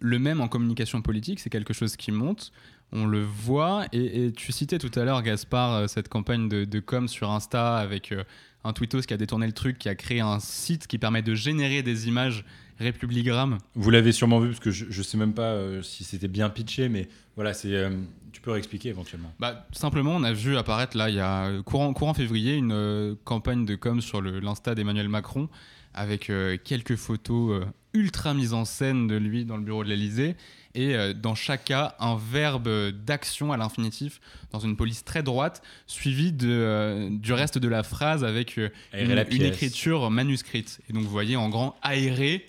le 0.00 0.18
même 0.18 0.40
en 0.40 0.48
communication 0.48 1.02
politique, 1.02 1.40
c'est 1.40 1.50
quelque 1.50 1.74
chose 1.74 1.96
qui 1.96 2.12
monte. 2.12 2.52
On 2.92 3.06
le 3.06 3.22
voit. 3.22 3.86
Et, 3.92 4.26
et 4.26 4.32
tu 4.32 4.52
citais 4.52 4.78
tout 4.78 4.90
à 4.98 5.04
l'heure, 5.04 5.22
Gaspard, 5.22 5.72
euh, 5.72 5.86
cette 5.86 6.08
campagne 6.08 6.48
de, 6.48 6.64
de 6.64 6.80
com 6.80 7.08
sur 7.08 7.30
Insta 7.30 7.78
avec 7.78 8.12
euh, 8.12 8.24
un 8.62 8.72
tweetos 8.72 9.02
qui 9.02 9.14
a 9.14 9.16
détourné 9.16 9.46
le 9.46 9.52
truc, 9.52 9.78
qui 9.78 9.88
a 9.88 9.94
créé 9.94 10.20
un 10.20 10.38
site 10.38 10.86
qui 10.86 10.98
permet 10.98 11.22
de 11.22 11.34
générer 11.34 11.82
des 11.82 12.08
images 12.08 12.44
Republigram. 12.80 13.58
Vous 13.74 13.90
l'avez 13.90 14.12
sûrement 14.12 14.40
vu 14.40 14.48
parce 14.48 14.60
que 14.60 14.70
je, 14.70 14.86
je 14.90 15.02
sais 15.02 15.16
même 15.16 15.32
pas 15.34 15.42
euh, 15.42 15.82
si 15.82 16.02
c'était 16.04 16.28
bien 16.28 16.50
pitché, 16.50 16.88
mais 16.88 17.08
voilà, 17.36 17.54
c'est. 17.54 17.72
euh, 17.74 17.90
tu 18.32 18.40
peux 18.40 18.50
réexpliquer 18.50 18.88
éventuellement. 18.88 19.32
Bah, 19.38 19.66
simplement, 19.70 20.16
on 20.16 20.24
a 20.24 20.32
vu 20.32 20.56
apparaître 20.56 20.96
là, 20.96 21.08
il 21.08 21.14
y 21.14 21.20
a 21.20 21.62
courant, 21.62 21.92
courant 21.92 22.14
février, 22.14 22.54
une 22.54 22.72
euh, 22.72 23.14
campagne 23.22 23.64
de 23.64 23.76
com 23.76 24.00
sur 24.00 24.20
l'Insta 24.20 24.74
d'Emmanuel 24.74 25.08
Macron 25.08 25.48
avec 25.94 26.30
euh, 26.30 26.56
quelques 26.62 26.96
photos 26.96 27.62
euh, 27.62 27.66
ultra 27.94 28.34
mises 28.34 28.52
en 28.52 28.64
scène 28.64 29.06
de 29.06 29.16
lui 29.16 29.44
dans 29.44 29.56
le 29.56 29.62
bureau 29.62 29.84
de 29.84 29.88
l'Elysée 29.88 30.34
et 30.74 30.96
euh, 30.96 31.12
dans 31.14 31.34
chaque 31.36 31.66
cas 31.66 31.94
un 32.00 32.16
verbe 32.16 32.68
d'action 32.90 33.52
à 33.52 33.56
l'infinitif 33.56 34.20
dans 34.50 34.58
une 34.58 34.76
police 34.76 35.04
très 35.04 35.22
droite 35.22 35.62
suivi 35.86 36.32
de, 36.32 36.48
euh, 36.50 37.08
du 37.10 37.32
reste 37.32 37.58
de 37.58 37.68
la 37.68 37.82
phrase 37.84 38.24
avec 38.24 38.58
euh, 38.58 38.68
une, 38.92 39.14
la 39.14 39.22
une 39.22 39.28
pièce. 39.28 39.52
écriture 39.52 40.10
manuscrite. 40.10 40.80
Et 40.90 40.92
donc 40.92 41.04
vous 41.04 41.10
voyez 41.10 41.36
en 41.36 41.48
grand 41.48 41.76
aérer 41.82 42.46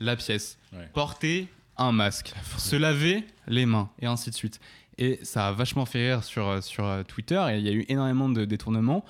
la 0.00 0.16
pièce, 0.16 0.58
Ouais. 0.72 0.88
porter 0.92 1.48
un 1.78 1.92
masque, 1.92 2.32
se 2.58 2.76
laver 2.76 3.24
les 3.46 3.66
mains 3.66 3.90
et 4.00 4.06
ainsi 4.06 4.30
de 4.30 4.34
suite. 4.34 4.60
Et 4.98 5.20
ça 5.22 5.48
a 5.48 5.52
vachement 5.52 5.84
fait 5.84 6.08
rire 6.08 6.24
sur, 6.24 6.62
sur 6.62 6.90
Twitter 7.06 7.42
et 7.50 7.58
il 7.58 7.64
y 7.64 7.68
a 7.68 7.72
eu 7.72 7.84
énormément 7.88 8.30
de 8.30 8.46
détournements 8.46 9.04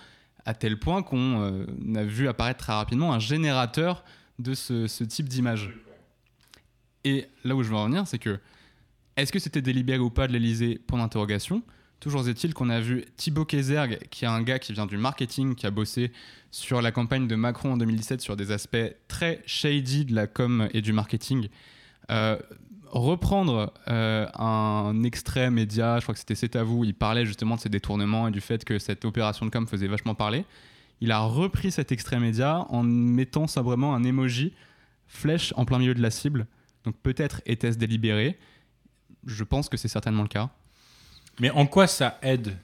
à 0.46 0.54
tel 0.54 0.78
point 0.78 1.02
qu'on 1.02 1.42
euh, 1.42 1.66
a 1.96 2.04
vu 2.04 2.28
apparaître 2.28 2.60
très 2.60 2.72
rapidement 2.72 3.12
un 3.12 3.18
générateur 3.18 4.04
de 4.38 4.54
ce, 4.54 5.04
type 5.04 5.28
d'image. 5.28 5.70
Et 7.04 7.26
là 7.44 7.54
où 7.54 7.62
je 7.62 7.68
veux 7.68 7.76
en 7.76 7.86
venir, 7.86 8.06
c'est 8.06 8.18
que 8.18 8.38
est-ce 9.16 9.32
que 9.32 9.38
c'était 9.38 9.62
délibéré 9.62 9.98
ou 9.98 10.10
pas 10.10 10.28
de 10.28 10.32
l'Elysée 10.32 10.78
Point 10.86 10.98
d'interrogation. 10.98 11.62
Toujours 12.00 12.28
est-il 12.28 12.52
qu'on 12.52 12.68
a 12.68 12.78
vu 12.78 13.06
Thibaut 13.16 13.46
Kézergue, 13.46 13.98
qui 14.10 14.24
est 14.24 14.28
un 14.28 14.42
gars 14.42 14.58
qui 14.58 14.72
vient 14.72 14.86
du 14.86 14.98
marketing, 14.98 15.54
qui 15.54 15.66
a 15.66 15.70
bossé 15.70 16.12
sur 16.50 16.82
la 16.82 16.92
campagne 16.92 17.26
de 17.26 17.34
Macron 17.34 17.72
en 17.72 17.76
2017 17.78 18.20
sur 18.20 18.36
des 18.36 18.52
aspects 18.52 18.76
très 19.08 19.42
shady 19.46 20.04
de 20.04 20.14
la 20.14 20.26
com 20.26 20.68
et 20.74 20.82
du 20.82 20.92
marketing, 20.92 21.48
euh, 22.10 22.36
reprendre 22.90 23.72
euh, 23.88 24.26
un 24.38 25.02
extrait 25.04 25.50
média, 25.50 25.98
je 25.98 26.02
crois 26.04 26.14
que 26.14 26.18
c'était 26.20 26.34
C'est 26.34 26.56
à 26.56 26.62
vous, 26.62 26.84
il 26.84 26.94
parlait 26.94 27.26
justement 27.26 27.56
de 27.56 27.60
ces 27.60 27.68
détournements 27.68 28.28
et 28.28 28.30
du 28.30 28.40
fait 28.40 28.64
que 28.64 28.78
cette 28.78 29.04
opération 29.04 29.46
de 29.46 29.50
com 29.50 29.66
faisait 29.66 29.88
vachement 29.88 30.14
parler. 30.14 30.44
Il 31.00 31.12
a 31.12 31.20
repris 31.20 31.70
cet 31.70 31.92
extrait 31.92 32.18
média 32.18 32.64
en 32.70 32.82
mettant 32.82 33.46
simplement 33.46 33.94
un 33.94 34.02
emoji 34.04 34.52
flèche 35.08 35.52
en 35.56 35.64
plein 35.64 35.78
milieu 35.78 35.94
de 35.94 36.00
la 36.02 36.10
cible. 36.10 36.46
Donc 36.84 36.96
peut-être 37.02 37.42
était-ce 37.46 37.76
délibéré. 37.78 38.38
Je 39.26 39.44
pense 39.44 39.68
que 39.68 39.76
c'est 39.76 39.88
certainement 39.88 40.22
le 40.22 40.28
cas. 40.28 40.48
Mais 41.40 41.50
en 41.50 41.66
quoi 41.66 41.86
ça 41.86 42.18
aide 42.22 42.56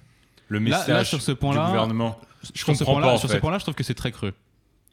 le 0.49 0.59
Là- 0.59 0.65
message 0.65 0.89
là, 0.89 1.05
sur 1.05 1.21
ce 1.21 1.33
point-là, 1.33 1.65
du 1.65 1.71
gouvernement? 1.73 2.19
Je 2.55 2.65
comprends 2.65 3.01
pas. 3.01 3.15
en 3.15 3.19
sur 3.19 3.29
fait. 3.29 3.37
ce 3.37 3.41
point-là, 3.41 3.59
je 3.59 3.65
trouve 3.65 3.75
que 3.75 3.85
c'est 3.85 3.95
très 3.95 4.13
creux. 4.13 4.33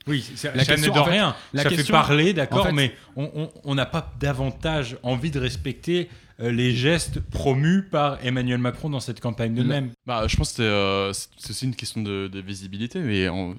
Oui, 0.08 0.24
La 0.32 0.38
ça 0.38 0.50
question- 0.52 0.76
n'aide 0.93 0.97
en 1.00 1.06
fait, 1.06 1.12
rien. 1.12 1.36
la 1.54 1.64
ça 1.64 1.70
question- 1.70 1.86
fait 1.88 1.91
parler, 1.91 2.32
en 2.32 2.34
d'accord, 2.36 2.66
fait- 2.66 2.72
mais 2.72 2.95
on- 3.16 3.76
n'a 3.76 3.86
pas 3.86 4.12
davantage 4.20 4.97
envie 5.04 5.30
de 5.32 5.39
respecter 5.39 6.10
euh, 6.41 6.52
les 6.54 6.74
gestes 6.74 7.20
promus 7.20 7.84
par 7.84 8.18
Emmanuel 8.26 8.60
Macron 8.60 8.89
dans 8.89 9.02
cette 9.02 9.20
campagne 9.20 9.54
de 9.54 9.62
même. 9.62 9.91
Bah, 10.08 10.26
je 10.28 10.38
pense 10.38 10.52
que 10.52 10.56
c'est, 10.58 10.62
euh, 10.64 11.12
c'est 11.12 11.28
c'est 11.38 11.50
aussi 11.52 11.66
une 11.66 11.76
question 11.76 12.02
de, 12.02 12.30
de 12.32 12.39
visibilité, 12.39 13.00
mais 13.00 13.28
on- 13.28 13.56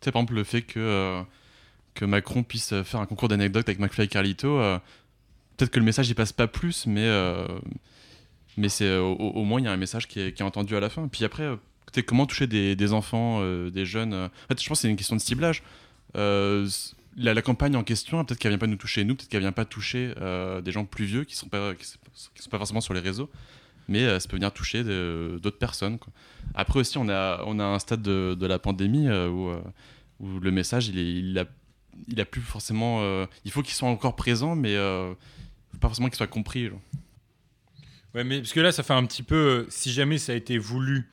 par 0.00 0.08
exemple, 0.08 0.34
le 0.34 0.42
fait 0.44 0.62
que, 0.62 0.80
euh, 0.80 1.22
que 1.94 2.04
Macron 2.04 2.42
puisse 2.42 2.74
faire 2.82 3.00
un 3.00 3.06
concours 3.06 3.28
d'anecdotes 3.28 3.68
avec 3.68 3.78
McFly 3.78 4.06
et 4.06 4.08
Carlito, 4.08 4.58
euh, 4.58 4.78
peut-être 5.56 5.70
que 5.70 5.78
le 5.78 5.84
message 5.84 6.08
il 6.08 6.14
passe 6.16 6.32
pas 6.32 6.48
plus, 6.48 6.86
mais, 6.86 7.04
euh, 7.04 7.46
mais 8.56 8.68
c'est, 8.68 8.96
au, 8.96 9.12
au 9.14 9.44
moins 9.44 9.60
il 9.60 9.64
y 9.64 9.68
a 9.68 9.72
un 9.72 9.76
message 9.76 10.08
qui 10.08 10.18
est, 10.20 10.32
qui 10.32 10.42
est 10.42 10.46
entendu 10.46 10.76
à 10.76 10.80
la 10.80 10.90
fin. 10.90 11.06
Puis 11.08 11.24
après, 11.24 11.48
comment 12.02 12.26
toucher 12.26 12.46
des, 12.46 12.92
enfants, 12.92 13.38
euh, 13.40 13.70
des 13.70 13.86
jeunes 13.86 14.12
euh, 14.14 14.26
En 14.26 14.48
fait, 14.48 14.62
je 14.62 14.68
pense 14.68 14.78
que 14.78 14.82
c'est 14.82 14.90
une 14.90 14.96
question 14.96 15.16
de 15.16 15.20
ciblage. 15.20 15.62
Euh, 16.16 16.68
la, 17.16 17.40
campagne 17.42 17.76
en 17.76 17.84
question, 17.84 18.24
peut-être 18.24 18.38
qu'elle 18.38 18.50
vient 18.50 18.58
pas 18.58 18.66
nous 18.66 18.76
toucher 18.76 19.04
nous, 19.04 19.14
peut-être 19.14 19.28
qu'elle 19.28 19.40
vient 19.40 19.52
pas 19.52 19.64
toucher 19.64 20.12
des 20.62 20.72
gens 20.72 20.84
plus 20.84 21.06
vieux 21.06 21.24
qui 21.24 21.34
sont 21.34 21.48
sont- 21.48 22.50
pas 22.50 22.58
forcément 22.58 22.80
sur 22.82 22.92
les 22.92 23.00
réseaux, 23.00 23.30
mais 23.88 24.20
ça 24.20 24.28
peut 24.28 24.36
venir 24.36 24.52
toucher 24.52 24.84
d'autres 24.84 25.58
personnes. 25.58 25.98
Après 26.54 26.80
aussi, 26.80 26.98
on 26.98 27.08
a, 27.08 27.42
un 27.42 27.78
stade 27.78 28.02
de, 28.02 28.46
la 28.46 28.58
pandémie 28.58 29.08
où, 29.08 29.50
le 30.20 30.50
message, 30.50 30.88
il, 30.88 31.38
est, 32.18 32.24
plus 32.26 32.42
forcément. 32.42 33.26
il 33.46 33.50
faut 33.50 33.62
qu'il 33.62 33.74
soit 33.74 33.88
encore 33.88 34.14
présent, 34.14 34.54
mais 34.54 34.76
faut 34.76 35.78
pas 35.80 35.88
forcément 35.88 36.08
qu'il 36.08 36.16
soit 36.16 36.26
compris. 36.26 36.68
genre. 36.68 36.80
Ouais, 38.16 38.24
mais 38.24 38.38
parce 38.38 38.52
que 38.54 38.60
là, 38.60 38.72
ça 38.72 38.82
fait 38.82 38.94
un 38.94 39.04
petit 39.04 39.22
peu. 39.22 39.66
Si 39.68 39.92
jamais 39.92 40.16
ça 40.16 40.32
a 40.32 40.34
été 40.34 40.56
voulu 40.56 41.10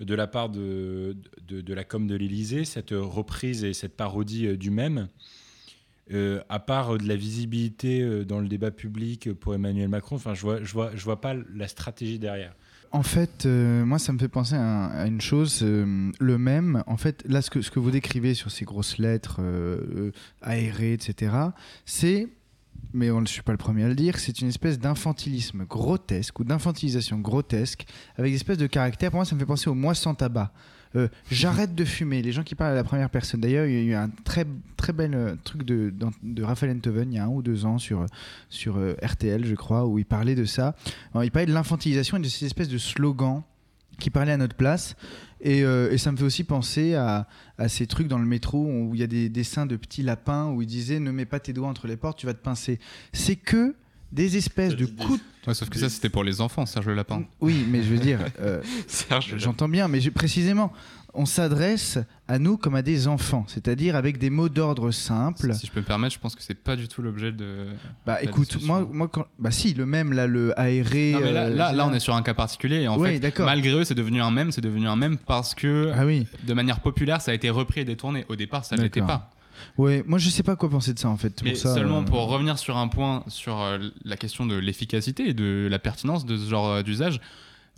de 0.00 0.14
la 0.14 0.26
part 0.26 0.48
de, 0.48 1.16
de, 1.48 1.74
la 1.74 1.84
com 1.84 2.06
de 2.06 2.14
l'Élysée, 2.14 2.64
cette 2.64 2.92
reprise 2.92 3.64
et 3.64 3.74
cette 3.74 3.96
parodie 3.96 4.46
euh, 4.46 4.56
du 4.56 4.70
même, 4.70 5.08
euh, 6.12 6.40
à 6.48 6.58
part 6.58 6.94
euh, 6.94 6.98
de 6.98 7.06
la 7.06 7.16
visibilité 7.16 8.24
dans 8.24 8.40
le 8.40 8.48
débat 8.48 8.70
public 8.70 9.32
pour 9.34 9.54
Emmanuel 9.54 9.88
Macron, 9.88 10.16
enfin, 10.16 10.34
je 10.34 10.40
vois, 10.40 10.62
je 10.64 10.72
vois, 10.72 10.90
je 10.94 11.04
vois 11.04 11.20
pas 11.20 11.34
la 11.54 11.68
stratégie 11.68 12.18
derrière. 12.18 12.54
En 12.92 13.04
fait, 13.04 13.46
moi, 13.46 14.00
ça 14.00 14.12
me 14.12 14.18
fait 14.18 14.26
penser 14.26 14.56
à, 14.56 15.06
une 15.06 15.20
chose, 15.20 15.62
le 15.62 16.38
même. 16.38 16.82
En 16.88 16.96
fait, 16.96 17.22
là, 17.28 17.40
ce 17.40 17.48
que, 17.48 17.62
ce 17.62 17.70
que 17.70 17.78
vous 17.78 17.92
décrivez 17.92 18.34
sur 18.34 18.50
ces 18.50 18.64
grosses 18.64 18.98
lettres 18.98 19.40
aérées, 20.42 20.94
etc., 20.94 21.32
c'est, 21.84 22.26
mais 22.92 23.10
on, 23.10 23.20
ne 23.20 23.26
suis 23.26 23.42
pas 23.42 23.52
le 23.52 23.58
premier 23.58 23.84
à 23.84 23.88
le 23.88 23.94
dire, 23.94 24.18
c'est 24.18 24.40
une 24.40 24.48
espèce 24.48 24.78
d'infantilisme 24.78 25.64
grotesque 25.64 26.40
ou 26.40 26.44
d'infantilisation 26.44 27.18
grotesque 27.18 27.86
avec 28.16 28.32
des 28.32 28.36
espèces 28.36 28.58
de 28.58 28.66
caractères. 28.66 29.10
Pour 29.10 29.18
moi, 29.18 29.24
ça 29.24 29.34
me 29.34 29.40
fait 29.40 29.46
penser 29.46 29.70
au 29.70 29.74
moi 29.74 29.94
sans 29.94 30.14
tabac. 30.14 30.52
Euh, 30.96 31.08
J'arrête 31.30 31.74
de 31.74 31.84
fumer. 31.84 32.20
Les 32.20 32.32
gens 32.32 32.42
qui 32.42 32.56
parlent 32.56 32.72
à 32.72 32.74
la 32.74 32.82
première 32.82 33.10
personne. 33.10 33.40
D'ailleurs, 33.40 33.66
il 33.66 33.74
y 33.74 33.78
a 33.78 33.82
eu 33.82 33.94
un 33.94 34.10
très, 34.24 34.44
très 34.76 34.92
bel 34.92 35.14
euh, 35.14 35.36
truc 35.44 35.62
de, 35.62 35.94
de 36.22 36.42
Raphaël 36.42 36.76
Enthoven 36.76 37.12
il 37.12 37.16
y 37.16 37.18
a 37.18 37.24
un 37.24 37.28
ou 37.28 37.42
deux 37.42 37.64
ans 37.64 37.78
sur, 37.78 38.04
sur 38.48 38.76
euh, 38.76 38.94
RTL, 39.02 39.44
je 39.46 39.54
crois, 39.54 39.86
où 39.86 39.98
il 39.98 40.04
parlait 40.04 40.34
de 40.34 40.44
ça. 40.44 40.74
Il 41.22 41.30
parlait 41.30 41.46
de 41.46 41.52
l'infantilisation 41.52 42.16
et 42.16 42.20
de 42.20 42.28
ces 42.28 42.46
espèces 42.46 42.68
de 42.68 42.78
slogans 42.78 43.42
qui 44.00 44.10
parlait 44.10 44.32
à 44.32 44.36
notre 44.36 44.56
place. 44.56 44.96
Et, 45.42 45.62
euh, 45.64 45.90
et 45.90 45.98
ça 45.98 46.12
me 46.12 46.16
fait 46.16 46.24
aussi 46.24 46.44
penser 46.44 46.94
à, 46.94 47.26
à 47.58 47.68
ces 47.68 47.86
trucs 47.86 48.08
dans 48.08 48.18
le 48.18 48.26
métro 48.26 48.66
où 48.66 48.94
il 48.94 49.00
y 49.00 49.04
a 49.04 49.06
des 49.06 49.28
dessins 49.28 49.64
de 49.66 49.76
petits 49.76 50.02
lapins 50.02 50.48
où 50.50 50.60
ils 50.62 50.66
disaient 50.66 51.00
ne 51.00 51.10
mets 51.10 51.24
pas 51.24 51.40
tes 51.40 51.52
doigts 51.52 51.68
entre 51.68 51.86
les 51.86 51.96
portes, 51.96 52.18
tu 52.18 52.26
vas 52.26 52.34
te 52.34 52.42
pincer. 52.42 52.78
C'est 53.12 53.36
que 53.36 53.74
des 54.12 54.36
espèces 54.36 54.74
de 54.76 54.86
coups. 54.86 55.20
Ouais, 55.46 55.54
sauf 55.54 55.70
que 55.70 55.78
ça, 55.78 55.88
c'était 55.88 56.08
pour 56.10 56.24
les 56.24 56.40
enfants, 56.42 56.66
Serge 56.66 56.86
Le 56.88 56.94
Lapin. 56.94 57.22
Oui, 57.40 57.64
mais 57.70 57.82
je 57.82 57.88
veux 57.88 57.98
dire, 57.98 58.18
euh, 58.40 58.60
j'entends 59.38 59.68
bien, 59.68 59.88
mais 59.88 60.00
je- 60.00 60.10
précisément, 60.10 60.72
on 61.14 61.26
s'adresse 61.26 61.98
à 62.28 62.38
nous 62.38 62.56
comme 62.56 62.74
à 62.74 62.82
des 62.82 63.08
enfants, 63.08 63.44
c'est-à-dire 63.48 63.96
avec 63.96 64.18
des 64.18 64.30
mots 64.30 64.48
d'ordre 64.48 64.90
simples. 64.90 65.54
Si 65.54 65.66
je 65.66 65.72
peux 65.72 65.80
me 65.80 65.84
permettre, 65.84 66.14
je 66.14 66.20
pense 66.20 66.34
que 66.34 66.42
c'est 66.42 66.54
pas 66.54 66.76
du 66.76 66.88
tout 66.88 67.02
l'objet 67.02 67.32
de. 67.32 67.66
Bah 68.06 68.18
de 68.20 68.26
écoute, 68.26 68.62
moi, 68.62 68.86
moi 68.90 69.08
quand... 69.08 69.26
bah 69.38 69.50
si, 69.50 69.74
le 69.74 69.86
même 69.86 70.12
là, 70.12 70.26
le 70.26 70.58
aéré. 70.58 71.12
Non, 71.12 71.20
mais 71.20 71.32
là, 71.32 71.42
euh, 71.44 71.54
là, 71.54 71.72
là, 71.72 71.86
on 71.86 71.92
est 71.92 72.00
sur 72.00 72.14
un 72.14 72.22
cas 72.22 72.34
particulier. 72.34 72.82
Et 72.82 72.88
en 72.88 72.98
fait, 72.98 73.38
malgré 73.40 73.72
eux, 73.72 73.84
c'est 73.84 73.94
devenu 73.94 74.20
un 74.20 74.30
mème. 74.30 74.52
C'est 74.52 74.60
devenu 74.60 74.86
un 74.88 74.96
mème 74.96 75.18
parce 75.18 75.54
que, 75.54 75.92
Ah 75.94 76.06
oui. 76.06 76.26
de 76.46 76.54
manière 76.54 76.80
populaire, 76.80 77.20
ça 77.20 77.32
a 77.32 77.34
été 77.34 77.50
repris 77.50 77.80
et 77.80 77.84
détourné. 77.84 78.24
Au 78.28 78.36
départ, 78.36 78.64
ça 78.64 78.76
ne 78.76 78.82
l'était 78.82 79.02
pas. 79.02 79.30
Ouais, 79.76 80.02
moi 80.06 80.18
je 80.18 80.30
sais 80.30 80.42
pas 80.42 80.56
quoi 80.56 80.70
penser 80.70 80.94
de 80.94 80.98
ça 80.98 81.10
en 81.10 81.18
fait. 81.18 81.42
Mais 81.42 81.50
Pour 81.50 81.60
ça, 81.60 81.74
seulement 81.74 82.00
euh, 82.00 82.04
pour 82.04 82.28
revenir 82.28 82.58
sur 82.58 82.78
un 82.78 82.88
point, 82.88 83.24
sur 83.28 83.60
euh, 83.60 83.78
la 84.06 84.16
question 84.16 84.46
de 84.46 84.56
l'efficacité 84.56 85.28
et 85.28 85.34
de 85.34 85.68
la 85.70 85.78
pertinence 85.78 86.24
de 86.24 86.38
ce 86.38 86.48
genre 86.48 86.82
d'usage. 86.82 87.20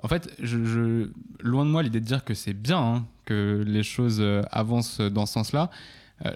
En 0.03 0.09
fait, 0.09 0.35
je, 0.41 0.65
je- 0.65 1.11
loin 1.41 1.65
de 1.65 1.71
moi 1.71 1.83
l'idée 1.83 2.01
de 2.01 2.05
dire 2.07 2.25
que 2.25 2.35
c'est 2.35 2.55
bien 2.55 2.79
hein, 2.79 3.07
que 3.25 3.63
les 3.67 3.83
choses 3.85 4.19
euh, 4.21 4.43
avancent 4.51 5.01
dans 5.01 5.27
ce 5.27 5.33
sens-là. 5.35 5.71
Euh, 6.27 6.31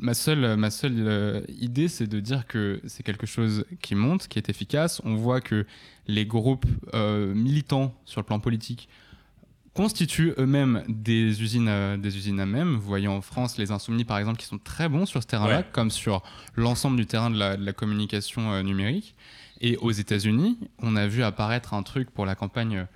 ma 0.00 0.14
seule, 0.14 0.56
ma 0.56 0.70
seule 0.70 0.94
euh, 0.98 1.40
idée, 1.60 1.88
c'est 1.88 2.06
de 2.06 2.20
dire 2.20 2.46
que 2.46 2.80
c'est 2.86 3.02
quelque 3.02 3.26
chose 3.26 3.64
qui 3.82 3.94
monte, 3.94 4.28
qui 4.28 4.38
est 4.38 4.48
efficace. 4.48 5.00
On 5.04 5.14
voit 5.16 5.40
que 5.40 5.66
les 6.06 6.26
groupes 6.26 6.66
euh, 6.94 7.34
militants 7.34 7.94
sur 8.04 8.20
le 8.20 8.24
plan 8.26 8.38
politique 8.40 8.88
constituent 9.74 10.34
eux-mêmes 10.38 10.84
des 10.88 11.42
usines, 11.42 11.66
à, 11.68 11.96
des 11.96 12.16
usines 12.16 12.38
à 12.38 12.46
même. 12.46 12.74
Vous 12.74 12.80
voyez 12.86 13.08
en 13.08 13.20
France 13.20 13.58
les 13.58 13.72
insoumis, 13.72 14.04
par 14.04 14.18
exemple, 14.18 14.38
qui 14.38 14.46
sont 14.46 14.58
très 14.58 14.88
bons 14.88 15.04
sur 15.06 15.20
ce 15.22 15.26
terrain-là, 15.26 15.58
Ouais. 15.58 15.66
comme 15.72 15.90
sur 15.90 16.22
l'ensemble 16.54 16.96
du 16.96 17.06
terrain 17.06 17.30
de 17.30 17.38
la, 17.38 17.56
de 17.56 17.64
la 17.64 17.72
communication 17.72 18.62
numérique. 18.62 19.16
Et 19.60 19.76
aux 19.78 19.90
États-Unis, 19.90 20.58
on 20.80 20.94
a 20.94 21.06
vu 21.08 21.22
apparaître 21.24 21.74
un 21.74 21.82
truc 21.82 22.10
pour 22.10 22.24
la 22.26 22.34
campagne 22.36 22.86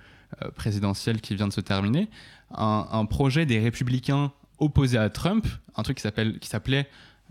présidentielle 0.55 1.21
qui 1.21 1.35
vient 1.35 1.47
de 1.47 1.53
se 1.53 1.61
terminer, 1.61 2.09
un, 2.51 3.05
projet 3.05 3.45
des 3.45 3.59
républicains 3.59 4.31
opposés 4.57 4.97
à 4.97 5.09
Trump, 5.09 5.47
un 5.75 5.83
truc 5.83 5.97
qui 5.97 6.47
s'appelait 6.47 6.87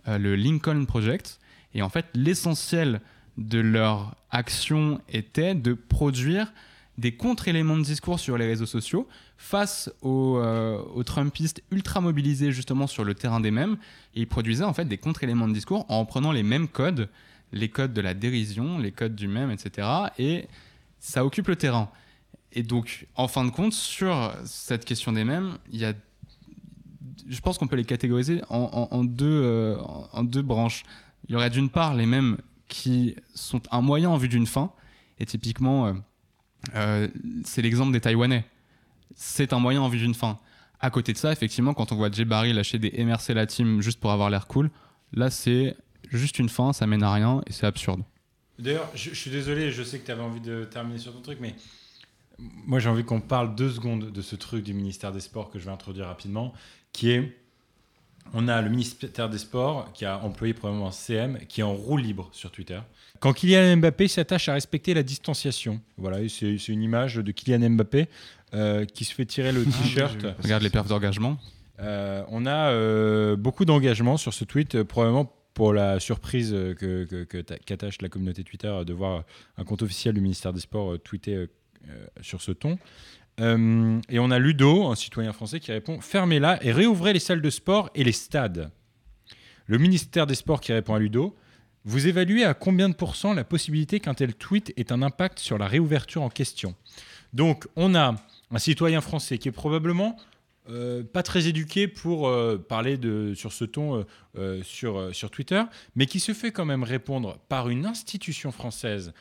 euh, 0.07 0.19
le 0.19 0.37
Lincoln 0.37 0.85
Project. 0.87 1.41
Et 1.75 1.83
en 1.83 1.89
fait, 1.89 2.07
l'essentiel 2.15 3.01
de 3.37 3.59
leur 3.59 4.17
action 4.31 5.01
était 5.09 5.55
de 5.55 5.75
produire 5.75 6.53
des 6.97 7.13
contre-éléments 7.13 7.77
de 7.77 7.83
discours 7.83 8.19
sur 8.19 8.37
les 8.37 8.47
réseaux 8.47 8.67
sociaux 8.67 9.07
face 9.37 9.91
aux, 10.03 10.39
euh, 10.39 10.83
aux 10.95 11.05
Trumpistes 11.05 11.63
ultra 11.71 12.01
mobilisés 12.01 12.51
justement 12.51 12.89
sur 12.89 13.05
le 13.05 13.15
terrain 13.15 13.39
des 13.39 13.53
mêmes. 13.53 13.77
Et 14.15 14.23
ils 14.23 14.27
produisaient 14.27 14.65
en 14.65 14.73
fait 14.73 14.87
des 14.87 14.99
contre-éléments 14.99 15.47
de 15.47 15.53
discours 15.53 15.87
en 15.89 16.05
prenant 16.05 16.33
les 16.33 16.43
mêmes 16.43 16.67
codes, 16.67 17.09
les 17.53 17.69
codes 17.69 17.93
de 17.93 18.01
la 18.01 18.15
dérision, 18.15 18.79
les 18.79 18.91
codes 18.91 19.15
du 19.15 19.29
même, 19.29 19.51
etc. 19.51 19.87
Et 20.19 20.47
ça 20.99 21.25
occupe 21.25 21.47
le 21.49 21.57
terrain. 21.57 21.89
Et 22.53 22.63
donc, 22.63 23.07
en 23.15 23.29
fin 23.29 23.45
de 23.45 23.51
compte, 23.51 23.73
sur 23.73 24.33
cette 24.45 24.85
question 24.85 25.13
des 25.13 25.25
mêmes, 25.25 25.59
il 25.71 25.81
y 25.81 25.85
a 25.85 25.93
je 27.29 27.41
pense 27.41 27.59
qu'on 27.59 27.67
peut 27.67 27.77
les 27.77 27.85
catégoriser 27.85 28.43
en, 28.49 29.07
euh, 29.21 29.77
deux 30.23 30.43
branches. 30.43 30.83
Il 31.29 31.33
y 31.33 31.37
aurait 31.37 31.51
d'une 31.51 31.69
part 31.69 31.95
les 31.95 32.07
mêmes 32.07 32.39
qui 32.69 33.17
sont 33.35 33.61
un 33.71 33.81
moyen 33.81 34.11
en 34.11 34.17
vue 34.17 34.29
d'une 34.29 34.47
fin, 34.47 34.73
et 35.19 35.27
typiquement, 35.27 35.87
euh, 35.87 35.93
euh, 36.75 37.09
c'est 37.45 37.63
l'exemple 37.63 37.93
des 37.93 38.01
Taïwanais. 38.01 38.45
C'est 39.15 39.53
un 39.53 39.59
moyen 39.59 39.81
en 39.81 39.89
vue 39.89 39.99
d'une 39.99 40.15
fin. 40.15 40.39
À 40.81 40.91
côté 40.91 41.13
de 41.13 41.19
ça, 41.19 41.33
effectivement, 41.33 41.75
quand 41.75 41.93
on 41.93 41.97
voit 41.97 42.11
Jay 42.11 42.25
Barry 42.25 42.53
lâcher 42.53 42.79
des 42.79 43.05
MRC 43.05 43.35
la 43.35 43.47
team 43.47 43.81
juste 43.81 44.01
pour 44.01 44.13
avoir 44.13 44.31
l'air 44.31 44.47
cool, 44.47 44.71
là 45.13 45.31
c'est 45.31 45.77
juste 46.11 46.39
une 46.39 46.49
fin, 46.49 46.73
ça 46.73 46.87
mène 46.87 47.03
à 47.03 47.13
rien 47.13 47.43
et 47.47 47.53
c'est 47.53 47.67
absurde. 47.67 48.03
D'ailleurs, 48.59 48.91
je 48.95 49.15
suis 49.15 49.31
désolé, 49.31 49.71
je 49.71 49.83
sais 49.83 49.99
que 49.99 50.07
tu 50.07 50.13
avais 50.13 50.23
envie 50.23 50.41
de 50.41 50.65
terminer 50.65 50.99
sur 50.99 51.13
ton 51.13 51.21
truc, 51.21 51.39
mais 51.41 51.55
moi 52.39 52.79
j'ai 52.79 52.89
envie 52.89 53.05
qu'on 53.05 53.21
parle 53.21 53.55
deux 53.55 53.71
secondes 53.71 54.11
de 54.13 54.23
ce 54.23 54.37
truc 54.37 54.65
du 54.65 54.75
ministère 54.75 55.13
des 55.13 55.21
Sports 55.21 55.51
que 55.51 55.59
je 55.59 55.65
vais 55.65 55.71
introduire 55.73 56.07
rapidement, 56.07 56.53
qui 56.93 57.11
est, 57.11 57.37
on 58.35 58.47
a 58.49 58.61
le 58.63 58.69
ministère 58.71 59.29
des 59.29 59.39
Sports 59.39 59.93
qui 59.93 60.05
a 60.05 60.19
employé 60.23 60.55
probablement 60.55 60.89
un 60.89 60.93
CM 60.93 61.39
qui 61.49 61.61
est 61.61 61.65
en 61.65 61.75
roue 61.75 61.97
libre 61.97 62.29
sur 62.33 62.51
Twitter. 62.51 62.79
Quand 63.21 63.33
Kylian 63.33 63.79
Mbappé 63.79 64.07
s'attache 64.07 64.49
à 64.49 64.53
respecter 64.53 64.95
la 64.95 65.03
distanciation, 65.03 65.81
voilà, 65.97 66.19
c'est 66.29 66.69
une 66.69 66.83
image 66.83 67.17
de 67.17 67.33
Kylian 67.33 67.71
Mbappé 67.71 68.07
euh, 68.55 68.85
qui 68.85 69.05
se 69.05 69.15
fait 69.15 69.27
tirer 69.27 69.51
le 69.53 69.65
t-shirt. 69.65 70.25
Regarde 70.43 70.63
les 70.63 70.71
perfs 70.71 70.89
d'engagement. 70.89 71.39
Euh, 71.81 72.23
on 72.29 72.47
a 72.47 72.71
euh, 72.71 73.37
beaucoup 73.37 73.65
d'engagement 73.65 74.17
sur 74.17 74.35
ce 74.35 74.45
tweet, 74.45 74.83
probablement 74.85 75.33
pour 75.55 75.73
la 75.73 75.99
surprise 75.99 76.53
euh, 76.55 76.75
que, 76.75 77.05
que- 77.25 77.41
qu'attache 77.41 78.01
la 78.03 78.09
communauté 78.09 78.45
Twitter 78.45 78.73
de 78.87 78.93
voir 78.93 79.25
un 79.57 79.65
compte 79.65 79.83
officiel 79.83 80.15
du 80.15 80.21
ministère 80.21 80.53
des 80.53 80.61
Sports 80.61 80.99
tweeter 81.03 81.47
sur 82.21 82.43
ce 82.43 82.53
ton. 82.53 82.79
Euh, 83.41 84.01
et 84.09 84.19
on 84.19 84.31
a 84.31 84.39
Ludo, 84.39 84.87
un 84.87 84.95
citoyen 84.95 85.33
français, 85.33 85.61
qui 85.61 85.73
répond 85.73 86.01
Fermez-la 86.01 86.65
et 86.65 86.73
réouvrez 86.73 87.13
les 87.13 87.21
salles 87.21 87.43
de 87.43 87.51
sport 87.51 87.91
et 87.95 88.05
les 88.05 88.13
stades. 88.13 88.71
Le 89.67 89.79
ministère 89.79 90.27
des 90.27 90.35
Sports 90.35 90.61
qui 90.61 90.73
répond 90.73 90.95
à 90.95 90.99
Ludo 90.99 91.37
Vous 91.85 92.07
évaluez 92.07 92.45
à 92.45 92.55
combien 92.55 92.89
de 92.89 92.95
pourcents 92.95 93.35
la 93.35 93.45
possibilité 93.45 94.01
qu'un 94.01 94.15
tel 94.15 94.35
tweet 94.35 94.73
ait 94.77 94.93
un 94.93 95.03
impact 95.03 95.39
sur 95.39 95.59
la 95.59 95.67
réouverture 95.67 96.23
en 96.23 96.31
question 96.31 96.75
Donc, 97.33 97.69
on 97.77 97.95
a 97.95 98.15
un 98.51 98.59
citoyen 98.59 99.01
français 99.01 99.39
qui 99.39 99.49
est 99.49 99.53
probablement 99.53 100.17
euh, 100.71 101.03
pas 101.03 101.23
très 101.23 101.47
éduqué 101.47 101.89
pour 101.89 102.29
euh, 102.29 102.59
parler 102.59 102.99
de, 102.99 103.33
sur 103.35 103.53
ce 103.53 103.65
ton 103.65 103.97
euh, 103.97 104.03
euh, 104.37 104.63
sur, 104.63 104.99
euh, 104.99 105.13
sur 105.13 105.31
Twitter, 105.31 105.63
mais 105.97 106.07
qui 106.07 106.21
se 106.21 106.35
fait 106.35 106.51
quand 106.51 106.67
même 106.67 106.83
répondre 106.83 107.39
par 107.49 107.69
une 107.69 107.87
institution 107.87 108.53
française 108.53 109.13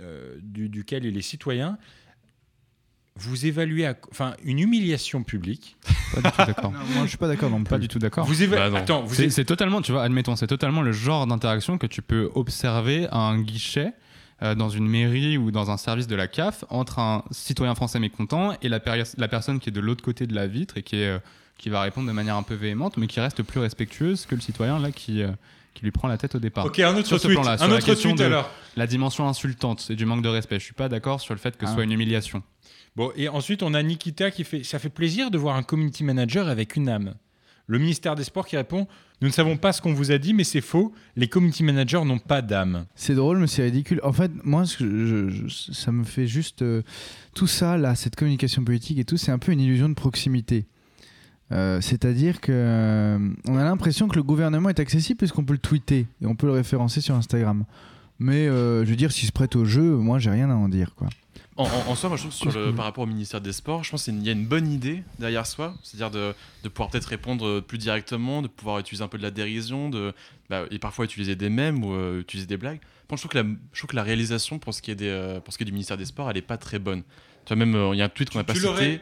euh, 0.00 0.36
du- 0.42 0.68
duquel 0.68 1.04
il 1.04 1.16
est 1.16 1.22
citoyen. 1.22 1.78
Vous 3.16 3.44
évaluez, 3.44 3.86
à- 3.86 3.96
enfin, 4.10 4.34
une 4.44 4.60
humiliation 4.60 5.22
publique. 5.24 5.76
Pas 6.14 6.22
du 6.22 6.30
tout 6.30 6.44
d'accord. 6.46 6.70
Moi 6.94 7.02
je 7.04 7.08
suis 7.08 7.18
pas 7.18 7.28
d'accord 7.28 7.50
non 7.50 7.58
plus. 7.58 7.70
Pas 7.70 7.78
du 7.78 7.88
tout 7.88 7.98
d'accord. 7.98 8.24
Vous 8.26 8.42
éva- 8.42 8.74
Attends, 8.74 9.02
vous 9.02 9.14
c'est, 9.14 9.26
é- 9.26 9.30
c'est 9.30 9.44
totalement, 9.44 9.82
tu 9.82 9.92
vois, 9.92 10.02
admettons, 10.04 10.36
c'est 10.36 10.46
totalement 10.46 10.82
le 10.82 10.92
genre 10.92 11.26
d'interaction 11.26 11.76
que 11.78 11.86
tu 11.86 12.02
peux 12.02 12.30
observer 12.34 13.06
à 13.10 13.18
un 13.18 13.40
guichet 13.42 13.92
euh, 14.42 14.54
dans 14.54 14.70
une 14.70 14.88
mairie 14.88 15.36
ou 15.36 15.50
dans 15.50 15.70
un 15.70 15.76
service 15.76 16.06
de 16.06 16.16
la 16.16 16.26
CAF 16.28 16.64
entre 16.70 16.98
un 16.98 17.24
citoyen 17.30 17.74
français 17.74 17.98
mécontent 18.00 18.54
et 18.62 18.68
la, 18.70 18.80
personne 18.80 19.60
qui 19.60 19.68
est 19.68 19.72
de 19.72 19.80
l'autre 19.80 20.02
côté 20.02 20.26
de 20.26 20.34
la 20.34 20.46
vitre 20.46 20.78
et 20.78 20.82
qui, 20.82 20.96
est, 20.96 21.08
euh, 21.08 21.18
qui 21.58 21.68
va 21.68 21.82
répondre 21.82 22.08
de 22.08 22.12
manière 22.12 22.36
un 22.36 22.42
peu 22.42 22.54
véhémente, 22.54 22.96
mais 22.96 23.06
qui 23.06 23.20
reste 23.20 23.42
plus 23.42 23.60
respectueuse 23.60 24.24
que 24.24 24.34
le 24.34 24.40
citoyen 24.40 24.78
là 24.78 24.92
qui, 24.92 25.22
euh, 25.22 25.30
qui 25.74 25.84
lui 25.84 25.90
prend 25.92 26.08
la 26.08 26.18
tête 26.18 26.34
au 26.34 26.38
départ. 26.38 26.66
Ok, 26.66 26.78
un 26.80 26.96
autre 26.96 27.06
Sur 27.06 27.18
ce 27.20 27.26
tweet, 27.26 27.36
plan-là, 27.38 27.52
un 27.54 27.58
sur 27.58 27.68
la 27.68 27.74
autre 27.76 27.94
tweet, 27.94 28.18
de 28.18 28.24
alors. 28.24 28.50
La 28.76 28.86
dimension 28.86 29.26
insultante 29.28 29.86
et 29.90 29.96
du 29.96 30.04
manque 30.06 30.22
de 30.22 30.28
respect. 30.28 30.58
Je 30.58 30.64
suis 30.64 30.74
pas 30.74 30.88
d'accord 30.88 31.20
sur 31.20 31.34
le 31.34 31.40
fait 31.40 31.56
que 31.56 31.66
ce 31.66 31.70
Ah. 31.70 31.74
soit 31.74 31.84
une 31.84 31.92
humiliation. 31.92 32.42
Bon, 32.96 33.12
et 33.16 33.28
ensuite, 33.28 33.62
on 33.62 33.72
a 33.74 33.82
Nikita 33.82 34.30
qui 34.30 34.44
fait 34.44 34.64
Ça 34.64 34.78
fait 34.78 34.88
plaisir 34.90 35.30
de 35.30 35.38
voir 35.38 35.56
un 35.56 35.62
community 35.62 36.02
manager 36.04 36.48
avec 36.48 36.76
une 36.76 36.88
âme. 36.88 37.14
Le 37.66 37.78
ministère 37.78 38.16
des 38.16 38.24
Sports 38.24 38.46
qui 38.46 38.56
répond 38.56 38.88
Nous 39.22 39.28
ne 39.28 39.32
savons 39.32 39.56
pas 39.58 39.72
ce 39.72 39.80
qu'on 39.82 39.92
vous 39.92 40.10
a 40.12 40.18
dit, 40.18 40.32
mais 40.34 40.44
c'est 40.44 40.62
faux. 40.62 40.92
Les 41.14 41.28
community 41.28 41.62
managers 41.62 42.02
n'ont 42.04 42.18
pas 42.18 42.40
d'âme. 42.42 42.86
C'est 42.94 43.14
drôle, 43.14 43.38
mais 43.38 43.46
c'est 43.46 43.62
ridicule. 43.62 44.00
En 44.02 44.12
fait, 44.14 44.32
moi, 44.44 44.64
je- 44.64 45.28
je- 45.28 45.48
ça 45.72 45.92
me 45.92 46.04
fait 46.04 46.26
juste. 46.26 46.62
euh, 46.62 46.82
tout 47.34 47.46
ça, 47.46 47.76
là, 47.76 47.94
cette 47.94 48.16
communication 48.16 48.64
politique 48.64 48.98
et 48.98 49.04
tout, 49.04 49.16
c'est 49.18 49.30
un 49.30 49.38
peu 49.38 49.52
une 49.52 49.60
illusion 49.60 49.88
de 49.90 49.94
proximité. 49.94 50.66
Euh, 51.52 51.80
C'est-à-dire 51.80 52.40
que 52.40 52.52
euh, 52.54 53.18
on 53.48 53.56
a 53.56 53.64
l'impression 53.64 54.06
que 54.08 54.16
le 54.16 54.22
gouvernement 54.22 54.68
est 54.68 54.80
accessible 54.80 55.18
puisqu'on 55.18 55.44
peut 55.44 55.52
le 55.54 55.58
tweeter 55.58 56.06
et 56.22 56.26
on 56.26 56.34
peut 56.34 56.46
le 56.46 56.52
référencer 56.52 57.00
sur 57.00 57.14
Instagram. 57.14 57.64
Mais 58.18 58.46
euh, 58.48 58.84
je 58.84 58.90
veux 58.90 58.96
dire, 58.96 59.10
s'il 59.12 59.26
se 59.26 59.32
prête 59.32 59.56
au 59.56 59.64
jeu, 59.64 59.82
moi, 59.96 60.18
j'ai 60.18 60.30
rien 60.30 60.50
à 60.50 60.54
en 60.54 60.68
dire, 60.68 60.94
quoi. 60.94 61.08
En, 61.56 61.64
en- 61.64 61.90
en 61.90 61.94
soi, 61.94 62.08
moi 62.08 62.16
je 62.16 62.22
trouve 62.22 62.32
que 62.32 62.50
sur 62.50 62.58
le, 62.60 62.74
par 62.74 62.84
rapport 62.86 63.04
au 63.04 63.06
ministère 63.06 63.40
des 63.40 63.52
Sports, 63.52 63.82
je 63.84 63.90
pense 63.90 64.04
qu'il 64.04 64.22
y 64.22 64.28
a 64.28 64.32
une 64.32 64.46
bonne 64.46 64.70
idée 64.70 65.02
derrière 65.18 65.46
soi, 65.46 65.74
c'est-à-dire 65.82 66.10
de, 66.10 66.32
de 66.62 66.68
pouvoir 66.68 66.88
peut-être 66.90 67.06
répondre 67.06 67.60
plus 67.60 67.76
directement, 67.76 68.40
de 68.40 68.48
pouvoir 68.48 68.78
utiliser 68.78 69.02
un 69.04 69.08
peu 69.08 69.18
de 69.18 69.22
la 69.22 69.30
dérision, 69.30 69.90
de, 69.90 70.14
bah, 70.48 70.62
et 70.70 70.78
parfois 70.78 71.04
utiliser 71.04 71.34
des 71.36 71.50
mèmes 71.50 71.84
ou 71.84 71.92
euh, 71.92 72.20
utiliser 72.20 72.46
des 72.46 72.56
blagues. 72.56 72.80
Bon, 73.08 73.16
je, 73.16 73.22
trouve 73.22 73.32
que 73.32 73.38
la, 73.38 73.44
je 73.72 73.78
trouve 73.80 73.90
que 73.90 73.96
la 73.96 74.02
réalisation 74.04 74.58
pour 74.58 74.72
ce 74.72 74.80
qui 74.80 74.90
est, 74.90 74.94
des, 74.94 75.38
pour 75.44 75.52
ce 75.52 75.58
qui 75.58 75.64
est 75.64 75.66
du 75.66 75.72
ministère 75.72 75.96
des 75.98 76.04
Sports, 76.06 76.30
elle 76.30 76.36
n'est 76.36 76.42
pas 76.42 76.56
très 76.56 76.78
bonne. 76.78 77.02
Tu 77.44 77.54
vois, 77.54 77.56
même, 77.56 77.74
euh, 77.74 77.90
il 77.94 77.98
y 77.98 78.02
a 78.02 78.04
un 78.06 78.08
tweet 78.08 78.30
qu'on 78.30 78.38
n'a 78.38 78.44
pas 78.44 78.54
cité. 78.76 79.00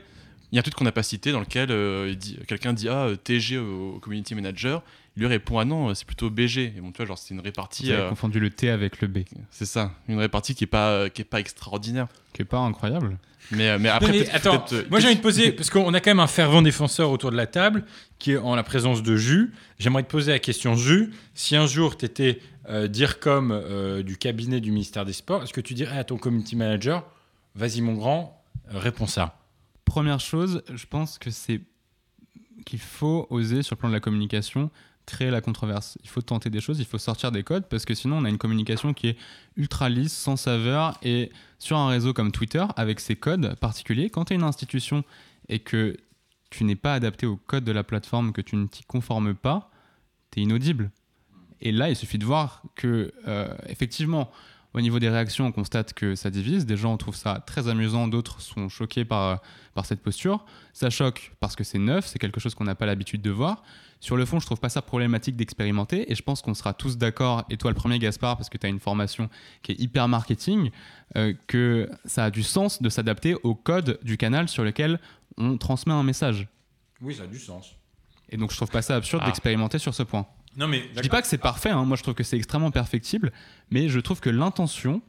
Il 0.51 0.57
y 0.57 0.59
a 0.59 0.61
un 0.61 0.63
tweet 0.63 0.75
qu'on 0.75 0.85
n'a 0.85 0.93
pas 0.93 1.03
cité 1.03 1.33
dans 1.33 1.41
lequel 1.41 1.71
euh, 1.71 2.15
quelqu'un 2.47 2.73
dit 2.73 2.89
Ah, 2.89 3.07
euh, 3.07 3.17
TG 3.17 3.59
au, 3.59 3.99
community 4.01 4.35
manager. 4.35 4.83
Il 5.17 5.21
lui 5.21 5.27
répond 5.27 5.59
Ah 5.59 5.65
non, 5.65 5.95
c'est 5.95 6.07
plutôt 6.07 6.31
BG. 6.31 6.73
Et 6.77 6.81
bon, 6.81 6.91
tu 6.93 6.99
vois, 6.99 7.07
genre, 7.07 7.19
c'est 7.19 7.35
une 7.35 7.41
répartie. 7.41 7.87
Vous 7.87 7.91
avez 7.93 8.03
euh, 8.03 8.09
confondu 8.09 8.41
le 8.41 8.51
T 8.51 8.71
avec 8.71 9.01
le 9.01 9.09
B. 9.09 9.19
c'est 9.51 9.67
ça, 9.67 9.93
une 10.09 10.19
répartie 10.19 10.55
qui 10.55 10.65
est 10.65 10.69
pas, 10.69 10.91
euh, 10.91 11.09
qui 11.09 11.23
est 11.23 11.27
pas 11.27 11.41
extraordinaire. 11.41 12.09
Qui 12.33 12.43
est 12.43 12.47
pas 12.47 12.59
incroyable. 12.59 13.19
Mais, 13.51 13.69
euh, 13.71 13.79
mais 13.81 13.89
Non, 13.89 13.95
après, 13.95 14.13
mais 14.13 14.19
peut-être- 14.25 14.35
attends, 14.35 14.65
euh, 14.73 14.85
moi 14.91 15.01
j'ai 15.01 15.07
envie 15.07 15.17
de 15.17 15.23
poser, 15.23 15.53
parce 15.53 15.71
qu'on 15.71 15.95
a 15.95 16.01
quand 16.01 16.11
même 16.11 16.21
un 16.21 16.27
fervent 16.27 16.61
défenseur 16.61 17.11
autour 17.11 17.31
de 17.31 17.37
la 17.37 17.47
table, 17.47 17.85
qui 18.19 18.33
est 18.33 18.37
en 18.37 18.55
la 18.55 18.63
présence 18.63 19.03
de 19.03 19.17
Jus. 19.17 19.53
J'aimerais 19.79 20.03
te 20.03 20.11
poser 20.11 20.33
la 20.33 20.39
question, 20.39 20.75
Jus, 20.77 21.11
si 21.35 21.57
un 21.57 21.67
jour 21.67 21.97
tu 21.97 22.05
étais 22.05 22.41
dire 22.89 23.19
comme 23.19 23.51
euh, 23.53 24.03
du 24.03 24.19
cabinet 24.19 24.61
du 24.61 24.71
ministère 24.71 25.07
des 25.07 25.15
Sports, 25.15 25.43
est-ce 25.43 25.53
que 25.55 25.61
tu 25.63 25.73
dirais 25.75 25.97
à 25.97 26.05
ton 26.05 26.19
community 26.19 26.55
manager, 26.55 27.07
vas-y 27.55 27.81
mon 27.81 27.95
grand, 27.95 28.45
euh, 28.75 28.79
réponds 28.79 29.07
ça 29.07 29.39
Première 29.89 30.21
chose, 30.21 30.63
je 30.73 30.87
pense 30.87 31.19
que 31.19 31.31
c'est 31.31 31.61
qu'il 32.65 32.79
faut 32.79 33.27
oser 33.31 33.63
sur 33.63 33.75
le 33.75 33.79
plan 33.79 33.89
de 33.89 33.95
la 33.95 34.01
communication 34.01 34.71
créer 35.09 35.31
la 35.31 35.41
controverse. 35.41 35.97
Il 36.03 36.11
faut 36.11 36.21
tenter 36.21 36.51
des 36.51 36.61
choses, 36.61 36.79
il 36.79 36.85
faut 36.85 36.99
sortir 36.99 37.33
des 37.33 37.43
codes 37.43 37.67
parce 37.67 37.87
que 37.87 37.95
sinon 37.95 38.19
on 38.19 38.25
a 38.25 38.29
une 38.29 38.37
communication 38.37 38.93
qui 38.93 39.09
est 39.09 39.17
ultra 39.57 39.89
lisse, 39.89 40.13
sans 40.13 40.37
saveur 40.37 40.99
et 41.03 41.33
sur 41.59 41.79
un 41.79 41.89
réseau 41.89 42.13
comme 42.13 42.31
Twitter 42.31 42.65
avec 42.77 43.01
ses 43.01 43.17
codes 43.17 43.55
particuliers, 43.57 44.11
quand 44.11 44.27
tu 44.27 44.35
es 44.35 44.37
une 44.37 44.43
institution 44.43 45.05
et 45.49 45.61
que 45.61 45.97
tu 46.51 46.65
n'es 46.65 46.77
pas 46.77 46.93
adapté 46.93 47.25
au 47.25 47.37
code 47.37 47.65
de 47.65 47.73
la 47.73 47.85
plateforme, 47.85 48.33
que 48.33 48.43
tu 48.43 48.57
ne 48.57 48.67
t'y 48.67 48.85
conformes 48.85 49.35
pas, 49.35 49.71
tu 50.31 50.41
es 50.41 50.43
inaudible. 50.43 50.91
Et 51.61 51.73
là, 51.73 51.89
il 51.89 51.97
suffit 51.97 52.19
de 52.19 52.27
voir 52.27 52.63
que 52.77 53.13
euh, 53.27 53.49
effectivement 53.67 54.31
au 54.75 54.81
niveau 54.81 54.99
des 54.99 55.09
réactions, 55.09 55.47
on 55.47 55.53
constate 55.53 55.93
que 55.95 56.15
ça 56.15 56.31
divise. 56.31 56.67
Des 56.67 56.77
gens 56.77 56.97
trouvent 56.97 57.17
ça 57.17 57.43
très 57.47 57.69
amusant, 57.69 58.07
d'autres 58.09 58.41
sont 58.41 58.69
choqués 58.69 59.05
par, 59.05 59.41
par 59.75 59.87
cette 59.87 60.03
posture. 60.03 60.45
Ça 60.73 60.91
choque 60.91 61.33
parce 61.41 61.57
que 61.57 61.65
c'est 61.65 61.79
neuf, 61.79 62.07
c'est 62.07 62.19
quelque 62.19 62.39
chose 62.41 62.55
qu'on 62.55 62.65
n'a 62.65 62.75
pas 62.75 62.87
l'habitude 62.87 63.23
de 63.23 63.31
voir. 63.31 63.63
Sur 64.01 64.17
le 64.17 64.25
fond, 64.25 64.39
je 64.39 64.47
trouve 64.47 64.61
pas 64.61 64.69
ça 64.69 64.81
problématique 64.83 65.35
d'expérimenter 65.37 66.13
et 66.13 66.15
je 66.15 66.23
pense 66.23 66.41
qu'on 66.43 66.55
sera 66.55 66.73
tous 66.75 66.99
d'accord, 66.99 67.45
et 67.51 67.57
toi 67.57 67.71
le 67.71 67.75
premier 67.75 67.99
Gaspard, 67.99 68.37
parce 68.37 68.49
que 68.49 68.57
tu 68.59 68.67
as 68.67 68.69
une 68.69 68.79
formation 68.79 69.29
qui 69.63 69.73
est 69.73 69.81
hyper 69.81 70.07
marketing, 70.07 70.71
euh, 71.17 71.33
que 71.49 71.91
ça 72.05 72.27
a 72.27 72.31
du 72.31 72.45
sens 72.45 72.81
de 72.81 72.89
s'adapter 72.91 73.35
au 73.43 73.55
code 73.57 73.99
du 74.03 74.17
canal 74.17 74.49
sur 74.49 74.63
lequel 74.63 75.01
on 75.37 75.57
transmet 75.59 75.93
un 75.95 76.05
message. 76.05 76.47
Oui, 77.01 77.15
ça 77.15 77.25
a 77.25 77.27
du 77.27 77.39
sens. 77.39 77.75
Et 78.31 78.37
donc 78.37 78.51
je 78.53 78.57
trouve 78.57 78.71
pas 78.71 78.83
ça 78.83 78.95
absurde 78.95 79.23
Ah. 79.25 79.29
d'expérimenter 79.29 79.79
sur 79.79 79.95
ce 79.95 80.03
point. 80.05 80.27
Non, 80.59 80.67
mais 80.69 80.83
Je 80.97 81.01
dis 81.01 81.09
pas 81.09 81.23
que 81.23 81.29
c'est 81.29 81.39
parfait, 81.39 81.71
hein. 81.71 81.85
moi 81.85 81.97
je 81.97 82.03
trouve 82.03 82.15
que 82.15 82.25
c'est 82.25 82.37
extrêmement 82.37 82.71
perfectible, 82.71 83.33
mais 83.71 83.89
je 83.89 84.01
trouve 84.01 84.21
que 84.21 84.29
l'intention, 84.29 85.01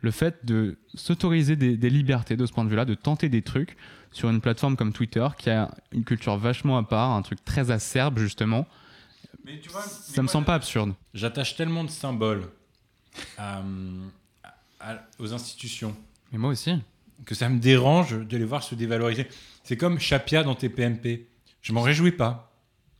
le 0.00 0.10
fait 0.10 0.44
de 0.44 0.78
s'autoriser 0.94 1.54
des, 1.54 1.76
des 1.76 1.90
libertés 1.90 2.36
de 2.36 2.44
ce 2.46 2.52
point 2.52 2.64
de 2.64 2.70
vue-là, 2.70 2.84
de 2.84 2.94
tenter 2.94 3.28
des 3.28 3.42
trucs 3.42 3.76
sur 4.12 4.30
une 4.30 4.40
plateforme 4.40 4.76
comme 4.76 4.92
Twitter 4.92 5.26
qui 5.38 5.50
a 5.50 5.70
une 5.92 6.04
culture 6.04 6.36
vachement 6.38 6.78
à 6.78 6.82
part, 6.82 7.10
un 7.10 7.22
truc 7.22 7.44
très 7.44 7.70
acerbe 7.70 8.18
justement, 8.18 8.66
Mais 9.44 9.60
tu 9.60 9.68
vois, 9.68 9.82
ça 9.82 10.22
me 10.22 10.28
semble 10.28 10.46
pas 10.46 10.54
absurde. 10.54 10.94
J'attache 11.14 11.54
tellement 11.56 11.84
de 11.84 11.90
symboles 11.90 12.48
à- 13.38 13.62
à- 14.80 14.98
aux 15.18 15.32
institutions. 15.34 15.94
Mais 16.32 16.38
moi 16.38 16.50
aussi. 16.50 16.72
Que 17.24 17.34
ça 17.34 17.48
me 17.48 17.58
dérange 17.58 18.12
de 18.18 18.36
les 18.36 18.44
voir 18.44 18.62
se 18.62 18.74
dévaloriser. 18.74 19.26
C'est 19.64 19.76
comme 19.76 19.98
Chapia 19.98 20.42
dans 20.42 20.54
tes 20.54 20.68
PMP. 20.68 21.26
Je 21.62 21.72
m'en 21.72 21.82
réjouis 21.82 22.12
pas. 22.12 22.45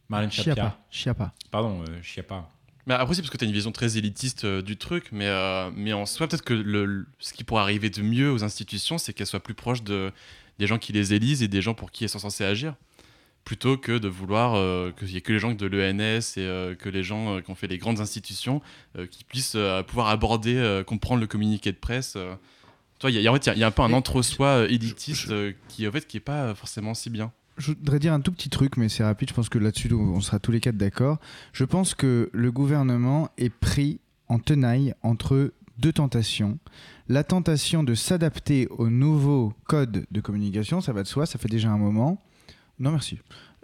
Marlène 0.09 0.30
Chapia. 0.30 0.54
Chiappa. 0.54 0.78
Chiappa. 0.90 1.32
Pardon, 1.50 1.82
euh, 1.88 2.02
Chiappa. 2.02 2.48
Mais 2.86 2.94
après, 2.94 3.14
c'est 3.14 3.22
parce 3.22 3.30
que 3.30 3.36
tu 3.36 3.44
as 3.44 3.48
une 3.48 3.52
vision 3.54 3.72
très 3.72 3.98
élitiste 3.98 4.44
euh, 4.44 4.62
du 4.62 4.76
truc, 4.76 5.09
mais, 5.11 5.26
euh, 5.26 5.70
mais 5.74 5.92
en 5.92 6.07
soi, 6.07 6.28
peut-être 6.28 6.44
que 6.44 6.54
le, 6.54 6.84
le- 6.84 7.07
ce 7.18 7.32
qui 7.32 7.42
pourrait 7.42 7.62
arriver 7.62 7.90
de 7.90 8.00
mieux 8.02 8.30
aux 8.30 8.44
institutions, 8.44 8.96
c'est 8.98 9.12
qu'elles 9.12 9.26
soient 9.26 9.40
plus 9.42 9.54
proches 9.54 9.82
de, 9.82 10.12
des 10.61 10.68
gens 10.68 10.78
qui 10.78 10.92
les 10.92 11.12
élisent 11.12 11.42
et 11.42 11.48
des 11.48 11.61
gens 11.62 11.74
pour 11.74 11.90
qui 11.90 12.04
elles 12.04 12.11
sont 12.11 12.20
censées 12.20 12.44
agir. 12.44 12.74
Plutôt 13.44 13.76
que 13.76 13.96
de 13.98 14.09
vouloir 14.09 14.54
euh, 14.54 14.92
qu'il 14.98 15.09
n'y 15.09 15.16
ait 15.16 15.20
que 15.20 15.32
les 15.32 15.38
gens 15.38 15.52
de 15.52 15.66
l'ENS 15.66 16.36
et 16.36 16.40
euh, 16.40 16.74
que 16.74 16.88
les 16.88 17.02
gens 17.04 17.36
euh, 17.36 17.40
qui 17.40 17.50
ont 17.50 17.54
fait 17.54 17.68
les 17.68 17.78
grandes 17.78 18.00
institutions 18.00 18.61
euh, 18.96 19.07
qui 19.07 19.22
puissent 19.24 19.54
euh, 19.57 19.82
pouvoir 19.84 20.09
aborder, 20.09 20.57
euh, 20.57 20.82
comprendre 20.84 21.20
le 21.20 21.26
communiqué 21.28 21.70
de 21.72 21.76
presse. 21.76 22.14
euh. 22.16 22.34
Toi, 22.98 23.11
il 23.11 23.20
y, 23.20 23.26
a- 23.26 23.30
en 23.30 23.34
fait, 23.34 23.46
il 23.46 23.48
y 23.48 23.50
a- 23.50 23.54
il 23.54 23.61
y 23.61 23.64
a 23.64 23.66
un 23.68 23.70
peu 23.72 23.82
un 23.82 23.92
entre-soi 23.92 24.66
élitiste 24.68 25.30
euh, 25.30 25.52
qui, 25.68 25.86
en 25.86 25.92
fait, 25.92 26.07
qui 26.09 26.16
est 26.16 26.20
pas 26.20 26.54
forcément 26.57 26.94
si 26.94 27.09
bien. 27.11 27.32
Je 27.59 27.72
voudrais 27.72 27.98
dire 27.98 28.12
un 28.12 28.20
tout 28.20 28.32
petit 28.32 28.50
truc, 28.50 28.76
mais 28.76 28.88
c'est 28.88 29.04
rapide. 29.04 29.30
Je 29.30 29.34
pense 29.34 29.48
que 29.48 29.59
là-dessus, 29.59 29.92
on 29.92 30.20
sera 30.20 30.38
tous 30.38 30.52
les 30.52 30.61
quatre 30.61 30.76
d'accord. 30.76 31.18
Je 31.52 31.64
pense 31.64 31.94
que 31.94 32.28
le 32.32 32.52
gouvernement 32.52 33.30
est 33.38 33.50
pris 33.50 34.00
en 34.28 34.38
tenaille 34.38 34.94
entre 35.02 35.52
deux 35.78 35.92
tentations. 35.92 36.59
La 37.09 37.24
tentation 37.24 37.82
de 37.82 37.94
s'adapter 37.94 38.66
au 38.68 38.90
nouveau 38.90 39.54
code 39.66 40.07
de 40.11 40.20
communication, 40.20 40.80
ça 40.80 40.92
va 40.92 41.02
de 41.02 41.09
soi, 41.09 41.26
ça 41.26 41.38
fait 41.38 41.48
déjà 41.48 41.70
un 41.70 41.78
moment. 41.78 42.22
Non, 42.78 42.90
merci. 42.90 43.18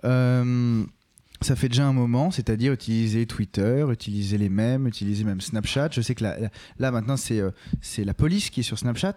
Euh, 0.04 0.84
ça 1.40 1.56
fait 1.56 1.68
déjà 1.68 1.86
un 1.86 1.92
moment, 1.92 2.30
c'est-à-dire 2.30 2.72
utiliser 2.72 3.26
Twitter, 3.26 3.84
utiliser 3.90 4.38
les 4.38 4.48
mêmes, 4.48 4.86
utiliser 4.86 5.24
même 5.24 5.40
Snapchat. 5.40 5.90
Je 5.92 6.00
sais 6.00 6.14
que 6.14 6.24
là, 6.24 6.90
maintenant, 6.90 7.16
euh, 7.32 7.50
c'est 7.80 8.04
la 8.04 8.14
police 8.14 8.50
qui 8.50 8.60
est 8.60 8.64
sur 8.64 8.78
Snapchat. 8.78 9.16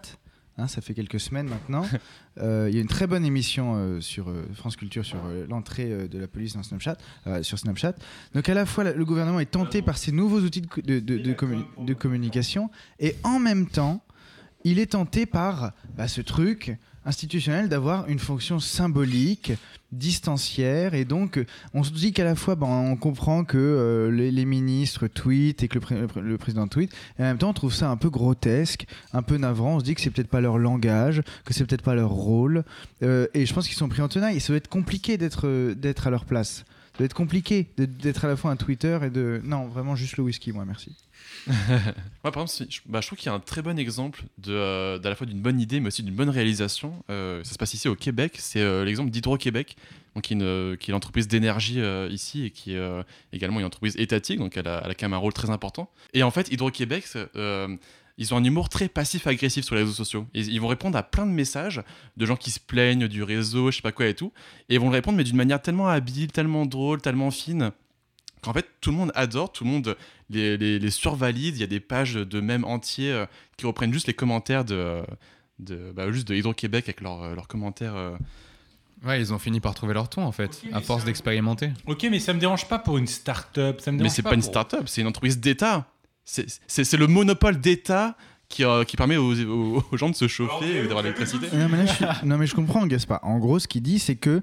Hein, 0.58 0.68
ça 0.68 0.80
fait 0.80 0.94
quelques 0.94 1.20
semaines 1.20 1.48
maintenant. 1.48 1.86
Euh, 2.38 2.66
Il 2.68 2.74
y 2.74 2.78
a 2.78 2.82
une 2.82 2.86
très 2.86 3.06
bonne 3.06 3.24
émission 3.24 3.76
euh, 3.76 4.00
sur 4.02 4.28
euh, 4.28 4.44
France 4.52 4.76
Culture 4.76 5.06
sur 5.06 5.16
l'entrée 5.48 6.06
de 6.06 6.18
la 6.18 6.26
police 6.28 6.52
dans 6.54 6.62
Snapchat, 6.62 6.98
sur 7.40 7.58
Snapchat. 7.58 7.94
Donc 8.34 8.46
à 8.50 8.52
la 8.54 8.66
fois, 8.66 8.84
la- 8.84 8.92
le 8.92 9.04
gouvernement 9.06 9.40
est 9.40 9.50
tenté 9.50 9.80
par 9.80 9.96
ces 9.96 10.12
nouveaux 10.12 10.40
outils 10.40 10.60
de, 10.60 10.66
co- 10.66 10.82
de- 10.82 11.00
de- 11.00 11.16
de 11.16 11.32
commu- 11.32 11.64
de 11.82 11.94
communication 11.94 12.68
et 13.00 13.16
en 13.24 13.38
même 13.38 13.66
temps, 13.68 14.02
il 14.64 14.78
est 14.78 14.92
tenté 14.92 15.24
par 15.24 15.72
bah, 15.96 16.08
ce 16.08 16.20
truc 16.20 16.76
institutionnel 17.06 17.68
d'avoir 17.70 18.08
une 18.08 18.18
fonction 18.18 18.60
symbolique, 18.60 19.52
distancière, 19.92 20.94
et 20.94 21.04
donc 21.04 21.42
on 21.72 21.82
se 21.84 21.92
dit 21.92 22.12
qu'à 22.12 22.24
la 22.24 22.34
fois 22.34 22.56
bah, 22.56 22.66
on 22.66 22.96
comprend 22.96 23.44
que 23.44 23.56
euh, 23.56 24.10
les, 24.10 24.44
ministres 24.44 25.06
tweetent 25.06 25.62
et 25.62 25.68
que 25.68 25.74
le, 25.74 25.80
pré- 25.80 26.00
le 26.00 26.06
pré- 26.08 26.20
le 26.20 26.38
président 26.38 26.66
tweet, 26.66 26.92
et 27.18 27.22
en 27.22 27.26
même 27.26 27.38
temps 27.38 27.50
on 27.50 27.54
trouve 27.54 27.72
ça 27.72 27.88
un 27.88 27.96
peu 27.96 28.10
grotesque, 28.10 28.86
un 29.12 29.22
peu 29.22 29.36
navrant, 29.36 29.76
on 29.76 29.80
se 29.80 29.84
dit 29.84 29.94
que 29.94 30.00
c'est 30.00 30.10
peut-être 30.10 30.28
pas 30.28 30.40
leur 30.40 30.58
langage, 30.58 31.22
que 31.44 31.54
c'est 31.54 31.64
peut-être 31.64 31.82
pas 31.82 31.94
leur 31.94 32.10
rôle, 32.10 32.64
euh, 33.02 33.28
et 33.32 33.46
je 33.46 33.54
pense 33.54 33.68
qu'ils 33.68 33.76
sont 33.76 33.88
pris 33.88 34.02
en 34.02 34.08
tenaille, 34.08 34.36
et 34.36 34.40
ça 34.40 34.52
va 34.52 34.56
être 34.56 34.68
compliqué 34.68 35.16
d'être 35.16 35.46
euh, 35.46 35.74
à 36.04 36.10
leur 36.10 36.24
place. 36.24 36.64
Ça 36.92 37.00
va 37.00 37.04
être 37.04 37.14
compliqué 37.14 37.68
d'être 37.76 38.24
à 38.24 38.28
la 38.28 38.36
fois 38.36 38.50
un 38.50 38.56
Twitter 38.56 38.98
et 39.02 39.10
de... 39.10 39.42
Non, 39.44 39.66
vraiment 39.66 39.96
juste 39.96 40.16
le 40.16 40.24
whisky, 40.24 40.50
moi, 40.52 40.64
merci. 40.64 40.96
Moi, 42.24 42.32
par 42.32 42.42
exemple, 42.42 42.70
je, 42.70 42.80
bah, 42.86 43.00
je 43.00 43.06
trouve 43.06 43.18
qu'il 43.18 43.26
y 43.26 43.32
a 43.32 43.34
un 43.34 43.40
très 43.40 43.62
bon 43.62 43.78
exemple 43.78 44.22
de, 44.38 44.52
euh, 44.52 44.98
d'à 44.98 45.10
la 45.10 45.14
fois 45.14 45.26
d'une 45.26 45.40
bonne 45.40 45.60
idée, 45.60 45.80
mais 45.80 45.88
aussi 45.88 46.02
d'une 46.02 46.14
bonne 46.14 46.30
réalisation. 46.30 47.04
Euh, 47.10 47.42
ça 47.44 47.52
se 47.52 47.58
passe 47.58 47.74
ici 47.74 47.88
au 47.88 47.94
Québec. 47.94 48.34
C'est 48.38 48.60
euh, 48.60 48.84
l'exemple 48.84 49.10
d'Hydro-Québec, 49.10 49.76
donc 50.14 50.24
qui 50.24 50.34
est, 50.34 50.36
une, 50.36 50.76
qui 50.76 50.90
est 50.90 50.92
l'entreprise 50.92 51.28
d'énergie 51.28 51.80
ici 52.10 52.46
et 52.46 52.50
qui 52.50 52.74
est 52.74 53.04
également 53.32 53.60
une 53.60 53.66
entreprise 53.66 53.96
étatique, 53.96 54.38
donc 54.38 54.56
elle 54.56 54.66
a, 54.66 54.82
elle 54.84 54.90
a 54.90 54.94
quand 54.94 55.06
même 55.06 55.14
un 55.14 55.18
rôle 55.18 55.34
très 55.34 55.50
important. 55.50 55.90
Et 56.14 56.22
en 56.22 56.30
fait, 56.30 56.50
Hydro-Québec, 56.50 57.06
ils 58.18 58.32
ont 58.32 58.38
un 58.38 58.44
humour 58.44 58.70
très 58.70 58.88
passif-agressif 58.88 59.66
sur 59.66 59.74
les 59.74 59.82
réseaux 59.82 59.92
sociaux. 59.92 60.26
Ils, 60.32 60.58
vont 60.58 60.68
répondre 60.68 60.96
à 60.96 61.02
plein 61.02 61.26
de 61.26 61.32
messages 61.32 61.82
de 62.16 62.24
gens 62.24 62.36
qui 62.36 62.50
se 62.50 62.58
plaignent 62.58 63.08
du 63.08 63.22
réseau, 63.22 63.70
je 63.70 63.76
sais 63.76 63.82
pas 63.82 63.92
quoi 63.92 64.06
et 64.06 64.14
tout, 64.14 64.32
et 64.70 64.76
ils 64.76 64.80
vont 64.80 64.88
répondre, 64.88 65.18
mais 65.18 65.24
d'une 65.24 65.36
manière 65.36 65.60
tellement 65.60 65.88
habile, 65.88 66.32
tellement 66.32 66.64
drôle, 66.64 67.02
tellement 67.02 67.30
fine 67.30 67.72
qu'en 68.46 68.52
fait 68.52 68.66
tout 68.80 68.90
le 68.90 68.96
monde 68.96 69.12
adore, 69.14 69.52
tout 69.52 69.64
le 69.64 69.70
monde 69.70 69.96
les, 70.30 70.56
les, 70.56 70.78
les 70.78 70.90
survalide. 70.90 71.56
Il 71.56 71.60
y 71.60 71.64
a 71.64 71.68
des 71.68 71.80
pages 71.80 72.14
de 72.14 72.40
mèmes 72.40 72.64
entiers 72.64 73.12
euh, 73.12 73.26
qui 73.56 73.66
reprennent 73.66 73.92
juste 73.92 74.06
les 74.06 74.14
commentaires 74.14 74.64
de, 74.64 75.02
de, 75.58 75.92
bah, 75.94 76.10
juste 76.10 76.28
de 76.28 76.34
Hydro-Québec 76.34 76.84
avec 76.86 77.00
leurs 77.00 77.22
euh, 77.22 77.34
leurs 77.34 77.48
commentaires. 77.48 77.94
euh. 77.96 78.16
Ouais, 79.04 79.20
ils 79.20 79.32
ont 79.32 79.38
fini 79.38 79.60
par 79.60 79.74
trouver 79.74 79.92
leur 79.94 80.08
ton 80.08 80.22
en 80.24 80.32
fait, 80.32 80.62
à 80.72 80.80
force 80.80 81.04
d'expérimenter. 81.04 81.70
Ok, 81.86 82.06
mais 82.10 82.18
ça 82.18 82.32
me 82.32 82.40
dérange 82.40 82.66
pas 82.66 82.78
pour 82.78 82.96
une 82.98 83.06
start-up. 83.06 83.80
Ça 83.80 83.92
me 83.92 83.96
Mais 83.96 84.04
dérange 84.04 84.16
c'est 84.16 84.22
pas, 84.22 84.34
une 84.34 84.40
pour- 84.40 84.48
start-up, 84.48 84.84
c'est 84.86 85.02
une 85.02 85.06
entreprise 85.06 85.38
d'État. 85.38 85.86
C'est 86.24 86.46
c'est- 86.66 86.84
c'est 86.84 86.96
le 86.96 87.06
monopole 87.06 87.60
d'État 87.60 88.16
qui, 88.48 88.64
euh, 88.64 88.84
qui 88.84 88.96
permet 88.96 89.16
aux, 89.18 89.34
aux- 89.44 89.84
aux 89.92 89.96
gens 89.96 90.08
de 90.08 90.14
se 90.14 90.26
chauffer 90.26 90.78
et 90.78 90.82
d'avoir 90.86 91.02
de 91.02 91.08
l'électricité. 91.08 91.48
Non 91.56 91.68
mais, 91.68 91.78
là, 91.78 91.86
je 91.86 91.92
suis- 91.92 92.04
non, 92.24 92.38
mais 92.38 92.46
je 92.46 92.54
comprends, 92.54 92.86
Gaspard. 92.86 93.20
En 93.22 93.38
gros, 93.38 93.58
ce 93.58 93.68
qu'il 93.68 93.82
dit, 93.82 93.98
c'est 93.98 94.16
que 94.16 94.40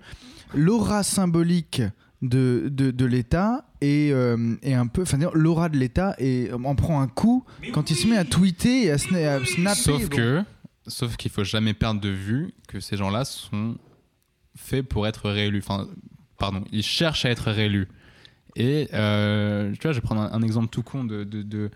l'aura 0.54 1.02
symbolique 1.04 1.82
de, 2.24 2.70
de, 2.72 2.90
de 2.90 3.06
l'État 3.06 3.66
est, 3.82 4.12
euh, 4.12 4.56
est 4.64 4.74
un 4.74 4.88
peu. 4.88 5.04
Enfin, 5.04 5.20
l'aura 5.34 5.70
de 5.70 5.78
l'État 5.78 6.16
est- 6.18 6.52
en 6.52 6.74
prend 6.76 7.02
un 7.02 7.08
coup 7.08 7.46
quand 7.74 7.92
il 7.92 7.96
se 7.96 8.08
met 8.08 8.18
à 8.18 8.24
tweeter 8.26 8.86
et 8.86 8.92
à, 8.92 8.96
sna- 8.96 9.28
à 9.42 9.46
snapper. 9.46 9.80
Sauf 9.82 10.02
bon. 10.10 10.16
que, 10.18 10.44
sauf 10.88 11.16
qu'il 11.18 11.30
faut 11.30 11.44
jamais 11.44 11.74
perdre 11.76 12.02
de 12.02 12.10
vue 12.10 12.54
que 12.68 12.80
ces 12.80 12.98
gens-là 12.98 13.26
sont 13.26 13.78
faits 14.56 14.88
pour 14.88 15.06
être 15.06 15.30
réélus. 15.30 15.60
Enfin, 15.68 15.88
pardon, 16.40 16.64
ils 16.72 16.82
cherchent 16.84 17.26
à 17.26 17.30
être 17.30 17.52
réélus. 17.52 17.88
Et 18.56 18.88
euh, 18.94 19.72
tu 19.74 19.80
vois, 19.84 19.92
je 19.92 19.98
vais 19.98 20.02
prendre 20.02 20.22
un, 20.22 20.32
un 20.32 20.42
exemple 20.42 20.70
tout 20.70 20.84
con 20.84 21.04
de, 21.04 21.24
de- 21.24 21.42
de, 21.44 21.72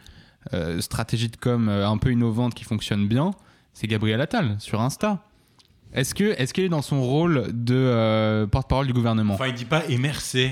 euh, 0.53 0.79
stratégie 0.79 1.27
de 1.27 1.35
com 1.35 1.67
euh, 1.69 1.87
un 1.87 1.97
peu 1.97 2.11
innovante 2.11 2.53
qui 2.53 2.63
fonctionne 2.63 3.07
bien. 3.07 3.31
C'est 3.73 3.87
Gabriel 3.87 4.21
Attal 4.21 4.55
sur 4.59 4.79
Insta. 4.81 5.23
Est-ce 5.93 6.13
que 6.13 6.23
est-ce 6.39 6.53
qu'il 6.53 6.63
est 6.65 6.69
dans 6.69 6.81
son 6.81 7.01
rôle 7.01 7.47
de 7.53 7.75
euh, 7.75 8.45
porte-parole 8.47 8.87
du 8.87 8.93
gouvernement 8.93 9.33
Enfin, 9.35 9.47
il 9.47 9.53
dit 9.53 9.65
pas 9.65 9.83
MRC. 9.89 10.51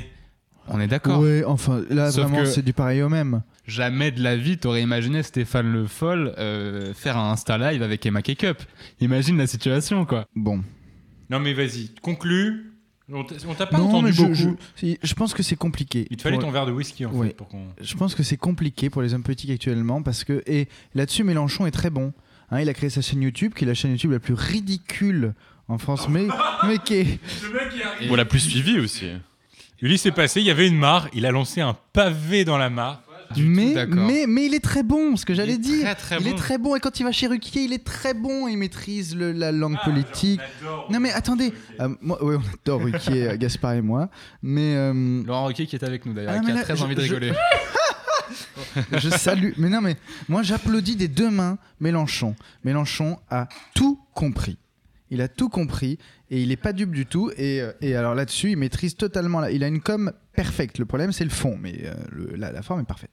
On 0.67 0.79
est 0.79 0.87
d'accord. 0.87 1.19
Ouais, 1.21 1.43
enfin, 1.45 1.83
là, 1.91 2.11
Sauf 2.11 2.23
vraiment, 2.25 2.39
que- 2.43 2.45
c'est 2.49 2.63
du 2.63 2.73
pareil 2.73 3.01
au 3.03 3.09
même. 3.09 3.43
Jamais 3.67 4.11
de 4.11 4.21
la 4.23 4.35
vie, 4.35 4.57
t'aurais 4.57 4.81
imaginé 4.81 5.21
Stéphane 5.21 5.71
Le 5.71 5.85
Foll 5.85 6.33
euh, 6.39 6.93
faire 6.95 7.17
un 7.17 7.31
Insta 7.33 7.57
Live 7.57 7.83
avec 7.83 8.03
Emma 8.05 8.21
Cake-up. 8.23 8.61
Imagine 8.99 9.37
la 9.37 9.45
situation, 9.47 10.05
quoi. 10.05 10.25
Bon. 10.35 10.61
Non, 11.29 11.39
mais 11.39 11.53
vas-y, 11.53 11.89
conclue. 12.01 12.71
On 13.11 13.23
t'a 13.23 13.35
on 13.47 13.53
t'a 13.53 13.67
pas 13.67 13.77
Non, 13.77 13.85
entendu 13.89 14.05
mais 14.05 14.11
je, 14.13 14.21
beaucoup. 14.23 14.33
je, 14.33 14.49
si, 14.75 14.97
je 15.03 15.13
pense 15.13 15.35
que 15.35 15.43
c'est 15.43 15.55
compliqué. 15.55 16.07
Il 16.09 16.17
te 16.17 16.23
fallait 16.23 16.37
Pour- 16.37 16.45
ton 16.45 16.51
verre 16.51 16.65
de 16.65 16.71
whisky, 16.71 17.05
en 17.05 17.11
Ouais. 17.11 17.27
fait, 17.27 17.33
pour 17.35 17.47
qu'on... 17.47 17.67
Je 17.79 17.95
pense 17.95 18.15
que 18.15 18.23
c'est 18.23 18.37
compliqué 18.37 18.89
pour 18.89 19.03
les 19.03 19.13
hommes 19.13 19.21
politiques 19.21 19.51
actuellement 19.51 20.01
parce 20.01 20.23
que 20.23 20.41
et 20.47 20.67
là-dessus 20.95 21.23
Mélenchon 21.23 21.67
est 21.67 21.71
très 21.71 21.91
bon. 21.91 22.13
Hein, 22.51 22.61
il 22.61 22.69
a 22.69 22.73
créé 22.73 22.89
sa 22.89 23.01
chaîne 23.01 23.21
YouTube, 23.21 23.53
qui 23.55 23.63
est 23.63 23.67
la 23.67 23.73
chaîne 23.73 23.91
YouTube 23.91 24.11
la 24.11 24.19
plus 24.19 24.33
ridicule 24.35 25.33
en 25.67 25.77
France, 25.77 26.07
mais 26.09 26.27
mais 26.67 26.77
qui 26.77 26.93
est 26.95 27.19
Et- 28.01 28.09
Ou 28.09 28.15
la 28.15 28.25
plus 28.25 28.39
suivie 28.39 28.79
aussi. 28.79 29.07
Ulysse 29.81 30.05
est 30.05 30.11
passé, 30.11 30.39
il 30.41 30.45
y 30.45 30.51
avait 30.51 30.67
une 30.67 30.77
mare, 30.77 31.09
il 31.13 31.25
a 31.25 31.31
lancé 31.31 31.59
un 31.61 31.75
pavé 31.93 32.45
dans 32.45 32.57
la 32.57 32.69
mare. 32.69 33.01
du 33.35 33.43
mais, 33.43 33.85
mais, 33.87 34.25
mais 34.27 34.45
il 34.45 34.53
est 34.53 34.63
très 34.63 34.83
bon, 34.83 35.17
ce 35.17 35.25
que 35.25 35.33
j'allais 35.33 35.57
dire. 35.57 35.81
très, 35.83 35.95
très 35.95 36.17
il 36.21 36.27
est 36.27 36.35
très 36.37 36.57
bon 36.59 36.75
et 36.75 36.79
quand 36.79 36.99
il 36.99 37.03
va 37.03 37.11
chez 37.11 37.27
Ruquier, 37.27 37.63
il 37.63 37.73
est 37.73 37.83
très 37.83 38.13
bon. 38.13 38.47
Il 38.47 38.57
maîtrise 38.57 39.15
le- 39.15 39.31
la 39.31 39.51
langue 39.51 39.77
Ah, 39.81 39.85
politique. 39.85 40.39
Non 40.91 40.99
mais 40.99 41.11
attendez, 41.11 41.51
euh, 41.81 41.89
moi, 42.01 42.23
ouais, 42.23 42.35
on 42.37 42.53
adore 42.63 42.81
Ruquier, 42.85 43.35
Gaspard 43.39 43.73
et 43.73 43.81
moi, 43.81 44.09
mais 44.43 44.75
euh, 44.75 45.23
Laurent 45.25 45.45
Roquet 45.45 45.65
qui 45.65 45.75
est 45.75 45.83
avec 45.83 46.05
nous 46.05 46.13
d'ailleurs, 46.13 46.35
Ah, 46.37 46.39
qui 46.39 46.51
a 46.51 46.53
là, 46.53 46.61
très 46.63 46.77
je- 46.77 46.83
envie 46.83 46.95
de 46.95 47.01
rigoler. 47.01 47.29
je 47.33 47.33
salue. 49.17 49.51
Mais 49.57 49.69
non 49.69 49.81
mais 49.81 49.95
moi 50.29 50.43
j'applaudis 50.43 50.95
des 50.95 51.07
deux 51.07 51.29
mains 51.29 51.57
Mélenchon. 51.79 52.35
Mélenchon 52.63 53.19
a 53.29 53.47
tout 53.73 53.99
compris. 54.13 54.57
Il 55.11 55.21
a 55.21 55.27
tout 55.27 55.49
compris 55.49 55.99
et 56.31 56.41
il 56.41 56.51
est 56.51 56.57
pas 56.57 56.73
dupe 56.73 56.91
du 56.91 57.05
tout. 57.05 57.31
Et, 57.37 57.61
euh, 57.61 57.71
et 57.81 57.95
alors 57.95 58.15
là-dessus, 58.15 58.51
il 58.51 58.57
maîtrise 58.57 58.95
totalement. 58.95 59.39
La... 59.39 59.51
Il 59.51 59.63
a 59.63 59.67
une 59.67 59.79
com 59.81 60.11
perfecte. 60.33 60.79
Le 60.79 60.85
problème, 60.85 61.11
c'est 61.11 61.23
le 61.23 61.29
fond, 61.29 61.57
mais 61.61 61.81
euh, 61.83 61.93
le- 62.11 62.35
la, 62.35 62.51
la 62.51 62.61
forme 62.63 62.81
est 62.81 62.85
parfaite. 62.85 63.11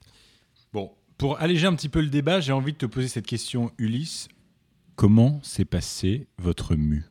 Bon, 0.73 0.91
pour 1.19 1.39
alléger 1.41 1.67
un 1.67 1.75
petit 1.75 1.91
peu 1.91 2.01
le 2.01 2.09
débat, 2.09 2.41
j'ai 2.41 2.53
envie 2.53 2.73
de 2.73 2.79
te 2.79 2.87
poser 2.87 3.09
cette 3.09 3.27
question, 3.27 3.71
Ulysse. 3.79 4.29
Comment 4.97 5.39
s'est 5.43 5.67
passé 5.67 6.27
votre 6.39 6.75
mue? 6.77 7.05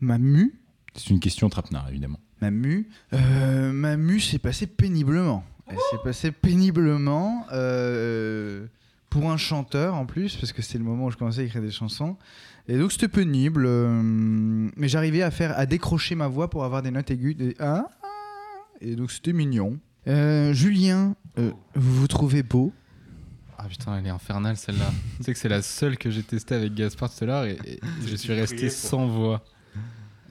Ma 0.00 0.18
mue? 0.18 0.60
C'est 0.94 1.10
une 1.10 1.20
question 1.20 1.48
trapenard, 1.48 1.88
évidemment. 1.88 2.18
Ma 2.40 2.50
mue, 2.50 2.88
euh, 3.14 3.72
ma 3.72 3.96
mue 3.96 4.20
s'est 4.20 4.38
passée 4.38 4.66
péniblement. 4.66 5.44
Elle 5.70 5.76
s'est 5.90 6.02
passée 6.02 6.32
péniblement 6.32 7.46
euh, 7.52 8.66
pour 9.10 9.30
un 9.30 9.36
chanteur 9.36 9.94
en 9.94 10.06
plus, 10.06 10.36
parce 10.36 10.52
que 10.52 10.62
c'était 10.62 10.78
le 10.78 10.84
moment 10.84 11.06
où 11.06 11.10
je 11.10 11.16
commençais 11.16 11.42
à 11.42 11.44
écrire 11.44 11.62
des 11.62 11.70
chansons. 11.70 12.16
Et 12.68 12.76
donc 12.76 12.92
c'était 12.92 13.08
pénible, 13.08 13.64
euh, 13.66 14.02
mais 14.76 14.88
j'arrivais 14.88 15.22
à 15.22 15.30
faire, 15.30 15.58
à 15.58 15.64
décrocher 15.66 16.14
ma 16.14 16.28
voix 16.28 16.50
pour 16.50 16.64
avoir 16.64 16.82
des 16.82 16.90
notes 16.90 17.10
aiguës. 17.10 17.36
Des 17.36 17.56
ah, 17.58 17.88
ah, 18.02 18.06
et 18.80 18.94
donc 18.94 19.10
c'était 19.10 19.32
mignon. 19.32 19.78
Euh, 20.06 20.52
Julien, 20.52 21.14
euh, 21.38 21.50
vous 21.74 22.00
vous 22.00 22.08
trouvez 22.08 22.42
beau 22.42 22.72
Ah 23.56 23.66
putain, 23.68 23.98
elle 23.98 24.06
est 24.06 24.10
infernale 24.10 24.56
celle-là. 24.56 24.90
tu 25.18 25.24
sais 25.24 25.32
que 25.32 25.38
c'est 25.38 25.48
la 25.48 25.62
seule 25.62 25.96
que 25.96 26.10
j'ai 26.10 26.22
testée 26.22 26.54
avec 26.54 26.74
Gaspard 26.74 27.14
tout 27.14 27.24
à 27.24 27.26
l'heure 27.26 27.44
et, 27.44 27.58
et 27.66 27.80
je 28.06 28.16
suis 28.16 28.32
resté 28.32 28.68
sans 28.70 29.06
voix. 29.06 29.42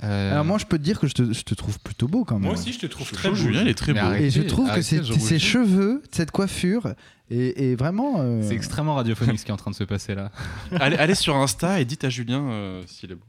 Euh, 0.04 0.32
Alors 0.32 0.46
moi 0.46 0.58
je 0.60 0.66
peux 0.66 0.78
te 0.78 0.84
dire 0.84 1.00
que 1.00 1.08
je 1.08 1.14
te, 1.14 1.34
je 1.34 1.42
te 1.42 1.56
trouve 1.56 1.80
plutôt 1.80 2.08
beau 2.08 2.24
quand 2.24 2.36
même. 2.36 2.44
Moi 2.44 2.54
aussi, 2.54 2.72
je 2.72 2.80
te 2.80 2.86
trouve 2.86 3.08
Je 3.08 3.14
très 3.14 3.30
trouve 3.30 3.40
beau. 3.40 3.46
Julien, 3.48 3.62
il 3.64 3.68
est 3.68 3.74
très 3.74 3.94
Mais 3.94 4.02
beau. 4.02 4.06
arrêtez, 4.08 4.26
Et 4.26 4.30
je 4.30 4.42
trouve 4.44 4.66
que 4.68 4.72
arrêtez, 4.72 4.84
ces 4.84 5.00
rougis. 5.00 5.40
cheveux, 5.40 6.04
cette 6.12 6.30
coiffure, 6.32 6.94
est, 7.32 7.60
est 7.72 7.76
vraiment... 7.76 8.16
euh, 8.20 8.42
C'est 8.48 8.54
extrêmement 8.56 8.94
radiophonique 8.96 9.40
ce 9.40 9.46
qui 9.46 9.50
est 9.52 9.54
en 9.54 9.58
train 9.58 9.72
de 9.72 9.76
se 9.76 9.84
passer 9.84 10.14
là. 10.16 10.32
allez, 10.80 10.98
allez 10.98 11.16
sur 11.16 11.36
Insta 11.36 11.82
et 11.82 11.86
dites 11.86 12.04
à 12.04 12.10
Julien 12.10 12.42
euh, 12.50 12.84
s'il 12.86 13.12
est 13.12 13.16
beau. 13.16 13.24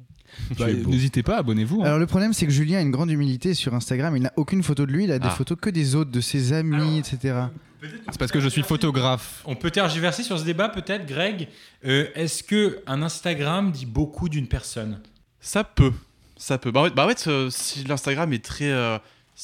Bah, 0.59 0.67
Tu 0.67 0.71
es 0.71 0.75
beau. 0.75 0.91
N'hésitez 0.91 1.23
pas, 1.23 1.39
abonnez-vous. 1.39 1.81
hein. 1.81 1.87
Alors 1.87 1.99
le 1.99 2.07
problème 2.07 2.35
c'est 2.35 2.45
que 2.45 2.53
Julien 2.53 2.79
a 2.79 2.83
une 2.83 2.91
grande 2.91 3.11
humilité 3.11 3.55
sur 3.55 3.75
Instagram, 3.75 4.15
il 4.17 4.23
n'a 4.23 4.33
aucune 4.37 4.63
photo 4.63 4.85
de 4.85 4.93
lui, 4.93 5.05
il 5.05 5.13
a 5.13 5.19
des 5.19 5.27
Ah. 5.27 5.31
photos 5.31 5.57
que 5.61 5.71
des 5.71 5.95
autres, 5.95 6.11
de 6.11 6.21
ses 6.21 6.53
amis, 6.53 6.99
etc. 6.99 7.45
C'est 8.11 8.19
parce 8.19 8.31
que 8.33 8.41
je 8.41 8.49
suis 8.49 8.63
photographe. 8.63 9.43
On 9.47 9.55
peut 9.55 9.71
tergiverser 9.71 10.23
sur 10.25 10.39
ce 10.39 10.45
débat, 10.45 10.69
peut-être, 10.69 11.07
Greg? 11.07 11.49
Euh, 11.87 12.09
Est-ce 12.17 12.43
que 12.43 12.81
un 12.89 13.03
Instagram 13.03 13.71
dit 13.73 13.87
beaucoup 13.87 14.29
d'une 14.29 14.49
personne? 14.49 15.01
Ça 15.41 15.63
peut. 15.65 15.93
Ça 16.39 16.57
peut. 16.59 16.71
Bah, 16.71 16.81
en 16.81 16.85
fait, 16.85 16.95
bah, 16.95 17.05
en 17.05 17.09
fait, 17.09 17.27
euh, 17.27 17.51
si 17.51 17.85
l'Instagram 17.85 18.33
est 18.33 18.45
très. 18.45 18.71
euh, 18.71 18.99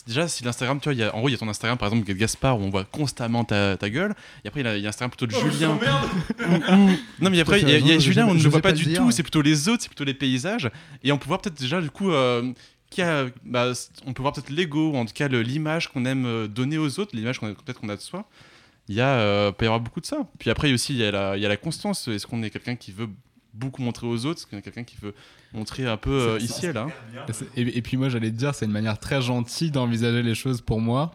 déjà, 0.07 0.27
si 0.29 0.45
l'Instagram, 0.45 0.79
tu 0.81 0.85
vois, 0.85 0.95
il 0.95 1.01
y 1.01 1.03
a, 1.03 1.15
en 1.15 1.19
gros, 1.19 1.29
il 1.29 1.33
y 1.33 1.35
a 1.35 1.39
ton 1.39 1.49
Instagram, 1.49 1.77
par 1.77 1.89
exemple, 1.93 2.11
Gaspard, 2.15 2.59
où 2.59 2.63
on 2.63 2.71
voit 2.71 2.85
constamment 2.85 3.45
ta, 3.45 3.77
ta 3.77 3.91
gueule. 3.91 4.15
Et 4.45 4.49
après, 4.49 4.61
il 4.61 4.67
y 4.67 4.69
a, 4.69 4.77
il 4.77 4.83
y 4.83 4.87
a 4.87 4.89
Instagram 4.89 5.11
plutôt 5.11 5.27
de 5.27 5.33
Julien. 5.33 5.79
Ou- 6.41 6.55
ou- 6.55 6.97
Non, 7.21 7.31
mais 7.31 7.41
après, 7.41 7.61
il 7.61 7.69
y 7.69 7.75
a, 7.75 7.79
y 7.79 7.93
a 7.93 7.99
Julien, 7.99 8.27
on 8.27 8.35
ne 8.35 8.43
le 8.43 8.49
voit 8.49 8.61
pas, 8.61 8.73
du 8.73 8.85
dire. 8.85 9.01
tout. 9.03 9.11
C'est 9.11 9.23
plutôt 9.23 9.43
les 9.43 9.69
autres, 9.69 9.83
c'est 9.83 9.89
plutôt 9.89 10.05
les 10.05 10.15
paysages. 10.15 10.71
Et 11.03 11.13
on 11.13 11.19
peut 11.19 11.27
voir 11.29 11.41
peut-être 11.41 11.59
déjà, 11.61 11.81
du 11.81 11.91
coup, 11.91 12.11
euh, 12.11 12.53
qui 12.91 13.03
a, 13.03 13.27
bah, 13.45 13.73
on 14.07 14.13
peut 14.13 14.23
voir 14.23 14.33
peut-être 14.35 14.51
l'ego, 14.51 14.91
ou 14.93 14.97
en 14.97 15.05
tout 15.05 15.13
cas 15.15 15.27
l'image 15.27 15.89
qu'on 15.89 16.05
aime 16.05 16.27
euh, 16.27 16.47
donner 16.47 16.79
aux 16.79 17.01
autres, 17.01 17.11
l'image 17.17 17.41
qu'on 17.41 17.49
a- 17.49 17.55
peut-être 17.55 17.81
qu'on 17.81 17.89
a 17.89 17.97
de 17.97 18.01
soi. 18.01 18.25
Il 18.89 18.95
y 18.95 19.01
a, 19.01 19.09
euh, 19.09 19.51
peut 19.51 19.65
y 19.65 19.67
avoir 19.67 19.81
beaucoup 19.81 20.01
de 20.01 20.07
ça. 20.07 20.19
Puis 20.39 20.51
après, 20.51 20.73
aussi, 20.73 20.93
il 20.93 20.99
y 21.01 21.05
a 21.05 21.11
la, 21.11 21.37
il 21.37 21.43
y 21.43 21.47
a 21.47 21.49
la 21.49 21.57
constance. 21.57 22.07
Est-ce 22.09 22.27
qu'on 22.27 22.43
est 22.43 22.51
quelqu'un 22.51 22.77
qui 22.77 22.93
veut 22.93 23.09
beaucoup 23.55 23.83
montrer 23.83 24.07
aux 24.07 24.27
autres? 24.27 24.41
Est-ce 24.41 24.47
qu'on 24.47 24.59
est 24.59 24.63
quelqu'un 24.63 24.85
qui 24.85 24.97
veut 25.01 25.15
montrer 25.55 25.87
un 25.87 25.97
peu 25.97 26.11
euh, 26.11 26.39
ici 26.41 26.67
et 26.67 26.73
là 26.73 26.87
Et, 27.57 27.79
et 27.79 27.83
puis 27.83 27.97
moi 27.97 28.09
j'allais 28.09 28.31
te 28.31 28.37
dire, 28.37 28.55
c'est 28.55 28.65
une 28.67 28.73
manière 28.73 28.99
très 28.99 29.23
gentille 29.23 29.71
d'envisager 29.71 30.23
les 30.23 30.35
choses 30.35 30.61
pour 30.61 30.81
moi. 30.81 31.13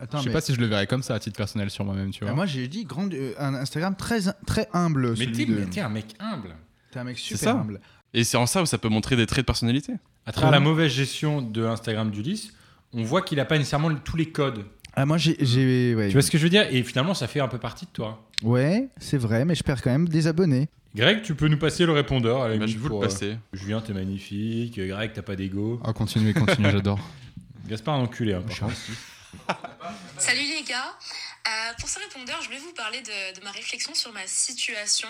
attends, 0.00 0.18
je 0.18 0.22
sais 0.24 0.28
mais- 0.30 0.32
pas 0.32 0.40
si 0.40 0.54
je 0.54 0.60
le 0.60 0.66
verrais 0.66 0.86
comme 0.86 1.02
ça 1.02 1.14
à 1.14 1.18
titre 1.18 1.36
personnel 1.36 1.70
sur 1.70 1.84
moi-même, 1.84 2.10
tu 2.10 2.20
vois. 2.24 2.32
Ah, 2.32 2.34
moi 2.34 2.46
j'ai 2.46 2.66
dit 2.68 2.84
grande, 2.84 3.12
euh, 3.14 3.34
un 3.38 3.54
Instagram 3.54 3.94
très, 3.96 4.20
très 4.46 4.68
humble. 4.72 5.14
Mais 5.18 5.30
t'es 5.30 5.44
de- 5.44 5.80
un 5.80 5.88
mec 5.88 6.06
humble. 6.18 6.54
T'es 6.90 6.98
un 6.98 7.04
mec 7.04 7.18
super 7.18 7.38
ça. 7.38 7.52
humble. 7.52 7.80
Et 8.14 8.24
c'est 8.24 8.38
en 8.38 8.46
ça 8.46 8.62
où 8.62 8.66
ça 8.66 8.78
peut 8.78 8.88
montrer 8.88 9.16
des 9.16 9.26
traits 9.26 9.42
de 9.44 9.46
personnalité. 9.46 9.92
À 10.24 10.32
travers 10.32 10.50
la 10.50 10.60
mauvaise 10.60 10.90
gestion 10.90 11.42
de 11.42 11.64
Instagram 11.64 12.10
d'Ulysse, 12.10 12.52
on 12.94 13.02
voit 13.02 13.20
qu'il 13.22 13.36
n'a 13.36 13.44
pas 13.44 13.58
nécessairement 13.58 13.94
tous 13.94 14.16
les 14.16 14.30
codes. 14.30 14.64
Ah 14.94 15.04
moi 15.06 15.18
j'ai... 15.18 15.36
j'ai- 15.40 15.94
ouais. 15.94 16.06
Tu 16.08 16.14
vois 16.14 16.22
ce 16.22 16.30
que 16.30 16.38
je 16.38 16.42
veux 16.44 16.48
dire? 16.48 16.66
Et 16.70 16.82
finalement, 16.82 17.12
ça 17.14 17.26
fait 17.28 17.40
un 17.40 17.48
peu 17.48 17.58
partie 17.58 17.84
de 17.84 17.90
toi. 17.90 18.26
Ouais, 18.42 18.88
c'est 18.98 19.18
vrai, 19.18 19.44
mais 19.44 19.54
je 19.54 19.62
perds 19.62 19.82
quand 19.82 19.90
même 19.90 20.08
des 20.08 20.26
abonnés. 20.26 20.68
Greg, 20.94 21.22
tu 21.22 21.34
peux 21.34 21.48
nous 21.48 21.58
passer 21.58 21.86
le 21.86 21.92
répondeur 21.92 22.42
à 22.42 22.48
la 22.48 22.56
Bah, 22.56 22.64
limite 22.64 22.74
je 22.74 22.78
vous 22.78 22.84
le 22.88 22.90
pour, 22.90 23.00
passer. 23.00 23.32
euh, 23.32 23.36
Julien, 23.52 23.80
t'es 23.80 23.92
magnifique. 23.92 24.78
Greg, 24.80 25.12
t'as 25.14 25.22
pas 25.22 25.36
d'ego. 25.36 25.80
Ah, 25.84 25.92
continuez, 25.92 26.32
continuez, 26.34 26.70
j'adore. 26.70 26.98
Gaspard, 27.66 27.94
un 27.96 28.00
enculé. 28.04 28.34
Hein. 28.34 28.42
Salut 30.18 30.40
les 30.40 30.62
gars, 30.62 30.96
Euh, 31.46 31.72
pour 31.80 31.88
ce 31.88 31.98
répondeur, 31.98 32.40
je 32.42 32.46
voulais 32.48 32.58
vous 32.58 32.72
parler 32.74 33.00
de, 33.00 33.38
de 33.38 33.44
ma 33.44 33.50
réflexion 33.50 33.94
sur 33.94 34.12
ma 34.12 34.26
situation. 34.26 35.08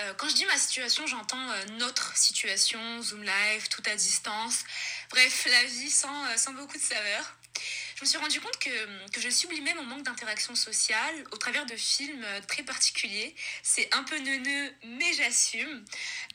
Euh, 0.00 0.12
quand 0.16 0.28
je 0.28 0.34
dis 0.34 0.44
ma 0.46 0.56
situation, 0.56 1.04
j'entends 1.06 1.50
euh, 1.50 1.64
notre 1.80 2.16
situation, 2.16 2.78
Zoom 3.02 3.22
Live, 3.22 3.68
tout 3.70 3.82
à 3.90 3.94
distance, 3.96 4.62
bref, 5.10 5.48
la 5.50 5.68
vie 5.68 5.90
sans, 5.90 6.36
sans 6.36 6.52
beaucoup 6.52 6.76
de 6.76 6.82
saveur. 6.82 7.36
Je 8.04 8.08
me 8.08 8.10
suis 8.10 8.18
rendu 8.18 8.40
compte 8.42 8.58
que, 8.58 9.08
que 9.12 9.20
je 9.22 9.30
sublimais 9.30 9.72
mon 9.72 9.84
manque 9.84 10.02
d'interaction 10.02 10.54
sociale 10.54 11.24
au 11.32 11.38
travers 11.38 11.64
de 11.64 11.74
films 11.74 12.22
euh, 12.22 12.40
très 12.46 12.62
particuliers. 12.62 13.34
C'est 13.62 13.88
un 13.94 14.02
peu 14.02 14.18
neuneux, 14.18 14.74
mais 14.84 15.10
j'assume. 15.14 15.82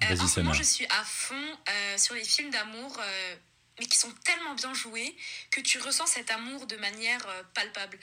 Euh, 0.02 0.18
en 0.18 0.28
ce 0.28 0.40
moment, 0.40 0.54
je 0.54 0.64
suis 0.64 0.88
à 0.88 1.04
fond 1.04 1.36
euh, 1.36 1.98
sur 2.00 2.16
les 2.16 2.24
films 2.24 2.50
d'amour, 2.50 2.98
euh, 3.00 3.36
mais 3.78 3.86
qui 3.86 4.00
sont 4.00 4.12
tellement 4.24 4.56
bien 4.56 4.74
joués 4.74 5.16
que 5.52 5.62
tu 5.62 5.78
ressens 5.78 6.08
cet 6.08 6.32
amour 6.32 6.66
de 6.66 6.76
manière 6.78 7.24
palpable. 7.54 8.00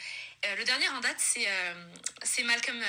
Le 0.56 0.62
dernier 0.62 0.88
en 0.90 1.00
date, 1.00 1.18
c'est 1.18 2.44
Malcolm, 2.44 2.80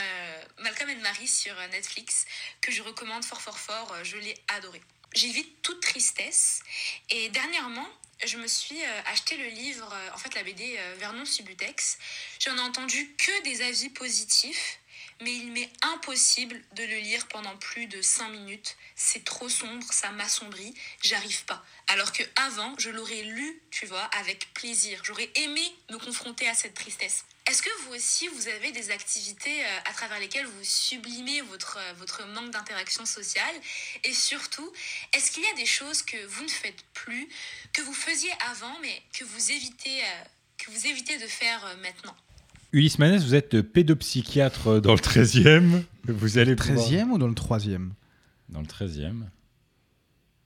Malcolm 0.59 0.91
and 0.91 1.01
Marie 1.01 1.27
sur 1.27 1.55
Netflix, 1.69 2.25
que 2.61 2.71
je 2.71 2.83
recommande 2.83 3.25
fort, 3.25 3.41
fort, 3.41 3.57
fort. 3.57 3.95
Je 4.03 4.17
l'ai 4.17 4.35
adoré. 4.49 4.79
J'évite 5.15 5.63
toute 5.63 5.81
tristesse. 5.81 6.61
Et 7.09 7.29
dernièrement, 7.29 7.89
je 8.25 8.37
me 8.37 8.47
suis 8.47 8.81
euh, 8.83 9.01
acheté 9.11 9.37
le 9.37 9.47
livre, 9.47 9.89
euh, 9.93 10.13
en 10.13 10.17
fait 10.17 10.33
la 10.35 10.43
BD 10.43 10.75
euh, 10.77 10.95
Vernon 10.99 11.25
Subutex. 11.25 11.97
J'en 12.39 12.57
ai 12.57 12.61
entendu 12.61 13.13
que 13.17 13.43
des 13.43 13.61
avis 13.61 13.89
positifs, 13.89 14.79
mais 15.21 15.33
il 15.33 15.51
m'est 15.51 15.69
impossible 15.81 16.61
de 16.75 16.83
le 16.83 16.97
lire 16.97 17.27
pendant 17.27 17.55
plus 17.57 17.87
de 17.87 18.01
5 18.01 18.29
minutes. 18.29 18.75
C'est 18.95 19.23
trop 19.23 19.49
sombre, 19.49 19.85
ça 19.91 20.11
m'assombrit, 20.11 20.73
j'arrive 21.03 21.45
pas. 21.45 21.63
Alors 21.87 22.11
que 22.11 22.23
avant, 22.35 22.73
je 22.77 22.89
l'aurais 22.89 23.23
lu, 23.23 23.61
tu 23.71 23.85
vois, 23.85 24.03
avec 24.05 24.53
plaisir. 24.53 25.01
J'aurais 25.03 25.29
aimé 25.35 25.75
me 25.89 25.97
confronter 25.97 26.47
à 26.47 26.53
cette 26.53 26.73
tristesse. 26.73 27.25
Est-ce 27.49 27.61
que 27.61 27.69
vous 27.85 27.95
aussi, 27.95 28.27
vous 28.27 28.47
avez 28.49 28.71
des 28.73 28.91
activités 28.91 29.61
euh, 29.63 29.89
à 29.89 29.93
travers 29.93 30.19
lesquelles 30.19 30.45
vous 30.45 30.63
sublimez 30.63 31.41
votre, 31.41 31.77
euh, 31.79 31.93
votre 31.97 32.27
manque 32.35 32.51
d'interaction 32.51 33.05
sociale? 33.05 33.55
Et 34.03 34.11
surtout, 34.11 34.69
est-ce 35.13 35.31
qu'il 35.31 35.43
y 35.43 35.47
a 35.47 35.55
des 35.55 35.65
choses 35.65 36.01
que 36.01 36.17
vous 36.27 36.43
ne 36.43 36.49
faites 36.49 36.83
plus, 36.93 37.27
que 37.73 37.81
vous 37.83 37.93
faisiez 37.93 38.29
avant, 38.51 38.73
mais 38.81 39.01
que 39.17 39.23
vous 39.23 39.51
évitez, 39.51 40.01
euh, 40.01 40.23
que 40.57 40.71
vous 40.71 40.87
évitez 40.87 41.17
de 41.17 41.27
faire 41.27 41.61
maintenant? 41.81 42.15
Ulysse 42.73 42.99
Manès, 42.99 43.23
vous 43.23 43.33
êtes 43.35 43.61
pédopsychiatre 43.61 44.81
dans 44.81 44.93
le 44.93 44.99
13e. 44.99 45.85
Vous 46.03 46.37
allez 46.37 46.55
pouvoir- 46.57 46.75
13e 46.85 47.11
ou 47.11 47.17
dans 47.17 47.27
le 47.29 47.33
3e 47.35 47.93
Dans 48.49 48.59
le 48.59 48.67
13e. 48.67 49.29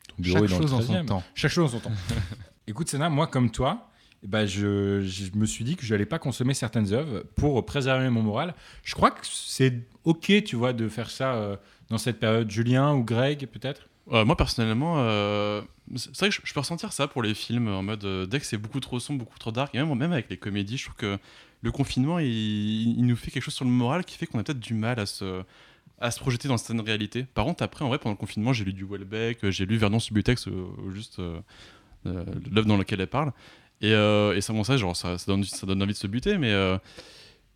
Ton 0.08 0.24
Chaque 0.24 0.28
est 0.28 0.34
dans 0.36 0.42
le 0.42 0.48
chose 0.50 0.74
en 0.74 0.82
son 0.82 0.94
13e. 0.94 1.06
temps. 1.08 1.24
Chaque 1.34 1.52
chose 1.52 1.66
en 1.74 1.80
son 1.80 1.80
temps. 1.80 1.92
Écoute, 2.68 2.90
Sana, 2.90 3.10
moi, 3.10 3.26
comme 3.26 3.50
toi, 3.50 3.91
ben, 4.24 4.46
je, 4.46 5.02
je 5.02 5.36
me 5.36 5.46
suis 5.46 5.64
dit 5.64 5.76
que 5.76 5.84
je 5.84 5.94
n'allais 5.94 6.06
pas 6.06 6.20
consommer 6.20 6.54
certaines 6.54 6.94
œuvres 6.94 7.24
pour 7.36 7.66
préserver 7.66 8.10
mon 8.10 8.22
moral. 8.22 8.54
Je 8.84 8.94
crois 8.94 9.12
que 9.12 9.22
c'est 9.24 9.74
OK, 10.04 10.32
tu 10.44 10.56
vois, 10.56 10.74
de 10.74 10.88
faire 10.90 11.10
ça 11.10 11.36
euh, 11.36 11.56
dans 11.90 11.98
cette 11.98 12.20
période. 12.20 12.50
Julien 12.50 12.94
ou 12.94 13.04
Greg, 13.04 13.48
peut-être? 13.48 13.88
Euh, 14.12 14.26
moi 14.26 14.36
personnellement, 14.36 14.96
euh, 14.98 15.62
c'est 15.96 16.18
vrai 16.18 16.30
que 16.30 16.36
je, 16.44 16.54
peux 16.54 16.60
ressentir 16.60 16.92
ça 16.92 17.08
pour 17.08 17.22
les 17.22 17.34
films 17.34 17.68
en 17.68 17.84
mode 17.84 18.28
dès 18.28 18.40
que 18.40 18.46
c'est 18.46 18.58
beaucoup 18.58 18.80
trop 18.80 19.00
sombre, 19.00 19.20
beaucoup 19.20 19.38
trop 19.38 19.52
dark, 19.52 19.74
et 19.76 19.78
même, 19.78 19.94
même 19.96 20.12
avec 20.12 20.30
les 20.30 20.38
comédies, 20.38 20.78
je 20.78 20.86
trouve 20.86 20.96
que 20.96 21.18
le 21.62 21.72
confinement 21.72 22.18
il, 22.18 23.06
nous 23.06 23.16
fait 23.16 23.30
quelque 23.30 23.44
chose 23.44 23.54
sur 23.54 23.64
le 23.64 23.72
moral 23.72 24.04
qui 24.04 24.18
fait 24.18 24.26
qu'on 24.26 24.40
a 24.40 24.44
peut-être 24.44 24.60
du 24.60 24.74
mal 24.74 25.00
à 25.00 25.06
se, 25.06 25.44
à 26.00 26.10
se 26.10 26.20
projeter 26.20 26.48
dans 26.48 26.58
certaines 26.58 26.82
réalités. 26.82 27.24
Par 27.24 27.46
contre, 27.46 27.64
après, 27.64 27.86
en 27.86 27.90
vrai, 27.90 28.00
pendant 28.00 28.14
le 28.14 28.18
confinement, 28.18 28.54
j'ai 28.54 28.66
lu 28.66 28.74
du 28.74 28.86
Welbeck, 28.86 29.50
j'ai 29.52 29.68
lu 29.68 29.78
Vernon 29.78 30.00
Subutex, 30.00 30.50
juste 30.92 31.22
l'œuvre 32.04 32.68
dans 32.68 32.78
laquelle 32.78 33.02
elle 33.02 33.08
parle, 33.08 33.32
et, 33.82 33.94
euh, 33.94 34.36
et 34.36 34.42
ça, 34.42 34.54
bon, 34.54 34.64
ça, 34.64 34.78
genre, 34.78 34.96
ça, 34.96 35.18
ça 35.18 35.26
donne, 35.28 35.44
ça 35.44 35.66
donne 35.68 35.82
envie 35.84 35.94
de 35.94 35.98
se 35.98 36.08
buter, 36.08 36.38
mais. 36.38 36.52
euh, 36.52 36.78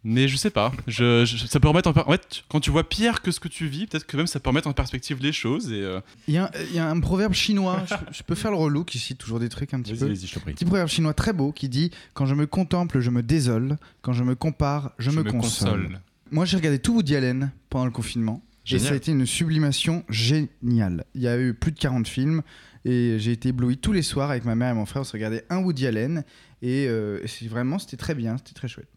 mais 0.07 0.27
je 0.27 0.37
sais 0.37 0.51
pas, 0.51 0.71
je, 0.85 1.25
je- 1.25 1.47
ça 1.47 1.59
peut 1.59 1.67
remettre 1.67 1.89
en, 1.89 1.93
per- 1.93 2.03
en 2.05 2.11
fait, 2.11 2.43
quand 2.47 2.59
tu 2.59 2.69
vois 2.69 2.87
pire 2.87 3.23
que 3.23 3.31
ce 3.31 3.39
que 3.39 3.47
tu 3.47 3.65
vis, 3.65 3.87
peut-être 3.87 4.05
que 4.05 4.15
même 4.17 4.27
ça 4.27 4.39
peut 4.39 4.51
remettre 4.51 4.67
en 4.67 4.73
perspective 4.73 5.17
les 5.19 5.31
choses 5.31 5.71
et, 5.71 5.81
euh, 5.81 5.99
Il 6.27 6.35
y, 6.35 6.37
a 6.37 6.45
un- 6.45 6.49
il 6.69 6.75
y 6.75 6.77
a 6.79 6.87
un 6.87 6.99
proverbe 6.99 7.33
chinois, 7.33 7.83
je, 7.89 7.95
je 8.19 8.21
peux 8.21 8.35
faire 8.35 8.51
le 8.51 8.57
relou 8.57 8.83
qui 8.83 8.99
cite 8.99 9.17
toujours 9.17 9.39
des 9.39 9.49
trucs 9.49 9.73
un 9.73 9.81
petit 9.81 9.95
peu. 9.95 10.05
vas-y, 10.05 10.27
je 10.27 10.33
te 10.35 10.37
prie. 10.39 10.53
Petit 10.53 10.63
proverbe 10.65 10.89
chinois 10.89 11.15
très 11.15 11.33
beau 11.33 11.51
qui 11.51 11.69
dit 11.69 11.89
Quand 12.13 12.27
je 12.27 12.35
me 12.35 12.45
contemple, 12.45 12.99
je 12.99 13.09
me 13.09 13.23
désole. 13.23 13.77
Quand 14.03 14.13
je 14.13 14.23
me 14.23 14.35
compare, 14.35 14.91
je, 14.99 15.09
me, 15.09 15.23
console. 15.23 15.99
Moi, 16.29 16.45
j'ai 16.45 16.57
regardé 16.57 16.77
tout 16.77 16.93
Woody 16.93 17.15
Allen 17.15 17.51
pendant 17.71 17.85
le 17.85 17.91
confinement. 17.91 18.43
Et 18.69 18.77
ça 18.77 18.93
a 18.93 18.95
été 18.95 19.11
une 19.11 19.25
sublimation 19.25 20.03
géniale. 20.07 21.05
Il 21.15 21.21
y 21.21 21.27
a 21.27 21.35
eu 21.39 21.55
plus 21.55 21.71
de 21.71 21.79
40 21.79 22.07
films 22.07 22.43
et 22.85 23.17
j'ai 23.19 23.31
été 23.33 23.49
ébloui 23.49 23.77
tous 23.77 23.91
les 23.91 24.01
soirs 24.03 24.29
avec 24.31 24.45
ma 24.45 24.55
mère 24.55 24.71
et 24.71 24.73
mon 24.75 24.85
frère. 24.85 25.01
On 25.01 25.05
se 25.05 25.11
regardait 25.13 25.43
un 25.49 25.57
Woody 25.57 25.87
Allen 25.87 26.23
et, 26.61 26.85
euh, 26.87 27.19
vraiment, 27.49 27.79
c'était 27.79 27.97
très 27.97 28.15
bien, 28.15 28.37
c'était 28.37 28.53
très 28.53 28.67
chouette. 28.67 28.87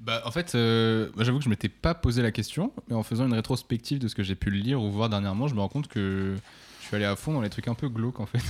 Bah, 0.00 0.22
en 0.26 0.30
fait, 0.30 0.54
euh, 0.54 1.08
j'avoue 1.18 1.38
que 1.38 1.44
je 1.44 1.48
m'étais 1.48 1.68
pas 1.70 1.94
posé 1.94 2.20
la 2.22 2.30
question, 2.30 2.72
mais 2.88 2.94
en 2.94 3.02
faisant 3.02 3.26
une 3.26 3.32
rétrospective 3.32 3.98
de 3.98 4.06
ce 4.08 4.14
que 4.14 4.22
j'ai 4.22 4.34
pu 4.34 4.50
lire 4.50 4.80
ou 4.82 4.90
voir 4.92 5.08
dernièrement, 5.08 5.48
je 5.48 5.54
me 5.54 5.60
rends 5.60 5.68
compte 5.68 5.88
que 5.88 6.34
je 6.82 6.86
suis 6.86 6.96
allé 6.96 7.06
à 7.06 7.16
fond 7.16 7.32
dans 7.32 7.40
les 7.40 7.48
trucs 7.48 7.68
un 7.68 7.74
peu 7.74 7.88
glauques 7.88 8.20
en 8.20 8.26
fait. 8.26 8.42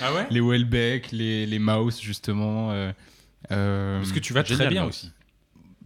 Ah 0.00 0.14
ouais? 0.14 0.26
Les 0.30 0.40
Welbeck, 0.40 1.12
les, 1.12 1.44
les 1.44 1.58
Mouse 1.58 2.00
justement. 2.00 2.70
euh, 2.72 2.90
euh, 3.50 3.98
Parce 3.98 4.12
que 4.12 4.20
tu 4.20 4.32
vas 4.32 4.42
très 4.42 4.68
bien 4.68 4.84
aussi. 4.86 5.10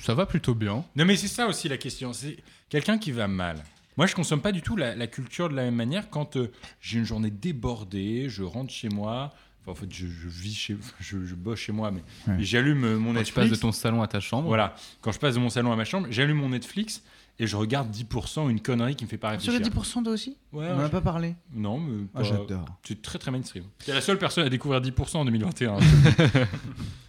Ça 0.04 0.14
va 0.14 0.26
plutôt 0.26 0.54
bien. 0.54 0.84
Non, 0.94 1.04
mais 1.04 1.16
c'est 1.16 1.26
ça 1.26 1.46
aussi 1.48 1.68
la 1.68 1.78
question. 1.78 2.12
C'est 2.12 2.36
quelqu'un 2.68 2.98
qui 2.98 3.10
va 3.10 3.26
mal. 3.26 3.56
Moi, 3.96 4.06
je 4.06 4.14
consomme 4.14 4.40
pas 4.42 4.52
du 4.52 4.60
tout 4.62 4.76
la, 4.76 4.94
la 4.94 5.06
culture 5.06 5.48
de 5.48 5.54
la 5.54 5.62
même 5.64 5.74
manière 5.74 6.10
quand 6.10 6.36
euh, 6.36 6.50
j'ai 6.80 6.98
une 6.98 7.04
journée 7.06 7.30
débordée, 7.30 8.28
je 8.28 8.42
rentre 8.42 8.70
chez 8.72 8.88
moi. 8.90 9.32
Enfin, 9.62 9.72
en 9.72 9.74
fait, 9.74 9.92
je, 9.92 10.06
je 10.06 10.28
vis 10.28 10.54
chez, 10.54 10.76
je, 11.00 11.24
je 11.24 11.34
bosse 11.34 11.58
chez 11.60 11.72
moi, 11.72 11.90
mais 11.90 12.02
Ouais. 12.28 12.36
j'allume 12.42 12.84
euh, 12.84 12.98
mon 12.98 13.08
Quand 13.12 13.18
Netflix. 13.20 13.28
tu 13.28 13.34
passes 13.34 13.50
de 13.50 13.56
ton 13.56 13.72
salon 13.72 14.02
à 14.02 14.06
ta 14.08 14.20
chambre. 14.20 14.48
Voilà. 14.48 14.74
Quand 15.00 15.12
je 15.12 15.18
passe 15.18 15.34
de 15.34 15.40
mon 15.40 15.48
salon 15.50 15.72
à 15.72 15.76
ma 15.76 15.84
chambre, 15.84 16.06
j'allume 16.10 16.36
mon 16.38 16.50
Netflix 16.50 17.02
et 17.38 17.46
je 17.46 17.56
regarde 17.56 17.90
10% 17.94 18.48
une 18.48 18.60
connerie 18.60 18.96
qui 18.96 19.04
me 19.04 19.08
fait 19.10 19.18
pas 19.18 19.38
Sur 19.38 19.52
réfléchir. 19.52 19.74
les 19.74 19.80
10% 19.82 20.04
toi 20.04 20.12
aussi? 20.12 20.36
Ouais, 20.52 20.66
On 20.70 20.74
en 20.74 20.78
ouais, 20.78 20.84
a 20.84 20.88
pas 20.88 21.00
parlé 21.02 21.34
Non, 21.52 21.78
mais 21.80 22.06
Ah, 22.14 22.22
j'adore. 22.22 22.64
C'est 22.82 23.02
très 23.02 23.18
très 23.18 23.30
mainstream. 23.30 23.64
T'es 23.84 23.92
la 23.92 24.00
seule 24.00 24.18
personne 24.18 24.46
à 24.46 24.48
découvrir 24.48 24.80
10% 24.80 25.16
en 25.18 25.24
2021. 25.24 25.78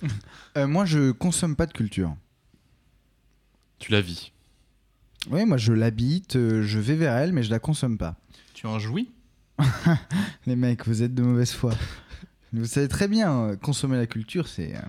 Euh, 0.57 0.65
moi, 0.67 0.85
je 0.85 1.11
consomme 1.11 1.55
pas 1.55 1.67
de 1.67 1.73
culture. 1.73 2.15
Tu 3.79 3.91
la 3.91 4.01
vis. 4.01 4.31
Oui, 5.29 5.45
moi, 5.45 5.57
je 5.57 5.73
l'habite, 5.73 6.35
euh, 6.35 6.63
je 6.63 6.79
vais 6.79 6.95
vers 6.95 7.15
elle, 7.15 7.33
mais 7.33 7.43
je 7.43 7.49
la 7.51 7.59
consomme 7.59 7.97
pas. 7.97 8.15
Tu 8.53 8.65
en 8.67 8.79
jouis? 8.79 9.09
Les 10.45 10.55
mecs, 10.55 10.85
vous 10.87 11.03
êtes 11.03 11.13
de 11.13 11.21
mauvaise 11.23 11.51
foi. 11.51 11.73
vous 12.53 12.65
savez 12.65 12.87
très 12.87 13.07
bien, 13.07 13.31
euh, 13.33 13.55
consommer 13.55 13.97
la 13.97 14.07
culture, 14.07 14.47
c'est. 14.47 14.75
euh, 14.75 14.79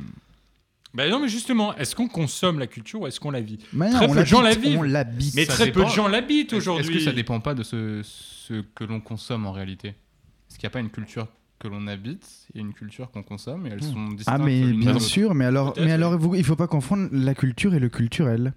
bah 0.94 1.08
non, 1.08 1.20
mais 1.20 1.28
justement, 1.28 1.74
est-ce 1.76 1.94
qu'on 1.94 2.08
consomme 2.08 2.58
la 2.58 2.66
culture 2.66 3.02
ou 3.02 3.06
est-ce 3.06 3.20
qu'on 3.20 3.30
la 3.30 3.40
vit? 3.40 3.58
Mais 3.72 3.90
non, 3.90 3.96
Très 3.98 4.08
on 4.08 4.14
peu 4.14 4.20
de 4.20 4.24
gens 4.24 4.40
la 4.40 4.54
vivent. 4.54 4.78
on 4.78 4.82
l'habite. 4.82 5.34
Mais 5.34 5.44
Ça 5.44 5.52
très 5.52 5.70
peu 5.72 5.84
de 5.84 5.88
gens 5.90 6.08
l'habitent 6.08 6.52
aujourd'hui. 6.54 6.86
Est-ce 6.96 6.98
que 6.98 7.04
ça 7.04 7.12
dépend 7.12 7.40
pas 7.40 7.54
de 7.54 7.62
ce, 7.62 8.00
ce 8.02 8.62
que 8.74 8.84
l'on 8.84 9.00
consomme 9.00 9.46
en 9.46 9.52
réalité? 9.52 9.88
Est-ce 9.88 10.58
qu'il 10.58 10.66
n'y 10.66 10.68
a 10.68 10.70
pas 10.70 10.80
une 10.80 10.88
culture 10.90 11.28
que 11.58 11.68
l'on 11.68 11.86
habite? 11.88 12.26
Et 12.54 12.60
une 12.60 12.72
culture 12.72 13.10
qu'on 13.10 13.22
consomme 13.22 13.66
et 13.66 13.70
elles 13.70 13.82
sont 13.84 14.08
distinctes 14.08 14.38
Ah, 14.40 14.42
mais 14.42 14.72
bien 14.72 14.98
sûr, 14.98 15.34
mais 15.34 15.44
alors, 15.44 15.74
mais 15.78 15.92
alors 15.92 16.16
vous- 16.18 16.34
il 16.34 16.44
faut 16.44 16.56
pas 16.56 16.68
confondre 16.68 17.08
la 17.12 17.34
culture 17.34 17.74
et 17.74 17.80
le 17.80 17.90
culturel. 17.90 18.54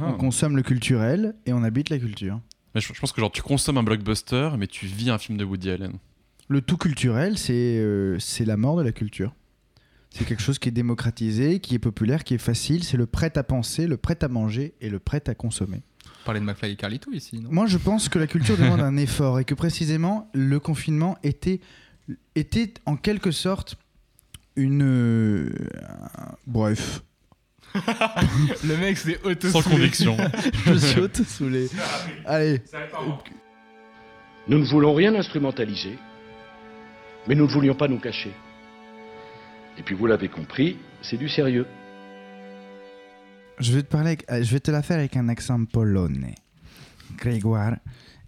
Ah. 0.00 0.06
On 0.08 0.12
consomme 0.14 0.56
le 0.56 0.62
culturel 0.62 1.34
et 1.46 1.52
on 1.52 1.62
habite 1.62 1.90
la 1.90 1.98
culture. 1.98 2.40
Mais 2.74 2.80
je, 2.80 2.92
je 2.92 2.98
pense 3.00 3.12
que 3.12 3.20
genre 3.20 3.30
tu 3.32 3.42
consommes 3.42 3.78
un 3.78 3.82
blockbuster, 3.82 4.50
mais 4.58 4.66
tu 4.66 4.86
vis 4.86 5.10
un 5.10 5.18
film 5.18 5.38
de 5.38 5.44
Woody 5.44 5.70
Allen. 5.70 5.92
Le 6.48 6.60
tout 6.60 6.76
culturel, 6.76 7.38
c'est 7.38 7.52
euh, 7.78 8.18
c'est 8.18 8.44
la 8.44 8.56
mort 8.56 8.76
de 8.76 8.82
la 8.82 8.92
culture. 8.92 9.32
C'est 10.10 10.24
quelque 10.24 10.42
chose 10.42 10.58
qui 10.60 10.68
est 10.68 10.72
démocratisé, 10.72 11.58
qui 11.58 11.74
est 11.74 11.78
populaire, 11.80 12.22
qui 12.22 12.34
est 12.34 12.38
facile. 12.38 12.84
C'est 12.84 12.96
le 12.96 13.06
prêt 13.06 13.36
à 13.36 13.42
penser, 13.42 13.86
le 13.88 13.96
prêt 13.96 14.22
à 14.22 14.28
manger 14.28 14.74
et 14.80 14.88
le 14.88 15.00
prêt 15.00 15.22
à 15.28 15.34
consommer. 15.34 15.82
Parler 16.24 16.38
de 16.40 16.44
McFly 16.44 16.72
et 16.72 16.76
Carlito 16.76 17.10
ici, 17.12 17.40
non? 17.40 17.48
Moi, 17.50 17.66
je 17.66 17.78
pense 17.78 18.08
que 18.08 18.18
la 18.18 18.26
culture 18.26 18.56
demande 18.56 18.80
un 18.80 18.96
effort 18.96 19.40
et 19.40 19.44
que 19.44 19.54
précisément 19.54 20.30
le 20.32 20.60
confinement 20.60 21.18
était, 21.24 21.60
était 22.36 22.74
en 22.86 22.96
quelque 22.96 23.30
sorte 23.32 23.76
une. 24.56 24.82
euh, 24.82 25.50
bref. 26.46 27.02
Le 28.64 28.76
mec, 28.76 28.96
c'est 28.98 29.22
auto 29.24 29.48
Sans 29.48 29.62
conviction. 29.62 30.16
je 30.66 30.74
suis 30.74 31.00
auto-soulé. 31.00 31.68
Allez. 32.24 32.62
Nous 34.46 34.58
ne 34.58 34.64
voulons 34.64 34.94
rien 34.94 35.14
instrumentaliser, 35.14 35.98
mais 37.26 37.34
nous 37.34 37.46
ne 37.46 37.50
voulions 37.50 37.74
pas 37.74 37.88
nous 37.88 37.98
cacher. 37.98 38.32
Et 39.78 39.82
puis 39.82 39.94
vous 39.94 40.06
l'avez 40.06 40.28
compris, 40.28 40.76
c'est 41.02 41.16
du 41.16 41.28
sérieux. 41.28 41.66
Je 43.58 43.72
vais 43.72 43.82
te 43.82 43.88
parler, 43.88 44.08
avec- 44.08 44.30
euh, 44.30 44.42
je 44.42 44.52
vais 44.52 44.60
te 44.60 44.70
la 44.70 44.82
faire 44.82 44.98
avec 44.98 45.16
un 45.16 45.28
accent 45.28 45.64
polonais. 45.64 46.34
Grégoire, 47.16 47.76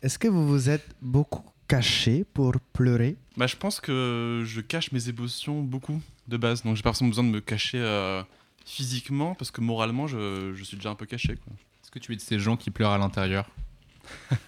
est-ce 0.03 0.19
que 0.19 0.29
vous 0.29 0.47
vous 0.47 0.71
êtes 0.71 0.87
beaucoup 1.03 1.45
caché 1.69 2.25
pour 2.33 2.55
pleurer? 2.73 3.17
Bah, 3.37 3.47
je 3.47 3.57
pense 3.57 3.81
que 3.81 4.43
je 4.45 4.61
cache 4.61 4.93
mes 4.93 5.09
émotions 5.09 5.61
beaucoup 5.63 6.01
de 6.29 6.37
base, 6.37 6.63
donc 6.63 6.77
j'ai 6.77 6.83
pas 6.83 6.91
forcément 6.91 7.11
besoin 7.11 7.25
de 7.25 7.31
me 7.31 7.41
cacher 7.41 7.79
euh, 7.81 8.23
physiquement 8.67 9.35
parce 9.35 9.51
que 9.51 9.61
moralement 9.63 10.07
je, 10.07 10.53
je 10.55 10.65
suis 10.65 10.77
déjà 10.77 10.91
un 10.91 10.95
peu 10.95 11.07
caché. 11.07 11.37
Quoi. 11.37 11.53
Est-ce 11.83 11.91
que 11.91 11.99
tu 11.99 12.13
es 12.13 12.17
de 12.17 12.21
ces 12.21 12.39
gens 12.39 12.57
qui 12.59 12.71
pleurent 12.71 12.91
à 12.93 12.99
l'intérieur 12.99 13.49
Parce 14.29 14.41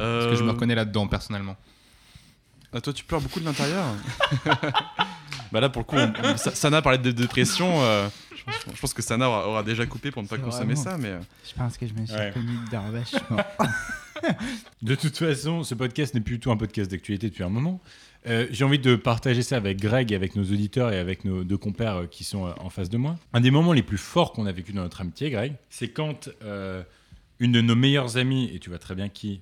Euh, 0.00 0.30
que 0.30 0.36
je 0.36 0.42
me 0.44 0.50
reconnais 0.50 0.74
là-dedans 0.74 1.06
personnellement. 1.06 1.56
Ah, 2.72 2.80
toi, 2.80 2.92
tu 2.92 3.04
pleures 3.04 3.20
beaucoup 3.20 3.38
de 3.38 3.44
l'intérieur 3.44 3.84
Bah 5.52 5.60
là, 5.60 5.68
pour 5.68 5.82
le 5.82 5.84
coup, 5.84 5.96
on- 5.96 6.12
on- 6.24 6.36
Sa- 6.36 6.52
Sana 6.54 6.82
parlait 6.82 6.98
de 6.98 7.12
dépression. 7.12 7.80
euh, 7.82 8.08
je, 8.36 8.42
pense, 8.42 8.54
je 8.74 8.80
pense 8.80 8.92
que 8.94 9.02
Sana 9.02 9.28
aura, 9.28 9.48
aura 9.48 9.62
déjà 9.62 9.86
coupé 9.86 10.10
pour 10.10 10.20
ne 10.22 10.26
pas 10.26 10.34
C'est 10.36 10.42
consommer 10.42 10.74
vraiment- 10.74 10.90
ça, 10.90 10.98
mais. 10.98 11.08
euh, 11.10 11.20
Je 11.48 11.54
pense 11.54 11.76
que 11.78 11.86
je 11.86 11.94
me 11.94 12.04
suis 12.06 12.14
Ouais. 12.16 12.30
reconnu 12.30 12.56
dedans 12.66 12.90
vachement. 12.90 13.36
De 14.82 14.94
toute 14.96 15.16
façon, 15.16 15.62
ce 15.62 15.74
podcast 15.74 16.14
n'est 16.14 16.20
plus 16.20 16.34
du 16.34 16.40
tout 16.40 16.50
un 16.50 16.56
podcast 16.56 16.90
d'actualité 16.90 17.28
depuis 17.28 17.44
un 17.44 17.48
moment. 17.48 17.80
Euh, 18.26 18.46
J'ai 18.50 18.64
envie 18.64 18.78
de 18.78 18.96
partager 18.96 19.42
ça 19.42 19.56
avec 19.56 19.78
Greg, 19.78 20.14
avec 20.14 20.34
nos 20.34 20.44
auditeurs 20.44 20.92
et 20.92 20.98
avec 20.98 21.24
nos 21.24 21.44
deux 21.44 21.58
compères 21.58 21.96
euh, 21.96 22.06
qui 22.06 22.24
sont 22.24 22.46
euh, 22.46 22.52
en 22.58 22.70
face 22.70 22.88
de 22.88 22.96
moi. 22.96 23.16
Un 23.32 23.40
des 23.40 23.50
moments 23.50 23.72
les 23.72 23.82
plus 23.82 23.98
forts 23.98 24.32
qu'on 24.32 24.46
a 24.46 24.52
vécu 24.52 24.72
dans 24.72 24.82
notre 24.82 25.02
amitié, 25.02 25.30
Greg, 25.30 25.54
c'est 25.68 25.88
quand 25.88 26.28
une 27.40 27.52
de 27.52 27.60
nos 27.60 27.74
meilleures 27.74 28.16
amies, 28.16 28.50
et 28.54 28.58
tu 28.60 28.70
vois 28.70 28.78
très 28.78 28.94
bien 28.94 29.08
qui, 29.08 29.40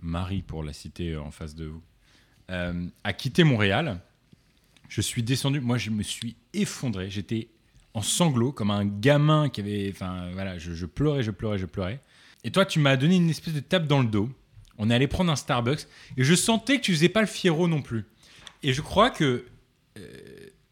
Marie 0.00 0.42
pour 0.42 0.62
la 0.62 0.72
citer 0.72 1.16
en 1.16 1.30
face 1.30 1.54
de 1.54 1.66
vous, 1.66 1.82
a 2.48 3.12
quitté 3.12 3.44
Montréal. 3.44 4.00
Je 4.88 5.00
suis 5.00 5.22
descendu, 5.22 5.60
moi 5.60 5.78
je 5.78 5.90
me 5.90 6.02
suis 6.02 6.36
effondré, 6.52 7.10
j'étais 7.10 7.48
en 7.94 8.02
sanglots 8.02 8.52
comme 8.52 8.70
un 8.70 8.84
gamin 8.84 9.48
qui 9.48 9.60
avait, 9.60 9.90
enfin 9.92 10.30
voilà, 10.32 10.58
je, 10.58 10.72
je 10.74 10.86
pleurais, 10.86 11.22
je 11.22 11.30
pleurais, 11.30 11.58
je 11.58 11.66
pleurais. 11.66 12.00
Et 12.44 12.50
toi, 12.50 12.64
tu 12.64 12.78
m'as 12.78 12.96
donné 12.96 13.16
une 13.16 13.30
espèce 13.30 13.54
de 13.54 13.60
tape 13.60 13.86
dans 13.86 14.00
le 14.00 14.08
dos. 14.08 14.30
On 14.78 14.90
est 14.90 14.94
allé 14.94 15.06
prendre 15.06 15.30
un 15.30 15.36
Starbucks 15.36 15.86
et 16.16 16.24
je 16.24 16.34
sentais 16.34 16.78
que 16.78 16.82
tu 16.82 16.92
faisais 16.92 17.08
pas 17.08 17.20
le 17.20 17.26
fiero 17.26 17.68
non 17.68 17.82
plus. 17.82 18.04
Et 18.62 18.72
je 18.72 18.80
crois 18.82 19.10
que 19.10 19.44
euh, 19.98 20.00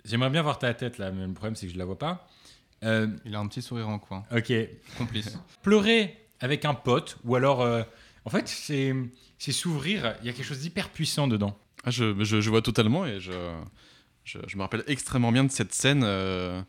j'aimerais 0.04 0.30
bien 0.30 0.42
voir 0.42 0.58
ta 0.58 0.72
tête 0.74 0.98
là, 0.98 1.10
mais 1.10 1.26
le 1.26 1.32
problème 1.32 1.56
c'est 1.56 1.66
que 1.66 1.72
je 1.72 1.78
la 1.78 1.84
vois 1.84 1.98
pas. 1.98 2.28
Euh, 2.84 3.08
Il 3.24 3.34
a 3.34 3.38
un 3.40 3.46
petit 3.48 3.62
sourire 3.62 3.88
en 3.88 3.98
coin. 3.98 4.24
ok. 4.34 4.52
Complice. 4.96 5.38
Pleurer 5.62 6.16
avec 6.40 6.64
un 6.64 6.74
pote 6.74 7.18
ou 7.24 7.34
alors, 7.34 7.60
euh, 7.62 7.82
en 8.24 8.30
fait, 8.30 8.46
c'est 8.48 8.94
c'est 9.38 9.52
s'ouvrir. 9.52 10.14
Il 10.20 10.26
y 10.26 10.30
a 10.30 10.32
quelque 10.32 10.44
chose 10.46 10.60
d'hyper 10.60 10.90
puissant 10.90 11.26
dedans. 11.28 11.56
ah, 11.84 11.90
je, 11.90 12.22
je- 12.24 12.40
je 12.40 12.50
vois 12.50 12.62
totalement 12.62 13.06
et 13.06 13.18
je, 13.20 13.32
je, 14.24 14.38
je 14.46 14.56
me 14.56 14.62
rappelle 14.62 14.84
extrêmement 14.86 15.32
bien 15.32 15.44
de 15.44 15.50
cette 15.50 15.72
scène. 15.74 16.02
euh, 16.04 16.60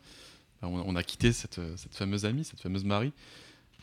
on, 0.62 0.68
on 0.86 0.96
a 0.96 1.02
quitté 1.02 1.32
cette, 1.32 1.60
cette 1.76 1.94
fameuse 1.94 2.24
amie, 2.24 2.44
cette 2.44 2.60
fameuse 2.60 2.84
Marie. 2.84 3.12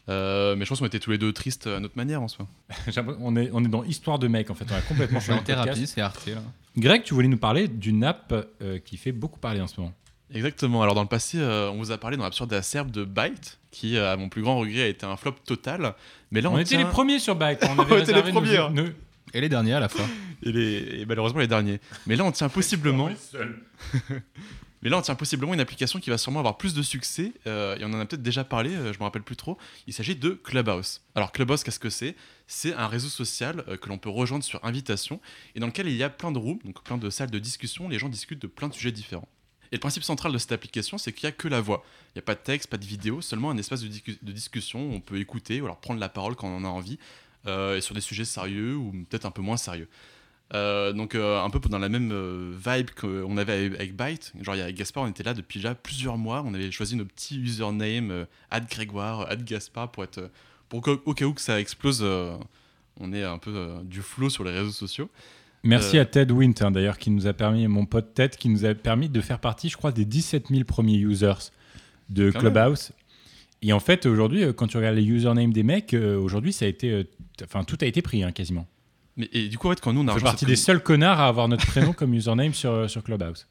Euh, 0.09 0.55
mais 0.55 0.63
je 0.65 0.69
pense 0.69 0.79
qu'on 0.79 0.85
était 0.85 0.99
tous 0.99 1.11
les 1.11 1.17
deux 1.17 1.33
tristes 1.33 1.67
à 1.67 1.79
notre 1.79 1.97
manière 1.97 2.21
en 2.21 2.27
soi. 2.27 2.47
On 3.19 3.35
est 3.35 3.49
on 3.51 3.63
est 3.63 3.67
dans 3.67 3.83
histoire 3.83 4.19
de 4.19 4.27
mec 4.27 4.49
en 4.49 4.55
fait. 4.55 4.65
On 4.71 4.75
a 4.75 4.81
complètement 4.81 5.19
changé 5.21 5.39
en 5.39 5.43
thérapie, 5.43 5.85
c'est 5.87 6.01
Arte 6.01 6.25
là. 6.27 6.41
Greg, 6.77 7.03
tu 7.03 7.13
voulais 7.13 7.27
nous 7.27 7.37
parler 7.37 7.67
d'une 7.67 8.03
app 8.03 8.33
euh, 8.61 8.79
qui 8.79 8.97
fait 8.97 9.11
beaucoup 9.11 9.39
parler 9.39 9.59
en 9.61 9.67
ce 9.67 9.79
moment. 9.81 9.93
Exactement. 10.33 10.81
Alors 10.83 10.93
dans 10.95 11.01
le 11.01 11.07
passé, 11.07 11.39
euh, 11.39 11.69
on 11.71 11.77
vous 11.77 11.91
a 11.91 11.97
parlé 11.97 12.17
dans 12.17 12.23
l'absurde 12.23 12.51
et 12.53 12.55
acerbe 12.57 12.91
de 12.91 13.03
Byte, 13.05 13.59
qui, 13.71 13.95
euh, 13.97 14.11
à 14.13 14.17
mon 14.17 14.29
plus 14.29 14.41
grand 14.41 14.57
regret, 14.57 14.83
a 14.83 14.87
été 14.87 15.05
un 15.05 15.15
flop 15.17 15.35
total. 15.45 15.93
Mais 16.31 16.41
là, 16.41 16.49
on, 16.49 16.55
On, 16.55 16.57
était 16.57 16.69
tient- 16.69 16.79
les 16.79 16.85
premiers 16.85 17.19
sur 17.19 17.35
Bike. 17.35 17.59
On, 17.63 17.75
On 17.77 17.79
avait 17.79 18.01
était 18.01 18.11
les 18.13 18.23
nos- 18.23 18.31
premiers, 18.31 18.57
hein. 18.57 18.69
nos- 18.73 18.83
Et 19.33 19.41
les 19.41 19.49
derniers 19.49 19.73
à 19.73 19.79
la 19.79 19.87
fois. 19.89 20.05
et, 20.43 20.51
les- 20.51 20.99
et 21.01 21.05
malheureusement 21.05 21.39
les 21.39 21.47
derniers. 21.47 21.79
Mais 22.05 22.15
là, 22.17 22.23
on 22.25 22.31
tient 22.31 22.49
possiblement. 22.49 23.09
Mais 24.81 24.89
là, 24.89 24.97
on 24.97 25.01
tient 25.01 25.15
possiblement 25.15 25.53
une 25.53 25.59
application 25.59 25.99
qui 25.99 26.09
va 26.09 26.17
sûrement 26.17 26.39
avoir 26.39 26.57
plus 26.57 26.73
de 26.73 26.81
succès. 26.81 27.33
euh, 27.47 27.77
et 27.77 27.85
on 27.85 27.93
en 27.93 27.99
a 27.99 28.05
peut-être 28.05 28.21
déjà 28.21 28.43
parlé, 28.43 28.75
euh, 28.75 28.93
je 28.93 28.99
me 28.99 29.03
rappelle 29.03 29.23
plus 29.23 29.35
trop. 29.35 29.57
Il 29.87 29.93
s'agit 29.93 30.15
de 30.15 30.29
Clubhouse. 30.29 31.01
Alors, 31.15 31.31
Clubhouse, 31.31 31.63
qu'est-ce 31.63 31.79
que 31.79 31.89
c'est? 31.89 32.15
C'est 32.45 32.73
un 32.73 32.87
réseau 32.87 33.09
social 33.09 33.63
euh, 33.67 33.77
que 33.77 33.89
l'on 33.89 33.97
peut 33.97 34.09
rejoindre 34.09 34.43
sur 34.43 34.63
invitation 34.63 35.19
et 35.55 35.59
dans 35.59 35.67
lequel 35.67 35.87
il 35.87 35.95
y 35.95 36.03
a 36.03 36.09
plein 36.09 36.31
de 36.31 36.37
rooms, 36.37 36.59
donc 36.63 36.83
plein 36.83 36.97
de 36.97 37.09
salles 37.09 37.31
de 37.31 37.39
discussion. 37.39 37.89
Les 37.89 37.97
gens 37.99 38.09
discutent 38.09 38.41
de 38.41 38.47
plein 38.47 38.67
de 38.67 38.73
sujets 38.73 38.91
différents. 38.91 39.27
Et 39.71 39.75
le 39.75 39.79
principe 39.79 40.03
central 40.03 40.31
de 40.31 40.37
cette 40.37 40.53
application, 40.53 40.97
c'est 40.97 41.11
qu'il 41.11 41.27
n'y 41.27 41.33
a 41.33 41.35
que 41.35 41.47
la 41.47 41.59
voix. 41.59 41.83
Il 42.09 42.17
n'y 42.17 42.19
a 42.19 42.23
pas 42.23 42.35
de 42.35 42.39
texte, 42.39 42.69
pas 42.69 42.77
de 42.77 42.85
vidéo, 42.85 43.21
seulement 43.21 43.49
un 43.49 43.57
espace 43.57 43.81
de, 43.81 43.89
de 43.89 44.31
discussion 44.31 44.91
où 44.91 44.93
on 44.93 45.01
peut 45.01 45.19
écouter 45.19 45.59
ou 45.59 45.65
alors 45.65 45.79
prendre 45.81 45.99
la 45.99 46.07
parole 46.07 46.35
quand 46.35 46.47
on 46.47 46.57
en 46.57 46.63
a 46.63 46.69
envie, 46.69 46.99
et 47.45 47.79
sur 47.79 47.95
des 47.95 48.01
sujets 48.01 48.25
sérieux 48.25 48.75
ou 48.75 48.91
peut-être 49.09 49.25
un 49.25 49.31
peu 49.31 49.41
moins 49.41 49.57
sérieux. 49.57 49.87
Euh, 50.53 50.93
donc 50.93 51.13
euh, 51.13 51.41
un 51.41 51.49
peu 51.49 51.59
dans 51.67 51.77
la 51.77 51.89
même 51.89 52.11
euh, 52.13 52.53
vibe 52.55 52.91
qu'on 52.91 53.37
avait 53.37 53.53
avec, 53.53 53.73
avec 53.75 53.95
Byte. 53.95 54.33
Genre 54.41 54.55
il 54.55 54.59
y 54.59 54.61
a 54.61 54.71
Gaspard, 54.71 55.03
on 55.03 55.07
était 55.07 55.23
là 55.23 55.33
depuis 55.33 55.59
déjà 55.59 55.75
plusieurs 55.75 56.17
mois. 56.17 56.43
On 56.45 56.53
avait 56.53 56.71
choisi 56.71 56.95
nos 56.95 57.05
petits 57.05 57.37
usernames, 57.39 58.11
euh, 58.11 58.25
Grégoire, 58.69 59.29
ad 59.29 59.43
Gaspard 59.43 59.91
pour 59.91 60.03
être, 60.03 60.29
pour 60.69 60.81
qu'au 60.81 61.01
au 61.05 61.13
cas 61.13 61.25
où 61.25 61.33
que 61.33 61.41
ça 61.41 61.59
explose, 61.59 62.05
on 62.99 63.13
ait 63.13 63.23
un 63.23 63.37
peu 63.37 63.81
du 63.83 64.01
flow 64.01 64.29
sur 64.29 64.43
les 64.43 64.51
réseaux 64.51 64.71
sociaux. 64.71 65.09
Merci 65.63 65.97
à 65.97 66.05
Ted 66.05 66.31
Wint, 66.31 66.53
hein, 66.61 66.71
d'ailleurs, 66.71 66.97
qui 66.97 67.09
nous 67.09 67.27
a 67.27 67.33
permis, 67.33 67.67
mon 67.67 67.85
pote 67.85 68.13
Ted, 68.13 68.37
qui 68.37 68.47
nous 68.47 68.63
a 68.63 68.73
permis 68.73 69.09
de 69.09 69.19
faire 69.19 69.39
partie, 69.39 69.69
je 69.69 69.75
crois, 69.75 69.91
des 69.91 70.05
17 70.05 70.47
000 70.49 70.63
premiers 70.63 70.97
users 70.97 71.51
de 72.09 72.31
Clubhouse. 72.31 72.93
Et 73.61 73.73
en 73.73 73.79
fait, 73.79 74.05
aujourd'hui, 74.05 74.45
quand 74.55 74.67
tu 74.67 74.77
regardes 74.77 74.95
les 74.95 75.05
usernames 75.05 75.51
des 75.51 75.63
mecs, 75.63 75.93
aujourd'hui, 75.93 76.53
ça 76.53 76.65
a 76.65 76.67
été, 76.67 77.05
enfin, 77.43 77.63
tout 77.65 77.77
a 77.81 77.85
été 77.85 78.01
pris 78.01 78.23
hein, 78.23 78.31
quasiment. 78.31 78.65
Mais 79.17 79.29
et 79.33 79.49
du 79.49 79.57
coup, 79.57 79.67
en 79.67 79.71
fait, 79.71 79.81
quand 79.81 79.93
nous 79.93 80.01
on 80.01 80.07
a 80.07 80.13
On 80.13 80.15
fait 80.15 80.21
partie 80.23 80.45
des 80.45 80.53
commu- 80.53 80.63
seuls 80.63 80.83
connards 80.83 81.19
à 81.19 81.27
avoir 81.27 81.47
notre 81.47 81.65
prénom 81.65 81.91
comme 81.93 82.13
username 82.13 82.53
sur, 82.53 82.71
euh, 82.71 82.87
sur 82.87 83.03
Clubhouse. 83.03 83.47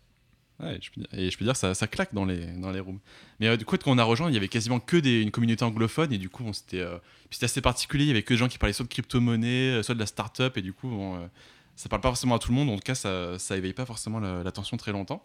Ouais, 0.58 0.78
je 0.80 0.90
peux 0.90 1.00
dire, 1.02 1.08
et 1.12 1.30
je 1.30 1.36
peux 1.36 1.44
dire 1.44 1.54
ça, 1.56 1.74
ça 1.74 1.86
claque 1.86 2.14
dans 2.14 2.24
les, 2.24 2.46
dans 2.46 2.70
les 2.70 2.80
rooms. 2.80 3.00
Mais 3.40 3.48
euh, 3.48 3.56
du 3.58 3.66
coup, 3.66 3.76
quand 3.76 3.90
on 3.90 3.98
a 3.98 4.04
rejoint, 4.04 4.30
il 4.30 4.34
y 4.34 4.38
avait 4.38 4.48
quasiment 4.48 4.80
que 4.80 4.96
des, 4.96 5.20
une 5.20 5.30
communauté 5.30 5.64
anglophone 5.64 6.12
et 6.14 6.18
du 6.18 6.30
coup, 6.30 6.44
on 6.46 6.52
euh, 6.74 6.98
c'était 7.30 7.44
assez 7.44 7.60
particulier. 7.60 8.04
Il 8.04 8.08
y 8.08 8.12
avait 8.12 8.22
que 8.22 8.32
des 8.32 8.38
gens 8.38 8.48
qui 8.48 8.56
parlaient 8.56 8.72
soit 8.72 8.84
de 8.86 8.90
crypto-monnaie, 8.90 9.74
euh, 9.78 9.82
soit 9.82 9.94
de 9.94 10.00
la 10.00 10.06
start-up 10.06 10.56
et 10.56 10.62
du 10.62 10.72
coup, 10.72 10.88
bon, 10.88 11.16
euh, 11.16 11.26
ça 11.74 11.90
parle 11.90 12.00
pas 12.00 12.08
forcément 12.08 12.36
à 12.36 12.38
tout 12.38 12.50
le 12.52 12.54
monde. 12.54 12.70
En 12.70 12.76
tout 12.76 12.82
cas, 12.82 12.94
ça, 12.94 13.38
ça 13.38 13.56
éveille 13.58 13.74
pas 13.74 13.84
forcément 13.84 14.18
la- 14.18 14.42
l'attention 14.42 14.76
très 14.78 14.92
longtemps. 14.92 15.22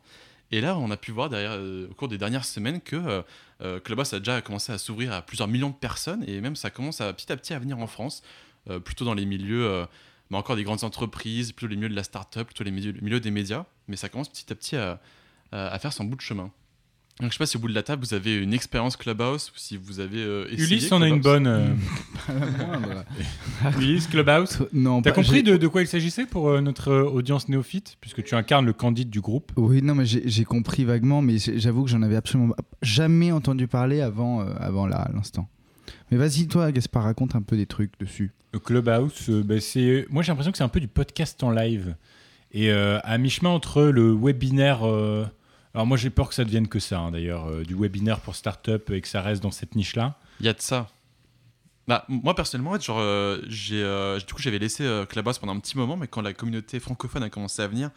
Et 0.52 0.60
là, 0.60 0.78
on 0.78 0.92
a 0.92 0.98
pu 0.98 1.12
voir 1.12 1.30
derrière, 1.30 1.52
euh, 1.54 1.88
au 1.90 1.94
cours 1.94 2.10
des 2.10 2.18
dernières 2.18 2.44
semaines 2.44 2.82
que 2.82 2.98
euh, 2.98 3.22
euh, 3.62 3.80
Clubhouse 3.80 4.14
a 4.14 4.20
déjà 4.20 4.42
commencé 4.42 4.74
à 4.74 4.78
s'ouvrir 4.78 5.14
à 5.14 5.22
plusieurs 5.22 5.48
millions 5.48 5.70
de 5.70 5.76
personnes 5.76 6.26
et 6.28 6.42
même 6.42 6.58
ça 6.58 6.70
commence 6.72 7.00
à 7.00 7.14
petit 7.14 7.32
à 7.32 7.38
petit 7.38 7.54
à 7.54 7.60
venir 7.60 7.80
en 7.80 7.88
France, 7.88 8.22
euh, 8.70 8.80
plutôt 8.82 9.06
dans 9.06 9.14
les 9.14 9.26
milieux, 9.26 9.86
euh, 10.32 10.34
bah, 10.34 10.38
encore 10.38 10.56
des 10.56 10.64
grandes 10.64 10.84
entreprises, 10.84 11.52
plutôt 11.52 11.70
les 11.70 11.76
milieux 11.76 11.90
de 11.90 11.96
la 11.96 12.04
start-up, 12.04 12.48
plutôt 12.48 12.64
les 12.64 12.72
milieux, 12.72 12.92
les 12.92 13.02
milieux 13.02 13.20
des 13.20 13.32
médias. 13.32 13.66
Mais 13.88 13.96
ça 13.96 14.10
commence 14.10 14.30
petit 14.30 14.52
à 14.52 14.56
petit 14.56 14.76
à, 14.76 15.00
à- 15.52 15.68
à 15.68 15.80
faire 15.80 15.94
son 15.94 16.06
bout 16.06 16.16
de 16.16 16.22
chemin. 16.22 16.52
Donc, 17.20 17.30
je 17.30 17.36
sais 17.36 17.40
pas 17.40 17.46
si 17.46 17.58
au 17.58 17.60
bout 17.60 17.68
de 17.68 17.76
la 17.76 17.84
table 17.84 18.04
vous 18.04 18.14
avez 18.16 18.36
une 18.38 18.52
expérience 18.54 18.98
Clubhouse 18.98 19.52
ou 19.54 19.60
si 19.60 19.78
vous 19.78 20.00
avez 20.00 20.24
euh, 20.24 20.46
essayé 20.50 20.64
Ulysse 20.78 20.92
en 20.92 21.02
a 21.04 21.08
une 21.08 21.20
bonne. 21.20 21.46
euh, 21.46 21.68
Pas 22.26 22.34
la 22.34 22.46
moindre. 22.48 23.06
Ulysse, 23.78 24.08
Clubhouse. 24.08 24.60
Non, 24.74 25.02
T'as 25.04 25.12
compris 25.12 25.44
de, 25.44 25.58
de 25.58 25.68
quoi 25.68 25.82
il 25.82 25.88
s'agissait 25.88 26.26
pour 26.26 26.50
euh, 26.50 26.62
notre 26.62 26.88
euh, 26.90 27.04
audience 27.04 27.48
néophyte 27.48 27.98
Puisque 28.02 28.24
tu 28.24 28.34
incarnes 28.34 28.66
le 28.66 28.74
candide 28.74 29.10
du 29.12 29.22
groupe? 29.22 29.52
Oui, 29.58 29.84
non, 29.84 29.94
mais 29.94 30.06
j'ai 30.06 30.46
compris 30.46 30.84
vaguement, 30.84 31.22
mais 31.22 31.38
j'avoue 31.38 31.84
que 31.84 31.90
j'en 31.92 32.02
avais 32.02 32.16
absolument 32.16 32.56
jamais 32.82 33.32
entendu 33.32 33.68
parler 33.68 34.02
avant, 34.02 34.42
euh, 34.42 34.54
avant 34.58 34.88
là, 34.88 34.96
à 35.02 35.12
l'instant. 35.12 35.48
Mais 36.12 36.18
vas-y, 36.18 36.48
toi, 36.48 36.72
Gaspard, 36.72 37.04
raconte 37.04 37.36
un 37.36 37.42
peu 37.42 37.56
des 37.58 37.66
trucs 37.66 37.98
dessus. 38.00 38.32
Le 38.54 38.60
Clubhouse, 38.60 39.30
euh, 39.30 39.44
bah, 39.44 39.62
c'est. 39.62 40.06
Moi, 40.10 40.24
j'ai 40.24 40.32
l'impression 40.32 40.52
que 40.52 40.58
c'est 40.58 40.64
un 40.64 40.70
peu 40.70 40.82
du 40.82 40.88
podcast 40.90 41.42
en 41.44 41.52
live. 41.52 41.96
Et 42.52 42.70
euh, 42.70 43.00
à 43.04 43.18
mi-chemin 43.18 43.50
entre 43.50 43.84
le 43.84 44.12
webinaire. 44.14 44.86
euh, 44.86 45.26
Alors, 45.74 45.88
moi, 45.88 45.96
j'ai 45.96 46.10
peur 46.10 46.28
que 46.28 46.36
ça 46.36 46.44
devienne 46.44 46.68
que 46.68 46.80
ça, 46.80 47.00
hein, 47.00 47.12
d'ailleurs, 47.12 47.48
euh, 47.48 47.64
du 47.64 47.76
webinaire 47.76 48.20
pour 48.20 48.36
start-up 48.36 48.90
et 48.90 49.00
que 49.00 49.08
ça 49.08 49.22
reste 49.22 49.42
dans 49.42 49.52
cette 49.52 49.76
niche-là. 49.76 50.18
Il 50.42 50.46
y 50.46 50.50
a 50.50 50.54
de 50.54 50.60
ça. 50.62 50.88
Bah, 51.88 52.06
moi 52.10 52.36
personnellement, 52.36 52.80
genre, 52.80 53.00
euh, 53.00 53.42
j'ai, 53.48 53.82
euh, 53.82 54.20
du 54.20 54.34
coup, 54.34 54.42
j'avais 54.42 54.60
laissé 54.60 54.84
euh, 54.84 55.06
Clubhouse 55.06 55.40
pendant 55.40 55.56
un 55.56 55.60
petit 55.60 55.78
moment, 55.78 55.98
mais 55.98 56.08
quand 56.08 56.22
la 56.22 56.32
communauté 56.34 56.80
francophone 56.80 57.24
a 57.24 57.30
commencé 57.30 57.62
à 57.62 57.68
venir, 57.68 57.90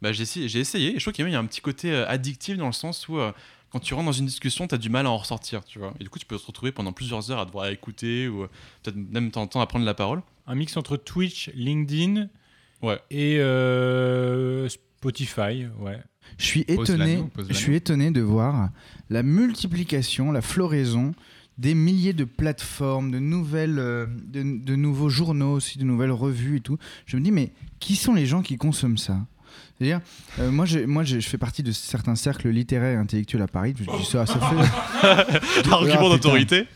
bah, 0.00 0.12
j'ai, 0.12 0.22
essayé, 0.22 0.48
j'ai 0.48 0.60
essayé. 0.60 0.90
Et 0.94 0.98
je 0.98 1.04
trouve 1.04 1.12
qu'il 1.12 1.28
y 1.28 1.34
a 1.34 1.38
un 1.38 1.46
petit 1.46 1.60
côté 1.60 1.90
euh, 1.92 2.06
addictif 2.08 2.56
dans 2.56 2.66
le 2.66 2.72
sens 2.72 3.08
où 3.08 3.18
euh, 3.18 3.32
quand 3.72 3.80
tu 3.80 3.94
rentres 3.94 4.06
dans 4.06 4.12
une 4.12 4.26
discussion, 4.26 4.68
tu 4.68 4.74
as 4.74 4.78
du 4.78 4.90
mal 4.90 5.06
à 5.06 5.10
en 5.10 5.16
ressortir, 5.16 5.64
tu 5.64 5.78
vois. 5.78 5.94
Et 5.98 6.04
du 6.04 6.10
coup, 6.10 6.18
tu 6.18 6.26
peux 6.26 6.38
te 6.38 6.46
retrouver 6.46 6.72
pendant 6.72 6.92
plusieurs 6.92 7.30
heures 7.30 7.40
à 7.40 7.46
devoir 7.46 7.66
écouter 7.68 8.28
ou 8.28 8.42
euh, 8.42 8.48
peut-être 8.82 8.96
même 8.96 9.28
de 9.28 9.32
temps 9.32 9.42
en 9.42 9.46
temps 9.46 9.60
à 9.62 9.66
prendre 9.66 9.84
la 9.86 9.94
parole. 9.94 10.20
Un 10.46 10.54
mix 10.54 10.76
entre 10.76 10.96
Twitch, 10.96 11.50
LinkedIn 11.54 12.28
Ouais. 12.82 12.98
et 13.10 13.38
euh, 13.38 14.68
Spotify, 14.68 15.66
ouais. 15.80 15.98
Je 16.38 16.44
suis 16.44 16.64
étonné, 16.68 17.24
je 17.48 17.54
suis 17.54 17.74
étonné 17.76 18.10
de 18.10 18.20
voir 18.20 18.70
la 19.10 19.22
multiplication, 19.22 20.32
la 20.32 20.42
floraison 20.42 21.12
des 21.58 21.74
milliers 21.74 22.12
de 22.12 22.24
plateformes, 22.24 23.10
de 23.10 23.18
nouvelles, 23.18 23.78
euh, 23.78 24.06
de, 24.24 24.42
de 24.64 24.76
nouveaux 24.76 25.08
journaux 25.10 25.52
aussi, 25.52 25.78
de 25.78 25.84
nouvelles 25.84 26.10
revues 26.12 26.56
et 26.56 26.60
tout. 26.60 26.78
Je 27.06 27.16
me 27.16 27.22
dis 27.22 27.30
mais 27.30 27.52
qui 27.78 27.94
sont 27.96 28.14
les 28.14 28.26
gens 28.26 28.42
qui 28.42 28.56
consomment 28.56 28.98
ça? 28.98 29.18
C'est-à-dire, 29.78 30.00
euh, 30.38 30.50
moi, 30.50 30.64
je, 30.66 30.80
moi 30.80 31.02
je, 31.02 31.18
je 31.20 31.28
fais 31.28 31.38
partie 31.38 31.62
de 31.62 31.72
certains 31.72 32.14
cercles 32.14 32.48
littéraires 32.48 32.92
et 32.98 33.00
intellectuels 33.00 33.42
à 33.42 33.48
Paris. 33.48 33.74
Je 33.78 33.84
dis 33.98 34.04
ça, 34.04 34.26
ça 34.26 34.38
fait. 34.38 35.68
Argument 35.72 36.06
Ah, 36.06 36.10
d'autorité. 36.10 36.66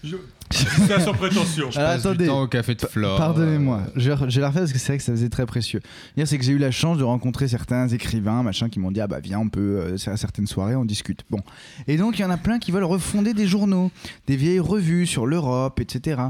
C'est 0.51 0.93
à 0.93 1.01
sans 1.01 1.13
prétention. 1.13 1.71
Je 1.71 1.79
Alors, 1.79 1.93
passe 1.93 2.03
du 2.03 2.09
attendez. 2.09 2.27
temps 2.27 2.43
au 2.43 2.47
café 2.47 2.75
de 2.75 2.87
Flore. 2.87 3.19
Pardonnez-moi, 3.19 3.83
je, 3.97 4.11
je 4.29 4.41
la 4.41 4.49
refais 4.49 4.61
parce 4.61 4.73
que 4.73 4.79
c'est 4.79 4.89
vrai 4.93 4.99
que 4.99 5.05
ça 5.05 5.13
faisait 5.13 5.29
très 5.29 5.47
précieux. 5.47 5.81
C'est 6.25 6.39
que 6.39 6.45
j'ai 6.45 6.53
eu 6.53 6.59
la 6.59 6.71
chance 6.71 6.99
de 6.99 7.05
rencontrer 7.05 7.49
certains 7.49 7.89
écrivains, 7.89 8.43
machin, 8.43 8.69
qui 8.69 8.79
m'ont 8.79 8.91
dit 8.91 9.01
ah 9.01 9.07
bah 9.07 9.21
viens, 9.21 9.41
on 9.41 9.49
peut 9.49 9.81
euh, 9.83 9.97
à 10.13 10.17
certaines 10.17 10.47
soirées, 10.47 10.77
on 10.77 10.85
discute. 10.85 11.25
Bon, 11.31 11.41
et 11.89 11.97
donc 11.97 12.19
il 12.19 12.23
y 12.23 12.25
en 12.25 12.31
a 12.31 12.37
plein 12.37 12.59
qui 12.59 12.71
veulent 12.73 12.85
refonder 12.85 13.35
des 13.35 13.47
journaux, 13.47 13.91
des 14.27 14.37
vieilles 14.37 14.61
revues 14.61 15.07
sur 15.07 15.27
l'Europe, 15.27 15.81
etc. 15.81 16.21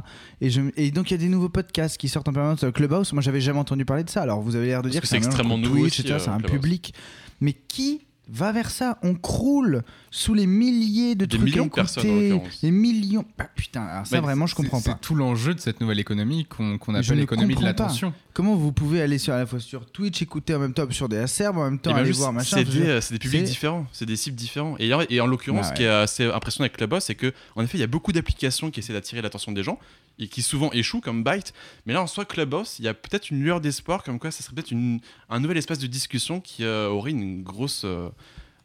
Et, 0.40 0.51
je, 0.51 0.62
et 0.76 0.90
donc 0.90 1.10
il 1.10 1.14
y 1.14 1.16
a 1.16 1.18
des 1.18 1.28
nouveaux 1.28 1.48
podcasts 1.51 1.97
qui 1.98 2.09
sortent 2.09 2.28
en 2.28 2.32
permanence 2.32 2.60
sur 2.60 2.72
Clubhouse. 2.72 3.12
Moi, 3.12 3.22
j'avais 3.22 3.40
jamais 3.40 3.59
entendu 3.59 3.84
parler 3.84 4.05
de 4.05 4.10
ça. 4.10 4.22
Alors 4.22 4.40
vous 4.40 4.56
avez 4.56 4.66
l'air 4.66 4.78
de 4.82 4.88
Parce 4.88 4.93
dire 4.93 5.01
que 5.02 5.06
que 5.06 5.09
c'est 5.10 5.16
extrêmement 5.16 5.59
nouveau 5.59 5.80
Twitch, 5.80 6.01
aussi, 6.01 6.01
etc., 6.02 6.14
euh, 6.14 6.18
c'est 6.24 6.30
un 6.30 6.40
public. 6.40 6.94
Mais 7.40 7.52
qui 7.52 8.05
va 8.28 8.52
vers 8.52 8.70
ça 8.70 8.98
On 9.02 9.14
croule 9.14 9.82
sous 10.10 10.34
les 10.34 10.46
milliers 10.46 11.14
de 11.14 11.24
Des 11.26 11.36
trucs 11.36 11.42
millions 11.48 11.64
à 11.64 11.68
de 11.68 11.72
personnes, 11.72 12.32
en 12.32 12.42
des 12.62 12.70
millions. 12.70 13.24
Bah, 13.38 13.48
putain, 13.54 13.82
alors 13.82 14.06
ça 14.06 14.16
Mais 14.16 14.22
vraiment 14.22 14.46
je 14.46 14.54
c'est- 14.54 14.62
comprends 14.62 14.80
C'est 14.80 14.90
pas. 14.90 14.98
tout 15.00 15.14
l'enjeu 15.14 15.54
de 15.54 15.60
cette 15.60 15.80
nouvelle 15.80 16.00
économie 16.00 16.44
qu'on 16.46 16.74
appelle 16.94 17.18
l'économie 17.18 17.54
de 17.54 17.62
l'attention. 17.62 18.12
Comment 18.32 18.54
vous 18.54 18.72
pouvez 18.72 19.00
aller 19.00 19.18
sur, 19.18 19.32
à 19.32 19.38
la 19.38 19.46
fois 19.46 19.60
sur 19.60 19.86
Twitch, 19.86 20.20
écouter 20.22 20.54
en 20.54 20.58
même 20.58 20.74
temps 20.74 20.90
sur 20.90 21.08
des 21.08 21.18
acerbe, 21.18 21.56
en 21.58 21.64
même 21.64 21.78
temps 21.78 21.90
Et 21.90 21.94
ben 21.94 22.00
aller 22.00 22.12
voir 22.12 22.32
machin 22.32 22.56
c'est 22.58 22.64
des, 22.64 23.00
c'est 23.00 23.18
publics 23.18 23.40
c'est- 23.40 23.46
différents, 23.52 23.86
c'est 23.92 24.06
des 24.06 24.16
cibles 24.16 24.36
différents. 24.36 24.76
Et, 24.78 24.92
en- 24.92 25.00
et 25.08 25.20
en 25.20 25.26
l'occurrence, 25.26 25.66
Bah 25.66 25.70
ce 25.70 25.74
qui 25.74 25.82
est 25.84 25.88
assez 25.88 26.24
impressionnant 26.24 26.64
avec 26.64 26.76
Clubhouse, 26.76 27.02
c'est 27.04 27.14
que 27.14 27.32
en 27.54 27.62
effet, 27.62 27.78
il 27.78 27.80
y 27.80 27.84
a 27.84 27.88
beaucoup 27.88 28.12
d'applications 28.12 28.70
qui 28.70 28.80
essaient 28.80 28.92
d'attirer 28.92 29.22
l'attention 29.22 29.52
des 29.52 29.62
gens 29.62 29.78
et 30.18 30.28
qui 30.28 30.43
souvent 30.43 30.70
échouent, 30.72 31.01
comme 31.01 31.22
Byte. 31.24 31.52
Mais 31.84 31.93
là, 31.93 32.02
en 32.02 32.06
soi, 32.06 32.24
Clubhouse, 32.24 32.78
il 32.78 32.84
y 32.84 32.88
a 32.88 32.94
peut-être 32.94 33.30
une 33.30 33.43
lueur 33.43 33.60
d'espoir, 33.60 34.02
comme 34.02 34.18
quoi 34.18 34.30
ça 34.30 34.43
serait 34.43 34.55
peut-être 34.55 34.70
une- 34.70 35.01
un 35.28 35.40
nouvel 35.40 35.56
espace 35.59 35.78
de 35.78 35.86
discussion 35.86 36.40
qui 36.40 36.64
euh, 36.64 36.88
aurait 36.88 37.10
une 37.10 37.43
grosse, 37.43 37.82
euh, 37.84 38.09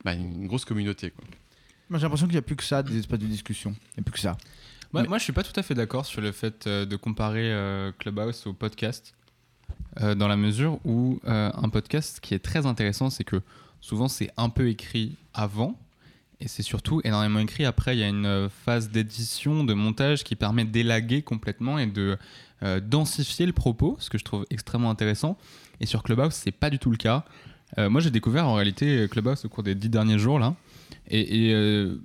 bah, 0.06 0.14
une 0.14 0.48
grosse 0.48 0.66
communauté. 0.66 1.12
Quoi. 1.12 1.26
Moi 1.90 2.00
j'ai 2.00 2.04
l'impression 2.04 2.26
qu'il 2.28 2.36
n'y 2.36 2.40
a 2.40 2.42
plus 2.44 2.56
que 2.56 2.64
ça, 2.64 2.82
des 2.84 2.98
espaces 2.98 3.20
de 3.20 3.26
discussion. 3.26 3.72
Il 3.72 3.98
n'y 3.98 4.02
a 4.02 4.04
plus 4.04 4.14
que 4.14 4.20
ça. 4.20 4.38
Moi, 4.94 5.04
Mais- 5.04 5.08
moi, 5.10 5.18
je 5.18 5.24
suis 5.24 5.34
pas 5.34 5.44
tout 5.44 5.58
à 5.58 5.64
fait 5.64 5.74
d'accord 5.74 6.06
sur 6.06 6.22
le 6.22 6.32
fait 6.32 6.68
euh, 6.68 6.86
de 6.86 6.96
comparer 6.96 7.52
euh, 7.52 7.92
Clubhouse 8.00 8.46
au 8.48 8.54
podcast, 8.54 9.14
euh, 10.02 10.16
dans 10.16 10.28
la 10.30 10.38
mesure 10.38 10.80
où 10.86 11.20
euh, 11.26 11.52
un 11.54 11.70
podcast, 11.70 12.16
ce 12.18 12.22
qui 12.22 12.34
est 12.34 12.40
très 12.40 12.66
intéressant, 12.66 13.10
c'est 13.10 13.24
que 13.26 13.42
souvent 13.82 14.08
c'est 14.08 14.30
un 14.38 14.50
peu 14.50 14.70
écrit 14.70 15.16
avant, 15.34 15.78
et 16.42 16.48
c'est 16.48 16.64
surtout 16.64 17.02
énormément 17.04 17.40
écrit 17.40 17.66
après. 17.66 17.96
Il 17.96 18.00
y 18.00 18.04
a 18.04 18.10
une 18.10 18.26
euh, 18.26 18.50
phase 18.50 18.90
d'édition, 18.90 19.64
de 19.64 19.74
montage 19.74 20.24
qui 20.24 20.36
permet 20.36 20.66
d'élaguer 20.66 21.22
complètement 21.22 21.78
et 21.78 21.86
de 21.86 22.18
euh, 22.64 22.80
densifier 22.80 23.46
le 23.46 23.54
propos, 23.54 23.96
ce 24.00 24.10
que 24.10 24.18
je 24.18 24.24
trouve 24.24 24.46
extrêmement 24.50 24.90
intéressant. 24.90 25.38
Et 25.80 25.86
sur 25.86 26.02
Clubhouse, 26.02 26.34
c'est 26.34 26.52
pas 26.52 26.72
du 26.72 26.80
tout 26.80 26.90
le 26.90 26.98
cas. 26.98 27.26
Euh, 27.78 27.90
moi, 27.90 28.02
j'ai 28.02 28.10
découvert 28.10 28.48
en 28.48 28.56
réalité 28.56 29.08
Clubhouse 29.10 29.46
au 29.46 29.50
cours 29.50 29.64
des 29.64 29.76
dix 29.76 29.90
derniers 29.90 30.20
jours 30.20 30.40
là, 30.40 30.56
et, 31.10 31.54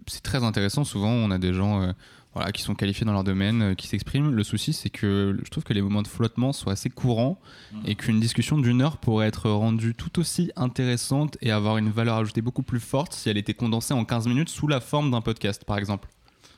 c'est 0.06 0.22
très 0.22 0.44
intéressant. 0.44 0.84
Souvent, 0.84 1.10
on 1.10 1.30
a 1.30 1.38
des 1.38 1.52
gens 1.52 1.92
voilà, 2.36 2.52
qui 2.52 2.60
sont 2.60 2.74
qualifiés 2.74 3.06
dans 3.06 3.14
leur 3.14 3.24
domaine, 3.24 3.62
euh, 3.62 3.74
qui 3.74 3.86
s'expriment. 3.86 4.30
Le 4.30 4.44
souci, 4.44 4.74
c'est 4.74 4.90
que 4.90 5.38
je 5.42 5.50
trouve 5.50 5.64
que 5.64 5.72
les 5.72 5.80
moments 5.80 6.02
de 6.02 6.06
flottement 6.06 6.52
sont 6.52 6.68
assez 6.68 6.90
courants 6.90 7.40
et 7.86 7.94
qu'une 7.94 8.20
discussion 8.20 8.58
d'une 8.58 8.82
heure 8.82 8.98
pourrait 8.98 9.26
être 9.26 9.48
rendue 9.48 9.94
tout 9.94 10.18
aussi 10.18 10.52
intéressante 10.54 11.38
et 11.40 11.50
avoir 11.50 11.78
une 11.78 11.88
valeur 11.88 12.16
ajoutée 12.16 12.42
beaucoup 12.42 12.62
plus 12.62 12.78
forte 12.78 13.14
si 13.14 13.30
elle 13.30 13.38
était 13.38 13.54
condensée 13.54 13.94
en 13.94 14.04
15 14.04 14.28
minutes 14.28 14.50
sous 14.50 14.68
la 14.68 14.80
forme 14.80 15.10
d'un 15.10 15.22
podcast, 15.22 15.64
par 15.64 15.78
exemple. 15.78 16.08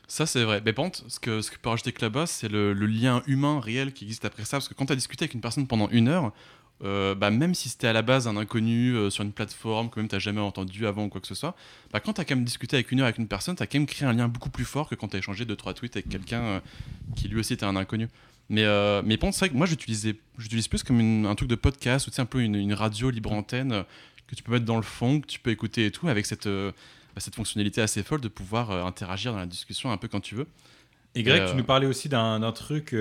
Ça, 0.09 0.25
c'est 0.25 0.43
vrai. 0.43 0.61
Mais 0.65 0.73
contre, 0.73 1.01
ce 1.07 1.17
que, 1.17 1.41
ce 1.41 1.49
que 1.49 1.57
peut 1.57 1.69
rajouter 1.69 1.93
Clubhouse, 1.93 2.29
c'est 2.29 2.49
le, 2.49 2.73
le 2.73 2.85
lien 2.85 3.21
humain 3.25 3.61
réel 3.61 3.93
qui 3.93 4.03
existe 4.03 4.25
après 4.25 4.43
ça. 4.43 4.57
Parce 4.57 4.67
que 4.67 4.73
quand 4.73 4.87
tu 4.87 4.91
as 4.91 4.97
discuté 4.97 5.23
avec 5.23 5.33
une 5.33 5.41
personne 5.41 5.65
pendant 5.65 5.87
une 5.91 6.09
heure, 6.09 6.33
euh, 6.83 7.13
bah, 7.15 7.29
même 7.29 7.53
si 7.55 7.67
c'était 7.69 7.87
à 7.87 7.93
la 7.93 8.01
base 8.01 8.27
un 8.27 8.37
inconnu 8.37 8.93
euh, 8.95 9.09
sur 9.09 9.23
une 9.23 9.31
plateforme 9.33 9.89
que 9.89 9.99
même 9.99 10.07
tu 10.07 10.19
jamais 10.19 10.39
entendu 10.39 10.87
avant 10.87 11.05
ou 11.05 11.09
quoi 11.09 11.19
que 11.19 11.27
ce 11.27 11.35
soit, 11.35 11.55
bah, 11.91 11.99
quand 11.99 12.13
tu 12.13 12.21
as 12.21 12.25
quand 12.25 12.35
même 12.35 12.45
discuté 12.45 12.77
avec 12.77 12.91
une 12.91 12.99
heure 13.01 13.05
avec 13.05 13.17
une 13.17 13.27
personne, 13.27 13.55
tu 13.55 13.63
as 13.63 13.67
quand 13.67 13.77
même 13.77 13.87
créé 13.87 14.07
un 14.07 14.13
lien 14.13 14.27
beaucoup 14.27 14.49
plus 14.49 14.65
fort 14.65 14.87
que 14.87 14.95
quand 14.95 15.09
tu 15.09 15.15
as 15.17 15.19
échangé 15.19 15.45
2-3 15.45 15.73
tweets 15.73 15.95
avec 15.97 16.09
quelqu'un 16.09 16.41
euh, 16.41 16.59
qui 17.15 17.27
lui 17.27 17.39
aussi 17.39 17.53
était 17.53 17.65
un 17.65 17.75
inconnu. 17.75 18.07
Mais, 18.51 18.63
mais 19.03 19.17
contre, 19.17 19.33
c'est 19.35 19.41
vrai 19.45 19.49
que 19.49 19.55
moi, 19.55 19.67
j'utilisais- 19.67 20.15
j'utilise 20.39 20.67
plus 20.67 20.81
comme 20.81 20.99
une- 20.99 21.27
un 21.27 21.35
truc 21.35 21.47
de 21.49 21.55
podcast 21.55 22.07
ou 22.07 22.21
un 22.21 22.25
peu 22.25 22.41
une, 22.41 22.55
une 22.55 22.73
radio 22.73 23.11
libre 23.11 23.31
antenne 23.31 23.83
que 24.25 24.33
tu 24.35 24.41
peux 24.41 24.51
mettre 24.53 24.65
dans 24.65 24.77
le 24.77 24.81
fond, 24.81 25.19
que 25.21 25.27
tu 25.27 25.39
peux 25.39 25.51
écouter 25.51 25.85
et 25.85 25.91
tout, 25.91 26.07
avec 26.07 26.25
cette, 26.25 26.47
bah, 26.47 26.71
cette 27.17 27.35
fonctionnalité 27.35 27.79
assez 27.81 28.01
folle 28.01 28.21
de 28.21 28.27
pouvoir 28.27 28.71
interagir 28.87 29.33
dans 29.33 29.37
la 29.39 29.45
discussion 29.45 29.91
un 29.91 29.97
peu 29.97 30.07
quand 30.07 30.19
tu 30.21 30.33
veux. 30.33 30.47
Et 31.13 31.21
Greg, 31.21 31.43
tu 31.51 31.55
nous 31.57 31.63
parlais 31.63 31.85
aussi 31.85 32.09
d'un 32.09 32.39
d'un 32.39 32.51
truc. 32.51 32.95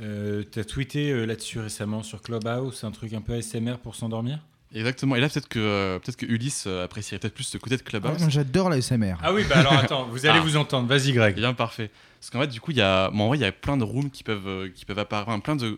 Euh, 0.00 0.42
tu 0.50 0.58
as 0.58 0.64
tweeté 0.64 1.10
euh, 1.10 1.24
là-dessus 1.24 1.58
récemment 1.58 2.02
sur 2.02 2.20
Clubhouse, 2.22 2.84
un 2.84 2.90
truc 2.90 3.12
un 3.14 3.20
peu 3.22 3.34
ASMR 3.34 3.78
pour 3.82 3.94
s'endormir? 3.94 4.40
Exactement. 4.74 5.16
Et 5.16 5.20
là, 5.20 5.28
peut-être 5.28 5.48
que, 5.48 5.58
euh, 5.58 5.98
peut 5.98 6.12
que 6.12 6.26
Ulysse 6.26 6.64
euh, 6.66 6.84
apprécierait 6.84 7.18
peut-être 7.18 7.34
plus 7.34 7.44
ce 7.44 7.56
côté 7.56 7.76
de 7.76 7.82
Clubhouse. 7.82 8.12
Ah, 8.16 8.20
moi, 8.20 8.28
J'adore 8.28 8.68
la 8.68 8.80
SMR. 8.82 9.14
Ah 9.22 9.32
oui, 9.32 9.44
bah 9.48 9.58
alors 9.58 9.72
attends, 9.72 10.04
vous 10.06 10.26
allez 10.26 10.38
Ah. 10.38 10.42
vous 10.42 10.56
entendre. 10.56 10.86
Vas-y, 10.88 11.12
Greg. 11.12 11.34
Bien 11.36 11.54
parfait. 11.54 11.90
Parce 12.20 12.30
qu'en 12.30 12.40
fait, 12.40 12.48
du 12.48 12.60
coup, 12.60 12.72
il 12.72 12.76
y 12.76 12.82
a, 12.82 13.08
bon, 13.10 13.24
en 13.24 13.28
vrai, 13.28 13.38
il 13.38 13.40
y 13.40 13.44
a 13.44 13.52
plein 13.52 13.76
de 13.76 13.84
rooms 13.84 14.10
qui 14.10 14.22
peuvent, 14.22 14.46
euh, 14.48 14.68
qui 14.68 14.84
peuvent 14.84 14.98
apparaître, 14.98 15.28
enfin, 15.30 15.40
plein 15.40 15.56
de. 15.56 15.70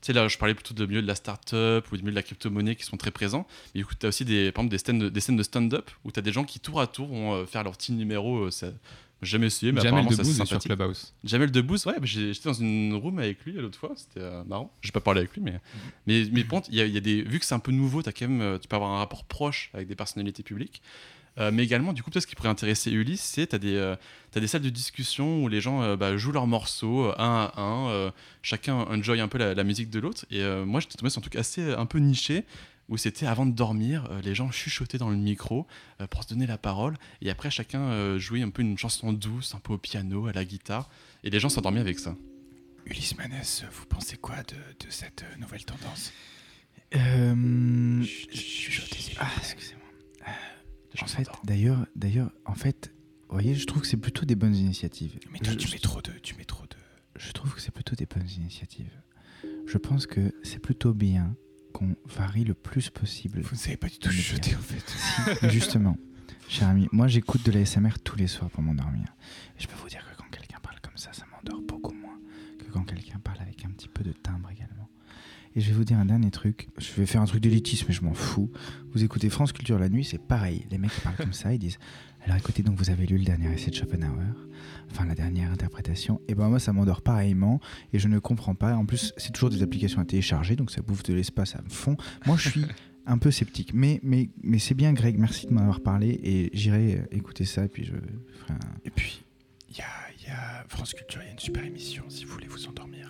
Tu 0.00 0.06
sais, 0.06 0.12
là, 0.14 0.26
je 0.28 0.38
parlais 0.38 0.54
plutôt 0.54 0.72
de 0.72 0.86
milieu 0.86 1.02
de 1.02 1.06
la 1.06 1.14
start-up 1.14 1.84
ou 1.92 1.96
du 1.96 2.02
milieu 2.02 2.12
de 2.12 2.16
la 2.16 2.22
crypto-monnaie 2.22 2.76
qui 2.76 2.84
sont 2.84 2.96
très 2.96 3.10
présents. 3.10 3.46
Mais 3.74 3.80
du 3.80 3.84
coup, 3.84 3.92
tu 3.98 4.06
as 4.06 4.08
aussi 4.08 4.24
des, 4.24 4.50
par 4.52 4.62
exemple, 4.62 4.70
des 4.70 4.78
scènes 4.78 4.98
de, 4.98 5.08
des 5.10 5.20
scènes 5.20 5.36
de 5.36 5.42
stand-up 5.42 5.90
où 6.04 6.10
tu 6.12 6.18
as 6.18 6.22
des 6.22 6.32
gens 6.32 6.44
qui, 6.44 6.60
tour 6.60 6.80
à 6.80 6.86
tour, 6.86 7.08
vont 7.08 7.34
euh, 7.34 7.44
faire 7.46 7.62
leur 7.64 7.76
petit 7.76 7.92
numéro. 7.92 8.44
euh, 8.46 8.50
ça- 8.50 8.68
jamais 9.22 9.46
essayé, 9.46 9.72
mais 9.72 9.80
Jamel 9.80 10.06
Debbouze 10.06 10.40
est 10.40 10.44
sur. 10.46 10.58
Clubhouse. 10.58 11.14
Jamel 11.24 11.50
Debbouze, 11.50 11.86
ouais, 11.86 11.94
j'étais 12.02 12.48
dans 12.48 12.54
une 12.54 12.94
room 12.94 13.18
avec 13.18 13.44
lui 13.44 13.52
l'autre 13.52 13.78
fois, 13.78 13.92
c'était 13.96 14.20
euh, 14.20 14.44
marrant. 14.44 14.72
J'ai 14.82 14.92
pas 14.92 15.00
parlé 15.00 15.20
avec 15.20 15.34
lui, 15.34 15.42
mais. 15.42 15.60
Mais, 16.06 16.24
mais 16.32 16.44
contre, 16.44 16.68
il 16.70 16.76
y 16.76 16.80
a, 16.80 16.86
y 16.86 16.96
a 16.96 17.00
des, 17.00 17.22
vu 17.22 17.38
que 17.38 17.44
c'est 17.44 17.54
un 17.54 17.60
peu 17.60 17.72
nouveau, 17.72 18.00
as 18.00 18.12
quand 18.12 18.28
même, 18.28 18.40
euh, 18.40 18.58
tu 18.58 18.68
peux 18.68 18.76
avoir 18.76 18.90
un 18.90 18.98
rapport 18.98 19.24
proche 19.24 19.70
avec 19.74 19.88
des 19.88 19.94
personnalités 19.94 20.42
publiques. 20.42 20.82
Euh, 21.38 21.50
mais 21.52 21.62
également, 21.62 21.92
du 21.92 22.02
coup, 22.02 22.10
peut-être 22.10 22.24
ce 22.24 22.26
qui 22.26 22.34
pourrait 22.34 22.48
intéresser 22.48 22.90
Ulysse, 22.90 23.22
c'est 23.22 23.46
tu 23.46 23.54
as, 23.54 23.58
des, 23.58 24.46
salles 24.46 24.62
de 24.62 24.68
discussion 24.68 25.44
où 25.44 25.48
les 25.48 25.60
gens 25.60 25.80
euh, 25.82 25.96
bah, 25.96 26.16
jouent 26.16 26.32
leurs 26.32 26.48
morceaux 26.48 27.12
un 27.18 27.50
à 27.54 27.62
un, 27.62 28.12
chacun 28.42 28.74
enjoy 28.74 29.20
un 29.20 29.28
peu 29.28 29.38
la, 29.38 29.54
la 29.54 29.64
musique 29.64 29.90
de 29.90 30.00
l'autre. 30.00 30.26
Et 30.30 30.42
moi, 30.64 30.80
j'étais 30.80 30.96
tombé 30.96 31.10
sur 31.10 31.20
un 31.20 31.22
truc 31.22 31.36
assez 31.36 31.72
un 31.72 31.86
peu 31.86 31.98
niché 31.98 32.44
où 32.90 32.96
c'était 32.98 33.24
avant 33.26 33.46
de 33.46 33.52
dormir, 33.52 34.06
euh, 34.10 34.20
les 34.20 34.34
gens 34.34 34.50
chuchotaient 34.50 34.98
dans 34.98 35.08
le 35.10 35.16
micro 35.16 35.66
euh, 36.00 36.06
pour 36.06 36.22
se 36.24 36.28
donner 36.28 36.46
la 36.46 36.58
parole. 36.58 36.96
Et 37.22 37.30
après, 37.30 37.50
chacun 37.50 37.80
euh, 37.80 38.18
jouait 38.18 38.42
un 38.42 38.50
peu 38.50 38.60
une 38.62 38.76
chanson 38.76 39.12
douce, 39.14 39.54
un 39.54 39.60
peu 39.60 39.72
au 39.72 39.78
piano, 39.78 40.26
à 40.26 40.32
la 40.32 40.44
guitare. 40.44 40.90
Et 41.24 41.30
les 41.30 41.40
gens 41.40 41.48
s'endormaient 41.48 41.80
avec 41.80 41.98
ça. 41.98 42.14
Ulysse 42.86 43.16
Manès, 43.16 43.64
vous 43.72 43.86
pensez 43.86 44.16
quoi 44.16 44.36
de, 44.42 44.54
de 44.86 44.90
cette 44.90 45.24
nouvelle 45.38 45.64
tendance? 45.64 46.12
Euh, 46.96 48.02
Ah, 49.18 49.30
excusez-moi. 49.38 49.80
En 51.02 51.06
fait, 51.06 51.28
d'ailleurs, 51.44 51.86
d'ailleurs, 51.94 52.30
en 52.46 52.54
fait, 52.54 52.92
vous 53.28 53.34
voyez, 53.36 53.54
je 53.54 53.64
trouve 53.66 53.82
que 53.82 53.88
c'est 53.88 53.96
plutôt 53.96 54.24
des 54.26 54.34
bonnes 54.34 54.56
initiatives. 54.56 55.18
Mais 55.30 55.38
toi, 55.38 55.52
Je- 55.52 55.58
tu 55.58 55.70
mets 55.70 55.78
trop 55.78 56.02
de, 56.02 56.10
tu 56.22 56.34
mets 56.34 56.44
trop 56.44 56.64
de. 56.64 56.76
Je 57.16 57.30
trouve 57.32 57.54
que 57.54 57.60
c'est 57.60 57.70
plutôt 57.70 57.94
des 57.94 58.06
bonnes 58.06 58.28
initiatives. 58.28 58.90
Je 59.66 59.78
pense 59.78 60.06
que 60.06 60.34
c'est 60.42 60.58
plutôt 60.58 60.92
bien 60.92 61.36
qu'on 61.72 61.96
varie 62.06 62.44
le 62.44 62.54
plus 62.54 62.90
possible. 62.90 63.40
Vous 63.40 63.54
ne 63.54 63.60
savez 63.60 63.76
pas 63.76 63.88
du 63.88 63.98
tout 63.98 64.10
chuchoter 64.10 64.54
en 64.54 64.60
fait. 64.60 65.48
Justement, 65.50 65.96
cher 66.48 66.68
ami, 66.68 66.88
moi 66.92 67.08
j'écoute 67.08 67.44
de 67.44 67.52
la 67.52 67.64
SMR 67.64 67.98
tous 68.02 68.16
les 68.16 68.26
soirs 68.26 68.50
pour 68.50 68.62
m'endormir. 68.62 69.14
Et 69.58 69.62
je 69.62 69.66
peux 69.66 69.76
vous 69.80 69.88
dire 69.88 70.04
que 70.10 70.16
quand 70.16 70.28
quelqu'un 70.30 70.58
parle 70.62 70.80
comme 70.80 70.96
ça, 70.96 71.12
ça 71.12 71.24
m'endort 71.32 71.62
beaucoup 71.62 71.94
moins 71.94 72.18
que 72.58 72.70
quand 72.70 72.84
quelqu'un 72.84 73.18
parle 73.18 73.40
avec 73.40 73.64
un 73.64 73.70
petit 73.70 73.88
peu 73.88 74.04
de 74.04 74.12
timbre 74.12 74.50
également. 74.50 74.88
Et 75.56 75.60
je 75.60 75.70
vais 75.70 75.76
vous 75.76 75.84
dire 75.84 75.98
un 75.98 76.04
dernier 76.04 76.30
truc. 76.30 76.68
Je 76.78 76.92
vais 76.92 77.06
faire 77.06 77.20
un 77.20 77.26
truc 77.26 77.40
d'élitisme, 77.42 77.86
mais 77.88 77.94
je 77.94 78.02
m'en 78.02 78.14
fous. 78.14 78.52
Vous 78.92 79.02
écoutez 79.02 79.28
France 79.30 79.52
Culture 79.52 79.78
la 79.78 79.88
nuit, 79.88 80.04
c'est 80.04 80.18
pareil. 80.18 80.64
Les 80.70 80.78
mecs 80.78 80.92
qui 80.92 81.00
parlent 81.00 81.16
comme 81.16 81.32
ça, 81.32 81.52
ils 81.52 81.58
disent 81.58 81.78
Alors 82.24 82.36
écoutez, 82.36 82.62
donc 82.62 82.76
vous 82.76 82.90
avez 82.90 83.06
lu 83.06 83.18
le 83.18 83.24
dernier 83.24 83.52
essai 83.52 83.70
de 83.70 83.76
Schopenhauer, 83.76 84.34
enfin 84.90 85.06
la 85.06 85.14
dernière 85.14 85.50
interprétation. 85.50 86.20
Et 86.28 86.34
ben 86.34 86.48
moi, 86.48 86.58
ça 86.58 86.72
m'endort 86.72 87.02
pareillement 87.02 87.60
et 87.92 87.98
je 87.98 88.08
ne 88.08 88.18
comprends 88.18 88.54
pas. 88.54 88.74
En 88.76 88.84
plus, 88.84 89.12
c'est 89.16 89.32
toujours 89.32 89.50
des 89.50 89.62
applications 89.62 90.00
à 90.00 90.04
télécharger, 90.04 90.56
donc 90.56 90.70
ça 90.70 90.82
bouffe 90.82 91.02
de 91.02 91.14
l'espace 91.14 91.56
à 91.56 91.62
fond. 91.68 91.96
Moi, 92.26 92.36
je 92.36 92.50
suis 92.50 92.64
un 93.06 93.18
peu 93.18 93.30
sceptique. 93.30 93.72
Mais, 93.74 94.00
mais, 94.02 94.30
mais 94.42 94.58
c'est 94.58 94.74
bien, 94.74 94.92
Greg, 94.92 95.18
merci 95.18 95.46
de 95.46 95.52
m'avoir 95.52 95.80
parlé 95.80 96.20
et 96.22 96.50
j'irai 96.52 96.96
euh, 96.96 97.06
écouter 97.16 97.44
ça 97.44 97.64
et 97.64 97.68
puis 97.68 97.84
je 97.84 97.92
ferai 97.92 98.52
un. 98.52 98.58
Et 98.84 98.90
puis, 98.90 99.24
il 99.70 99.76
y 99.76 99.82
a, 99.82 99.86
il 100.18 100.26
y 100.26 100.30
a 100.30 100.64
France 100.68 100.92
Culture, 100.92 101.22
il 101.22 101.26
y 101.26 101.28
a 101.30 101.32
une 101.32 101.38
super 101.38 101.64
émission 101.64 102.04
si 102.08 102.24
vous 102.24 102.32
voulez 102.32 102.48
vous 102.48 102.66
endormir. 102.66 103.08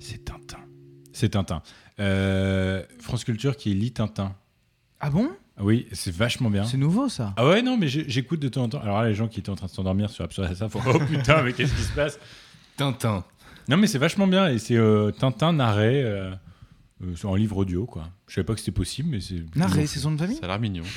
C'est 0.00 0.24
Tintin. 0.24 0.64
C'est 1.12 1.30
Tintin. 1.30 1.62
Euh, 2.00 2.84
France 3.00 3.24
Culture 3.24 3.56
qui 3.56 3.74
lit 3.74 3.92
Tintin. 3.92 4.36
Ah 5.00 5.10
bon? 5.10 5.30
Oui, 5.60 5.86
c'est 5.92 6.12
vachement 6.14 6.50
bien. 6.50 6.64
C'est 6.64 6.76
nouveau 6.76 7.08
ça 7.08 7.34
Ah 7.36 7.46
ouais, 7.46 7.62
non, 7.62 7.76
mais 7.76 7.88
j'écoute 7.88 8.40
de 8.40 8.48
temps 8.48 8.64
en 8.64 8.68
temps. 8.68 8.80
Alors 8.80 9.00
là, 9.02 9.08
les 9.08 9.14
gens 9.14 9.28
qui 9.28 9.40
étaient 9.40 9.50
en 9.50 9.56
train 9.56 9.66
de 9.66 9.72
s'endormir 9.72 10.10
sur 10.10 10.24
Absurde 10.24 10.54
ça 10.54 10.68
font 10.68 10.80
Oh 10.86 10.98
putain, 10.98 11.42
mais 11.42 11.52
qu'est-ce 11.52 11.74
qui 11.74 11.82
se 11.82 11.92
passe? 11.92 12.18
Tintin. 12.76 13.24
Non, 13.68 13.76
mais 13.76 13.86
c'est 13.86 13.98
vachement 13.98 14.26
bien. 14.26 14.48
Et 14.48 14.58
c'est 14.58 14.76
euh, 14.76 15.10
Tintin 15.10 15.52
narré 15.52 16.02
euh, 16.02 16.30
euh, 17.02 17.14
en 17.24 17.34
livre 17.34 17.58
audio, 17.58 17.86
quoi. 17.86 18.08
Je 18.28 18.34
savais 18.34 18.44
pas 18.44 18.54
que 18.54 18.60
c'était 18.60 18.72
possible, 18.72 19.10
mais 19.10 19.20
c'est. 19.20 19.44
Narré, 19.56 19.86
c'est 19.86 19.98
son 19.98 20.12
de 20.12 20.18
famille? 20.18 20.36
Ça 20.36 20.44
a 20.44 20.48
l'air 20.48 20.60
mignon. 20.60 20.84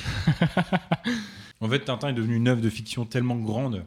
En 1.62 1.68
fait, 1.68 1.78
Tintin 1.84 2.08
est 2.08 2.12
devenu 2.12 2.34
une 2.34 2.48
œuvre 2.48 2.60
de 2.60 2.68
fiction 2.68 3.04
tellement 3.04 3.36
grande 3.36 3.84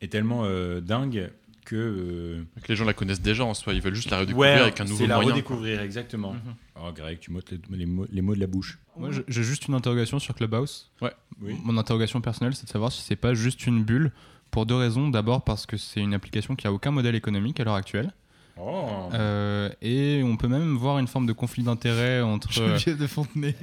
et 0.00 0.08
tellement 0.08 0.44
euh, 0.44 0.80
dingue 0.80 1.30
que. 1.70 1.76
euh, 1.76 2.42
Que 2.62 2.68
les 2.68 2.76
gens 2.76 2.84
la 2.84 2.92
connaissent 2.94 3.20
déjà 3.22 3.44
en 3.44 3.54
soi, 3.54 3.72
ils 3.74 3.80
veulent 3.80 3.94
juste 3.94 4.10
la 4.10 4.18
redécouvrir 4.18 4.54
Ouais, 4.56 4.60
avec 4.60 4.80
un 4.80 4.84
nouveau 4.84 4.96
c'est 4.98 5.06
la 5.06 5.16
moyen. 5.16 5.30
redécouvrir, 5.32 5.80
exactement. 5.80 6.32
Mhm. 6.34 6.54
Oh, 6.82 6.92
Greg, 6.94 7.18
tu 7.20 7.30
m'ôtes 7.30 7.50
les, 7.50 7.60
les 7.76 7.86
mots, 7.86 8.06
les 8.10 8.22
mots 8.22 8.34
de 8.34 8.40
la 8.40 8.46
bouche. 8.46 8.78
Moi, 8.96 9.10
j'ai 9.28 9.42
juste 9.42 9.66
une 9.68 9.74
interrogation 9.74 10.18
sur 10.18 10.34
Clubhouse. 10.34 10.90
Ouais. 11.00 11.12
Oui. 11.42 11.54
Mon 11.64 11.76
interrogation 11.78 12.20
personnelle, 12.20 12.54
c'est 12.54 12.64
de 12.66 12.70
savoir 12.70 12.90
si 12.92 13.02
c'est 13.02 13.16
pas 13.16 13.34
juste 13.34 13.66
une 13.66 13.82
bulle. 13.84 14.12
Pour 14.50 14.66
deux 14.66 14.74
raisons. 14.74 15.08
D'abord, 15.10 15.44
parce 15.44 15.64
que 15.64 15.76
c'est 15.76 16.00
une 16.00 16.12
application 16.12 16.56
qui 16.56 16.66
a 16.66 16.72
aucun 16.72 16.90
modèle 16.90 17.14
économique 17.14 17.60
à 17.60 17.64
l'heure 17.64 17.76
actuelle. 17.76 18.12
Oh. 18.60 19.08
Euh, 19.14 19.70
et 19.80 20.22
on 20.24 20.36
peut 20.36 20.48
même 20.48 20.74
voir 20.76 20.98
une 20.98 21.06
forme 21.06 21.26
de 21.26 21.32
conflit 21.32 21.62
d'intérêt 21.62 22.20
entre. 22.20 22.50
Geneviève 22.52 22.98
de 22.98 23.06
Fontenay. 23.06 23.54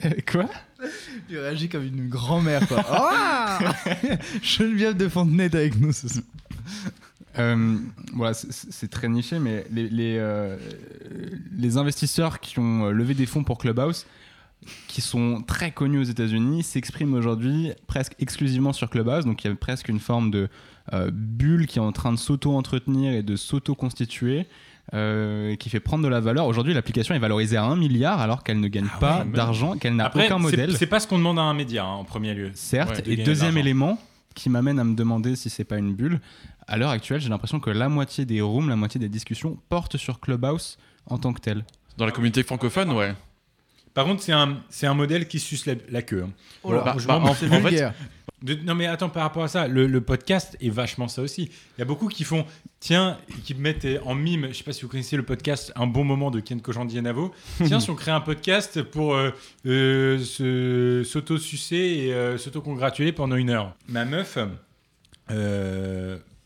Quoi? 0.30 0.48
Tu 1.28 1.36
réagis 1.38 1.68
comme 1.68 1.82
une 1.82 2.08
grand-mère, 2.08 2.66
quoi. 2.68 2.84
Ah 2.88 3.58
Geneviève 4.42 4.96
de 4.96 5.08
Fontenay 5.08 5.46
est 5.46 5.54
avec 5.56 5.80
nous 5.80 5.92
ce 5.92 6.06
soir. 6.08 6.24
Euh, 7.38 7.76
voilà, 8.14 8.34
c'est- 8.34 8.88
très 8.88 9.08
niché, 9.08 9.38
mais 9.38 9.66
les, 9.70 9.88
les, 9.88 10.16
euh, 10.18 10.56
les 11.56 11.76
investisseurs 11.76 12.40
qui 12.40 12.58
ont 12.58 12.86
euh, 12.86 12.90
levé 12.92 13.14
des 13.14 13.26
fonds 13.26 13.44
pour 13.44 13.58
Clubhouse, 13.58 14.06
qui 14.88 15.00
sont 15.00 15.42
très 15.46 15.70
connus 15.70 15.98
aux 16.00 16.04
États-Unis, 16.04 16.62
s'expriment 16.62 17.14
aujourd'hui 17.14 17.70
presque 17.86 18.14
exclusivement 18.18 18.72
sur 18.72 18.90
Clubhouse. 18.90 19.24
Donc 19.24 19.44
il 19.44 19.48
y 19.48 19.50
a 19.50 19.54
presque 19.54 19.88
une 19.88 20.00
forme 20.00 20.30
de 20.30 20.48
euh, 20.94 21.10
bulle 21.12 21.66
qui 21.66 21.78
est 21.78 21.82
en 21.82 21.92
train 21.92 22.12
de 22.12 22.18
s'auto-entretenir 22.18 23.12
et 23.12 23.22
de 23.22 23.36
s'auto-constituer. 23.36 24.46
euh, 24.94 25.54
qui 25.56 25.68
fait 25.68 25.80
prendre 25.80 26.02
de 26.02 26.08
la 26.08 26.18
valeur. 26.18 26.46
Aujourd'hui, 26.46 26.72
l'application 26.72 27.14
est 27.14 27.18
valorisée 27.18 27.58
à 27.58 27.64
1 27.64 27.76
milliard 27.76 28.22
alors 28.22 28.42
qu'elle 28.42 28.58
ne 28.58 28.68
gagne 28.68 28.88
pas 28.98 29.16
Ah 29.16 29.18
ouais, 29.18 29.24
mais- 29.26 29.36
d'argent, 29.36 29.76
qu'elle 29.76 29.94
n'a 29.96 30.10
aucun 30.16 30.38
modèle. 30.38 30.74
C'est 30.78 30.86
pas 30.86 30.98
ce 30.98 31.06
qu'on 31.06 31.18
demande 31.18 31.38
à 31.38 31.42
un 31.42 31.52
média 31.52 31.84
hein, 31.84 31.88
en 31.96 32.04
premier 32.04 32.32
lieu. 32.32 32.50
Certes, 32.54 32.96
Ouais, 32.96 33.02
de 33.02 33.10
et 33.12 33.16
deuxième 33.18 33.58
élément 33.58 34.00
qui 34.34 34.48
m'amène 34.48 34.78
à 34.78 34.84
me 34.84 34.94
demander 34.96 35.36
si 35.36 35.50
c'est 35.50 35.64
pas 35.64 35.76
une 35.76 35.92
bulle, 35.94 36.20
à 36.68 36.76
l'heure 36.76 36.90
actuelle, 36.90 37.20
j'ai 37.20 37.28
l'impression 37.30 37.58
que 37.60 37.70
la 37.70 37.88
moitié 37.88 38.24
des 38.24 38.40
rooms, 38.40 38.68
la 38.68 38.76
moitié 38.76 39.00
des 39.00 39.08
discussions 39.08 39.58
portent 39.68 39.96
sur 39.96 40.20
Clubhouse 40.20 40.78
en 41.06 41.18
tant 41.18 41.32
que 41.32 41.40
tel. 41.40 41.64
Dans 41.96 42.06
la 42.06 42.12
communauté 42.12 42.42
francophone, 42.42 42.90
ouais. 42.92 43.14
Par 43.94 44.04
contre, 44.04 44.22
c'est 44.22 44.32
un, 44.32 44.58
c'est 44.68 44.86
un 44.86 44.94
modèle 44.94 45.26
qui 45.26 45.40
suce 45.40 45.66
la, 45.66 45.74
la 45.90 46.02
queue. 46.02 46.22
hein. 46.24 46.30
Oh 46.62 46.72
là, 46.72 46.82
Bah, 46.82 46.92
bah, 46.92 46.98
je 47.00 47.08
m'en- 47.08 47.34
c'est 47.34 47.46
en 47.50 47.60
fait, 47.62 47.92
de- 48.42 48.54
non 48.62 48.76
mais 48.76 48.86
attends, 48.86 49.08
par 49.08 49.24
rapport 49.24 49.42
à 49.42 49.48
ça, 49.48 49.66
le, 49.66 49.88
le 49.88 50.00
podcast 50.00 50.56
est 50.60 50.68
vachement 50.70 51.08
ça 51.08 51.22
aussi. 51.22 51.50
Il 51.76 51.80
y 51.80 51.82
a 51.82 51.84
beaucoup 51.84 52.06
qui 52.06 52.22
font, 52.22 52.46
tiens, 52.78 53.18
qui 53.44 53.54
mettent 53.54 53.88
en 54.04 54.14
mime, 54.14 54.46
je 54.50 54.52
sais 54.58 54.62
pas 54.62 54.72
si 54.72 54.82
vous 54.82 54.88
connaissez 54.88 55.16
le 55.16 55.24
podcast 55.24 55.72
Un 55.74 55.88
bon 55.88 56.04
moment 56.04 56.30
de 56.30 56.38
Ken 56.38 56.60
Kojandi 56.60 56.98
et 56.98 57.02
Navo. 57.02 57.34
Tiens, 57.64 57.80
si 57.80 57.90
on 57.90 57.96
crée 57.96 58.12
un 58.12 58.20
podcast 58.20 58.82
pour 58.82 59.14
euh, 59.16 59.30
euh, 59.66 60.18
se- 60.20 61.02
s'auto-sucer 61.04 61.76
et 61.76 62.14
euh, 62.14 62.38
s'auto-congratuler 62.38 63.10
pendant 63.10 63.34
une 63.34 63.50
heure. 63.50 63.74
Ma 63.88 64.04
meuf... 64.04 64.38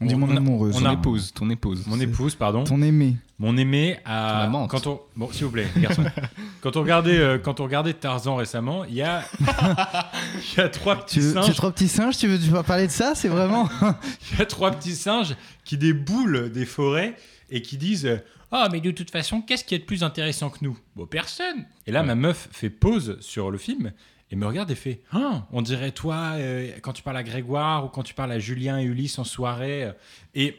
On 0.03 0.07
dit 0.07 0.15
mon 0.17 0.37
amoureuse. 0.37 0.77
on 0.77 0.81
Ton 0.81 0.91
épouse, 0.91 1.33
ton 1.33 1.51
épouse. 1.51 1.87
Mon 1.87 2.01
épouse, 2.01 2.35
pardon. 2.35 2.65
Ton 2.65 2.83
aimé. 2.83 3.17
Mon 3.39 3.57
aimé 3.57 3.99
Ton 4.05 4.11
amante. 4.11 4.71
quand 4.71 4.87
on 4.87 5.01
bon 5.17 5.31
s'il 5.33 5.45
vous 5.45 5.51
plaît 5.51 5.67
garçon 5.77 6.05
quand 6.61 6.77
on 6.77 6.83
regardait 6.83 7.19
euh, 7.19 7.39
quand 7.39 7.59
on 7.61 7.65
regardait 7.65 7.93
Tarzan 7.93 8.37
récemment 8.37 8.85
il 8.85 8.95
y 8.95 9.03
a 9.03 9.25
il 9.41 10.59
y 10.59 10.61
a 10.61 10.69
trois 10.69 10.97
petits 10.97 11.15
Tu 11.15 11.21
veux, 11.21 11.33
singes 11.33 11.47
ces 11.47 11.55
trois 11.55 11.73
petits 11.73 11.89
singes, 11.89 12.17
tu 12.17 12.29
veux, 12.29 12.39
tu 12.39 12.51
vas 12.51 12.63
parler 12.63 12.87
de 12.87 12.93
ça 12.93 13.15
C'est 13.17 13.29
vraiment. 13.29 13.69
il 14.33 14.39
y 14.39 14.43
a 14.43 14.47
trois 14.47 14.71
petits 14.71 14.95
singes 14.95 15.35
qui 15.65 15.77
déboulent 15.77 16.53
des 16.53 16.67
forêts 16.67 17.17
et 17.51 17.63
qui 17.63 17.77
disent 17.77 18.21
ah 18.53 18.69
mais 18.71 18.81
de 18.81 18.91
toute 18.91 19.11
façon 19.11 19.41
qu'est-ce 19.41 19.65
qui 19.65 19.75
est 19.75 19.81
de 19.81 19.85
plus 19.85 20.03
intéressant 20.05 20.51
que 20.51 20.59
nous? 20.63 20.79
Bon 20.95 21.07
personne 21.07 21.65
et 21.87 21.93
là 21.93 22.03
ma 22.03 22.15
meuf 22.15 22.49
fait 22.53 22.71
pause 22.71 23.19
sur 23.21 23.51
le 23.51 23.59
film 23.59 23.93
et 24.33 24.37
me 24.37 24.47
regarde 24.47 24.71
et 24.71 24.75
fait 24.75 25.01
Ah, 25.13 25.47
on 25.53 25.63
dirait 25.63 25.93
toi 25.93 26.33
euh, 26.37 26.71
quand 26.81 26.95
tu 26.95 27.03
parles 27.03 27.19
à 27.19 27.23
Grégoire 27.23 27.85
ou 27.85 27.89
quand 27.89 28.03
tu 28.03 28.15
parles 28.15 28.33
à 28.33 28.39
Julien 28.39 28.81
et 28.81 28.85
Ulysse 28.85 29.19
en 29.19 29.25
soirée 29.25 29.85
euh. 29.85 29.93
et 30.35 30.57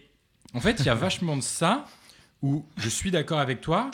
en 0.53 0.59
fait 0.61 0.79
il 0.79 0.85
y 0.85 0.89
a 0.89 0.95
vachement 1.07 1.35
de 1.35 1.41
ça 1.41 1.85
où 2.43 2.63
je 2.77 2.89
suis 2.89 3.09
d'accord 3.09 3.39
avec 3.39 3.61
toi. 3.61 3.89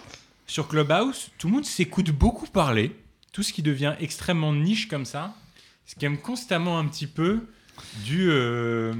Sur 0.47 0.67
Clubhouse, 0.67 1.29
tout 1.37 1.47
le 1.47 1.53
monde 1.53 1.65
s'écoute 1.65 2.09
beaucoup 2.09 2.47
parler. 2.47 2.95
Tout 3.31 3.43
ce 3.43 3.53
qui 3.53 3.61
devient 3.61 3.93
extrêmement 3.99 4.51
niche 4.51 4.87
comme 4.87 5.05
ça, 5.05 5.35
ce 5.85 5.93
qui 5.93 6.05
aime 6.05 6.17
constamment 6.17 6.79
un 6.79 6.85
petit 6.85 7.05
peu 7.05 7.47
du. 8.03 8.29
euh, 8.29 8.91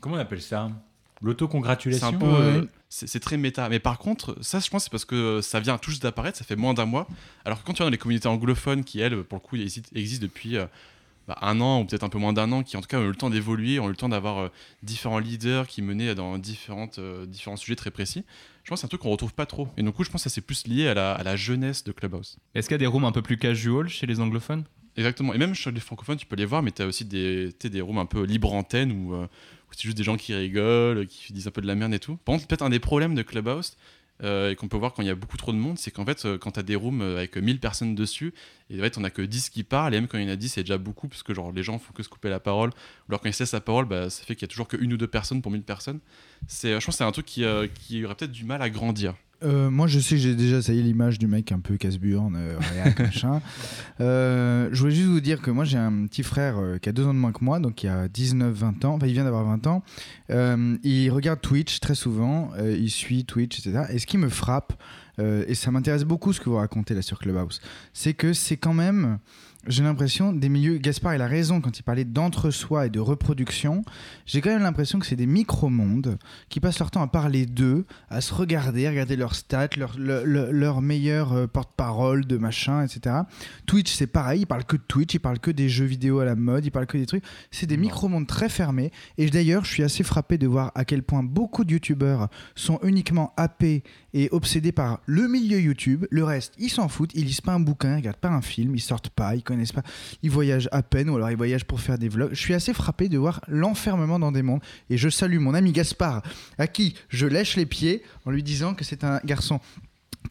comment 0.00 0.16
on 0.16 0.18
appelle 0.18 0.42
ça? 0.42 0.70
C'est 1.18 1.26
L'autocongratulation 1.26 2.08
un 2.08 2.12
peu, 2.12 2.26
euh, 2.26 2.64
c'est 3.06 3.20
très 3.20 3.36
méta. 3.36 3.68
Mais 3.68 3.80
par 3.80 3.98
contre, 3.98 4.36
ça, 4.40 4.60
je 4.60 4.70
pense, 4.70 4.84
c'est 4.84 4.90
parce 4.90 5.04
que 5.04 5.40
ça 5.40 5.58
vient 5.60 5.78
tout 5.78 5.90
juste 5.90 6.02
d'apparaître, 6.02 6.38
ça 6.38 6.44
fait 6.44 6.56
moins 6.56 6.74
d'un 6.74 6.86
mois. 6.86 7.08
Alors 7.44 7.60
que 7.60 7.66
quand 7.66 7.72
tu 7.72 7.80
vas 7.80 7.86
dans 7.86 7.90
les 7.90 7.98
communautés 7.98 8.28
anglophones, 8.28 8.84
qui 8.84 9.00
elles, 9.00 9.22
pour 9.24 9.38
le 9.38 9.40
coup, 9.40 9.56
exi- 9.56 9.82
existent 9.94 10.22
depuis 10.22 10.56
euh, 10.56 10.66
bah, 11.26 11.36
un 11.42 11.60
an 11.60 11.80
ou 11.80 11.84
peut-être 11.84 12.04
un 12.04 12.08
peu 12.08 12.18
moins 12.18 12.32
d'un 12.32 12.52
an, 12.52 12.62
qui 12.62 12.76
en 12.76 12.80
tout 12.80 12.86
cas 12.86 12.98
ont 12.98 13.04
eu 13.04 13.08
le 13.08 13.16
temps 13.16 13.30
d'évoluer, 13.30 13.80
ont 13.80 13.86
eu 13.86 13.90
le 13.90 13.96
temps 13.96 14.08
d'avoir 14.08 14.38
euh, 14.38 14.48
différents 14.82 15.18
leaders 15.18 15.66
qui 15.66 15.82
menaient 15.82 16.14
dans 16.14 16.38
différentes, 16.38 16.98
euh, 16.98 17.26
différents 17.26 17.56
sujets 17.56 17.76
très 17.76 17.90
précis. 17.90 18.24
Je 18.62 18.70
pense 18.70 18.78
que 18.78 18.80
c'est 18.82 18.86
un 18.86 18.88
truc 18.88 19.00
qu'on 19.00 19.10
retrouve 19.10 19.34
pas 19.34 19.46
trop. 19.46 19.68
Et 19.76 19.82
du 19.82 19.90
coup, 19.90 20.04
je 20.04 20.10
pense 20.10 20.22
que 20.22 20.30
ça 20.30 20.34
c'est 20.34 20.40
plus 20.40 20.66
lié 20.66 20.86
à 20.86 20.94
la, 20.94 21.12
à 21.14 21.22
la 21.22 21.36
jeunesse 21.36 21.84
de 21.84 21.92
Clubhouse. 21.92 22.36
Est-ce 22.54 22.68
qu'il 22.68 22.74
y 22.74 22.76
a 22.76 22.78
des 22.78 22.86
rooms 22.86 23.04
un 23.04 23.12
peu 23.12 23.22
plus 23.22 23.38
casual 23.38 23.88
chez 23.88 24.06
les 24.06 24.20
anglophones? 24.20 24.64
Exactement. 24.96 25.34
Et 25.34 25.38
même 25.38 25.54
chez 25.54 25.72
les 25.72 25.80
francophones, 25.80 26.18
tu 26.18 26.26
peux 26.26 26.36
les 26.36 26.44
voir, 26.44 26.62
mais 26.62 26.70
tu 26.70 26.80
as 26.80 26.86
aussi 26.86 27.04
des, 27.04 27.52
des 27.60 27.80
rooms 27.80 27.98
un 27.98 28.06
peu 28.06 28.22
libre 28.22 28.52
antenne 28.52 28.92
euh, 29.12 29.24
où 29.24 29.28
c'est 29.76 29.84
juste 29.84 29.96
des 29.96 30.04
gens 30.04 30.16
qui 30.16 30.34
rigolent, 30.34 31.06
qui 31.06 31.32
disent 31.32 31.46
un 31.46 31.50
peu 31.50 31.60
de 31.60 31.66
la 31.66 31.74
merde 31.74 31.94
et 31.94 31.98
tout. 31.98 32.16
Par 32.16 32.34
contre, 32.34 32.46
peut-être 32.46 32.62
un 32.62 32.70
des 32.70 32.80
problèmes 32.80 33.14
de 33.14 33.22
Clubhouse, 33.22 33.76
euh, 34.22 34.52
et 34.52 34.56
qu'on 34.56 34.68
peut 34.68 34.76
voir 34.76 34.92
quand 34.92 35.02
il 35.02 35.08
y 35.08 35.10
a 35.10 35.14
beaucoup 35.16 35.36
trop 35.36 35.52
de 35.52 35.56
monde, 35.56 35.76
c'est 35.76 35.90
qu'en 35.90 36.04
fait, 36.04 36.24
euh, 36.24 36.38
quand 36.38 36.52
tu 36.52 36.60
as 36.60 36.62
des 36.62 36.76
rooms 36.76 37.02
euh, 37.02 37.16
avec 37.16 37.36
1000 37.36 37.58
personnes 37.58 37.96
dessus, 37.96 38.32
et 38.70 38.78
en 38.78 38.82
fait, 38.82 38.96
on 38.96 39.02
a 39.02 39.10
que 39.10 39.22
10 39.22 39.50
qui 39.50 39.64
parlent, 39.64 39.92
et 39.92 40.00
même 40.00 40.06
quand 40.06 40.18
il 40.18 40.24
y 40.24 40.28
en 40.28 40.32
a 40.32 40.36
10, 40.36 40.50
c'est 40.50 40.62
déjà 40.62 40.78
beaucoup, 40.78 41.08
parce 41.08 41.24
que 41.24 41.34
genre, 41.34 41.50
les 41.50 41.64
gens 41.64 41.80
font 41.80 41.92
que 41.92 42.04
se 42.04 42.08
couper 42.08 42.28
la 42.28 42.38
parole, 42.38 42.70
ou 42.70 43.10
alors 43.10 43.20
quand 43.20 43.28
ils 43.28 43.32
se 43.32 43.42
laissent 43.42 43.52
la 43.52 43.60
parole, 43.60 43.86
bah, 43.86 44.10
ça 44.10 44.22
fait 44.22 44.36
qu'il 44.36 44.42
y 44.42 44.48
a 44.48 44.48
toujours 44.48 44.68
qu'une 44.68 44.92
ou 44.92 44.96
deux 44.96 45.08
personnes 45.08 45.42
pour 45.42 45.50
1000 45.50 45.62
personnes. 45.62 45.98
Je 46.48 46.74
pense 46.74 46.86
que 46.86 46.92
c'est 46.92 47.04
un 47.04 47.10
truc 47.10 47.26
qui, 47.26 47.44
qui 47.74 48.04
aurait 48.04 48.14
peut-être 48.14 48.32
du 48.32 48.44
mal 48.44 48.62
à 48.62 48.70
grandir. 48.70 49.14
Euh, 49.44 49.70
moi, 49.70 49.86
je 49.86 49.98
sais, 49.98 50.16
j'ai 50.16 50.34
déjà, 50.34 50.62
ça 50.62 50.72
y 50.72 50.78
est, 50.78 50.82
l'image 50.82 51.18
du 51.18 51.26
mec 51.26 51.52
un 51.52 51.60
peu 51.60 51.76
casse-burne, 51.76 52.36
euh, 52.36 52.58
machin. 52.98 53.40
Euh, 54.00 54.68
je 54.72 54.80
voulais 54.80 54.94
juste 54.94 55.08
vous 55.08 55.20
dire 55.20 55.42
que 55.42 55.50
moi, 55.50 55.64
j'ai 55.64 55.78
un 55.78 56.06
petit 56.06 56.22
frère 56.22 56.56
qui 56.80 56.88
a 56.88 56.92
deux 56.92 57.04
ans 57.06 57.14
de 57.14 57.18
moins 57.18 57.32
que 57.32 57.44
moi, 57.44 57.60
donc 57.60 57.74
qui 57.74 57.88
a 57.88 58.08
19-20 58.08 58.86
ans. 58.86 58.94
Enfin, 58.94 59.06
il 59.06 59.12
vient 59.12 59.24
d'avoir 59.24 59.44
20 59.44 59.66
ans. 59.66 59.82
Euh, 60.30 60.76
il 60.82 61.10
regarde 61.10 61.40
Twitch 61.40 61.80
très 61.80 61.94
souvent, 61.94 62.50
il 62.58 62.90
suit 62.90 63.24
Twitch, 63.24 63.58
etc. 63.58 63.84
Et 63.90 63.98
ce 63.98 64.06
qui 64.06 64.18
me 64.18 64.28
frappe, 64.28 64.72
et 65.18 65.54
ça 65.54 65.70
m'intéresse 65.70 66.04
beaucoup 66.04 66.32
ce 66.32 66.40
que 66.40 66.48
vous 66.48 66.56
racontez 66.56 66.94
là 66.94 67.02
sur 67.02 67.18
Clubhouse, 67.18 67.60
c'est 67.92 68.14
que 68.14 68.32
c'est 68.32 68.56
quand 68.56 68.74
même, 68.74 69.18
j'ai 69.66 69.82
l'impression, 69.82 70.32
des 70.32 70.48
milieux. 70.48 70.78
Gaspard, 70.78 71.14
il 71.14 71.22
a 71.22 71.26
raison 71.26 71.60
quand 71.60 71.78
il 71.78 71.82
parlait 71.82 72.04
d'entre-soi 72.04 72.86
et 72.86 72.90
de 72.90 73.00
reproduction. 73.00 73.84
J'ai 74.26 74.40
quand 74.40 74.50
même 74.50 74.62
l'impression 74.62 74.98
que 74.98 75.06
c'est 75.06 75.16
des 75.16 75.26
micro-mondes 75.26 76.18
qui 76.48 76.60
passent 76.60 76.78
leur 76.78 76.90
temps 76.90 77.02
à 77.02 77.06
parler 77.06 77.46
d'eux, 77.46 77.86
à 78.10 78.20
se 78.20 78.34
regarder, 78.34 78.86
à 78.86 78.90
regarder 78.90 79.16
leurs 79.16 79.34
stats, 79.34 79.68
leurs 79.76 79.98
leur, 79.98 80.24
leur, 80.24 80.52
leur 80.52 80.80
meilleur 80.82 81.32
euh, 81.32 81.46
porte-parole 81.46 82.26
de 82.26 82.36
machin, 82.36 82.84
etc. 82.84 83.16
Twitch, 83.66 83.92
c'est 83.92 84.06
pareil, 84.06 84.42
ils 84.42 84.46
parlent 84.46 84.64
que 84.64 84.76
de 84.76 84.82
Twitch, 84.86 85.14
ils 85.14 85.20
parlent 85.20 85.38
que 85.38 85.50
des 85.50 85.68
jeux 85.68 85.84
vidéo 85.84 86.20
à 86.20 86.24
la 86.24 86.34
mode, 86.34 86.64
ils 86.64 86.70
parlent 86.70 86.86
que 86.86 86.98
des 86.98 87.06
trucs. 87.06 87.24
C'est 87.50 87.66
des 87.66 87.76
micro-mondes 87.76 88.26
très 88.26 88.48
fermés. 88.48 88.90
Et 89.18 89.28
d'ailleurs, 89.30 89.64
je 89.64 89.70
suis 89.70 89.82
assez 89.82 90.02
frappé 90.02 90.38
de 90.38 90.46
voir 90.46 90.72
à 90.74 90.84
quel 90.84 91.02
point 91.02 91.22
beaucoup 91.22 91.64
de 91.64 91.72
youtubeurs 91.72 92.28
sont 92.54 92.78
uniquement 92.82 93.32
happés 93.36 93.82
et 94.14 94.28
obsédés 94.30 94.72
par 94.72 95.00
le 95.06 95.28
milieu 95.28 95.60
YouTube. 95.60 96.06
Le 96.10 96.24
reste, 96.24 96.54
ils 96.58 96.70
s'en 96.70 96.88
foutent, 96.88 97.10
ils 97.14 97.24
lisent 97.24 97.40
pas 97.40 97.52
un 97.52 97.60
bouquin, 97.60 97.94
ils 97.94 97.96
regardent 97.96 98.16
pas 98.16 98.30
un 98.30 98.40
film, 98.40 98.74
ils 98.74 98.80
sortent 98.80 99.10
pas, 99.10 99.34
ils 99.34 99.42
connaissent 99.42 99.72
pas, 99.72 99.82
ils 100.22 100.30
voyagent 100.30 100.68
à 100.72 100.82
peine 100.82 101.10
ou 101.10 101.16
alors 101.16 101.30
ils 101.30 101.36
voyagent 101.36 101.64
pour 101.64 101.80
faire 101.80 101.98
des 101.98 102.08
vlogs. 102.08 102.30
Je 102.32 102.40
suis 102.40 102.54
assez 102.54 102.72
frappé 102.72 103.08
de 103.08 103.18
voir 103.18 103.40
l'enfermement 103.48 104.18
dans 104.18 104.32
des 104.32 104.42
mondes 104.42 104.62
et 104.88 104.96
je 104.96 105.08
salue 105.08 105.38
mon 105.38 105.52
ami 105.52 105.72
Gaspard 105.72 106.22
à 106.56 106.66
qui 106.68 106.94
je 107.08 107.26
lèche 107.26 107.56
les 107.56 107.66
pieds 107.66 108.02
en 108.24 108.30
lui 108.30 108.42
disant 108.42 108.74
que 108.74 108.84
c'est 108.84 109.02
un 109.02 109.20
garçon 109.24 109.60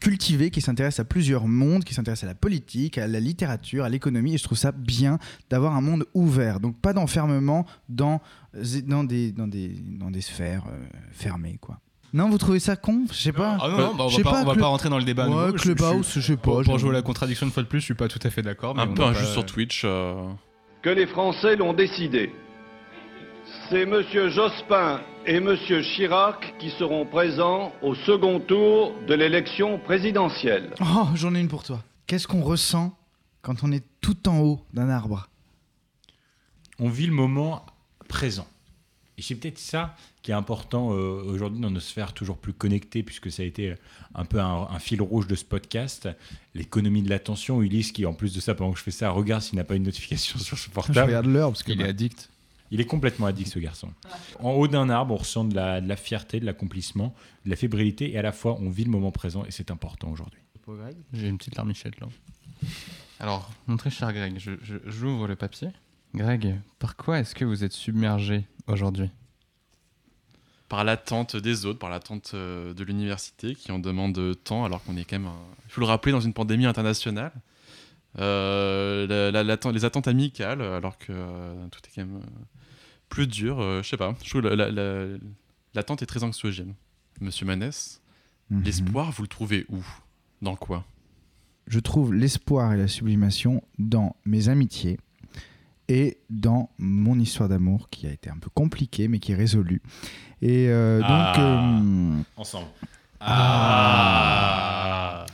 cultivé 0.00 0.50
qui 0.50 0.60
s'intéresse 0.60 0.98
à 0.98 1.04
plusieurs 1.04 1.46
mondes, 1.46 1.84
qui 1.84 1.94
s'intéresse 1.94 2.24
à 2.24 2.26
la 2.26 2.34
politique, 2.34 2.98
à 2.98 3.06
la 3.06 3.20
littérature, 3.20 3.84
à 3.84 3.88
l'économie 3.88 4.34
et 4.34 4.38
je 4.38 4.42
trouve 4.42 4.58
ça 4.58 4.72
bien 4.72 5.18
d'avoir 5.50 5.76
un 5.76 5.80
monde 5.82 6.06
ouvert. 6.14 6.58
Donc 6.58 6.80
pas 6.80 6.94
d'enfermement 6.94 7.66
dans, 7.88 8.20
dans 8.54 9.04
des 9.04 10.20
sphères 10.20 10.64
euh, 10.68 10.84
fermées 11.12 11.58
quoi. 11.60 11.80
Non, 12.14 12.28
vous 12.30 12.38
trouvez 12.38 12.60
ça 12.60 12.76
con? 12.76 13.06
Je 13.10 13.16
sais 13.18 13.32
pas. 13.32 13.58
Ah 13.60 13.68
non, 13.68 13.76
non, 13.76 13.94
bah 13.96 14.04
on, 14.04 14.08
Je 14.08 14.12
va 14.12 14.16
sais 14.18 14.22
pas, 14.22 14.42
on 14.42 14.44
va 14.44 14.54
pas 14.54 14.66
rentrer 14.66 14.88
dans 14.88 14.98
le 14.98 15.04
débat. 15.04 15.28
Ouais. 15.28 15.50
Je- 15.56 15.62
Clubhouse, 15.62 16.08
je, 16.14 16.20
je 16.20 16.26
sais 16.28 16.36
pas. 16.36 16.42
Pour, 16.42 16.62
je- 16.62 16.68
pour 16.70 16.78
jouer 16.78 16.90
à 16.90 16.92
la 16.94 17.02
contradiction 17.02 17.44
une 17.44 17.52
fois 17.52 17.64
de 17.64 17.68
plus, 17.68 17.80
je 17.80 17.86
suis 17.86 17.94
pas 17.94 18.06
tout 18.08 18.20
à 18.22 18.30
fait 18.30 18.40
d'accord. 18.42 18.78
Un 18.78 18.86
peu 18.86 19.02
injuste 19.02 19.24
pas- 19.26 19.32
sur 19.32 19.44
Twitch. 19.46 19.82
euh, 19.84 20.14
Que 20.82 20.90
les 20.90 21.06
Français 21.08 21.56
l'ont 21.56 21.72
décidé. 21.72 22.32
C'est 23.68 23.82
M. 23.82 24.02
Jospin 24.30 25.00
et 25.26 25.36
M. 25.36 25.56
Chirac 25.96 26.54
qui 26.60 26.70
seront 26.78 27.04
présents 27.04 27.72
au 27.82 27.94
second 27.94 28.38
tour 28.38 28.92
de 29.08 29.14
l'élection 29.14 29.78
présidentielle. 29.80 30.72
Oh, 30.80 31.06
j'en 31.16 31.34
ai 31.34 31.40
une 31.40 31.48
pour 31.48 31.64
toi. 31.64 31.80
Qu'est-ce 32.06 32.28
qu'on 32.28 32.42
ressent 32.42 32.96
quand 33.42 33.64
on 33.64 33.72
est 33.72 33.82
tout 34.00 34.28
en 34.28 34.38
haut 34.38 34.60
d'un 34.72 34.88
arbre? 34.88 35.28
On 36.78 36.88
vit 36.90 37.06
le 37.06 37.12
moment 37.12 37.64
présent. 38.08 38.46
Et 39.16 39.22
c'est 39.22 39.36
peut-être 39.36 39.58
ça 39.58 39.94
qui 40.22 40.32
est 40.32 40.34
important 40.34 40.92
euh, 40.92 41.22
aujourd'hui 41.24 41.60
dans 41.60 41.70
nos 41.70 41.78
sphères 41.80 42.12
toujours 42.14 42.36
plus 42.36 42.52
connectées, 42.52 43.02
puisque 43.04 43.30
ça 43.30 43.42
a 43.42 43.46
été 43.46 43.74
un 44.14 44.24
peu 44.24 44.40
un, 44.40 44.66
un 44.70 44.78
fil 44.80 45.00
rouge 45.00 45.26
de 45.28 45.34
ce 45.36 45.44
podcast. 45.44 46.08
L'économie 46.54 47.02
de 47.02 47.10
l'attention. 47.10 47.62
Ulysse, 47.62 47.92
qui 47.92 48.06
en 48.06 48.14
plus 48.14 48.34
de 48.34 48.40
ça, 48.40 48.54
pendant 48.54 48.72
que 48.72 48.78
je 48.78 48.82
fais 48.84 48.90
ça, 48.90 49.10
regarde 49.10 49.42
s'il 49.42 49.56
n'a 49.56 49.64
pas 49.64 49.76
une 49.76 49.84
notification 49.84 50.38
sur 50.40 50.58
son 50.58 50.70
portable. 50.70 50.98
Je 50.98 51.04
regarde 51.04 51.26
l'heure 51.26 51.50
parce 51.50 51.62
que 51.62 51.72
Il 51.72 51.80
est 51.80 51.84
bah, 51.84 51.90
addict. 51.90 52.30
Il 52.70 52.80
est 52.80 52.86
complètement 52.86 53.26
addict, 53.26 53.50
ce 53.52 53.58
garçon. 53.60 53.90
En 54.40 54.50
haut 54.52 54.66
d'un 54.66 54.88
arbre, 54.90 55.14
on 55.14 55.18
ressent 55.18 55.44
de 55.44 55.54
la, 55.54 55.80
de 55.80 55.88
la 55.88 55.94
fierté, 55.96 56.40
de 56.40 56.44
l'accomplissement, 56.46 57.14
de 57.44 57.50
la 57.50 57.56
fébrilité, 57.56 58.10
et 58.10 58.18
à 58.18 58.22
la 58.22 58.32
fois, 58.32 58.56
on 58.60 58.68
vit 58.70 58.82
le 58.84 58.90
moment 58.90 59.12
présent, 59.12 59.44
et 59.44 59.52
c'est 59.52 59.70
important 59.70 60.10
aujourd'hui. 60.10 60.40
J'ai 61.12 61.28
une 61.28 61.38
petite 61.38 61.54
larmichette 61.56 62.00
là. 62.00 62.08
Alors, 63.20 63.50
mon 63.68 63.76
très 63.76 63.90
cher 63.90 64.12
Greg, 64.12 64.38
je- 64.38 64.52
je- 64.62 64.78
j'ouvre 64.86 65.28
le 65.28 65.36
papier. 65.36 65.68
Greg, 66.14 66.58
par 66.78 66.96
quoi 66.96 67.20
est-ce 67.20 67.34
que 67.34 67.44
vous 67.44 67.62
êtes 67.64 67.72
submergé? 67.72 68.46
Aujourd'hui 68.66 69.10
par 70.68 70.82
l'attente 70.82 71.36
des 71.36 71.66
autres, 71.66 71.78
par 71.78 71.90
l'attente 71.90 72.32
euh, 72.34 72.72
de 72.74 72.82
l'université 72.84 73.54
qui 73.54 73.70
en 73.70 73.78
demande 73.78 74.18
tant, 74.42 74.64
alors 74.64 74.82
qu'on 74.82 74.96
est 74.96 75.04
quand 75.04 75.18
même, 75.18 75.30
il 75.66 75.70
faut 75.70 75.80
le 75.80 75.86
rappeler, 75.86 76.10
dans 76.10 76.20
une 76.22 76.32
pandémie 76.32 76.66
internationale. 76.66 77.32
Euh, 78.18 79.06
la- 79.06 79.30
la- 79.30 79.44
l'attente- 79.44 79.74
les 79.74 79.84
attentes 79.84 80.08
amicales, 80.08 80.62
alors 80.62 80.98
que 80.98 81.12
euh, 81.12 81.66
tout 81.68 81.80
est 81.86 81.90
quand 81.94 82.06
même 82.06 82.16
euh, 82.16 82.26
plus 83.08 83.26
dur. 83.26 83.60
euh, 83.60 83.82
je 83.82 83.88
sais 83.88 83.96
pas, 83.96 84.16
je 84.24 84.30
trouve 84.30 84.40
la- 84.42 84.56
la- 84.56 84.70
la- 84.70 85.18
l'attente 85.74 86.02
est 86.02 86.06
très 86.06 86.24
anxiogène. 86.24 86.74
Monsieur 87.20 87.44
Manès, 87.46 88.00
Mhm. 88.50 88.62
l'espoir, 88.62 89.12
vous 89.12 89.22
le 89.22 89.28
trouvez 89.28 89.66
où? 89.68 89.84
Dans 90.42 90.56
quoi? 90.56 90.84
Je 91.66 91.78
trouve 91.78 92.14
l'espoir 92.14 92.72
et 92.72 92.76
la 92.76 92.88
sublimation 92.88 93.62
dans 93.78 94.16
mes 94.24 94.48
amitiés 94.48 94.98
et 95.88 96.18
dans 96.30 96.70
mon 96.78 97.18
histoire 97.18 97.48
d'amour 97.48 97.88
qui 97.90 98.06
a 98.06 98.10
été 98.10 98.30
un 98.30 98.38
peu 98.38 98.50
compliquée 98.54 99.08
mais 99.08 99.18
qui 99.18 99.32
est 99.32 99.36
résolue. 99.36 99.82
Et 100.42 100.68
euh, 100.68 101.00
donc 101.00 101.08
Ah. 101.10 101.40
euh, 101.40 102.20
Ensemble. 102.36 102.66
Ah 103.20 105.24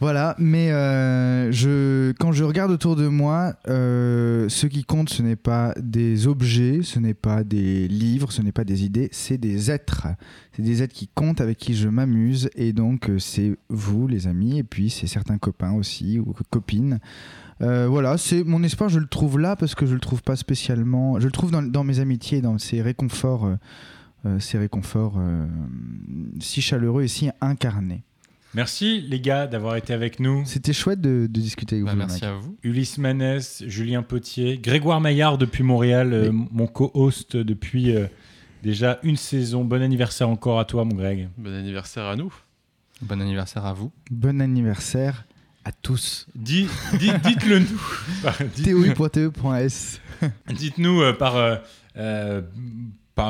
voilà, 0.00 0.34
mais 0.38 0.72
euh, 0.72 1.52
je, 1.52 2.12
quand 2.12 2.32
je 2.32 2.42
regarde 2.42 2.70
autour 2.70 2.96
de 2.96 3.06
moi, 3.06 3.52
euh, 3.68 4.48
ce 4.48 4.66
qui 4.66 4.82
compte, 4.82 5.10
ce 5.10 5.22
n'est 5.22 5.36
pas 5.36 5.74
des 5.78 6.26
objets, 6.26 6.80
ce 6.82 6.98
n'est 6.98 7.12
pas 7.12 7.44
des 7.44 7.86
livres, 7.86 8.32
ce 8.32 8.40
n'est 8.40 8.50
pas 8.50 8.64
des 8.64 8.82
idées, 8.82 9.10
c'est 9.12 9.36
des 9.36 9.70
êtres. 9.70 10.06
C'est 10.56 10.62
des 10.62 10.82
êtres 10.82 10.94
qui 10.94 11.06
comptent, 11.06 11.42
avec 11.42 11.58
qui 11.58 11.74
je 11.74 11.86
m'amuse, 11.86 12.48
et 12.54 12.72
donc 12.72 13.10
euh, 13.10 13.18
c'est 13.18 13.58
vous, 13.68 14.08
les 14.08 14.26
amis, 14.26 14.58
et 14.58 14.62
puis 14.62 14.88
c'est 14.88 15.06
certains 15.06 15.36
copains 15.36 15.72
aussi, 15.72 16.18
ou 16.18 16.34
copines. 16.48 16.98
Voilà, 17.60 18.16
c'est 18.16 18.42
mon 18.42 18.62
espoir, 18.62 18.88
je 18.88 18.98
le 18.98 19.06
trouve 19.06 19.38
là 19.38 19.54
parce 19.54 19.74
que 19.74 19.84
je 19.84 19.92
le 19.92 20.00
trouve 20.00 20.22
pas 20.22 20.34
spécialement. 20.34 21.20
Je 21.20 21.26
le 21.26 21.30
trouve 21.30 21.50
dans, 21.50 21.60
dans 21.60 21.84
mes 21.84 22.00
amitiés, 22.00 22.40
dans 22.40 22.56
ces 22.56 22.80
réconforts, 22.80 23.46
ces 24.38 24.56
réconforts 24.56 25.20
si 26.40 26.62
chaleureux 26.62 27.02
et 27.02 27.08
si 27.08 27.28
incarnés. 27.42 28.02
Merci 28.54 29.00
les 29.08 29.20
gars 29.20 29.46
d'avoir 29.46 29.76
été 29.76 29.92
avec 29.92 30.18
nous. 30.18 30.42
C'était 30.44 30.72
chouette 30.72 31.00
de, 31.00 31.28
de 31.30 31.40
discuter 31.40 31.76
avec 31.76 31.86
Bah, 31.86 31.92
vous. 31.92 31.98
Merci 31.98 32.24
à 32.24 32.32
vous. 32.34 32.56
Ulysse 32.64 32.98
Manès, 32.98 33.62
Julien 33.66 34.02
Potier, 34.02 34.58
Grégoire 34.58 35.00
Maillard 35.00 35.38
depuis 35.38 35.62
Montréal, 35.62 36.12
euh, 36.12 36.32
mon 36.32 36.66
co-host 36.66 37.36
depuis 37.36 37.94
euh, 37.94 38.06
déjà 38.64 38.98
une 39.04 39.16
saison. 39.16 39.64
Bon 39.64 39.80
anniversaire 39.80 40.28
encore 40.28 40.58
à 40.58 40.64
toi, 40.64 40.84
mon 40.84 40.96
Greg. 40.96 41.28
Bon 41.38 41.52
anniversaire 41.54 42.06
à 42.06 42.16
nous. 42.16 42.34
Bon 43.02 43.20
anniversaire 43.22 43.64
à 43.66 43.72
vous. 43.72 43.92
Bon 44.10 44.40
anniversaire 44.40 45.26
à 45.64 45.70
tous. 45.72 46.26
Dis, 46.34 46.66
dis- 46.98 47.12
dites-le 47.24 47.60
nous. 47.60 47.80
Par- 48.22 48.36
dites- 48.54 48.64
théorie.te.s. 48.64 50.00
Dites-nous 50.52 51.00
euh, 51.02 51.12
par, 51.12 51.36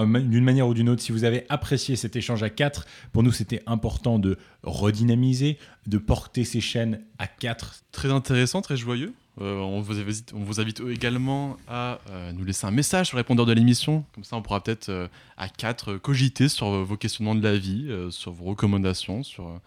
d'une 0.04 0.44
manière 0.44 0.68
ou 0.68 0.74
d'une 0.74 0.88
autre 0.88 1.02
si 1.02 1.12
vous 1.12 1.24
avez 1.24 1.46
apprécié 1.48 1.96
cet 1.96 2.16
échange 2.16 2.42
à 2.42 2.50
4. 2.50 2.86
Pour 3.12 3.22
nous, 3.22 3.32
c'était 3.32 3.62
important 3.66 4.18
de 4.18 4.38
redynamiser, 4.62 5.58
de 5.86 5.98
porter 5.98 6.44
ces 6.44 6.60
chaînes 6.60 7.00
à 7.18 7.26
4. 7.26 7.82
Très 7.92 8.10
intéressant, 8.10 8.62
très 8.62 8.76
joyeux. 8.76 9.12
Euh, 9.40 9.58
on, 9.58 9.80
vous 9.80 9.98
invite, 9.98 10.32
on 10.34 10.40
vous 10.40 10.60
invite 10.60 10.80
également 10.80 11.56
à 11.66 12.00
euh, 12.10 12.32
nous 12.32 12.44
laisser 12.44 12.66
un 12.66 12.72
message 12.72 13.08
sur 13.08 13.16
le 13.16 13.20
répondeur 13.20 13.46
de 13.46 13.52
l'émission. 13.52 14.04
Comme 14.14 14.24
ça, 14.24 14.36
on 14.36 14.42
pourra 14.42 14.62
peut-être 14.62 14.88
euh, 14.88 15.08
à 15.36 15.48
quatre 15.48 15.92
euh, 15.92 15.98
cogiter 15.98 16.48
sur 16.48 16.84
vos 16.84 16.96
questionnements 16.96 17.34
de 17.34 17.42
la 17.42 17.56
vie, 17.56 17.88
sur 18.10 18.32
vos 18.32 18.44
recommandations, 18.44 19.22
sur, 19.22 19.60